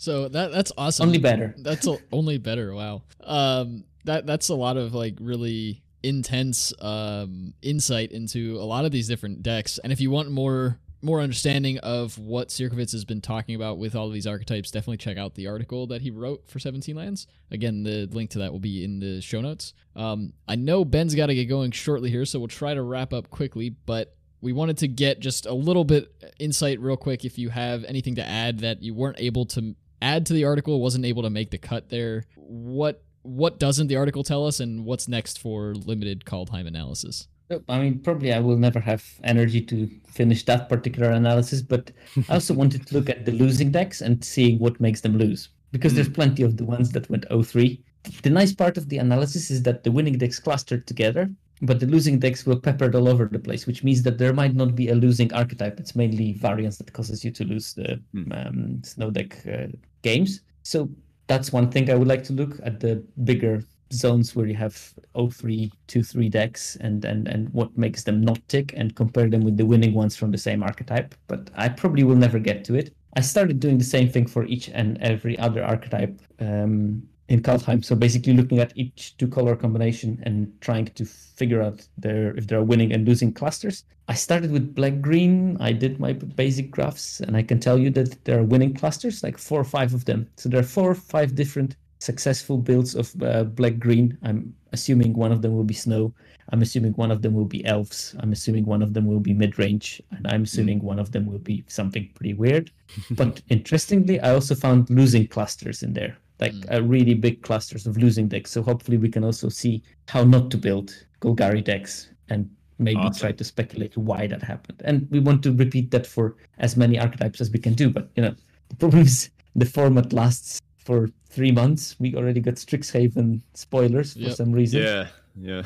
So 0.00 0.28
that 0.28 0.50
that's 0.50 0.72
awesome. 0.78 1.08
only 1.08 1.18
better 1.18 1.54
That's 1.58 1.86
a, 1.86 1.98
only 2.10 2.38
better. 2.38 2.72
Wow. 2.72 3.02
Um, 3.22 3.84
that 4.06 4.24
that's 4.24 4.48
a 4.48 4.54
lot 4.54 4.78
of 4.78 4.94
like 4.94 5.18
really 5.20 5.82
intense 6.02 6.72
um 6.80 7.52
insight 7.60 8.10
into 8.10 8.56
a 8.56 8.64
lot 8.64 8.86
of 8.86 8.92
these 8.92 9.08
different 9.08 9.42
decks. 9.42 9.78
And 9.84 9.92
if 9.92 10.00
you 10.00 10.10
want 10.10 10.30
more 10.30 10.78
more 11.02 11.20
understanding 11.20 11.78
of 11.78 12.18
what 12.18 12.48
Sierkovitz 12.48 12.92
has 12.92 13.04
been 13.04 13.20
talking 13.20 13.54
about 13.54 13.78
with 13.78 13.94
all 13.94 14.06
of 14.06 14.12
these 14.12 14.26
archetypes, 14.26 14.70
definitely 14.70 14.98
check 14.98 15.16
out 15.16 15.34
the 15.34 15.46
article 15.46 15.86
that 15.86 16.02
he 16.02 16.10
wrote 16.10 16.46
for 16.46 16.58
17 16.58 16.94
Lands. 16.94 17.26
Again, 17.50 17.82
the 17.82 18.06
link 18.06 18.30
to 18.30 18.38
that 18.40 18.52
will 18.52 18.60
be 18.60 18.84
in 18.84 19.00
the 19.00 19.20
show 19.20 19.40
notes. 19.40 19.72
Um, 19.96 20.32
I 20.46 20.56
know 20.56 20.84
Ben's 20.84 21.14
got 21.14 21.26
to 21.26 21.34
get 21.34 21.46
going 21.46 21.70
shortly 21.70 22.10
here, 22.10 22.24
so 22.24 22.38
we'll 22.38 22.48
try 22.48 22.74
to 22.74 22.82
wrap 22.82 23.12
up 23.12 23.30
quickly, 23.30 23.70
but 23.70 24.14
we 24.40 24.52
wanted 24.52 24.78
to 24.78 24.88
get 24.88 25.20
just 25.20 25.46
a 25.46 25.52
little 25.52 25.84
bit 25.84 26.08
insight 26.38 26.80
real 26.80 26.96
quick 26.96 27.24
if 27.24 27.38
you 27.38 27.50
have 27.50 27.84
anything 27.84 28.16
to 28.16 28.26
add 28.26 28.60
that 28.60 28.82
you 28.82 28.94
weren't 28.94 29.20
able 29.20 29.46
to 29.46 29.74
add 30.02 30.26
to 30.26 30.32
the 30.32 30.44
article 30.44 30.80
wasn't 30.80 31.04
able 31.04 31.22
to 31.22 31.30
make 31.30 31.50
the 31.50 31.58
cut 31.58 31.90
there 31.90 32.24
what 32.36 33.02
what 33.22 33.58
doesn't 33.58 33.88
the 33.88 33.96
article 33.96 34.22
tell 34.22 34.46
us 34.46 34.60
and 34.60 34.86
what's 34.86 35.06
next 35.06 35.38
for 35.38 35.74
limited 35.74 36.24
Kaldheim 36.24 36.66
analysis 36.66 37.28
I 37.68 37.80
mean, 37.80 37.98
probably 38.00 38.32
I 38.32 38.38
will 38.40 38.56
never 38.56 38.78
have 38.80 39.04
energy 39.24 39.60
to 39.62 39.88
finish 40.06 40.44
that 40.44 40.68
particular 40.68 41.10
analysis, 41.10 41.62
but 41.62 41.90
I 42.28 42.34
also 42.34 42.54
wanted 42.54 42.86
to 42.86 42.94
look 42.94 43.08
at 43.08 43.24
the 43.24 43.32
losing 43.32 43.70
decks 43.70 44.00
and 44.00 44.24
seeing 44.24 44.58
what 44.58 44.80
makes 44.80 45.00
them 45.00 45.18
lose. 45.18 45.48
Because 45.72 45.94
there's 45.94 46.08
plenty 46.08 46.42
of 46.42 46.56
the 46.56 46.64
ones 46.64 46.90
that 46.92 47.08
went 47.10 47.28
0-3. 47.28 47.80
The 48.22 48.30
nice 48.30 48.52
part 48.52 48.76
of 48.76 48.88
the 48.88 48.98
analysis 48.98 49.50
is 49.50 49.62
that 49.64 49.84
the 49.84 49.92
winning 49.92 50.18
decks 50.18 50.40
clustered 50.40 50.86
together, 50.86 51.30
but 51.62 51.78
the 51.78 51.86
losing 51.86 52.18
decks 52.18 52.44
were 52.46 52.58
peppered 52.58 52.94
all 52.94 53.08
over 53.08 53.26
the 53.26 53.38
place, 53.38 53.66
which 53.66 53.84
means 53.84 54.02
that 54.02 54.18
there 54.18 54.32
might 54.32 54.54
not 54.54 54.74
be 54.74 54.88
a 54.88 54.94
losing 54.94 55.32
archetype. 55.32 55.78
It's 55.78 55.94
mainly 55.94 56.32
variance 56.32 56.76
that 56.78 56.92
causes 56.92 57.24
you 57.24 57.30
to 57.32 57.44
lose 57.44 57.74
the 57.74 58.00
Hmm. 58.12 58.32
um, 58.32 58.82
snow 58.82 59.10
deck 59.10 59.46
uh, 59.46 59.66
games. 60.02 60.40
So 60.62 60.88
that's 61.26 61.52
one 61.52 61.70
thing 61.70 61.90
I 61.90 61.94
would 61.94 62.08
like 62.08 62.24
to 62.24 62.32
look 62.32 62.58
at 62.64 62.80
the 62.80 63.04
bigger 63.24 63.62
zones 63.92 64.34
where 64.36 64.46
you 64.46 64.54
have 64.54 64.94
03, 65.14 65.72
2-3 65.88 66.30
decks 66.30 66.76
and, 66.76 67.04
and, 67.04 67.28
and 67.28 67.48
what 67.50 67.76
makes 67.76 68.04
them 68.04 68.20
not 68.20 68.38
tick 68.48 68.72
and 68.76 68.94
compare 68.94 69.28
them 69.28 69.42
with 69.42 69.56
the 69.56 69.66
winning 69.66 69.94
ones 69.94 70.16
from 70.16 70.30
the 70.30 70.38
same 70.38 70.62
archetype. 70.62 71.14
But 71.26 71.50
I 71.54 71.68
probably 71.68 72.04
will 72.04 72.16
never 72.16 72.38
get 72.38 72.64
to 72.64 72.74
it. 72.74 72.94
I 73.16 73.20
started 73.20 73.58
doing 73.58 73.78
the 73.78 73.84
same 73.84 74.08
thing 74.08 74.26
for 74.26 74.44
each 74.44 74.68
and 74.68 74.96
every 74.98 75.38
other 75.38 75.64
archetype 75.64 76.20
um, 76.38 77.02
in 77.28 77.42
Kaldheim. 77.42 77.84
So 77.84 77.96
basically 77.96 78.34
looking 78.34 78.60
at 78.60 78.72
each 78.76 79.16
two 79.16 79.26
color 79.28 79.56
combination 79.56 80.22
and 80.24 80.52
trying 80.60 80.86
to 80.86 81.04
figure 81.04 81.62
out 81.62 81.86
their 81.98 82.36
if 82.36 82.46
there 82.46 82.58
are 82.58 82.64
winning 82.64 82.92
and 82.92 83.06
losing 83.06 83.32
clusters. 83.32 83.84
I 84.08 84.14
started 84.14 84.50
with 84.50 84.74
black 84.74 85.00
green. 85.00 85.56
I 85.60 85.72
did 85.72 86.00
my 86.00 86.12
basic 86.12 86.70
graphs 86.70 87.20
and 87.20 87.36
I 87.36 87.42
can 87.42 87.60
tell 87.60 87.78
you 87.78 87.90
that 87.90 88.24
there 88.24 88.38
are 88.38 88.44
winning 88.44 88.74
clusters, 88.74 89.22
like 89.22 89.38
four 89.38 89.60
or 89.60 89.64
five 89.64 89.94
of 89.94 90.04
them. 90.04 90.28
So 90.36 90.48
there 90.48 90.60
are 90.60 90.64
four 90.64 90.90
or 90.90 90.96
five 90.96 91.34
different 91.34 91.76
successful 92.00 92.56
builds 92.58 92.94
of 92.94 93.14
uh, 93.22 93.44
black 93.44 93.78
green. 93.78 94.16
I'm 94.22 94.54
assuming 94.72 95.12
one 95.14 95.32
of 95.32 95.42
them 95.42 95.54
will 95.54 95.64
be 95.64 95.74
snow. 95.74 96.12
I'm 96.52 96.62
assuming 96.62 96.92
one 96.94 97.10
of 97.12 97.22
them 97.22 97.34
will 97.34 97.44
be 97.44 97.64
elves. 97.64 98.16
I'm 98.20 98.32
assuming 98.32 98.64
one 98.64 98.82
of 98.82 98.92
them 98.94 99.06
will 99.06 99.20
be 99.20 99.32
mid 99.34 99.58
range. 99.58 100.02
And 100.10 100.26
I'm 100.26 100.42
assuming 100.42 100.80
one 100.80 100.98
of 100.98 101.12
them 101.12 101.26
will 101.26 101.38
be 101.38 101.62
something 101.68 102.08
pretty 102.14 102.34
weird. 102.34 102.70
but 103.12 103.40
interestingly, 103.50 104.18
I 104.20 104.34
also 104.34 104.54
found 104.54 104.90
losing 104.90 105.28
clusters 105.28 105.82
in 105.82 105.92
there, 105.92 106.16
like 106.40 106.52
Mm. 106.54 106.74
uh, 106.74 106.82
really 106.82 107.14
big 107.14 107.42
clusters 107.42 107.86
of 107.86 107.96
losing 107.98 108.26
decks. 108.28 108.50
So 108.50 108.62
hopefully 108.62 108.96
we 108.96 109.08
can 109.10 109.22
also 109.22 109.48
see 109.48 109.82
how 110.08 110.24
not 110.24 110.50
to 110.52 110.56
build 110.56 110.92
Golgari 111.20 111.62
decks 111.62 112.08
and 112.30 112.48
maybe 112.78 112.98
Awesome. 113.00 113.20
try 113.20 113.32
to 113.32 113.44
speculate 113.44 113.94
why 113.96 114.26
that 114.26 114.42
happened. 114.42 114.80
And 114.86 115.06
we 115.10 115.20
want 115.20 115.42
to 115.42 115.52
repeat 115.52 115.90
that 115.90 116.06
for 116.06 116.36
as 116.58 116.76
many 116.76 116.98
archetypes 116.98 117.40
as 117.42 117.50
we 117.50 117.58
can 117.58 117.74
do. 117.74 117.90
But 117.90 118.10
you 118.16 118.22
know, 118.22 118.34
the 118.70 118.76
problem 118.76 119.02
is 119.02 119.30
the 119.54 119.66
format 119.66 120.12
lasts 120.14 120.60
for 120.90 121.08
three 121.28 121.52
months. 121.52 121.94
We 122.00 122.16
already 122.16 122.40
got 122.40 122.54
Strixhaven 122.56 123.40
spoilers 123.54 124.14
for 124.14 124.20
Yep. 124.20 124.32
some 124.36 124.50
reason 124.52 124.82
Yeah, 124.82 125.06
yeah. 125.40 125.62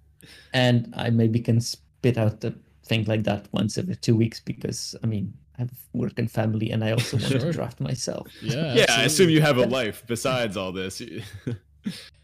and 0.52 0.92
I 0.94 1.08
maybe 1.10 1.40
can 1.40 1.58
spit 1.60 2.18
out 2.18 2.44
a 2.44 2.52
thing 2.84 3.04
like 3.06 3.24
that 3.24 3.46
once 3.52 3.78
every 3.78 3.96
two 3.96 4.14
weeks 4.14 4.40
because 4.40 4.94
I 5.02 5.06
mean 5.06 5.32
I 5.58 5.62
have 5.62 5.70
work 5.94 6.18
and 6.18 6.30
family, 6.30 6.70
and 6.70 6.84
I 6.84 6.92
also 6.92 7.16
want 7.20 7.30
Sure. 7.32 7.40
to 7.40 7.52
draft 7.52 7.80
myself. 7.80 8.28
Yeah. 8.42 8.74
yeah, 8.80 8.86
I 9.00 9.04
assume 9.04 9.30
you 9.30 9.40
have 9.40 9.56
a 9.58 9.66
life 9.66 10.04
besides 10.06 10.56
all 10.56 10.70
this. 10.72 11.00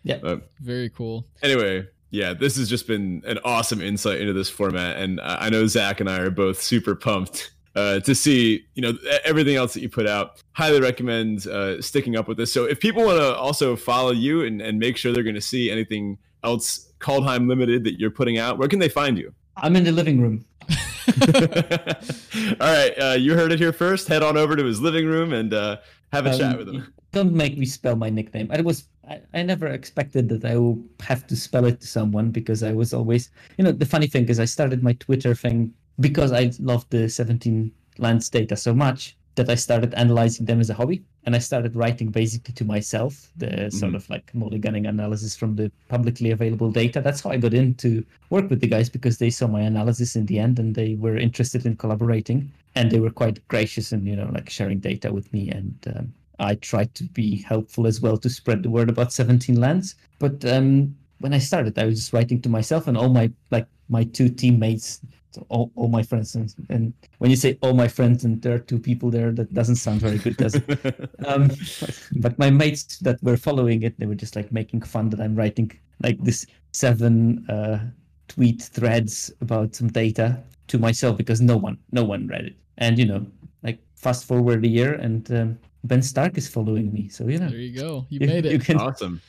Yeah. 0.02 0.18
But 0.20 0.50
Very 0.60 0.90
cool. 0.90 1.26
anyway, 1.42 1.86
yeah, 2.10 2.34
this 2.34 2.56
has 2.58 2.68
just 2.68 2.86
been 2.86 3.22
an 3.26 3.38
awesome 3.44 3.80
insight 3.80 4.20
into 4.20 4.34
this 4.34 4.50
format, 4.50 4.98
and 4.98 5.18
I 5.20 5.46
I 5.46 5.48
know 5.48 5.66
Zach 5.66 6.00
and 6.00 6.08
I 6.10 6.18
are 6.20 6.30
both 6.30 6.60
super 6.62 6.94
pumped 6.94 7.52
uh, 7.74 8.00
to 8.00 8.14
see 8.14 8.64
you 8.74 8.82
know 8.82 8.96
everything 9.24 9.56
else 9.56 9.74
that 9.74 9.80
you 9.80 9.88
put 9.88 10.06
out. 10.06 10.42
Highly 10.52 10.80
recommend 10.80 11.46
uh, 11.46 11.80
sticking 11.82 12.16
up 12.16 12.28
with 12.28 12.36
this. 12.36 12.52
So 12.52 12.64
if 12.64 12.80
people 12.80 13.04
want 13.04 13.18
to 13.18 13.34
also 13.36 13.76
follow 13.76 14.12
you 14.12 14.44
and, 14.44 14.60
and 14.60 14.78
make 14.78 14.96
sure 14.96 15.12
they're 15.12 15.22
going 15.22 15.34
to 15.34 15.40
see 15.40 15.70
anything 15.70 16.18
else 16.42 16.92
Kaldheim 17.00 17.48
Limited 17.48 17.84
that 17.84 17.98
you're 17.98 18.10
putting 18.10 18.38
out, 18.38 18.58
where 18.58 18.68
can 18.68 18.78
they 18.78 18.88
find 18.88 19.18
you? 19.18 19.34
I'm 19.56 19.76
in 19.76 19.84
the 19.84 19.92
living 19.92 20.20
room. 20.20 20.44
All 22.60 22.72
right, 22.72 22.94
uh, 22.98 23.16
you 23.18 23.34
heard 23.34 23.52
it 23.52 23.58
here 23.58 23.72
first. 23.72 24.08
Head 24.08 24.22
on 24.22 24.36
over 24.36 24.56
to 24.56 24.64
his 24.64 24.80
living 24.80 25.06
room 25.06 25.32
and 25.32 25.52
uh, 25.52 25.76
have 26.12 26.26
a 26.26 26.32
Um, 26.32 26.38
chat 26.38 26.58
with 26.58 26.68
him. 26.68 26.92
Don't 27.12 27.32
make 27.32 27.56
me 27.56 27.66
spell 27.66 27.94
my 27.94 28.10
nickname. 28.10 28.48
I 28.50 28.60
was 28.60 28.88
I, 29.08 29.20
I 29.34 29.42
never 29.42 29.66
expected 29.68 30.28
that 30.30 30.44
I 30.44 30.56
will 30.56 30.82
have 31.00 31.26
to 31.26 31.36
spell 31.36 31.66
it 31.66 31.80
to 31.80 31.86
someone 31.86 32.30
because 32.30 32.62
I 32.62 32.72
was 32.72 32.92
always 32.94 33.30
you 33.58 33.64
know 33.64 33.72
the 33.72 33.86
funny 33.86 34.06
thing 34.06 34.28
is 34.28 34.40
I 34.40 34.46
started 34.46 34.82
my 34.82 34.94
Twitter 34.94 35.34
thing 35.34 35.72
because 36.00 36.32
I 36.32 36.52
loved 36.58 36.90
the 36.90 37.08
17 37.08 37.70
lands 37.98 38.28
data 38.28 38.56
so 38.56 38.74
much 38.74 39.16
that 39.36 39.50
I 39.50 39.54
started 39.56 39.94
analyzing 39.94 40.46
them 40.46 40.60
as 40.60 40.70
a 40.70 40.74
hobby 40.74 41.02
and 41.24 41.34
I 41.34 41.38
started 41.38 41.74
writing 41.74 42.10
basically 42.10 42.54
to 42.54 42.64
myself 42.64 43.30
the 43.36 43.70
sort 43.70 43.94
of 43.94 44.08
like 44.08 44.30
mulliganing 44.32 44.88
analysis 44.88 45.34
from 45.34 45.56
the 45.56 45.72
publicly 45.88 46.30
available 46.30 46.70
data. 46.70 47.00
That's 47.00 47.20
how 47.20 47.30
I 47.30 47.38
got 47.38 47.54
into 47.54 48.04
work 48.30 48.48
with 48.50 48.60
the 48.60 48.68
guys 48.68 48.88
because 48.88 49.18
they 49.18 49.30
saw 49.30 49.48
my 49.48 49.62
analysis 49.62 50.14
in 50.16 50.26
the 50.26 50.38
end 50.38 50.58
and 50.58 50.74
they 50.74 50.94
were 50.94 51.16
interested 51.16 51.66
in 51.66 51.76
collaborating 51.76 52.52
and 52.76 52.90
they 52.90 53.00
were 53.00 53.10
quite 53.10 53.46
gracious 53.48 53.92
and 53.92 54.06
you 54.06 54.16
know 54.16 54.30
like 54.32 54.50
sharing 54.50 54.78
data 54.78 55.12
with 55.12 55.32
me 55.32 55.50
and 55.50 55.74
um, 55.96 56.12
I 56.38 56.56
tried 56.56 56.94
to 56.96 57.04
be 57.04 57.36
helpful 57.42 57.86
as 57.86 58.00
well 58.00 58.16
to 58.18 58.28
spread 58.28 58.62
the 58.62 58.70
word 58.70 58.88
about 58.88 59.12
17 59.12 59.60
lands. 59.60 59.94
But 60.18 60.44
um, 60.44 60.94
when 61.18 61.32
I 61.32 61.38
started, 61.38 61.78
I 61.78 61.86
was 61.86 62.00
just 62.00 62.12
writing 62.12 62.40
to 62.42 62.48
myself 62.48 62.86
and 62.86 62.96
all 62.96 63.08
my 63.08 63.30
like 63.50 63.66
my 63.88 64.04
two 64.04 64.28
teammates, 64.28 65.00
all, 65.48 65.70
all 65.74 65.88
my 65.88 66.02
friends. 66.02 66.34
And, 66.34 66.54
and 66.68 66.92
when 67.18 67.30
you 67.30 67.36
say 67.36 67.58
all 67.62 67.74
my 67.74 67.88
friends 67.88 68.24
and 68.24 68.40
there 68.42 68.54
are 68.54 68.58
two 68.58 68.78
people 68.78 69.10
there, 69.10 69.32
that 69.32 69.52
doesn't 69.54 69.76
sound 69.76 70.00
very 70.00 70.18
good, 70.18 70.36
does 70.36 70.54
it? 70.54 71.10
um, 71.26 71.48
but, 71.80 72.08
but 72.16 72.38
my 72.38 72.50
mates 72.50 72.98
that 72.98 73.22
were 73.22 73.36
following 73.36 73.82
it, 73.82 73.98
they 73.98 74.06
were 74.06 74.14
just 74.14 74.36
like 74.36 74.50
making 74.52 74.82
fun 74.82 75.10
that 75.10 75.20
I'm 75.20 75.34
writing 75.34 75.70
like 76.02 76.22
this 76.22 76.46
seven 76.72 77.48
uh, 77.48 77.78
tweet 78.28 78.62
threads 78.62 79.32
about 79.40 79.74
some 79.74 79.88
data 79.88 80.42
to 80.68 80.78
myself 80.78 81.16
because 81.16 81.40
no 81.40 81.56
one, 81.56 81.78
no 81.92 82.04
one 82.04 82.26
read 82.26 82.46
it. 82.46 82.56
And 82.78 82.98
you 82.98 83.04
know, 83.06 83.26
like 83.62 83.78
fast 83.96 84.24
forward 84.26 84.64
a 84.64 84.68
year 84.68 84.94
and 84.94 85.30
um, 85.32 85.58
Ben 85.84 86.02
Stark 86.02 86.36
is 86.38 86.48
following 86.48 86.92
me. 86.92 87.08
So 87.08 87.28
you 87.28 87.38
know, 87.38 87.48
There 87.48 87.58
you 87.58 87.78
go. 87.78 88.06
You 88.08 88.20
you, 88.20 88.26
made 88.26 88.44
you 88.46 88.52
it. 88.52 88.64
can 88.64 88.78
awesome. 88.78 89.20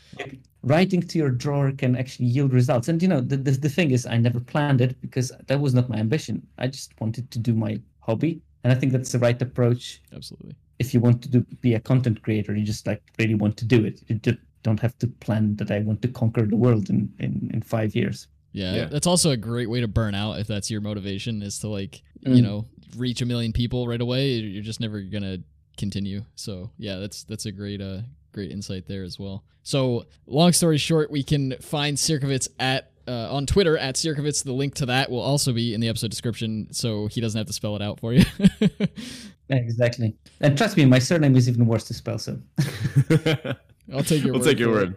Writing 0.66 1.02
to 1.10 1.18
your 1.18 1.30
drawer 1.44 1.72
can 1.72 1.96
actually 1.96 2.26
yield 2.36 2.52
results. 2.54 2.88
And 2.90 3.02
you 3.02 3.08
know, 3.08 3.22
the, 3.22 3.38
the 3.38 3.52
the 3.66 3.70
thing 3.78 3.92
is, 3.92 4.06
I 4.06 4.18
never 4.18 4.40
planned 4.40 4.82
it 4.82 5.00
because 5.02 5.32
that 5.48 5.60
was 5.60 5.74
not 5.74 5.90
my 5.90 5.98
ambition. 6.06 6.36
I 6.58 6.68
just 6.68 6.90
wanted 7.02 7.26
to 7.32 7.40
do 7.40 7.54
my 7.54 7.74
hobby, 8.08 8.42
and 8.64 8.74
I 8.74 8.76
think 8.80 8.92
that's 8.92 9.12
the 9.12 9.20
right 9.20 9.40
approach 9.42 10.02
Absolutely. 10.14 10.56
if 10.80 10.94
you 10.94 11.00
want 11.00 11.22
to 11.24 11.30
do, 11.30 11.40
be 11.62 11.74
a 11.76 11.80
content 11.80 12.22
creator, 12.26 12.56
you 12.56 12.66
just 12.66 12.86
like 12.88 13.02
really 13.20 13.36
want 13.44 13.56
to 13.58 13.66
do 13.66 13.86
it. 13.86 14.02
You 14.08 14.16
just 14.16 14.40
don't 14.64 14.80
have 14.80 14.98
to 15.00 15.08
plan 15.26 15.56
that 15.58 15.70
I 15.72 15.80
want 15.80 16.02
to 16.02 16.08
conquer 16.08 16.46
the 16.46 16.56
world 16.66 16.90
in, 16.90 17.00
in, 17.20 17.52
in 17.54 17.62
five 17.62 17.96
years. 17.96 18.28
Yeah, 18.52 18.74
Yeah. 18.76 18.86
that's 18.86 19.08
also 19.08 19.30
a 19.32 19.38
great 19.38 19.70
way 19.70 19.82
to 19.82 19.88
burn 19.88 20.16
out 20.16 20.40
if 20.40 20.48
that's 20.48 20.72
your 20.72 20.82
motivation 20.82 21.42
is 21.44 21.60
to 21.60 21.68
like, 21.68 22.02
you 22.22 22.42
Mm. 22.42 22.44
know, 22.44 22.66
reach 22.98 23.22
a 23.22 23.26
million 23.26 23.52
people 23.54 23.88
right 23.88 24.02
away. 24.02 24.30
You're 24.54 24.64
just 24.64 24.80
never 24.80 25.02
gonna 25.02 25.38
continue. 25.78 26.24
So 26.36 26.72
yeah, 26.78 26.98
that's 26.98 27.24
that's 27.26 27.46
a 27.46 27.52
great 27.52 27.82
uh 27.82 28.00
great 28.36 28.52
insight 28.52 28.86
there 28.88 29.04
as 29.04 29.18
well. 29.18 29.44
So 29.64 30.06
long 30.28 30.54
story 30.54 30.78
short, 30.78 31.10
we 31.10 31.24
can 31.24 31.56
find 31.60 31.98
Sierkovitz 31.98 32.50
at 32.60 32.92
uh, 33.08 33.34
on 33.34 33.46
Twitter 33.46 33.78
at 33.78 33.96
Sierkovitz. 33.96 34.44
The 34.44 34.54
link 34.54 34.76
to 34.76 34.86
that 34.88 35.10
will 35.10 35.22
also 35.22 35.54
be 35.54 35.74
in 35.74 35.82
the 35.82 35.90
episode 35.90 36.12
description, 36.12 36.68
so 36.72 37.08
he 37.08 37.22
doesn't 37.22 37.38
have 37.38 37.48
to 37.48 37.54
spell 37.54 37.76
it 37.76 37.82
out 37.82 38.00
for 38.00 38.14
you. 38.14 38.26
Exactly. 39.50 40.16
And 40.42 40.58
trust 40.58 40.78
me, 40.78 40.86
my 40.86 41.00
surname 41.00 41.36
is 41.36 41.48
even 41.48 41.66
worse 41.66 41.84
to 41.86 41.94
spell. 41.94 42.18
So 42.18 42.40
I'll 43.94 44.04
take 44.04 44.24
your 44.24 44.34
we'll 44.34 44.42
word 44.42 44.44
take 44.44 44.60
your 44.60 44.72
word. 44.72 44.96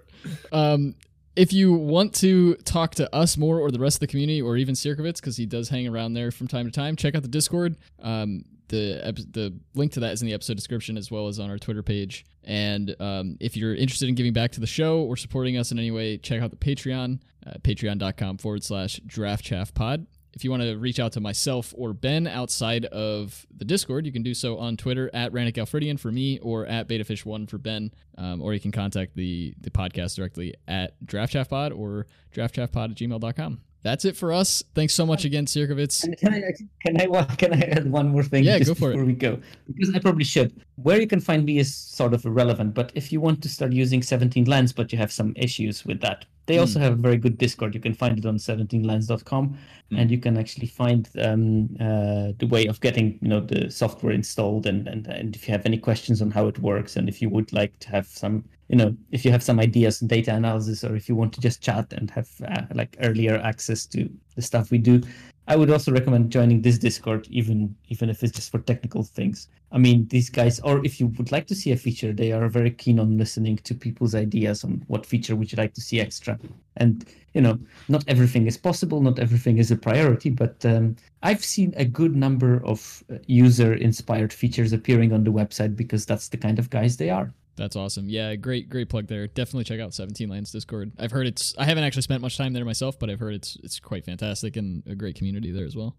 Um, 0.52 0.94
if 1.36 1.52
you 1.52 1.73
want 1.73 2.15
to 2.16 2.55
talk 2.56 2.94
to 2.97 3.15
us 3.15 3.36
more 3.36 3.60
or 3.60 3.70
the 3.70 3.78
rest 3.78 3.97
of 3.97 4.01
the 4.01 4.06
community 4.06 4.43
or 4.43 4.56
even 4.56 4.74
Sierkovitz, 4.74 5.16
because 5.16 5.36
he 5.36 5.47
does 5.47 5.69
hang 5.69 5.86
around 5.86 6.15
there 6.15 6.31
from 6.31 6.48
time 6.48 6.66
to 6.66 6.73
time, 6.73 6.97
check 6.97 7.15
out 7.15 7.23
the 7.23 7.28
Discord. 7.28 7.77
Um, 8.02 8.44
the 8.69 9.27
the 9.31 9.55
link 9.74 9.93
to 9.93 10.01
that 10.01 10.12
is 10.12 10.23
in 10.23 10.27
the 10.27 10.35
episode 10.35 10.57
description 10.57 10.97
as 10.97 11.11
well 11.11 11.28
as 11.28 11.39
on 11.39 11.51
our 11.51 11.59
Twitter 11.59 11.82
page. 11.82 12.24
And 12.45 12.95
um, 13.01 13.36
if 13.40 13.57
you're 13.57 13.74
interested 13.74 14.09
in 14.09 14.15
giving 14.15 14.32
back 14.32 14.53
to 14.53 14.61
the 14.61 14.66
show 14.66 15.01
or 15.01 15.16
supporting 15.16 15.57
us 15.59 15.70
in 15.70 15.78
any 15.78 15.90
way, 15.90 16.16
check 16.16 16.40
out 16.40 16.51
the 16.51 16.57
Patreon, 16.57 17.20
uh, 17.47 17.53
patreon.com 17.62 18.39
forward 18.39 18.65
slash 18.65 19.01
draft 19.07 19.45
chaff 19.45 19.74
pod. 19.74 20.07
If 20.32 20.45
you 20.45 20.51
want 20.51 20.62
to 20.62 20.77
reach 20.77 21.01
out 21.01 21.12
to 21.12 21.20
myself 21.20 21.74
or 21.77 21.93
Ben 21.93 22.27
outside 22.27 22.85
of 22.86 23.47
the 23.55 23.65
Discord, 23.65 24.07
you 24.07 24.12
can 24.12 24.23
do 24.23 24.35
so 24.35 24.59
on 24.59 24.77
Twitter 24.77 25.11
at 25.12 25.32
Ranik 25.32 25.55
Galfridian 25.55 25.99
for 25.99 26.12
me 26.12 26.39
or 26.39 26.65
at 26.66 26.89
BetaFish1 26.89 27.49
for 27.51 27.59
Ben. 27.59 27.90
Um, 28.16 28.40
or 28.40 28.55
you 28.55 28.61
can 28.61 28.70
contact 28.70 29.16
the, 29.16 29.55
the 29.61 29.70
podcast 29.70 30.16
directly 30.16 30.55
at 30.69 30.95
DraftChaffPod 31.05 31.77
or 31.77 32.07
DraftChaffPod 32.32 32.90
at 32.90 32.97
gmail.com. 32.97 33.61
That's 33.89 34.05
it 34.05 34.16
for 34.19 34.35
us. 34.35 34.62
Thanks 34.74 34.93
so 34.93 35.06
much 35.06 35.24
again, 35.24 35.47
Sierkovitz. 35.47 36.02
Can 36.19 36.35
I 36.35 36.43
can 36.85 37.01
I 37.01 37.24
can 37.36 37.55
I 37.55 37.60
add 37.60 37.90
one 37.90 38.09
more 38.09 38.23
thing? 38.23 38.44
Yeah, 38.44 38.59
just 38.59 38.69
go 38.69 38.74
for 38.74 38.90
it. 38.90 38.93
before 38.93 39.06
we 39.06 39.15
go, 39.15 39.40
because 39.66 39.94
I 39.94 39.98
probably 39.98 40.24
should. 40.24 40.52
Where 40.77 41.01
you 41.01 41.06
can 41.06 41.20
find 41.20 41.47
me 41.47 41.59
is 41.59 41.74
sort 41.74 42.12
of 42.12 42.27
irrelevant, 42.27 42.74
but 42.74 42.93
if 42.94 43.10
you 43.12 43.23
want 43.23 43.43
to 43.44 43.48
start 43.48 43.73
using 43.73 44.02
17 44.02 44.44
lands, 44.44 44.74
but 44.74 44.93
you 44.93 44.98
have 44.98 45.10
some 45.10 45.32
issues 45.36 45.86
with 45.86 46.02
that, 46.02 46.27
They 46.48 46.58
also 46.58 46.80
have 46.80 46.94
a 46.94 46.96
very 46.96 47.18
good 47.18 47.36
Discord. 47.38 47.74
You 47.74 47.80
can 47.80 47.94
find 47.94 48.18
it 48.18 48.26
on 48.26 48.38
17lands.com, 48.38 49.56
Mm. 49.90 50.00
and 50.00 50.10
you 50.10 50.18
can 50.18 50.36
actually 50.36 50.66
find 50.66 51.08
um, 51.18 51.74
uh, 51.80 52.32
the 52.38 52.46
way 52.46 52.66
of 52.66 52.78
getting 52.80 53.18
you 53.22 53.28
know 53.28 53.40
the 53.40 53.70
software 53.70 54.12
installed, 54.12 54.66
and, 54.66 54.86
and 54.86 55.06
and 55.06 55.34
if 55.36 55.48
you 55.48 55.52
have 55.52 55.64
any 55.64 55.78
questions 55.78 56.20
on 56.20 56.30
how 56.30 56.46
it 56.46 56.58
works, 56.58 56.96
and 56.96 57.08
if 57.08 57.22
you 57.22 57.30
would 57.30 57.50
like 57.54 57.78
to 57.80 57.88
have 57.88 58.06
some 58.06 58.44
you 58.68 58.76
know 58.76 58.94
if 59.12 59.24
you 59.24 59.30
have 59.30 59.42
some 59.42 59.58
ideas 59.58 60.02
in 60.02 60.08
data 60.08 60.34
analysis, 60.34 60.84
or 60.84 60.94
if 60.94 61.08
you 61.08 61.16
want 61.16 61.32
to 61.34 61.40
just 61.40 61.62
chat 61.62 61.92
and 61.94 62.10
have 62.10 62.28
uh, 62.46 62.62
like 62.74 62.96
earlier 63.00 63.36
access 63.38 63.86
to 63.86 64.10
the 64.36 64.42
stuff 64.42 64.70
we 64.70 64.78
do, 64.78 65.00
I 65.48 65.56
would 65.56 65.70
also 65.70 65.90
recommend 65.90 66.30
joining 66.30 66.60
this 66.60 66.78
Discord, 66.78 67.26
even 67.30 67.74
even 67.88 68.10
if 68.10 68.22
it's 68.22 68.36
just 68.36 68.50
for 68.50 68.58
technical 68.58 69.02
things. 69.02 69.48
I 69.72 69.78
mean, 69.78 70.06
these 70.08 70.28
guys, 70.28 70.60
or 70.60 70.84
if 70.84 71.00
you 71.00 71.06
would 71.16 71.32
like 71.32 71.46
to 71.46 71.54
see 71.54 71.72
a 71.72 71.76
feature, 71.76 72.12
they 72.12 72.32
are 72.32 72.48
very 72.48 72.70
keen 72.70 73.00
on 73.00 73.16
listening 73.16 73.56
to 73.64 73.74
people's 73.74 74.14
ideas 74.14 74.62
on 74.62 74.84
what 74.88 75.06
feature 75.06 75.36
would 75.36 75.50
you 75.50 75.56
like 75.56 75.72
to 75.74 75.80
see 75.80 76.00
extra. 76.00 76.38
And 76.76 77.06
you 77.32 77.40
know, 77.40 77.58
not 77.88 78.04
everything 78.08 78.46
is 78.46 78.58
possible, 78.58 79.00
not 79.00 79.18
everything 79.18 79.56
is 79.56 79.70
a 79.70 79.76
priority, 79.76 80.28
but 80.28 80.64
um, 80.66 80.96
I've 81.22 81.44
seen 81.44 81.72
a 81.78 81.84
good 81.84 82.14
number 82.14 82.62
of 82.66 83.02
uh, 83.10 83.16
user-inspired 83.26 84.32
features 84.34 84.74
appearing 84.74 85.14
on 85.14 85.24
the 85.24 85.32
website 85.32 85.76
because 85.76 86.04
that's 86.04 86.28
the 86.28 86.36
kind 86.36 86.58
of 86.58 86.68
guys 86.68 86.98
they 86.98 87.08
are. 87.08 87.32
That's 87.59 87.74
awesome. 87.74 88.09
Yeah, 88.09 88.36
great, 88.36 88.70
great 88.70 88.89
plug 88.89 89.09
there. 89.09 89.26
Definitely 89.26 89.64
check 89.64 89.80
out 89.80 89.93
17 89.93 90.28
Lands 90.28 90.52
Discord. 90.52 90.93
I've 90.97 91.10
heard 91.10 91.26
it's. 91.26 91.55
I 91.59 91.64
haven't 91.64 91.82
actually 91.82 92.02
spent 92.02 92.22
much 92.22 92.39
time 92.39 92.52
there 92.52 92.64
myself, 92.64 92.98
but 92.98 93.10
I've 93.10 93.18
heard 93.18 93.35
it's 93.35 93.59
it's 93.64 93.80
quite 93.80 94.05
fantastic 94.05 94.56
and 94.56 94.85
a 94.86 94.94
great 94.94 95.16
community 95.16 95.51
there 95.51 95.66
as 95.66 95.74
well. 95.74 95.97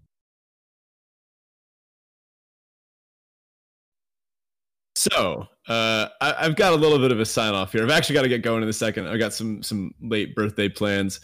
So 4.96 5.48
uh, 5.68 6.08
I, 6.22 6.36
I've 6.40 6.56
got 6.56 6.74
a 6.74 6.76
little 6.76 6.98
bit 6.98 7.12
of 7.12 7.20
a 7.20 7.26
sign 7.26 7.54
off 7.54 7.74
here. 7.74 7.84
I've 7.84 7.92
actually 7.92 8.16
got 8.16 8.24
to 8.24 8.30
get 8.30 8.42
going 8.42 8.64
in 8.64 8.70
a 8.70 8.74
second. 8.74 9.08
I've 9.08 9.20
got 9.20 9.34
some 9.34 9.62
some 9.62 9.94
late 10.02 10.36
birthday 10.36 10.70
plans, 10.70 11.20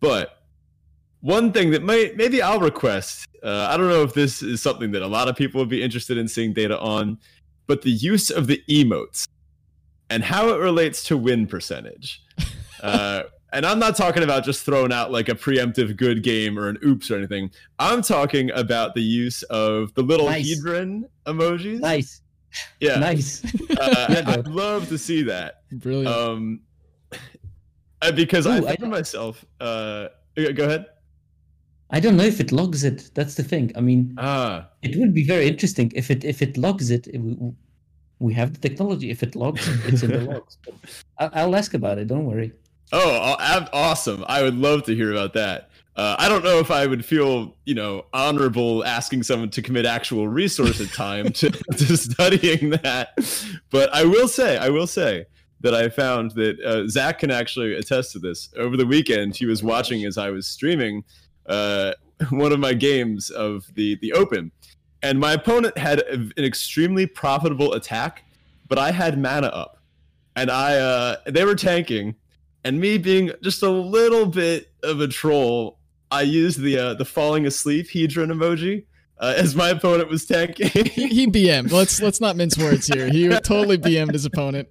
but 0.00 0.44
one 1.20 1.52
thing 1.52 1.70
that 1.72 1.82
might 1.82 2.16
maybe 2.16 2.40
I'll 2.40 2.60
request. 2.60 3.26
Uh, 3.42 3.68
I 3.70 3.76
don't 3.76 3.88
know 3.88 4.02
if 4.02 4.14
this 4.14 4.42
is 4.42 4.62
something 4.62 4.90
that 4.92 5.02
a 5.02 5.06
lot 5.06 5.28
of 5.28 5.36
people 5.36 5.60
would 5.60 5.68
be 5.68 5.82
interested 5.82 6.16
in 6.16 6.26
seeing 6.26 6.54
data 6.54 6.80
on, 6.80 7.18
but 7.66 7.82
the 7.82 7.90
use 7.90 8.30
of 8.30 8.46
the 8.46 8.62
emotes 8.70 9.26
and 10.14 10.22
how 10.24 10.48
it 10.54 10.58
relates 10.58 11.02
to 11.04 11.16
win 11.18 11.46
percentage. 11.46 12.22
Uh, 12.82 13.22
and 13.50 13.64
I'm 13.64 13.78
not 13.78 13.96
talking 13.96 14.22
about 14.22 14.44
just 14.44 14.62
throwing 14.66 14.92
out 14.92 15.10
like 15.10 15.30
a 15.30 15.34
preemptive 15.34 15.96
good 15.96 16.22
game 16.22 16.58
or 16.58 16.68
an 16.68 16.76
oops 16.84 17.10
or 17.10 17.16
anything. 17.16 17.50
I'm 17.78 18.02
talking 18.02 18.50
about 18.50 18.94
the 18.94 19.00
use 19.00 19.42
of 19.44 19.94
the 19.94 20.02
little 20.02 20.26
Nice. 20.26 20.60
hedron 20.60 21.04
emojis. 21.24 21.80
Nice, 21.80 22.20
Yeah. 22.80 22.96
nice. 22.98 23.42
Uh, 23.80 24.06
Yeah. 24.10 24.24
I'd 24.26 24.48
love 24.48 24.88
to 24.90 24.98
see 24.98 25.22
that. 25.22 25.62
Brilliant. 25.72 26.14
Um, 26.14 26.60
uh, 28.02 28.12
because 28.12 28.46
I 28.46 28.58
Ooh, 28.58 28.64
I 28.66 28.68
think 28.70 28.80
don't- 28.80 28.90
myself, 28.90 29.44
uh, 29.60 30.08
go 30.36 30.64
ahead. 30.64 30.84
I 31.90 32.00
don't 32.00 32.16
know 32.18 32.24
if 32.24 32.40
it 32.40 32.52
logs 32.52 32.84
it. 32.84 33.10
That's 33.14 33.34
the 33.36 33.44
thing. 33.44 33.72
I 33.76 33.80
mean, 33.80 34.14
Ah, 34.18 34.68
it 34.82 34.96
would 34.98 35.14
be 35.14 35.24
very 35.24 35.46
interesting 35.46 35.90
if 35.94 36.10
it 36.10 36.22
if 36.24 36.42
it 36.42 36.58
logs 36.58 36.90
it. 36.90 37.06
it 37.06 37.20
we, 38.24 38.34
have 38.34 38.52
the 38.54 38.68
technology. 38.68 39.10
If 39.10 39.22
it 39.22 39.34
logs, 39.34 39.66
it's 39.86 40.02
in 40.02 40.10
the 40.10 40.20
logs. 40.32 40.58
But 40.64 40.74
I'll 41.34 41.54
ask 41.54 41.74
about 41.74 41.98
it. 41.98 42.08
Don't 42.08 42.26
worry. 42.26 42.52
oh, 42.92 43.36
awesome! 43.72 44.24
I 44.28 44.42
would 44.42 44.56
love 44.56 44.84
to 44.84 44.94
hear 44.94 45.12
about 45.12 45.32
that. 45.34 45.70
Uh, 45.96 46.16
I 46.18 46.28
don't 46.28 46.42
know 46.42 46.58
if 46.58 46.72
I 46.72 46.86
would 46.86 47.04
feel, 47.04 47.54
you 47.64 47.74
know, 47.74 48.06
honorable 48.12 48.84
asking 48.84 49.22
someone 49.22 49.50
to 49.50 49.62
commit 49.62 49.86
actual 49.86 50.26
resource 50.26 50.80
and 50.80 50.92
time 50.92 51.30
to, 51.34 51.50
to 51.76 51.96
studying 51.96 52.70
that, 52.70 53.10
but 53.70 53.94
I 53.94 54.04
will 54.04 54.26
say, 54.26 54.56
I 54.56 54.70
will 54.70 54.88
say 54.88 55.26
that 55.60 55.72
I 55.72 55.88
found 55.88 56.32
that 56.32 56.60
uh, 56.60 56.88
Zach 56.88 57.20
can 57.20 57.30
actually 57.30 57.74
attest 57.74 58.10
to 58.12 58.18
this. 58.18 58.50
Over 58.56 58.76
the 58.76 58.86
weekend, 58.86 59.36
he 59.36 59.46
was 59.46 59.62
watching 59.62 60.04
as 60.04 60.18
I 60.18 60.30
was 60.30 60.48
streaming 60.48 61.04
uh, 61.46 61.92
one 62.30 62.52
of 62.52 62.58
my 62.58 62.74
games 62.74 63.30
of 63.30 63.66
the 63.74 63.96
the 64.02 64.12
Open, 64.12 64.50
and 65.04 65.20
my 65.20 65.34
opponent 65.34 65.76
had 65.76 66.00
an 66.00 66.32
extremely 66.38 67.06
profitable 67.06 67.74
attack, 67.74 68.24
but 68.66 68.78
I 68.78 68.90
had 68.90 69.18
mana 69.18 69.48
up, 69.48 69.78
and 70.34 70.50
I 70.50 70.76
uh, 70.76 71.16
they 71.26 71.44
were 71.44 71.54
tanking, 71.54 72.16
and 72.64 72.80
me 72.80 72.96
being 72.96 73.30
just 73.42 73.62
a 73.62 73.68
little 73.68 74.24
bit 74.24 74.72
of 74.82 75.02
a 75.02 75.06
troll, 75.06 75.78
I 76.10 76.22
used 76.22 76.60
the 76.60 76.78
uh, 76.78 76.94
the 76.94 77.04
falling 77.04 77.46
asleep 77.46 77.88
hedron 77.88 78.32
emoji 78.32 78.86
uh, 79.18 79.34
as 79.36 79.54
my 79.54 79.68
opponent 79.68 80.08
was 80.08 80.24
tanking. 80.24 80.68
he, 80.68 81.06
he 81.06 81.26
BM'd. 81.26 81.70
Let's 81.70 82.00
let's 82.00 82.20
not 82.20 82.34
mince 82.34 82.56
words 82.56 82.86
here. 82.86 83.06
He 83.08 83.28
totally 83.40 83.76
BM'd 83.76 84.12
his 84.12 84.24
opponent 84.24 84.68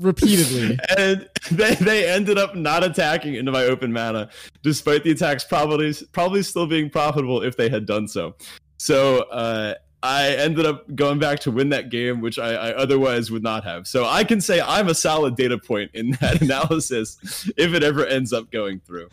repeatedly. 0.00 0.78
and 0.98 1.28
they, 1.52 1.74
they 1.76 2.08
ended 2.08 2.38
up 2.38 2.56
not 2.56 2.82
attacking 2.82 3.34
into 3.34 3.52
my 3.52 3.64
open 3.64 3.92
mana, 3.92 4.30
despite 4.62 5.04
the 5.04 5.12
attacks 5.12 5.44
probably 5.44 5.94
probably 6.10 6.42
still 6.42 6.66
being 6.66 6.90
profitable 6.90 7.42
if 7.42 7.56
they 7.56 7.68
had 7.68 7.86
done 7.86 8.08
so. 8.08 8.34
So 8.78 9.22
uh, 9.24 9.74
I 10.02 10.28
ended 10.30 10.64
up 10.66 10.94
going 10.94 11.18
back 11.18 11.40
to 11.40 11.50
win 11.50 11.68
that 11.70 11.90
game, 11.90 12.20
which 12.20 12.38
I, 12.38 12.50
I 12.54 12.72
otherwise 12.74 13.30
would 13.30 13.42
not 13.42 13.64
have. 13.64 13.86
So 13.86 14.04
I 14.06 14.22
can 14.24 14.40
say 14.40 14.60
I'm 14.60 14.88
a 14.88 14.94
solid 14.94 15.34
data 15.36 15.58
point 15.58 15.90
in 15.94 16.12
that 16.20 16.40
analysis 16.42 17.50
if 17.56 17.74
it 17.74 17.82
ever 17.82 18.06
ends 18.06 18.32
up 18.32 18.50
going 18.50 18.80
through. 18.80 19.08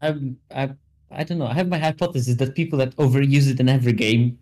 I'm, 0.00 0.38
I 0.54 0.70
I 1.10 1.24
don't 1.24 1.38
know. 1.38 1.46
I 1.46 1.54
have 1.54 1.68
my 1.68 1.78
hypothesis 1.78 2.36
that 2.36 2.54
people 2.54 2.78
that 2.80 2.94
overuse 2.96 3.50
it 3.50 3.60
in 3.60 3.68
every 3.68 3.92
game 3.94 4.38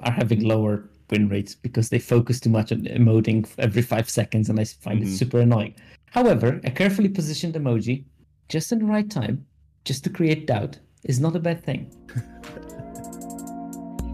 are 0.00 0.10
having 0.12 0.40
lower 0.42 0.84
win 1.10 1.28
rates 1.28 1.54
because 1.54 1.88
they 1.90 1.98
focus 1.98 2.40
too 2.40 2.50
much 2.50 2.72
on 2.72 2.80
emoting 2.82 3.46
every 3.58 3.82
five 3.82 4.08
seconds, 4.08 4.48
and 4.48 4.58
I 4.58 4.64
find 4.64 5.02
Mhm. 5.02 5.06
it 5.06 5.16
super 5.16 5.40
annoying. 5.40 5.74
However, 6.06 6.60
a 6.64 6.70
carefully 6.70 7.08
positioned 7.10 7.54
emoji, 7.54 8.04
just 8.48 8.72
in 8.72 8.78
the 8.80 8.84
right 8.86 9.08
time, 9.10 9.44
just 9.84 10.02
to 10.04 10.10
create 10.10 10.46
doubt, 10.46 10.78
is 11.04 11.20
not 11.20 11.36
a 11.36 11.40
bad 11.40 11.62
thing. 11.64 11.90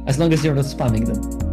as 0.06 0.18
long 0.18 0.32
as 0.32 0.44
you're 0.44 0.55
not 0.55 0.64
spamming 0.64 1.06
them. 1.06 1.44